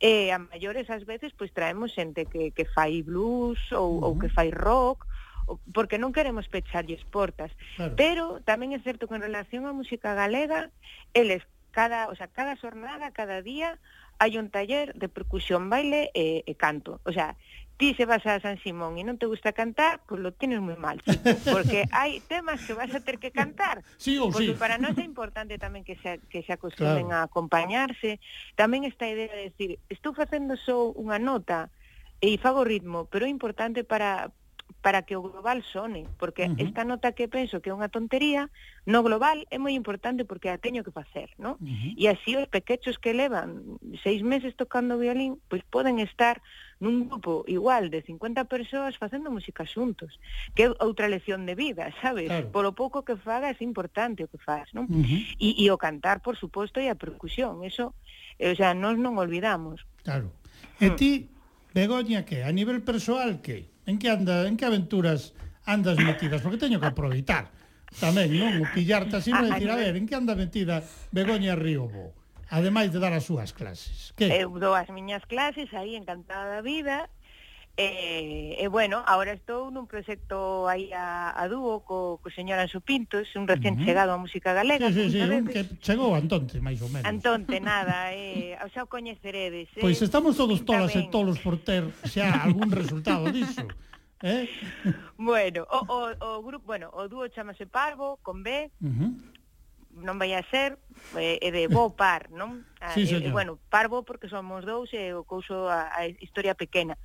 E 0.00 0.32
eh, 0.32 0.32
a 0.32 0.40
maiores 0.40 0.88
ás 0.88 1.04
veces 1.04 1.36
pois 1.36 1.52
traemos 1.52 1.92
xente 1.92 2.24
que, 2.24 2.48
que 2.56 2.64
fai 2.64 3.04
blues 3.04 3.60
ou, 3.76 4.00
uh 4.00 4.08
-huh. 4.08 4.08
ou 4.08 4.12
que 4.16 4.32
fai 4.32 4.48
rock, 4.48 5.04
porque 5.72 6.00
non 6.00 6.12
queremos 6.12 6.48
pecharlles 6.48 7.04
portas. 7.08 7.52
Claro. 7.76 7.94
Pero 7.96 8.24
tamén 8.44 8.72
é 8.72 8.80
certo 8.80 9.06
que 9.08 9.16
en 9.16 9.24
relación 9.24 9.68
á 9.68 9.72
música 9.72 10.16
galega, 10.16 10.72
eles 11.12 11.44
cada, 11.74 12.06
o 12.08 12.14
sea, 12.14 12.30
cada 12.30 12.54
xornada, 12.56 13.10
cada 13.10 13.42
día, 13.42 13.82
hai 14.22 14.38
un 14.38 14.48
taller 14.48 14.94
de 14.94 15.10
percusión, 15.10 15.66
baile 15.68 16.14
e, 16.14 16.46
e 16.46 16.52
canto. 16.54 17.02
O 17.02 17.10
sea, 17.10 17.34
ti 17.76 17.94
se 17.94 18.06
vas 18.06 18.24
a 18.26 18.38
San 18.38 18.58
Simón 18.62 18.98
e 18.98 19.02
non 19.02 19.18
te 19.18 19.26
gusta 19.26 19.50
cantar, 19.50 19.98
pois 20.06 20.22
lo 20.22 20.30
tienes 20.30 20.62
moi 20.62 20.78
mal, 20.78 21.02
chico, 21.02 21.34
porque 21.50 21.82
hai 21.90 22.22
temas 22.30 22.62
que 22.62 22.78
vas 22.78 22.94
a 22.94 23.02
ter 23.02 23.18
que 23.18 23.34
cantar. 23.34 23.82
Sí 23.98 24.22
ou 24.22 24.30
sí. 24.30 24.54
para 24.54 24.78
nós 24.78 24.94
é 24.94 25.02
importante 25.10 25.58
tamén 25.58 25.82
que 25.82 25.98
se, 25.98 26.22
que 26.30 26.46
se 26.46 26.54
acostumen 26.54 27.10
claro. 27.10 27.26
a 27.26 27.26
acompañarse. 27.26 28.22
Tamén 28.54 28.86
esta 28.86 29.10
idea 29.10 29.26
de 29.34 29.50
decir, 29.50 29.82
estou 29.90 30.14
facendo 30.14 30.54
só 30.54 30.94
unha 30.94 31.18
nota 31.18 31.74
e 32.22 32.38
fago 32.38 32.62
ritmo, 32.62 33.10
pero 33.10 33.26
é 33.26 33.30
importante 33.30 33.82
para 33.82 34.30
para 34.80 35.02
que 35.02 35.16
o 35.16 35.22
global 35.22 35.62
sone, 35.62 36.04
porque 36.18 36.44
uh 36.44 36.52
-huh. 36.52 36.66
esta 36.66 36.84
nota 36.84 37.12
que 37.12 37.28
penso 37.28 37.60
que 37.60 37.70
é 37.70 37.76
unha 37.76 37.88
tontería, 37.88 38.52
no 38.84 39.00
global 39.00 39.40
é 39.48 39.56
moi 39.56 39.72
importante 39.72 40.28
porque 40.28 40.52
a 40.52 40.60
teño 40.60 40.84
que 40.84 40.92
facer, 40.92 41.32
¿no? 41.40 41.56
Uh 41.56 41.64
-huh. 41.64 41.92
E 41.96 42.04
así 42.12 42.36
os 42.36 42.48
pequechos 42.52 43.00
que 43.00 43.16
levan 43.16 43.80
seis 44.04 44.20
meses 44.20 44.52
tocando 44.52 45.00
violín, 45.00 45.40
pois 45.48 45.64
poden 45.64 46.04
estar 46.04 46.44
nun 46.84 47.08
grupo 47.08 47.48
igual 47.48 47.88
de 47.88 48.04
50 48.04 48.44
persoas 48.44 49.00
facendo 49.00 49.32
música 49.32 49.64
xuntos, 49.64 50.20
que 50.52 50.68
é 50.68 50.68
outra 50.84 51.08
lección 51.08 51.48
de 51.48 51.56
vida, 51.56 51.88
sabes? 52.04 52.28
Claro. 52.28 52.52
Polo 52.52 52.72
pouco 52.76 53.06
que 53.08 53.16
fagas 53.16 53.56
é 53.56 53.64
importante 53.64 54.20
o 54.20 54.28
que 54.28 54.36
faz, 54.36 54.68
non? 54.76 54.84
Uh 54.92 55.00
-huh. 55.00 55.20
e, 55.40 55.48
e 55.64 55.64
o 55.72 55.80
cantar, 55.80 56.20
por 56.20 56.36
suposto, 56.36 56.76
e 56.76 56.92
a 56.92 56.98
percusión, 56.98 57.64
eso, 57.64 57.96
eh, 58.36 58.52
o 58.52 58.56
sea, 58.56 58.76
nós 58.76 59.00
non 59.00 59.16
olvidamos. 59.16 59.80
Claro. 60.04 60.28
E 60.76 60.92
hmm. 60.92 60.96
ti, 61.00 61.10
Begoña, 61.74 62.22
que? 62.28 62.44
A 62.44 62.52
nivel 62.52 62.84
persoal, 62.84 63.40
que? 63.40 63.73
en 63.86 63.98
que 63.98 64.08
anda, 64.10 64.46
en 64.48 64.56
que 64.56 64.64
aventuras 64.64 65.34
andas 65.64 65.98
metidas? 65.98 66.40
Porque 66.40 66.58
teño 66.58 66.80
que 66.80 66.88
aproveitar 66.88 67.50
tamén, 68.00 68.34
non? 68.34 68.58
O 68.62 68.66
pillarte 68.74 69.22
así 69.22 69.30
para 69.30 69.54
decir, 69.54 69.70
a 69.70 69.78
ver, 69.78 69.94
en 69.94 70.06
que 70.06 70.16
anda 70.18 70.34
metida 70.34 70.82
Begoña 71.14 71.54
Riobo? 71.54 72.14
Ademais 72.50 72.92
de 72.92 72.98
dar 73.00 73.14
as 73.14 73.24
súas 73.24 73.54
clases. 73.54 74.12
Que? 74.18 74.30
Eu 74.30 74.52
dou 74.60 74.74
as 74.74 74.90
miñas 74.90 75.24
clases 75.24 75.70
aí 75.72 75.96
encantada 75.96 76.58
da 76.58 76.62
vida, 76.62 77.08
E, 77.76 78.54
e 78.54 78.68
bueno, 78.68 79.02
agora 79.02 79.34
estou 79.34 79.66
nun 79.66 79.90
proxecto 79.90 80.70
aí 80.70 80.94
a, 80.94 81.34
a 81.34 81.50
dúo 81.50 81.82
co, 81.82 82.22
co 82.22 82.30
señor 82.30 82.62
Anxo 82.62 82.78
Pintos, 82.78 83.26
un 83.34 83.50
recién 83.50 83.74
uh 83.74 83.82
-huh. 83.82 83.86
chegado 83.90 84.14
á 84.14 84.18
música 84.22 84.54
galega. 84.54 84.94
Sí, 84.94 85.10
sí, 85.10 85.18
sí, 85.18 85.26
un 85.26 85.50
que 85.50 85.66
chegou 85.82 86.14
antonte, 86.14 86.62
máis 86.62 86.78
ou 86.78 86.86
menos. 86.86 87.02
Antonte, 87.02 87.58
nada, 87.58 88.10
eh, 88.14 88.54
xa 88.70 88.86
o 88.86 88.90
coñeceredes. 88.90 89.74
Eh, 89.74 89.82
pois 89.82 89.98
estamos 89.98 90.38
todos 90.38 90.62
tolas 90.62 90.94
ben. 90.94 91.02
e 91.02 91.10
tolos 91.10 91.42
por 91.42 91.58
ter 91.58 91.82
xa 92.06 92.46
algún 92.46 92.70
resultado 92.70 93.26
disso. 93.34 93.66
Eh? 94.22 94.46
Bueno, 95.18 95.66
o, 95.66 95.78
o, 95.90 95.98
o 96.14 96.30
grupo, 96.46 96.64
bueno, 96.70 96.94
o 96.94 97.10
dúo 97.10 97.26
chamase 97.26 97.66
Parvo, 97.66 98.22
con 98.22 98.46
B, 98.46 98.70
uh 98.78 98.86
-huh 98.86 99.33
non 99.98 100.18
vai 100.18 100.34
a 100.34 100.42
ser 100.50 100.78
eh, 101.18 101.38
é 101.42 101.48
de 101.50 101.66
bo 101.70 101.94
par, 101.94 102.30
non? 102.30 102.62
Sí, 102.94 103.08
ah, 103.08 103.16
e, 103.16 103.16
e, 103.16 103.28
eh, 103.28 103.32
bueno, 103.32 103.56
par 103.72 103.88
bo 103.88 104.04
porque 104.04 104.28
somos 104.28 104.62
dous 104.62 104.92
e 104.92 105.16
o 105.16 105.24
couso 105.24 105.66
a, 105.72 105.88
a 105.88 106.04
historia 106.20 106.54
pequena. 106.54 107.00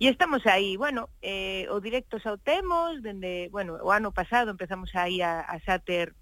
E 0.00 0.08
estamos 0.08 0.42
aí, 0.48 0.80
bueno, 0.80 1.12
eh, 1.20 1.68
o 1.68 1.78
directo 1.78 2.16
xa 2.16 2.32
o 2.32 2.40
temos, 2.40 3.04
dende, 3.04 3.52
bueno, 3.52 3.76
o 3.78 3.92
ano 3.92 4.10
pasado 4.10 4.50
empezamos 4.50 4.90
aí 4.96 5.20
a, 5.20 5.44
a 5.44 5.60
xa 5.60 5.78
ter 5.78 6.17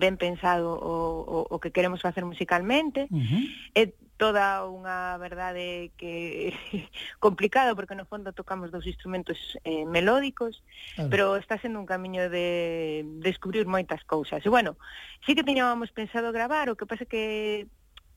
ben 0.00 0.16
pensado 0.16 0.74
o, 0.80 0.94
o, 1.24 1.38
o 1.50 1.56
que 1.60 1.70
queremos 1.70 2.00
facer 2.00 2.24
musicalmente. 2.24 3.06
Uh 3.10 3.20
-huh. 3.20 3.44
É 3.74 3.84
toda 4.16 4.64
unha 4.64 5.20
verdade 5.20 5.92
que 6.00 6.52
complicado 7.20 7.76
porque 7.76 7.94
no 7.94 8.08
fondo 8.08 8.32
tocamos 8.32 8.72
dos 8.72 8.88
instrumentos 8.88 9.36
eh, 9.64 9.84
melódicos, 9.84 10.64
claro. 10.96 11.10
pero 11.12 11.24
está 11.36 11.60
sendo 11.60 11.78
un 11.78 11.86
camiño 11.86 12.32
de 12.32 13.04
descubrir 13.20 13.68
moitas 13.68 14.02
cousas. 14.08 14.40
E 14.40 14.48
bueno, 14.48 14.80
sí 15.28 15.36
que 15.36 15.44
teñábamos 15.44 15.92
pensado 15.92 16.32
gravar, 16.32 16.72
o 16.72 16.76
que 16.80 16.88
pasa 16.88 17.04
que 17.04 17.68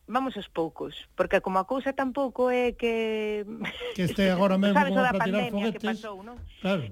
vamos 0.10 0.36
aos 0.36 0.50
poucos, 0.50 1.08
porque 1.14 1.40
como 1.40 1.62
a 1.62 1.70
cousa 1.70 1.94
tampouco 1.94 2.50
é 2.50 2.74
que... 2.74 3.46
Que 3.96 4.10
este 4.10 4.34
agora 4.34 4.58
mesmo 4.62 4.74
sabes, 4.74 4.92
como 4.98 5.06
para 5.06 5.24
tirar 5.24 5.46
foguetes. 5.54 5.80
Que 5.80 5.88
pasou, 5.88 6.18
non? 6.26 6.36
Claro. 6.60 6.84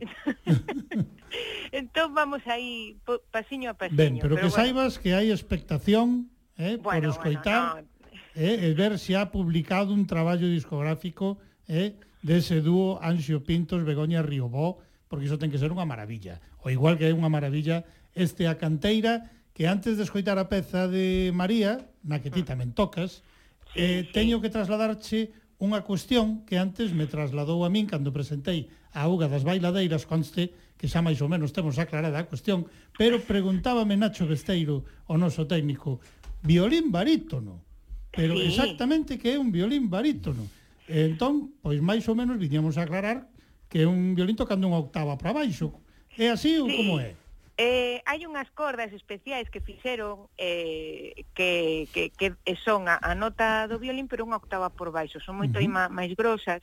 entón 1.74 2.14
vamos 2.14 2.46
aí 2.46 2.96
pasiño 3.34 3.74
a 3.74 3.76
pasiño. 3.76 3.98
Ben, 3.98 4.14
pero, 4.22 4.38
pero 4.38 4.48
que 4.48 4.50
bueno. 4.54 4.62
saibas 4.62 5.02
que 5.02 5.18
hai 5.18 5.34
expectación 5.34 6.30
eh, 6.62 6.78
bueno, 6.78 7.10
por 7.10 7.18
escoitar 7.18 7.84
bueno, 7.84 7.90
no. 7.90 8.38
eh, 8.38 8.70
e 8.70 8.78
ver 8.78 9.02
se 9.02 9.18
ha 9.18 9.34
publicado 9.34 9.92
un 9.92 10.06
traballo 10.06 10.48
discográfico 10.48 11.42
eh, 11.68 11.98
dese 12.22 12.62
dúo 12.62 13.02
Anxio 13.02 13.44
Pintos, 13.44 13.84
Begoña 13.84 14.22
Riobó, 14.22 14.80
porque 15.10 15.26
iso 15.26 15.42
ten 15.42 15.50
que 15.50 15.60
ser 15.60 15.74
unha 15.74 15.90
maravilla. 15.90 16.40
O 16.62 16.70
igual 16.70 17.02
que 17.02 17.10
é 17.10 17.14
unha 17.14 17.34
maravilla 17.34 17.84
este 18.18 18.50
a 18.50 18.58
canteira, 18.58 19.30
que 19.58 19.66
antes 19.66 19.98
de 19.98 20.06
escoitar 20.06 20.38
a 20.38 20.54
peza 20.54 20.86
de 20.86 21.34
María, 21.34 21.90
na 22.06 22.22
que 22.22 22.30
ti 22.30 22.46
tamén 22.46 22.78
tocas, 22.78 23.26
eh, 23.74 24.06
teño 24.14 24.38
que 24.38 24.54
trasladarche 24.54 25.34
unha 25.58 25.82
cuestión 25.82 26.46
que 26.46 26.62
antes 26.62 26.94
me 26.94 27.10
trasladou 27.10 27.66
a 27.66 27.70
min 27.74 27.90
cando 27.90 28.14
presentei 28.14 28.70
a 28.94 29.10
auga 29.10 29.26
das 29.26 29.42
bailadeiras 29.42 30.06
conste 30.06 30.54
que 30.78 30.86
xa 30.86 31.02
máis 31.02 31.18
ou 31.26 31.30
menos 31.34 31.58
temos 31.58 31.82
aclarada 31.82 32.22
a 32.22 32.30
cuestión, 32.30 32.70
pero 33.02 33.18
preguntábame 33.18 33.98
Nacho 33.98 34.30
Besteiro, 34.30 34.86
o 35.10 35.18
noso 35.18 35.50
técnico, 35.50 36.06
violín 36.46 36.94
barítono. 36.94 37.66
Pero 38.14 38.38
sí. 38.38 38.54
exactamente 38.54 39.18
que 39.18 39.34
é 39.34 39.42
un 39.42 39.50
violín 39.50 39.90
barítono. 39.90 40.46
E 40.86 41.10
entón, 41.10 41.58
pois 41.66 41.82
máis 41.82 42.06
ou 42.06 42.14
menos 42.14 42.38
viñamos 42.38 42.78
a 42.78 42.86
aclarar 42.86 43.26
que 43.74 43.82
é 43.82 43.90
un 43.90 44.14
violín 44.14 44.38
tocando 44.38 44.70
unha 44.70 44.78
octava 44.78 45.18
para 45.18 45.34
baixo. 45.34 45.74
É 46.14 46.30
así 46.30 46.54
sí. 46.54 46.62
ou 46.62 46.70
como 46.70 47.02
é? 47.02 47.18
Eh, 47.58 48.06
hai 48.06 48.22
unhas 48.22 48.46
cordas 48.54 48.94
especiais 48.94 49.50
que 49.50 49.66
fixeron 49.66 50.30
eh, 50.38 51.26
que, 51.34 51.90
que, 51.90 52.14
que 52.14 52.56
son 52.62 52.86
a, 52.86 53.02
a 53.02 53.18
nota 53.18 53.66
do 53.66 53.82
violín 53.82 54.06
pero 54.06 54.30
unha 54.30 54.38
octava 54.38 54.70
por 54.70 54.94
baixo, 54.94 55.18
son 55.18 55.42
moito 55.42 55.58
uh 55.58 55.66
-huh. 55.66 55.90
máis 55.90 56.14
grosas 56.14 56.62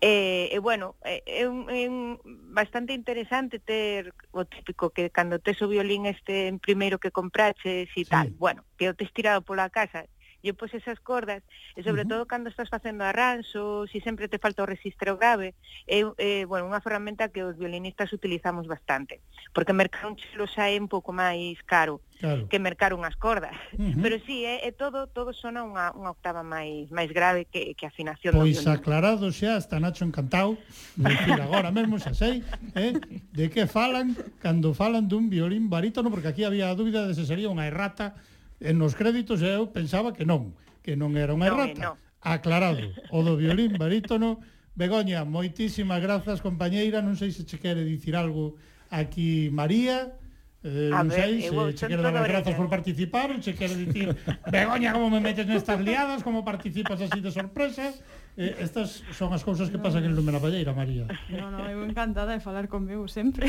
eh, 0.00 0.48
e, 0.48 0.56
eh, 0.56 0.56
eh, 0.56 0.58
bueno, 0.58 0.96
é, 1.04 1.20
eh, 1.26 1.44
un, 1.44 1.68
é 1.68 1.84
un, 1.84 2.16
bastante 2.48 2.96
interesante 2.96 3.60
ter 3.60 4.16
o 4.32 4.48
típico 4.48 4.88
que 4.88 5.12
cando 5.12 5.36
tes 5.36 5.60
o 5.60 5.68
violín 5.68 6.08
este 6.08 6.48
en 6.48 6.56
primeiro 6.58 6.96
que 6.96 7.12
compraches 7.12 7.92
e 7.92 7.92
sí. 7.92 8.08
tal, 8.08 8.32
bueno, 8.40 8.64
que 8.80 8.88
o 8.88 8.96
tes 8.96 9.12
tirado 9.12 9.44
pola 9.44 9.68
casa 9.68 10.08
e 10.42 10.50
pois 10.52 10.74
esas 10.74 10.98
cordas, 10.98 11.42
e 11.78 11.86
sobre 11.86 12.02
uh 12.02 12.04
-huh. 12.04 12.12
todo 12.18 12.22
cando 12.26 12.50
estás 12.50 12.68
facendo 12.68 13.06
arranxos, 13.06 13.88
e 13.94 13.98
sempre 14.02 14.26
te 14.26 14.42
falta 14.42 14.62
o 14.62 14.68
registro 14.68 15.16
grave, 15.16 15.54
é, 15.86 16.02
é 16.18 16.44
bueno, 16.44 16.66
unha 16.66 16.82
ferramenta 16.82 17.30
que 17.30 17.46
os 17.46 17.54
violinistas 17.54 18.10
utilizamos 18.10 18.66
bastante, 18.66 19.22
porque 19.54 19.72
mercar 19.72 20.10
un 20.10 20.18
chelo 20.18 20.50
xa 20.50 20.68
é 20.68 20.76
un 20.76 20.90
pouco 20.90 21.14
máis 21.14 21.56
caro 21.62 22.02
claro. 22.22 22.48
que 22.48 22.58
mercar 22.58 22.94
unhas 22.94 23.16
cordas. 23.16 23.54
Uh 23.74 23.82
-huh. 23.82 24.02
Pero 24.02 24.16
sí, 24.26 24.44
é, 24.46 24.66
eh, 24.66 24.68
é 24.68 24.70
todo 24.72 25.06
todo 25.10 25.34
sona 25.34 25.66
unha, 25.66 25.94
unha 25.94 26.10
octava 26.14 26.42
máis 26.42 26.90
máis 26.90 27.10
grave 27.10 27.46
que, 27.46 27.74
que 27.74 27.84
a 27.86 27.90
afinación 27.90 28.34
pois 28.34 28.58
do 28.58 28.64
Pois 28.66 28.78
aclarado 28.78 29.26
xa, 29.34 29.58
está 29.58 29.78
Nacho 29.82 30.06
encantado, 30.06 30.58
dicir 30.96 31.38
agora 31.42 31.70
mesmo 31.74 31.98
xa 31.98 32.14
sei, 32.14 32.42
eh, 32.74 32.94
de 33.30 33.46
que 33.50 33.66
falan 33.66 34.14
cando 34.38 34.72
falan 34.72 35.06
dun 35.10 35.30
violín 35.30 35.66
barítono, 35.70 36.10
porque 36.10 36.30
aquí 36.30 36.42
había 36.46 36.70
a 36.70 36.78
dúbida 36.78 37.06
de 37.06 37.14
se 37.14 37.26
sería 37.26 37.50
unha 37.50 37.66
errata 37.66 38.14
en 38.62 38.78
nos 38.78 38.94
créditos 38.94 39.42
eu 39.42 39.68
pensaba 39.74 40.14
que 40.14 40.24
non, 40.24 40.54
que 40.80 40.94
non 40.94 41.18
era 41.18 41.34
unha 41.34 41.50
errata. 41.50 41.78
No. 41.78 41.92
Aclarado, 42.22 42.94
o 43.10 43.18
do 43.26 43.34
violín 43.34 43.74
barítono. 43.74 44.38
Begoña, 44.78 45.26
moitísimas 45.26 46.00
grazas, 46.00 46.40
compañeira. 46.40 47.02
Non 47.02 47.18
sei 47.18 47.34
se 47.34 47.42
che 47.42 47.58
quere 47.58 47.82
dicir 47.82 48.14
algo 48.14 48.56
aquí 48.88 49.50
María. 49.50 50.14
Eh, 50.62 50.94
a 50.94 51.02
non 51.02 51.10
sei, 51.10 51.42
se 51.42 51.50
che 51.74 51.90
quero 51.90 52.06
dar 52.06 52.14
as 52.22 52.30
grazas 52.30 52.54
por 52.54 52.70
participar, 52.70 53.34
che 53.42 53.58
quero 53.58 53.74
dicir, 53.74 54.14
Begoña, 54.46 54.94
como 54.94 55.10
me 55.10 55.18
metes 55.18 55.44
nestas 55.44 55.82
liadas, 55.82 56.22
como 56.22 56.46
participas 56.46 57.02
así 57.02 57.18
de 57.18 57.34
sorpresa. 57.34 57.90
Eh, 58.34 58.56
estas 58.64 59.04
son 59.12 59.28
as 59.36 59.44
cousas 59.44 59.68
que 59.68 59.76
pasan 59.76 60.08
en 60.08 60.16
Lume 60.16 60.32
na 60.32 60.40
Palleira, 60.40 60.72
María. 60.72 61.04
No, 61.28 61.52
no, 61.52 61.68
eu 61.68 61.84
encantada 61.84 62.32
de 62.32 62.40
falar 62.40 62.64
con 62.64 62.88
meu 62.88 63.04
sempre. 63.04 63.44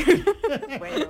bueno, 0.76 1.08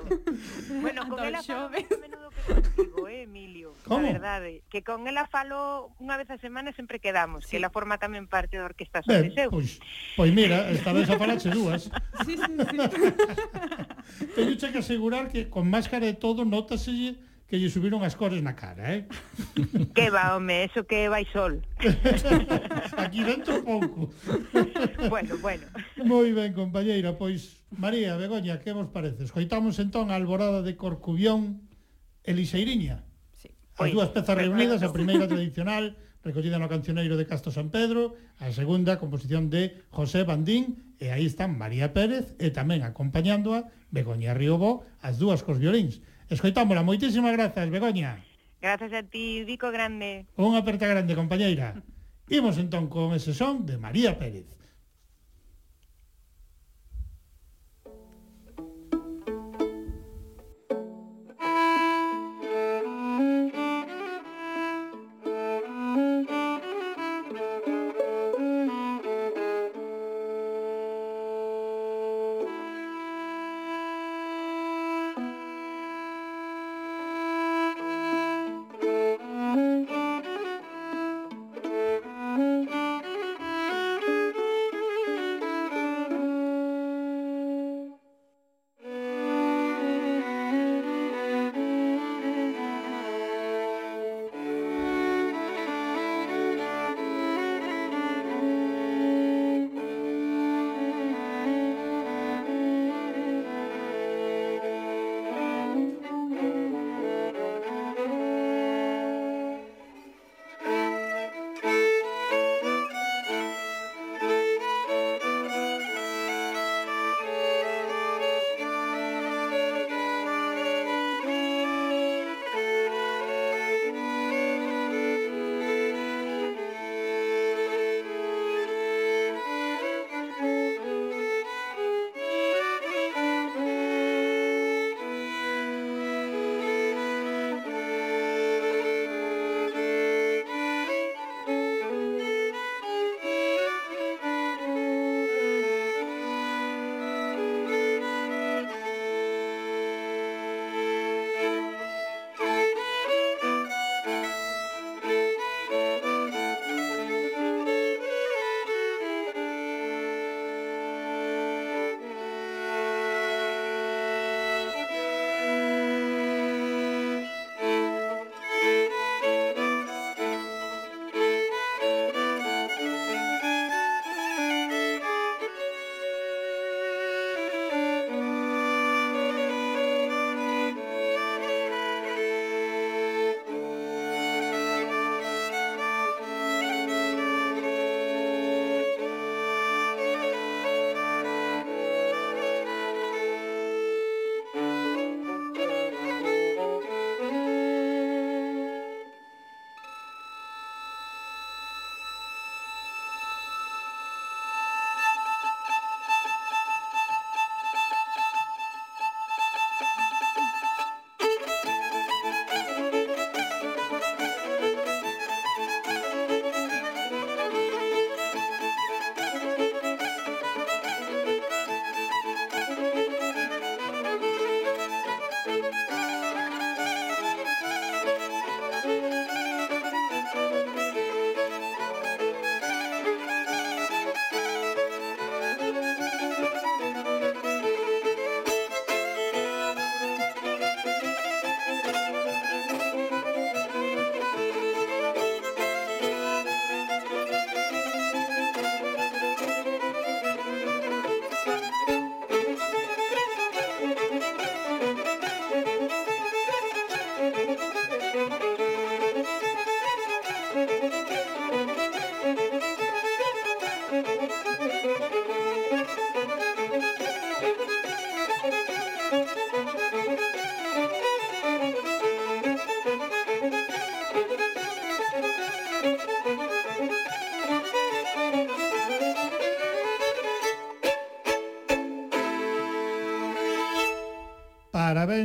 bueno 0.79 1.01
con 1.11 1.19
ela 1.19 1.43
falo 1.43 1.75
menudo 1.75 2.31
que 2.31 2.55
contigo, 2.55 3.09
eh, 3.11 3.27
Emilio. 3.27 3.75
Como? 3.83 4.07
A 4.07 4.15
verdade, 4.15 4.63
que 4.71 4.87
con 4.87 5.11
ela 5.11 5.27
falo 5.27 5.91
unha 5.99 6.15
vez 6.15 6.31
a 6.31 6.39
semana 6.39 6.71
sempre 6.71 7.03
quedamos, 7.03 7.51
sí. 7.51 7.51
que 7.51 7.57
ela 7.59 7.75
forma 7.75 7.99
tamén 7.99 8.31
parte 8.31 8.63
da 8.63 8.71
Orquesta 8.71 9.03
Sobre 9.03 9.35
Seu. 9.35 9.51
Pois, 9.51 9.83
pois 10.15 10.31
mira, 10.31 10.71
esta 10.71 10.95
vez 10.95 11.11
a 11.11 11.19
falache 11.19 11.51
dúas. 11.51 11.91
sí, 12.23 12.39
sí, 12.39 12.55
sí. 12.55 12.79
Teño 14.39 14.55
que 14.55 14.79
asegurar 14.79 15.35
que 15.35 15.51
con 15.51 15.67
máscara 15.67 16.07
e 16.07 16.15
todo 16.15 16.47
notase 16.47 17.19
que 17.55 17.63
lle 17.63 17.71
subiron 17.71 18.03
as 18.03 18.19
cores 18.19 18.43
na 18.43 18.59
cara, 18.59 18.99
eh? 18.99 19.07
Que 19.95 20.11
va, 20.11 20.35
home, 20.35 20.67
eso 20.67 20.83
que 20.91 21.07
vai 21.07 21.23
sol. 21.31 21.63
Aquí 22.99 23.23
dentro 23.23 23.63
pouco. 23.63 24.11
bueno, 25.07 25.39
bueno. 25.39 25.63
Moi 26.03 26.35
ben, 26.35 26.51
compañeira, 26.51 27.15
pois 27.15 27.63
María, 27.71 28.19
Begoña, 28.19 28.59
que 28.59 28.75
vos 28.75 28.91
parece? 28.91 29.23
Escoitamos 29.23 29.79
entón 29.79 30.11
a 30.11 30.19
Alborada 30.19 30.67
de 30.67 30.75
Corcubión 30.75 31.63
e 32.27 32.35
Lixeiriña. 32.35 33.07
Sí. 33.39 33.55
As 33.79 33.87
pois, 33.87 33.95
dúas 33.95 34.11
pezas 34.11 34.35
reunidas, 34.35 34.83
a 34.83 34.91
primeira 34.91 35.31
tradicional, 35.31 35.95
recollida 36.27 36.59
no 36.59 36.67
cancioneiro 36.67 37.15
de 37.15 37.31
Castro 37.31 37.55
San 37.55 37.71
Pedro, 37.71 38.19
a 38.43 38.51
segunda 38.51 38.99
composición 38.99 39.47
de 39.47 39.79
José 39.95 40.27
Bandín, 40.27 40.91
e 40.99 41.15
aí 41.15 41.23
están 41.23 41.55
María 41.55 41.95
Pérez 41.95 42.35
e 42.43 42.51
tamén 42.51 42.83
acompañándoa 42.83 43.71
Begoña 43.95 44.35
Riobó, 44.35 44.83
as 45.07 45.23
dúas 45.23 45.47
cos 45.47 45.63
violíns. 45.63 46.03
Escoitámola, 46.31 46.83
moitísimas 46.83 47.37
grazas, 47.37 47.69
Begoña. 47.69 48.25
Grazas 48.65 48.93
a 48.97 49.03
ti, 49.05 49.45
Vico 49.45 49.69
Grande. 49.69 50.25
Unha 50.41 50.65
aperta 50.65 50.89
grande, 50.89 51.13
compañeira. 51.13 51.85
Imos 52.33 52.57
entón 52.57 52.89
con 52.89 53.13
ese 53.13 53.37
son 53.37 53.69
de 53.69 53.77
María 53.77 54.17
Pérez. 54.17 54.49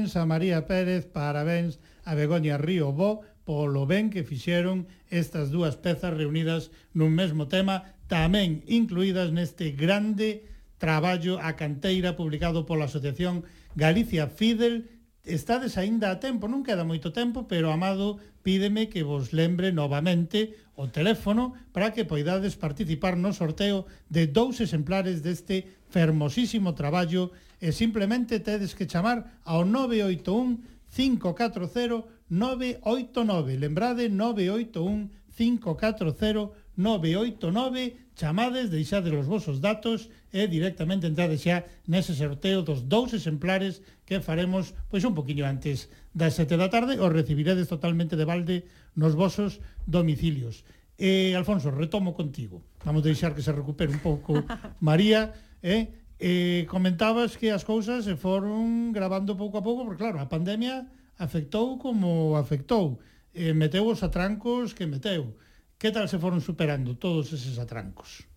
parabéns 0.09 0.15
a 0.15 0.25
María 0.25 0.65
Pérez, 0.65 1.05
parabéns 1.05 1.77
a 2.03 2.15
Begoña 2.17 2.57
Río 2.57 2.89
Bo 2.91 3.21
polo 3.45 3.85
ben 3.85 4.09
que 4.09 4.25
fixeron 4.25 4.89
estas 5.13 5.53
dúas 5.53 5.77
pezas 5.77 6.17
reunidas 6.17 6.73
nun 6.97 7.13
mesmo 7.13 7.45
tema, 7.45 7.93
tamén 8.09 8.65
incluídas 8.65 9.29
neste 9.29 9.69
grande 9.77 10.49
traballo 10.81 11.37
a 11.37 11.53
canteira 11.53 12.17
publicado 12.17 12.65
pola 12.65 12.89
Asociación 12.89 13.45
Galicia 13.77 14.25
Fidel. 14.25 14.89
Estades 15.21 15.77
aínda 15.77 16.09
a 16.09 16.17
tempo, 16.17 16.49
non 16.49 16.65
queda 16.65 16.81
moito 16.81 17.13
tempo, 17.13 17.45
pero 17.45 17.69
Amado 17.69 18.17
pídeme 18.41 18.89
que 18.89 19.05
vos 19.05 19.29
lembre 19.29 19.69
novamente 19.69 20.57
o 20.73 20.89
teléfono 20.89 21.53
para 21.69 21.93
que 21.93 22.07
poidades 22.07 22.57
participar 22.57 23.13
no 23.13 23.29
sorteo 23.29 23.85
de 24.09 24.25
dous 24.25 24.57
exemplares 24.57 25.21
deste 25.21 25.69
fermosísimo 25.93 26.73
traballo 26.73 27.29
e 27.59 27.71
simplemente 27.71 28.39
tedes 28.39 28.73
que 28.73 28.87
chamar 28.87 29.41
ao 29.43 29.67
981 29.67 30.63
540 30.89 32.07
989. 32.29 33.57
Lembrade 33.57 34.09
981 34.09 35.09
540 35.35 36.51
989. 36.75 38.09
Chamades, 38.19 38.69
deixades 38.69 39.13
os 39.15 39.27
vosos 39.27 39.63
datos 39.63 40.11
e 40.31 40.47
directamente 40.51 41.07
entrades 41.07 41.39
xa 41.39 41.63
nese 41.87 42.11
sorteo 42.11 42.67
dos 42.67 42.83
dous 42.83 43.15
exemplares 43.15 43.79
que 44.03 44.19
faremos 44.19 44.75
pois 44.91 45.07
un 45.07 45.15
poquinho 45.15 45.47
antes 45.47 45.87
das 46.11 46.35
sete 46.35 46.59
da 46.59 46.67
tarde. 46.67 46.99
Os 46.99 47.11
recibiredes 47.11 47.71
totalmente 47.71 48.19
de 48.19 48.27
balde 48.27 48.67
nos 48.99 49.15
vosos 49.15 49.63
domicilios. 49.87 50.67
Eh, 50.99 51.31
Alfonso, 51.31 51.71
retomo 51.71 52.11
contigo. 52.11 52.59
Vamos 52.83 53.07
deixar 53.07 53.31
que 53.31 53.43
se 53.43 53.55
recupere 53.55 53.91
un 53.91 54.03
pouco 54.03 54.35
María. 54.83 55.31
Eh? 55.63 55.98
Eh, 56.19 56.67
comentabas 56.67 57.39
que 57.39 57.47
as 57.47 57.63
cousas 57.63 58.03
se 58.03 58.19
foron 58.19 58.91
gravando 58.91 59.39
pouco 59.39 59.55
a 59.55 59.63
pouco, 59.63 59.87
porque 59.87 60.03
claro, 60.03 60.19
a 60.19 60.27
pandemia 60.27 60.83
afectou 61.15 61.79
como 61.79 62.35
afectou, 62.35 62.99
eh, 63.31 63.55
meteu 63.55 63.87
os 63.87 64.03
atrancos 64.03 64.75
que 64.75 64.83
meteu. 64.83 65.31
Que 65.79 65.95
tal 65.95 66.11
se 66.11 66.19
foron 66.19 66.43
superando 66.43 66.99
todos 66.99 67.31
eses 67.31 67.55
atrancos? 67.55 68.27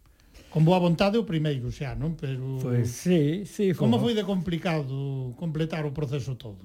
Con 0.46 0.62
boa 0.62 0.78
vontade 0.78 1.18
o 1.18 1.26
primeiro 1.26 1.74
xa, 1.74 1.98
non? 1.98 2.14
Pero 2.14 2.62
Pois 2.62 2.86
sí, 2.86 3.42
sí, 3.50 3.74
como... 3.74 3.98
como 3.98 4.06
foi 4.06 4.14
de 4.14 4.22
complicado 4.22 5.34
completar 5.34 5.82
o 5.82 5.90
proceso 5.90 6.38
todo? 6.38 6.62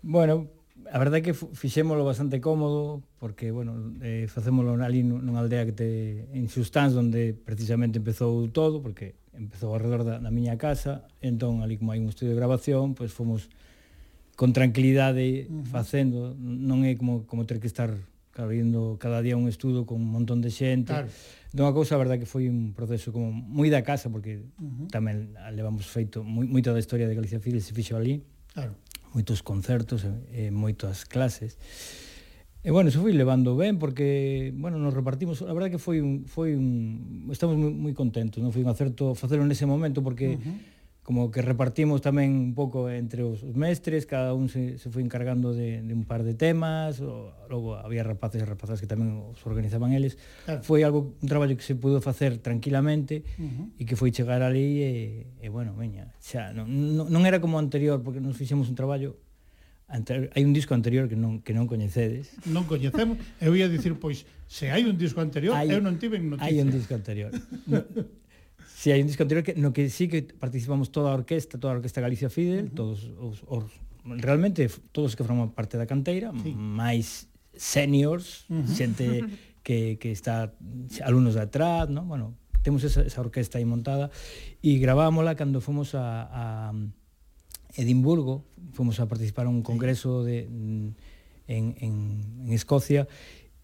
Bueno, 0.00 0.48
a 0.88 0.98
verdade 0.98 1.20
é 1.20 1.24
que 1.30 1.34
fixémolo 1.34 2.04
bastante 2.04 2.40
cómodo 2.40 3.02
porque, 3.18 3.50
bueno, 3.52 3.76
eh, 4.00 4.24
facémolo 4.30 4.72
ali 4.80 5.04
nunha 5.04 5.40
aldea 5.42 5.68
que 5.68 5.76
te 5.76 5.88
en 6.32 6.48
Sustáns 6.48 6.96
onde 6.96 7.36
precisamente 7.36 8.00
empezou 8.00 8.48
todo 8.48 8.80
porque 8.80 9.20
empezou 9.36 9.76
alrededor 9.76 10.02
da, 10.08 10.16
da 10.18 10.30
miña 10.32 10.56
casa 10.56 11.06
entón 11.20 11.60
ali 11.60 11.76
como 11.76 11.92
hai 11.92 12.00
un 12.00 12.08
estudio 12.08 12.32
de 12.32 12.40
grabación 12.40 12.96
pois 12.96 13.10
pues, 13.10 13.18
fomos 13.18 13.40
con 14.38 14.56
tranquilidade 14.56 15.46
uh 15.46 15.60
-huh. 15.60 15.64
facendo 15.68 16.32
non 16.38 16.88
é 16.88 16.96
como, 16.96 17.28
como 17.28 17.44
ter 17.44 17.60
que 17.60 17.68
estar 17.68 17.92
claro, 18.32 18.50
indo 18.56 18.96
cada 18.96 19.20
día 19.20 19.36
un 19.36 19.52
estudo 19.52 19.84
con 19.84 20.00
un 20.00 20.08
montón 20.08 20.40
de 20.40 20.48
xente 20.48 20.96
claro. 20.96 21.10
Entón, 21.50 21.66
a 21.66 21.74
cousa, 21.74 21.98
a 21.98 22.02
verdade, 22.02 22.22
que 22.22 22.30
foi 22.30 22.46
un 22.46 22.78
proceso 22.78 23.10
como 23.10 23.34
moi 23.34 23.66
da 23.74 23.82
casa, 23.82 24.06
porque 24.06 24.38
uh 24.38 24.62
-huh. 24.62 24.86
tamén 24.86 25.34
levamos 25.50 25.82
feito 25.82 26.22
moi, 26.22 26.46
moita 26.46 26.70
da 26.70 26.78
historia 26.78 27.10
de 27.10 27.18
Galicia 27.18 27.42
Fiel 27.42 27.58
se 27.58 27.74
fixo 27.74 27.98
ali. 27.98 28.22
Claro 28.54 28.78
moitos 29.12 29.42
concertos 29.42 30.04
e, 30.04 30.48
e 30.48 30.54
moitas 30.54 31.04
clases. 31.04 31.58
E 32.60 32.68
bueno, 32.68 32.92
se 32.92 33.00
foi 33.00 33.16
levando 33.16 33.56
ben 33.56 33.80
porque, 33.80 34.52
bueno, 34.52 34.76
nos 34.76 34.92
repartimos, 34.92 35.40
a 35.40 35.54
verdade 35.56 35.74
que 35.74 35.82
foi 35.82 36.04
un 36.04 36.28
foi 36.28 36.52
un 36.52 37.26
estamos 37.32 37.56
moi, 37.56 37.72
moi 37.72 37.94
contentos, 37.96 38.44
non? 38.44 38.52
Foi 38.52 38.60
un 38.60 38.70
acerto 38.70 39.16
facelo 39.16 39.48
nese 39.48 39.64
momento 39.64 40.04
porque 40.04 40.36
uh 40.36 40.40
-huh 40.40 40.79
como 41.10 41.32
que 41.32 41.42
repartimos 41.42 41.98
tamén 42.06 42.30
un 42.30 42.54
pouco 42.54 42.86
entre 42.86 43.26
os, 43.26 43.42
os 43.42 43.58
mestres, 43.58 44.06
cada 44.06 44.30
un 44.30 44.46
se, 44.46 44.78
se 44.78 44.94
foi 44.94 45.02
encargando 45.02 45.50
de, 45.50 45.82
de 45.82 45.90
un 45.90 46.06
par 46.06 46.22
de 46.22 46.38
temas, 46.38 47.02
o, 47.02 47.34
logo 47.50 47.74
había 47.74 48.06
rapaces 48.06 48.38
e 48.38 48.46
rapazas 48.46 48.78
que 48.78 48.86
tamén 48.86 49.18
os 49.18 49.42
organizaban 49.42 49.90
eles. 49.90 50.14
Claro. 50.46 50.62
Foi 50.62 50.86
algo 50.86 51.18
un 51.18 51.26
traballo 51.26 51.58
que 51.58 51.66
se 51.66 51.74
pudo 51.74 51.98
facer 51.98 52.38
tranquilamente 52.38 53.26
uh 53.26 53.42
-huh. 53.42 53.66
e 53.74 53.90
que 53.90 53.98
foi 53.98 54.14
chegar 54.14 54.46
ali 54.46 54.86
e, 54.86 54.94
e 55.42 55.50
bueno, 55.50 55.74
veña, 55.74 56.14
xa 56.22 56.54
non, 56.54 56.70
non, 56.70 57.10
non 57.10 57.26
era 57.26 57.42
como 57.42 57.58
anterior 57.58 57.98
porque 58.06 58.22
nos 58.22 58.38
fixemos 58.38 58.70
un 58.70 58.78
traballo 58.78 59.18
hai 59.90 60.46
un 60.46 60.54
disco 60.54 60.78
anterior 60.78 61.10
que 61.10 61.18
non 61.18 61.42
que 61.42 61.50
non 61.50 61.66
coñecedes. 61.66 62.30
Non 62.46 62.70
coñecemos. 62.70 63.18
Eu 63.42 63.58
ia 63.58 63.66
dicir 63.66 63.98
pois 63.98 64.22
se 64.46 64.70
hai 64.70 64.86
un 64.86 64.94
disco 64.94 65.18
anterior, 65.18 65.58
hai, 65.58 65.74
eu 65.74 65.82
non 65.82 65.98
tive 65.98 66.22
noticia. 66.22 66.46
Hai 66.46 66.62
un 66.62 66.70
disco 66.70 66.94
anterior. 66.94 67.34
No, 67.66 67.82
Si 68.80 68.88
sí, 68.88 68.92
hai 68.96 69.04
un 69.04 69.12
disco 69.12 69.28
anterior 69.28 69.44
que, 69.44 69.52
no 69.60 69.76
que 69.76 69.92
sí 69.92 70.08
que 70.08 70.24
participamos 70.24 70.88
toda 70.88 71.12
a 71.12 71.14
orquesta, 71.20 71.60
toda 71.60 71.76
a 71.76 71.76
Orquesta 71.76 72.00
Galicia 72.00 72.32
Fidel, 72.32 72.64
uh 72.64 72.68
-huh. 72.72 72.80
todos 72.80 72.98
os, 73.20 73.44
os 73.44 73.68
realmente 74.24 74.72
todos 74.96 75.12
que 75.12 75.20
forman 75.20 75.52
parte 75.52 75.76
da 75.76 75.84
canteira, 75.84 76.32
sí. 76.40 76.56
máis 76.56 77.28
seniors, 77.52 78.48
uh 78.48 78.56
-huh. 78.56 78.72
xente 78.72 79.04
que, 79.68 80.00
que 80.00 80.08
está 80.08 80.56
alumnos 81.04 81.36
de 81.36 81.44
atrás, 81.44 81.92
¿no? 81.92 82.08
bueno, 82.08 82.32
temos 82.64 82.80
esa, 82.80 83.04
esa 83.04 83.20
orquesta 83.20 83.60
aí 83.60 83.68
montada 83.68 84.08
e 84.64 84.80
gravámola 84.80 85.36
cando 85.36 85.60
fomos 85.60 85.92
a, 85.92 86.24
a 86.32 86.72
Edimburgo, 87.76 88.48
fomos 88.72 88.96
a 88.96 89.04
participar 89.04 89.44
a 89.44 89.52
un 89.52 89.60
congreso 89.60 90.24
de 90.24 90.48
en, 90.48 90.96
en, 91.52 91.76
en 92.48 92.48
Escocia 92.56 93.04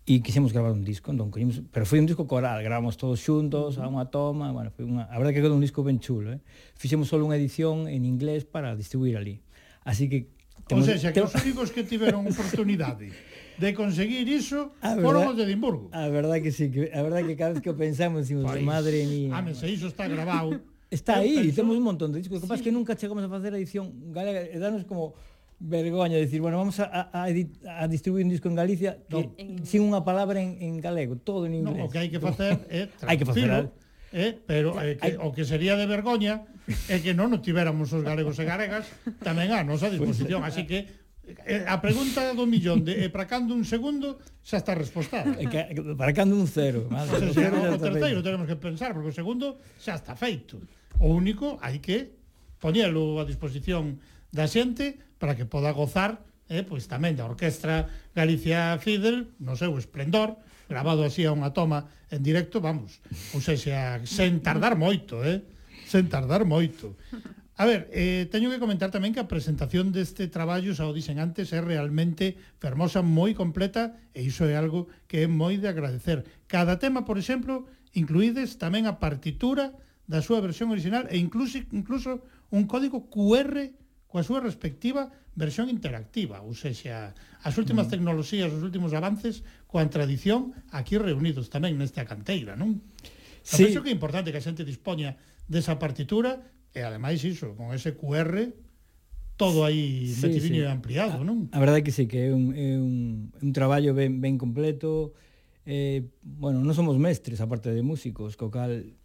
e 0.06 0.22
quixemos 0.22 0.54
gravar 0.54 0.70
un 0.70 0.86
disco, 0.86 1.10
entón 1.10 1.34
collemos, 1.34 1.66
pero 1.74 1.82
foi 1.82 1.98
un 1.98 2.06
disco 2.06 2.30
coral, 2.30 2.62
gravamos 2.62 2.94
todos 2.94 3.18
xuntos, 3.18 3.82
a 3.82 3.90
unha 3.90 4.06
toma, 4.06 4.54
bueno, 4.54 4.70
foi 4.70 4.86
unha, 4.86 5.10
a 5.10 5.18
verdade 5.18 5.34
que 5.34 5.42
quedou 5.42 5.58
un 5.58 5.66
disco 5.66 5.82
ben 5.82 5.98
chulo, 5.98 6.30
eh? 6.30 6.40
Fixemos 6.78 7.10
só 7.10 7.18
unha 7.18 7.34
edición 7.34 7.90
en 7.90 8.06
inglés 8.06 8.46
para 8.46 8.78
distribuir 8.78 9.18
ali. 9.18 9.42
Así 9.82 10.06
que 10.06 10.30
Temos, 10.66 10.88
o 10.88 10.98
sea, 10.98 11.12
que 11.12 11.22
os 11.22 11.34
únicos 11.34 11.70
que 11.70 11.82
tiveron 11.82 12.26
oportunidade 12.30 13.10
de 13.58 13.70
conseguir 13.74 14.26
iso 14.26 14.74
foron 15.02 15.30
os 15.30 15.36
de 15.38 15.46
Edimburgo. 15.46 15.90
A 15.94 16.10
verdade 16.10 16.42
que 16.42 16.50
sí, 16.50 16.70
que, 16.70 16.90
a 16.90 17.02
verdade 17.02 17.26
que 17.26 17.34
cada 17.38 17.54
vez 17.54 17.62
que 17.62 17.70
o 17.70 17.76
pensamos, 17.78 18.26
dicimos, 18.26 18.46
pois, 18.46 18.62
madre 18.62 19.06
mía. 19.06 19.30
Ah, 19.30 19.42
se 19.54 19.70
iso 19.70 19.86
está 19.90 20.06
grabado. 20.06 20.58
Está 20.90 21.18
aí, 21.18 21.50
penso... 21.50 21.62
temos 21.62 21.74
un 21.74 21.82
montón 21.82 22.14
de 22.14 22.22
discos, 22.22 22.38
sí. 22.38 22.42
que 22.42 22.46
sí. 22.46 22.50
pasa 22.50 22.62
que 22.62 22.70
nunca 22.70 22.94
chegamos 22.94 23.22
a 23.22 23.30
facer 23.30 23.54
a 23.54 23.58
edición 23.58 23.90
galega, 24.14 24.46
e 24.46 24.58
danos 24.58 24.86
como 24.86 25.18
vergoña 25.58 26.16
decir, 26.16 26.40
bueno, 26.40 26.58
vamos 26.58 26.80
a, 26.80 27.10
a, 27.12 27.24
a 27.24 27.88
distribuir 27.88 28.24
un 28.24 28.30
disco 28.30 28.48
en 28.48 28.54
Galicia 28.54 28.98
no. 29.08 29.32
que, 29.34 29.64
sin 29.64 29.88
unha 29.88 30.04
palabra 30.04 30.36
en, 30.36 30.60
en 30.60 30.76
galego, 30.84 31.16
todo 31.16 31.48
en 31.48 31.56
inglés. 31.56 31.80
No, 31.80 31.88
o 31.88 31.92
que 31.92 31.96
hai 31.96 32.12
que 32.12 32.20
facer 32.20 32.60
é 32.68 32.92
hai 33.08 33.16
que 33.16 33.24
facer 33.24 33.72
eh, 34.12 34.36
pero 34.44 34.76
eh, 34.84 35.00
que, 35.00 35.16
o 35.16 35.32
que 35.32 35.48
sería 35.48 35.80
de 35.80 35.88
vergoña 35.88 36.44
é 36.92 37.00
que 37.00 37.16
non 37.16 37.32
o 37.32 37.40
tivéramos 37.40 37.88
os 37.96 38.04
galegos 38.04 38.36
e 38.36 38.44
galegas 38.44 38.84
tamén 39.24 39.48
a 39.56 39.64
nosa 39.64 39.88
pois 39.88 39.96
disposición, 39.96 40.44
así 40.44 40.68
que 40.68 40.92
eh, 41.24 41.64
a 41.64 41.80
pregunta 41.80 42.36
do 42.36 42.44
millón 42.44 42.84
de 42.84 43.08
eh, 43.08 43.10
para 43.10 43.24
cando 43.24 43.56
un 43.56 43.64
segundo 43.64 44.20
xa 44.44 44.60
está 44.60 44.76
respostada. 44.76 45.32
Que, 45.40 45.72
para 45.96 46.12
cando 46.12 46.36
un 46.36 46.44
cero, 46.46 46.84
madre, 46.92 47.16
o, 47.16 47.32
sea, 47.32 47.48
o, 47.48 47.56
cero 47.56 47.56
o 47.64 47.80
terceiro 47.80 48.20
tenemos 48.20 48.44
que 48.44 48.60
pensar 48.60 48.92
porque 48.92 49.08
o 49.08 49.16
segundo 49.16 49.56
xa 49.80 49.96
está 49.96 50.12
feito. 50.12 50.60
O 51.00 51.16
único 51.16 51.56
hai 51.64 51.80
que 51.80 52.12
poñelo 52.60 53.18
a 53.18 53.24
disposición 53.24 53.98
da 54.30 54.44
xente 54.44 55.05
para 55.18 55.34
que 55.34 55.48
poda 55.48 55.72
gozar 55.72 56.24
eh, 56.48 56.62
pois 56.62 56.86
tamén 56.86 57.18
da 57.18 57.26
Orquestra 57.26 57.90
Galicia 58.14 58.78
Fidel 58.78 59.34
no 59.42 59.58
seu 59.58 59.74
esplendor, 59.78 60.38
grabado 60.70 61.02
así 61.02 61.26
a 61.26 61.34
unha 61.34 61.50
toma 61.50 61.90
en 62.10 62.22
directo, 62.22 62.62
vamos, 62.62 63.02
ou 63.34 63.42
seja, 63.42 63.98
sen 64.06 64.38
tardar 64.38 64.78
moito, 64.78 65.22
eh? 65.26 65.42
sen 65.86 66.06
tardar 66.06 66.46
moito. 66.46 66.94
A 67.56 67.64
ver, 67.64 67.88
eh, 67.90 68.28
teño 68.28 68.52
que 68.52 68.60
comentar 68.60 68.92
tamén 68.92 69.16
que 69.16 69.22
a 69.22 69.30
presentación 69.30 69.90
deste 69.90 70.28
traballo, 70.28 70.76
xa 70.76 70.86
o 70.86 70.94
dixen 70.94 71.18
antes, 71.18 71.50
é 71.50 71.58
realmente 71.58 72.36
fermosa, 72.62 73.00
moi 73.02 73.32
completa, 73.32 73.96
e 74.14 74.28
iso 74.28 74.46
é 74.46 74.54
algo 74.54 74.86
que 75.10 75.24
é 75.24 75.26
moi 75.26 75.58
de 75.58 75.66
agradecer. 75.66 76.22
Cada 76.46 76.78
tema, 76.78 77.08
por 77.08 77.16
exemplo, 77.18 77.66
incluídes 77.96 78.60
tamén 78.60 78.84
a 78.86 79.00
partitura 79.00 79.74
da 80.06 80.22
súa 80.22 80.38
versión 80.38 80.70
original 80.70 81.10
e 81.10 81.18
incluso, 81.18 81.58
incluso 81.74 82.22
un 82.54 82.68
código 82.70 83.10
QR 83.10 83.72
coa 84.06 84.22
súa 84.22 84.40
respectiva 84.40 85.10
versión 85.36 85.68
interactiva, 85.68 86.40
ou 86.40 86.56
seja, 86.56 87.12
as 87.44 87.54
últimas 87.60 87.86
mm. 87.86 87.92
tecnoloxías, 87.92 88.50
os 88.50 88.62
últimos 88.64 88.96
avances 88.96 89.44
coa 89.68 89.84
tradición 89.90 90.56
aquí 90.72 90.96
reunidos 90.96 91.52
tamén 91.52 91.76
nesta 91.76 92.08
canteira, 92.08 92.56
non? 92.56 92.80
Sí. 93.44 93.68
Penso 93.68 93.84
que 93.84 93.90
é 93.90 93.94
importante 93.94 94.32
que 94.32 94.40
a 94.40 94.46
xente 94.46 94.64
dispoña 94.64 95.18
desa 95.46 95.76
partitura 95.76 96.42
e 96.72 96.80
ademais 96.82 97.22
iso, 97.22 97.54
con 97.54 97.70
ese 97.76 97.94
QR 97.94 98.52
todo 99.36 99.68
aí 99.68 100.08
sí, 100.08 100.24
metidinho 100.24 100.64
sí. 100.64 100.66
e 100.66 100.72
ampliado, 100.72 101.20
non? 101.20 101.52
A, 101.52 101.58
a 101.58 101.60
verdade 101.60 101.84
que 101.84 101.92
sí, 101.92 102.08
que 102.08 102.26
é 102.26 102.30
un, 102.32 102.56
é 102.56 102.80
un, 102.80 103.30
un 103.36 103.50
traballo 103.52 103.92
ben, 103.92 104.24
ben 104.24 104.40
completo, 104.40 105.12
eh, 105.68 106.08
bueno, 106.24 106.64
non 106.64 106.72
somos 106.72 106.96
mestres, 106.96 107.44
aparte 107.44 107.68
de 107.68 107.84
músicos, 107.84 108.40
co 108.40 108.48
cal 108.48 108.96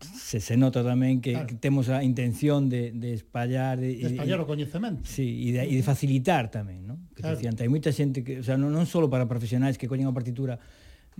se, 0.00 0.40
se 0.40 0.56
nota 0.56 0.80
tamén 0.80 1.20
que, 1.20 1.36
claro. 1.36 1.46
que 1.46 1.56
temos 1.60 1.92
a 1.92 2.00
intención 2.00 2.72
de, 2.72 2.96
de 2.96 3.12
espallar 3.12 3.76
de, 3.76 4.00
de 4.00 4.08
espallar 4.16 4.40
e, 4.40 4.44
o 4.44 4.48
coñecemento 4.48 5.04
sí, 5.04 5.52
e, 5.52 5.52
de, 5.52 5.68
e 5.68 5.74
de 5.76 5.84
facilitar 5.84 6.48
tamén 6.48 6.88
non? 6.88 7.12
que 7.12 7.20
claro. 7.20 7.36
decían, 7.36 7.52
hai 7.60 7.68
moita 7.68 7.92
xente 7.92 8.24
que, 8.24 8.40
o 8.40 8.44
sea, 8.44 8.56
non, 8.56 8.72
non 8.72 8.88
só 8.88 9.04
para 9.12 9.28
profesionais 9.28 9.76
que 9.76 9.84
coñen 9.84 10.08
a 10.08 10.16
partitura 10.16 10.56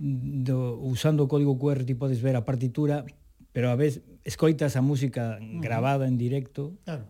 do, 0.01 0.81
usando 0.81 1.25
o 1.25 1.29
código 1.29 1.53
QR 1.61 1.85
ti 1.85 1.93
podes 1.93 2.25
ver 2.25 2.33
a 2.33 2.41
partitura 2.41 3.05
pero 3.53 3.69
a 3.69 3.77
vez 3.77 4.01
escoitas 4.25 4.73
a 4.73 4.81
música 4.81 5.37
grabada 5.61 6.03
uh 6.03 6.09
-huh. 6.09 6.11
en 6.11 6.17
directo 6.17 6.73
claro. 6.81 7.05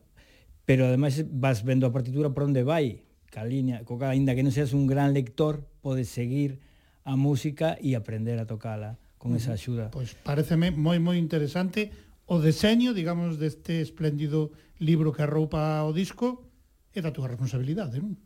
pero 0.67 0.91
ademais 0.91 1.23
vas 1.31 1.63
vendo 1.63 1.87
a 1.87 1.95
partitura 1.95 2.35
por 2.35 2.43
onde 2.43 2.67
vai 2.67 3.07
ca 3.31 3.47
línea, 3.47 3.87
co 3.87 3.95
cal, 3.95 4.11
ainda 4.11 4.35
que 4.35 4.43
non 4.43 4.51
seas 4.51 4.75
un 4.75 4.83
gran 4.83 5.15
lector 5.15 5.63
podes 5.79 6.11
seguir 6.11 6.59
a 7.07 7.15
música 7.15 7.79
e 7.79 7.95
aprender 7.95 8.35
a 8.37 8.45
tocala 8.45 9.00
con 9.21 9.37
esa 9.37 9.53
axuda. 9.53 9.93
Pois 9.93 10.17
pareceme 10.17 10.73
moi 10.73 10.97
moi 10.97 11.21
interesante 11.21 11.93
o 12.25 12.41
deseño, 12.41 12.97
digamos, 12.97 13.37
deste 13.37 13.85
espléndido 13.85 14.49
libro 14.81 15.13
que 15.13 15.21
arroupa 15.21 15.85
o 15.85 15.93
disco 15.93 16.49
é 16.89 17.05
da 17.05 17.13
túa 17.13 17.29
responsabilidade, 17.29 18.01
non? 18.01 18.17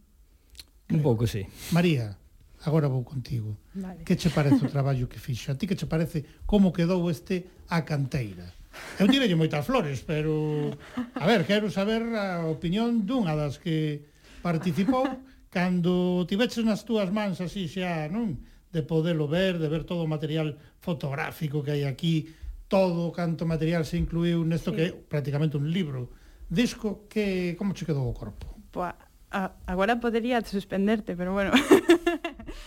Un 0.88 1.02
pouco, 1.04 1.28
sí. 1.28 1.44
María, 1.76 2.16
agora 2.64 2.88
vou 2.88 3.04
contigo. 3.04 3.60
Vale. 3.76 4.08
Que 4.08 4.16
che 4.16 4.32
parece 4.32 4.64
o 4.64 4.72
traballo 4.72 5.12
que 5.12 5.20
fixo? 5.20 5.52
A 5.52 5.60
ti 5.60 5.68
que 5.68 5.76
che 5.76 5.84
parece 5.84 6.24
como 6.48 6.72
quedou 6.72 7.04
este 7.12 7.68
a 7.68 7.84
canteira? 7.84 8.48
Eu 8.96 9.12
tirei 9.12 9.28
moitas 9.36 9.68
flores, 9.68 10.00
pero 10.00 10.72
a 10.96 11.26
ver, 11.28 11.44
quero 11.44 11.68
saber 11.68 12.08
a 12.16 12.48
opinión 12.48 13.04
dunha 13.04 13.36
das 13.36 13.60
que 13.60 14.08
participou 14.40 15.04
cando 15.52 16.24
tiveches 16.24 16.64
nas 16.64 16.88
túas 16.88 17.12
mans 17.12 17.44
así 17.44 17.68
xa, 17.68 18.08
non? 18.08 18.40
de 18.76 18.84
podelo 18.84 19.32
ver, 19.32 19.56
de 19.56 19.72
ver 19.72 19.88
todo 19.88 20.04
o 20.04 20.08
material 20.12 20.60
fotográfico 20.84 21.64
que 21.64 21.80
hai 21.80 21.88
aquí, 21.88 22.28
todo 22.68 23.08
canto 23.16 23.48
material 23.48 23.88
se 23.88 23.96
incluiu 23.96 24.44
nesto 24.44 24.76
sí. 24.76 24.76
que 24.76 24.84
é 24.84 24.92
prácticamente 24.92 25.56
un 25.56 25.72
libro. 25.72 26.12
Disco 26.52 27.08
que 27.08 27.56
como 27.56 27.72
che 27.72 27.88
quedou 27.88 28.04
o 28.04 28.12
corpo? 28.12 28.52
Poa, 28.76 29.00
a, 29.32 29.56
agora 29.64 29.96
podería 30.04 30.44
suspenderte, 30.44 31.16
pero 31.16 31.32
bueno. 31.32 31.56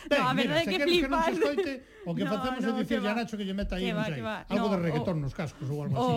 Ben, 0.09 0.17
no, 0.25 0.33
a 0.33 0.33
verdade 0.33 0.65
é 0.65 0.73
que 0.73 0.81
flipas. 0.81 1.29
Que 1.29 1.37
non 1.37 1.53
escoite, 1.53 1.73
o 2.09 2.17
que 2.17 2.25
no, 2.27 2.33
facemos 2.33 2.65
no, 2.65 2.81
dicir 2.81 3.05
a 3.05 3.13
Nacho 3.13 3.37
que 3.37 3.45
lle 3.45 3.53
meta 3.53 3.77
aí, 3.77 3.85
que 3.85 3.93
va, 3.93 4.09
que 4.09 4.25
va. 4.25 4.49
algo 4.49 4.73
no, 4.73 4.73
de 4.73 4.79
reggaetón 4.81 5.21
o, 5.21 5.23
nos 5.29 5.37
cascos 5.37 5.69
ou 5.69 5.85
algo 5.85 5.93
o, 5.93 6.01
así. 6.01 6.17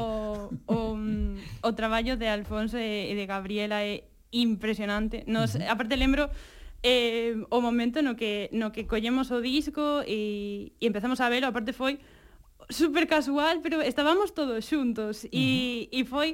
O, 0.71 0.71
o, 0.71 0.77
mm, 0.95 1.67
o 1.67 1.69
traballo 1.75 2.15
de 2.15 2.31
Alfonso 2.31 2.79
e 2.79 3.11
de 3.11 3.25
Gabriela 3.27 3.83
é 3.83 4.07
impresionante. 4.31 5.27
Nos, 5.27 5.59
uh 5.59 5.59
-huh. 5.59 5.67
aparte 5.67 5.99
lembro 5.99 6.31
eh, 6.83 7.37
o 7.49 7.61
momento 7.61 8.01
no 8.01 8.15
que, 8.15 8.49
no 8.51 8.71
que 8.71 8.89
collemos 8.89 9.29
o 9.29 9.41
disco 9.41 10.01
e, 10.07 10.73
e 10.81 10.83
empezamos 10.87 11.21
a 11.21 11.29
velo, 11.29 11.47
aparte 11.47 11.73
foi 11.73 12.01
super 12.69 13.07
casual, 13.07 13.61
pero 13.61 13.81
estábamos 13.81 14.33
todos 14.33 14.65
xuntos 14.65 15.25
e, 15.29 15.29
uh 15.29 15.33
-huh. 15.33 15.97
e 15.97 15.99
foi 16.05 16.29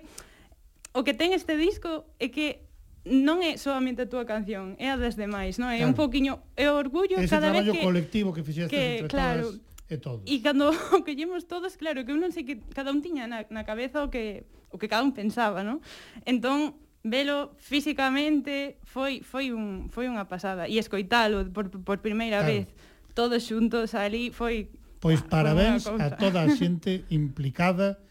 o 0.94 1.04
que 1.04 1.14
ten 1.14 1.34
este 1.36 1.58
disco 1.58 2.08
é 2.20 2.32
que 2.32 2.68
non 3.08 3.40
é 3.40 3.56
solamente 3.56 4.04
a 4.04 4.08
túa 4.08 4.28
canción, 4.28 4.76
é 4.80 4.92
a 4.92 5.00
das 5.00 5.16
demais, 5.16 5.56
non? 5.56 5.72
É 5.72 5.80
claro. 5.80 5.92
un 5.92 5.96
poquiño 5.96 6.34
é 6.60 6.68
orgullo 6.68 7.16
Ese 7.16 7.32
cada 7.32 7.52
vez 7.52 7.64
que 7.68 7.80
colectivo 7.84 8.36
que 8.36 8.44
fixestes 8.44 8.72
que, 8.72 9.04
entre 9.04 9.12
claro, 9.12 9.56
todas 9.56 9.68
e 9.88 9.98
todos. 9.98 10.24
E 10.28 10.36
cando 10.44 10.72
o 10.96 11.00
que 11.04 11.16
llemos 11.16 11.48
todos, 11.48 11.80
claro, 11.80 12.04
que 12.04 12.12
eu 12.12 12.20
non 12.20 12.32
sei 12.36 12.44
que 12.44 12.60
cada 12.76 12.92
un 12.92 13.00
tiña 13.00 13.28
na, 13.28 13.48
na 13.48 13.64
cabeza 13.64 14.04
o 14.04 14.12
que 14.12 14.44
o 14.68 14.76
que 14.76 14.92
cada 14.92 15.04
un 15.08 15.16
pensaba, 15.16 15.64
non? 15.64 15.80
Entón, 16.28 16.76
velo 17.10 17.56
físicamente 17.58 18.78
foi 18.86 19.24
foi 19.24 19.52
un 19.52 19.90
foi 19.92 20.08
unha 20.08 20.26
pasada 20.26 20.68
e 20.68 20.80
escoitalo 20.80 21.48
por 21.52 21.72
por 21.84 22.00
primeira 22.00 22.44
claro. 22.44 22.52
vez 22.52 22.66
todos 23.18 23.42
xuntos 23.44 23.98
ali 23.98 24.30
foi 24.30 24.70
Pois 25.00 25.22
ah, 25.22 25.30
parabéns 25.30 25.86
a 25.86 26.18
toda 26.18 26.42
a 26.42 26.50
xente 26.58 27.06
implicada. 27.14 28.02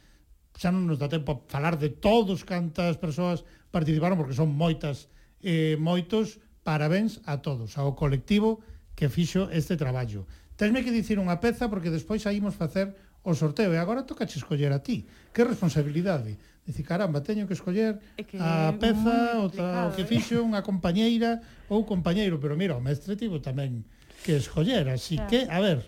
Xa 0.57 0.73
non 0.73 0.87
nos 0.89 0.97
dá 1.03 1.11
tempo 1.11 1.31
a 1.35 1.43
falar 1.51 1.77
de 1.77 1.93
todos 1.93 2.47
cantas 2.47 2.97
persoas 2.97 3.45
participaron 3.75 4.17
porque 4.17 4.39
son 4.39 4.55
moitas 4.55 5.11
eh 5.43 5.77
moitos. 5.77 6.39
Parabéns 6.67 7.23
a 7.31 7.39
todos, 7.47 7.79
ao 7.79 7.95
colectivo 7.95 8.59
que 8.99 9.07
fixo 9.07 9.47
este 9.55 9.79
traballo. 9.79 10.27
Tesme 10.59 10.83
que 10.83 10.91
dicir 10.91 11.21
unha 11.23 11.39
peza 11.39 11.71
porque 11.71 11.95
despois 11.95 12.27
saímos 12.27 12.59
facer 12.59 12.91
o 13.23 13.35
sorteo 13.35 13.71
e 13.75 13.79
agora 13.79 14.07
toca 14.07 14.27
che 14.27 14.39
escoller 14.39 14.73
a 14.75 14.83
ti. 14.83 15.07
Que 15.31 15.47
responsabilidade 15.47 16.39
Dicir, 16.67 16.85
caramba, 16.85 17.23
teño 17.23 17.47
que 17.47 17.55
escoller 17.55 18.03
é 18.19 18.27
que 18.27 18.43
a 18.43 18.75
peza, 18.75 19.39
o, 19.39 19.47
ta, 19.47 19.87
o 19.87 19.95
que 19.95 20.03
eh. 20.03 20.11
fixo, 20.11 20.43
unha 20.43 20.67
compañeira 20.67 21.39
ou 21.71 21.87
compañeiro, 21.87 22.43
pero 22.43 22.59
mira, 22.59 22.75
o 22.75 22.83
mestre 22.83 23.15
tivo 23.15 23.39
tamén 23.39 23.87
que 24.27 24.35
escoller, 24.35 24.91
así 24.91 25.15
claro. 25.15 25.31
que, 25.31 25.41
a 25.47 25.63
ver, 25.63 25.79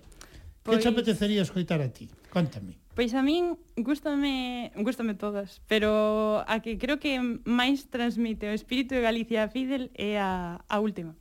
pois... 0.63 0.79
que 0.79 0.87
te 0.87 0.87
pois 0.87 0.87
apetecería 0.87 1.43
escoitar 1.43 1.83
a 1.83 1.91
ti? 1.91 2.07
Contame. 2.31 2.79
Pois 2.95 3.11
a 3.19 3.27
min 3.27 3.59
gustame, 3.75 4.71
gustame 4.79 5.19
todas, 5.19 5.59
pero 5.67 6.47
a 6.47 6.63
que 6.63 6.79
creo 6.79 7.03
que 7.03 7.19
máis 7.43 7.91
transmite 7.91 8.47
o 8.47 8.55
espírito 8.55 8.95
de 8.95 9.03
Galicia 9.03 9.47
a 9.47 9.51
Fidel 9.51 9.91
é 9.99 10.15
a, 10.23 10.63
a 10.63 10.79
última. 10.79 11.19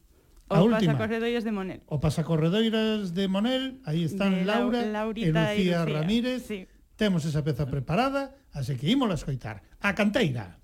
O 0.54 0.54
a 0.54 0.62
última. 0.62 0.94
Pasacorredoiras 0.94 1.42
de 1.42 1.54
Monel. 1.54 1.82
O 1.90 1.98
Pasacorredoiras 1.98 3.18
de 3.18 3.26
Monel, 3.26 3.82
aí 3.90 4.06
están 4.06 4.38
de 4.38 4.46
Laura 4.46 4.86
Laurita 4.86 5.58
e 5.58 5.66
Lucía, 5.66 5.82
e 5.82 5.82
Lucía 5.82 5.98
Ramírez. 5.98 6.46
Sí 6.46 6.70
Temos 6.98 7.26
esa 7.26 7.44
peza 7.44 7.70
preparada, 7.70 8.36
así 8.52 8.76
que 8.76 8.90
ímola 8.90 9.14
escoitar. 9.14 9.62
A 9.80 9.94
canteira. 9.94 10.58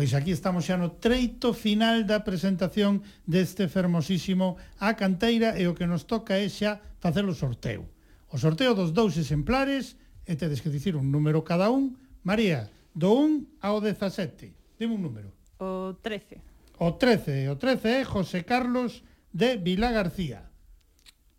Pois 0.00 0.16
aquí 0.16 0.32
estamos 0.32 0.64
xa 0.64 0.80
no 0.80 0.96
treito 0.96 1.52
final 1.52 2.08
da 2.08 2.24
presentación 2.24 3.04
deste 3.28 3.68
fermosísimo 3.68 4.56
A 4.80 4.96
Canteira 4.96 5.60
e 5.60 5.68
o 5.68 5.76
que 5.76 5.84
nos 5.84 6.08
toca 6.08 6.40
é 6.40 6.48
xa 6.48 6.80
facer 7.04 7.28
o 7.28 7.36
sorteo. 7.36 7.84
O 8.32 8.40
sorteo 8.40 8.72
dos 8.72 8.96
dous 8.96 9.20
exemplares 9.20 10.00
e 10.24 10.40
tedes 10.40 10.64
que 10.64 10.72
dicir 10.72 10.96
un 10.96 11.12
número 11.12 11.44
cada 11.44 11.68
un. 11.68 12.00
María, 12.24 12.72
do 12.96 13.12
1 13.12 13.60
ao 13.60 13.84
17. 13.84 14.80
Dime 14.80 14.96
un 14.96 15.04
número. 15.04 15.36
O 15.60 15.92
13. 16.00 16.40
O 16.80 16.96
13, 16.96 17.52
o 17.52 17.60
13 17.60 18.00
é 18.00 18.08
José 18.08 18.40
Carlos 18.48 19.04
de 19.28 19.60
Vila 19.60 19.92
García. 19.92 20.48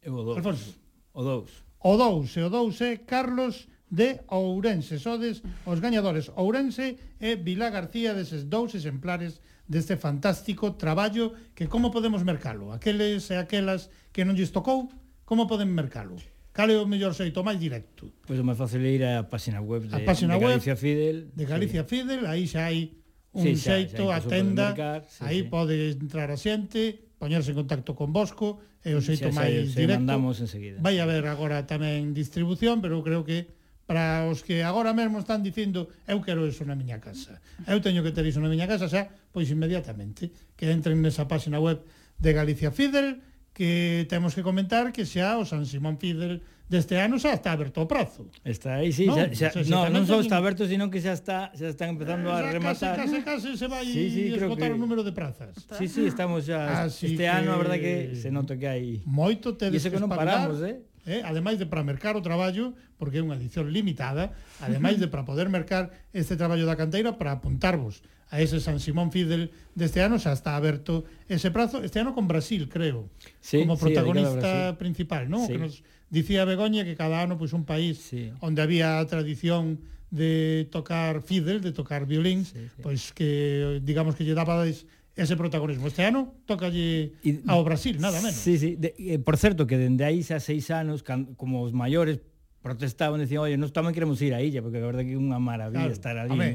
Eu 0.05 0.21
o 0.21 0.37
2. 0.37 0.37
Alfonso. 0.37 0.77
O 1.17 1.25
2. 1.25 1.49
O 1.81 1.97
2, 1.97 2.37
e 2.37 2.41
o 2.45 2.49
2 2.53 2.77
é 2.85 3.01
Carlos 3.09 3.65
de 3.91 4.23
Ourense. 4.31 4.97
Sodes 4.97 5.43
os 5.67 5.83
gañadores 5.83 6.31
Ourense 6.39 6.95
e 7.19 7.35
Vila 7.35 7.67
García 7.69 8.15
deses 8.15 8.47
dous 8.47 8.71
exemplares 8.73 9.43
deste 9.67 9.99
fantástico 9.99 10.79
traballo 10.79 11.35
que 11.53 11.67
como 11.67 11.91
podemos 11.91 12.23
mercalo? 12.23 12.71
Aqueles 12.71 13.27
e 13.29 13.35
aquelas 13.35 13.91
que 14.15 14.23
non 14.23 14.39
lles 14.39 14.55
tocou, 14.55 14.87
como 15.27 15.45
poden 15.45 15.69
mercalo? 15.75 16.15
Cal 16.51 16.71
é 16.71 16.75
o 16.79 16.87
mellor 16.87 17.15
xeito 17.15 17.43
máis 17.43 17.59
directo? 17.59 18.11
Pois 18.27 18.39
o 18.39 18.43
máis 18.47 18.59
fácil 18.59 18.83
é 18.83 18.91
ir 18.95 19.03
á 19.03 19.27
página 19.27 19.59
web 19.59 19.87
de, 19.87 19.95
a 19.95 19.99
página 20.03 20.35
de 20.35 20.43
Galicia 20.43 20.75
web, 20.75 20.81
Fidel. 20.83 21.17
De 21.35 21.45
Galicia 21.47 21.83
sí. 21.83 21.89
Fidel, 21.91 22.21
aí 22.27 22.47
xa 22.47 22.71
hai 22.71 22.95
un 23.35 23.43
sí, 23.43 23.55
xa, 23.55 23.79
xeito, 23.79 24.07
xa, 24.07 24.19
xa 24.19 24.27
a 24.27 24.31
tenda, 24.31 24.67
sí, 25.07 25.19
aí 25.23 25.39
sí. 25.43 25.47
pode 25.47 25.75
entrar 25.95 26.27
a 26.31 26.39
xente, 26.39 27.11
poñerse 27.19 27.55
en 27.55 27.59
contacto 27.59 27.95
con 27.95 28.11
Bosco, 28.11 28.59
é 28.83 28.91
o 28.91 28.99
xeito 28.99 29.31
xa, 29.31 29.35
xa, 29.35 29.39
máis 29.39 29.71
xa, 29.71 29.71
xa, 29.71 29.79
directo. 29.83 30.03
Mandamos 30.03 30.35
enseguida. 30.43 30.83
Vai 30.83 30.99
haber 30.99 31.23
agora 31.27 31.63
tamén 31.63 32.11
distribución, 32.11 32.83
pero 32.83 32.99
eu 32.99 33.03
creo 33.03 33.23
que 33.23 33.47
para 33.85 34.29
os 34.29 34.45
que 34.45 34.63
agora 34.63 34.93
mesmo 34.93 35.19
están 35.19 35.43
dicindo 35.43 35.89
eu 36.07 36.21
quero 36.21 36.47
iso 36.47 36.63
na 36.63 36.77
miña 36.77 37.01
casa, 37.01 37.41
eu 37.67 37.81
teño 37.83 38.05
que 38.05 38.13
ter 38.15 38.25
iso 38.25 38.39
na 38.39 38.51
miña 38.51 38.69
casa 38.69 38.87
xa, 38.87 39.09
pois 39.33 39.49
inmediatamente, 39.49 40.31
que 40.55 40.69
entren 40.71 41.01
nesa 41.01 41.27
página 41.27 41.59
web 41.59 41.83
de 42.21 42.31
Galicia 42.31 42.71
Fidel, 42.71 43.19
que 43.53 44.07
temos 44.07 44.33
que 44.33 44.43
comentar 44.43 44.93
que 44.95 45.03
xa 45.03 45.35
o 45.35 45.43
San 45.43 45.67
Simón 45.67 45.99
Fidel 45.99 46.39
deste 46.71 46.95
ano 46.95 47.19
xa 47.19 47.35
está 47.35 47.51
aberto 47.51 47.83
o 47.83 47.87
prazo. 47.87 48.31
Está 48.47 48.79
aí, 48.79 48.95
sí, 48.95 49.03
non, 49.03 49.27
xa, 49.35 49.51
xa, 49.51 49.59
xa, 49.59 49.67
no, 49.67 49.91
non 49.91 50.07
só 50.07 50.23
está 50.23 50.39
aberto, 50.39 50.63
sino 50.63 50.87
que 50.87 51.03
xa 51.03 51.11
está 51.11 51.51
xa 51.51 51.67
están 51.67 51.99
empezando 51.99 52.31
eh, 52.31 52.39
a 52.39 52.47
rematar. 52.47 52.95
Case, 52.95 53.19
case, 53.27 53.51
case 53.51 53.59
se 53.59 53.67
vai 53.67 53.83
sí, 53.83 54.07
sí, 54.07 54.23
esgotar 54.31 54.71
que... 54.71 54.75
o 54.75 54.79
número 54.79 55.03
de 55.03 55.11
prazas. 55.11 55.51
Sí, 55.75 55.91
sí, 55.91 56.07
estamos 56.07 56.47
xa 56.47 56.87
Así 56.87 57.11
este 57.11 57.27
que... 57.27 57.27
ano, 57.27 57.51
a 57.51 57.59
verdade 57.59 57.83
que 57.83 58.15
se 58.15 58.31
nota 58.31 58.55
que 58.55 58.71
hai 58.71 59.03
moito 59.03 59.59
tedes 59.59 59.83
que, 59.83 59.91
que 59.91 59.99
non 59.99 60.07
paramos, 60.07 60.63
eh? 60.63 60.79
eh? 61.05 61.21
ademais 61.25 61.57
de 61.57 61.65
para 61.65 61.83
mercar 61.83 62.15
o 62.15 62.21
traballo, 62.21 62.73
porque 62.97 63.19
é 63.19 63.23
unha 63.23 63.37
edición 63.37 63.69
limitada, 63.73 64.33
ademais 64.61 65.01
de 65.01 65.09
para 65.09 65.25
poder 65.25 65.49
mercar 65.49 65.89
este 66.13 66.37
traballo 66.37 66.65
da 66.69 66.77
canteira 66.77 67.17
para 67.17 67.37
apuntarvos 67.37 68.05
a 68.31 68.39
ese 68.39 68.63
San 68.63 68.79
Simón 68.79 69.11
Fidel 69.11 69.51
deste 69.75 69.99
ano, 69.99 70.15
xa 70.15 70.31
está 70.31 70.55
aberto 70.55 71.03
ese 71.27 71.51
prazo, 71.51 71.83
este 71.83 71.99
ano 71.99 72.15
con 72.15 72.31
Brasil, 72.31 72.71
creo, 72.71 73.11
sí, 73.43 73.59
como 73.59 73.75
protagonista 73.75 74.71
sí, 74.71 74.79
principal, 74.79 75.27
non? 75.27 75.43
Sí. 75.43 75.57
Que 75.57 75.59
nos 75.59 75.83
dicía 76.11 76.47
Begoña 76.47 76.87
que 76.87 76.95
cada 76.95 77.23
ano 77.23 77.35
pois 77.35 77.51
un 77.51 77.67
país 77.67 77.99
sí. 77.99 78.31
onde 78.39 78.63
había 78.63 78.99
a 78.99 79.07
tradición 79.07 79.83
de 80.11 80.67
tocar 80.71 81.23
fiddle, 81.23 81.63
de 81.63 81.71
tocar 81.71 82.07
violín, 82.07 82.43
sí, 82.43 82.67
sí. 82.67 82.81
pois 82.83 83.11
que 83.11 83.79
digamos 83.83 84.15
que 84.15 84.23
lle 84.23 84.35
dabades 84.35 84.87
ese 85.15 85.35
protagonismo. 85.35 85.87
Este 85.87 86.05
ano 86.05 86.33
toca 86.45 86.67
allí 86.67 87.13
ao 87.47 87.63
Brasil, 87.63 87.99
nada 87.99 88.19
menos. 88.21 88.35
Sí, 88.35 88.57
sí. 88.57 88.75
De, 88.75 88.95
eh, 88.97 89.19
por 89.19 89.37
certo, 89.37 89.67
que 89.67 89.77
dende 89.77 90.03
aí 90.05 90.23
xa 90.23 90.39
seis 90.39 90.71
anos, 90.71 91.03
can, 91.03 91.35
como 91.35 91.61
os 91.61 91.73
maiores 91.73 92.23
protestaban, 92.61 93.19
decían, 93.19 93.41
oye, 93.41 93.57
nós 93.57 93.73
tamén 93.73 93.91
queremos 93.91 94.21
ir 94.21 94.37
a 94.37 94.39
illa, 94.39 94.61
porque 94.61 94.77
a 94.77 94.85
verdade 94.85 95.09
que 95.09 95.17
é 95.17 95.19
unha 95.19 95.41
maravilla 95.41 95.89
claro, 95.89 95.97
estar 95.97 96.15
ali. 96.15 96.37
No? 96.37 96.45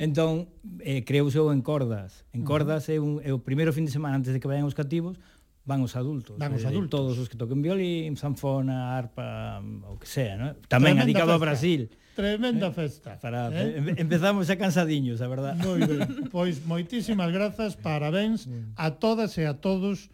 Entón, 0.00 0.48
eh, 0.80 1.04
creouse 1.04 1.36
o 1.36 1.52
en 1.52 1.60
Cordas. 1.60 2.24
En 2.32 2.42
Cordas 2.48 2.88
uh 2.88 2.96
-huh. 2.96 2.96
é, 2.96 2.98
un, 2.98 3.12
é 3.20 3.30
o 3.30 3.38
primeiro 3.44 3.70
fin 3.70 3.84
de 3.84 3.92
semana 3.92 4.16
antes 4.16 4.32
de 4.32 4.40
que 4.40 4.48
vayan 4.48 4.64
os 4.64 4.74
cativos, 4.74 5.20
van 5.68 5.84
os 5.84 5.94
adultos. 5.94 6.40
Van 6.40 6.56
eh, 6.56 6.58
os 6.58 6.64
adultos. 6.64 6.90
Todos 6.90 7.14
os 7.20 7.28
que 7.28 7.36
toquen 7.36 7.60
violín, 7.60 8.16
sanfona, 8.16 8.96
arpa, 8.96 9.60
o 9.86 10.00
que 10.00 10.08
sea, 10.08 10.40
¿no? 10.40 10.56
Tamén 10.66 10.96
adicado 10.96 11.36
a 11.36 11.38
Brasil. 11.38 11.92
Tremenda 12.14 12.68
eh? 12.68 12.72
festa. 12.72 13.18
Para, 13.18 13.48
eh? 13.50 13.78
eh 13.78 13.94
empezamos 13.98 14.46
xa 14.46 14.56
cansadiños, 14.56 15.22
a 15.22 15.28
verdad. 15.28 15.54
Moi 15.60 15.82
ben. 15.84 16.06
Pois 16.34 16.64
moitísimas 16.66 17.30
grazas, 17.32 17.76
parabéns 17.76 18.46
a 18.76 18.94
todas 18.98 19.36
e 19.38 19.46
a 19.46 19.54
todos 19.58 20.10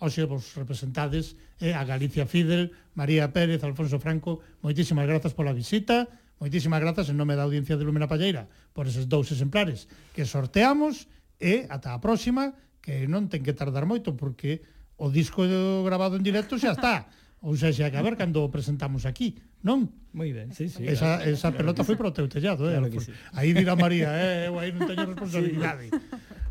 hoxe 0.00 0.24
vos 0.24 0.56
representades 0.56 1.36
eh, 1.60 1.76
a 1.76 1.84
Galicia 1.84 2.24
Fidel, 2.24 2.72
María 2.96 3.30
Pérez, 3.36 3.60
Alfonso 3.62 4.00
Franco, 4.00 4.40
moitísimas 4.64 5.04
grazas 5.04 5.36
pola 5.36 5.52
visita, 5.52 6.08
moitísimas 6.40 6.80
grazas 6.80 7.12
en 7.12 7.20
nome 7.20 7.36
da 7.36 7.44
audiencia 7.44 7.76
de 7.76 7.84
Lumena 7.84 8.08
Palleira 8.08 8.48
por 8.72 8.88
eses 8.88 9.04
dous 9.04 9.28
exemplares 9.28 9.92
que 10.16 10.24
sorteamos 10.24 11.06
e 11.36 11.68
ata 11.68 11.92
a 11.92 12.00
próxima, 12.00 12.56
que 12.80 13.04
non 13.04 13.28
ten 13.28 13.44
que 13.44 13.52
tardar 13.52 13.84
moito 13.84 14.16
porque 14.16 14.64
o 14.96 15.12
disco 15.12 15.44
grabado 15.84 16.16
en 16.16 16.24
directo 16.24 16.56
xa 16.56 16.72
está. 16.72 16.96
ou 17.40 17.56
xa 17.56 17.72
xa 17.72 17.88
que 17.88 17.96
a 17.96 18.04
ver 18.04 18.20
cando 18.20 18.44
presentamos 18.52 19.08
aquí, 19.08 19.40
non? 19.64 19.88
Moi 20.12 20.28
ben, 20.36 20.52
sí, 20.52 20.68
sí. 20.68 20.84
Esa, 20.84 21.24
claro, 21.24 21.32
esa 21.32 21.48
pelota 21.56 21.80
claro, 21.80 21.88
foi 21.88 21.96
para 21.96 22.12
o 22.12 22.14
teu 22.14 22.28
tellado, 22.28 22.68
eh? 22.68 22.76
Claro 22.76 23.00
sí. 23.00 23.12
Aí 23.32 23.56
dirá 23.56 23.72
María, 23.74 24.12
eh? 24.12 24.52
eu 24.52 24.60
aí 24.60 24.70
non 24.76 24.84
teño 24.84 25.08
responsabilidade. 25.12 25.88
Sí. 25.88 25.98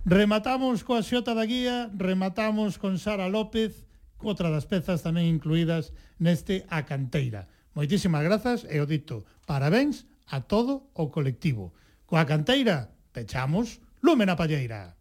Rematamos 0.10 0.82
coa 0.82 1.06
xota 1.06 1.38
da 1.38 1.46
guía, 1.46 1.94
rematamos 1.94 2.82
con 2.82 2.98
Sara 2.98 3.30
López, 3.30 3.86
outra 4.18 4.50
das 4.50 4.66
pezas 4.66 5.06
tamén 5.06 5.30
incluídas 5.30 5.94
neste 6.18 6.66
A 6.74 6.84
Canteira. 6.90 7.46
Moitísimas 7.78 8.26
grazas 8.26 8.66
e 8.66 8.82
o 8.82 8.90
dito, 8.90 9.24
parabéns 9.46 10.10
a 10.26 10.42
todo 10.42 10.90
o 10.98 11.14
colectivo. 11.14 11.72
Coa 12.10 12.26
Canteira, 12.26 12.90
pechamos 13.14 13.78
Lúmena 14.02 14.34
Palleira. 14.34 14.99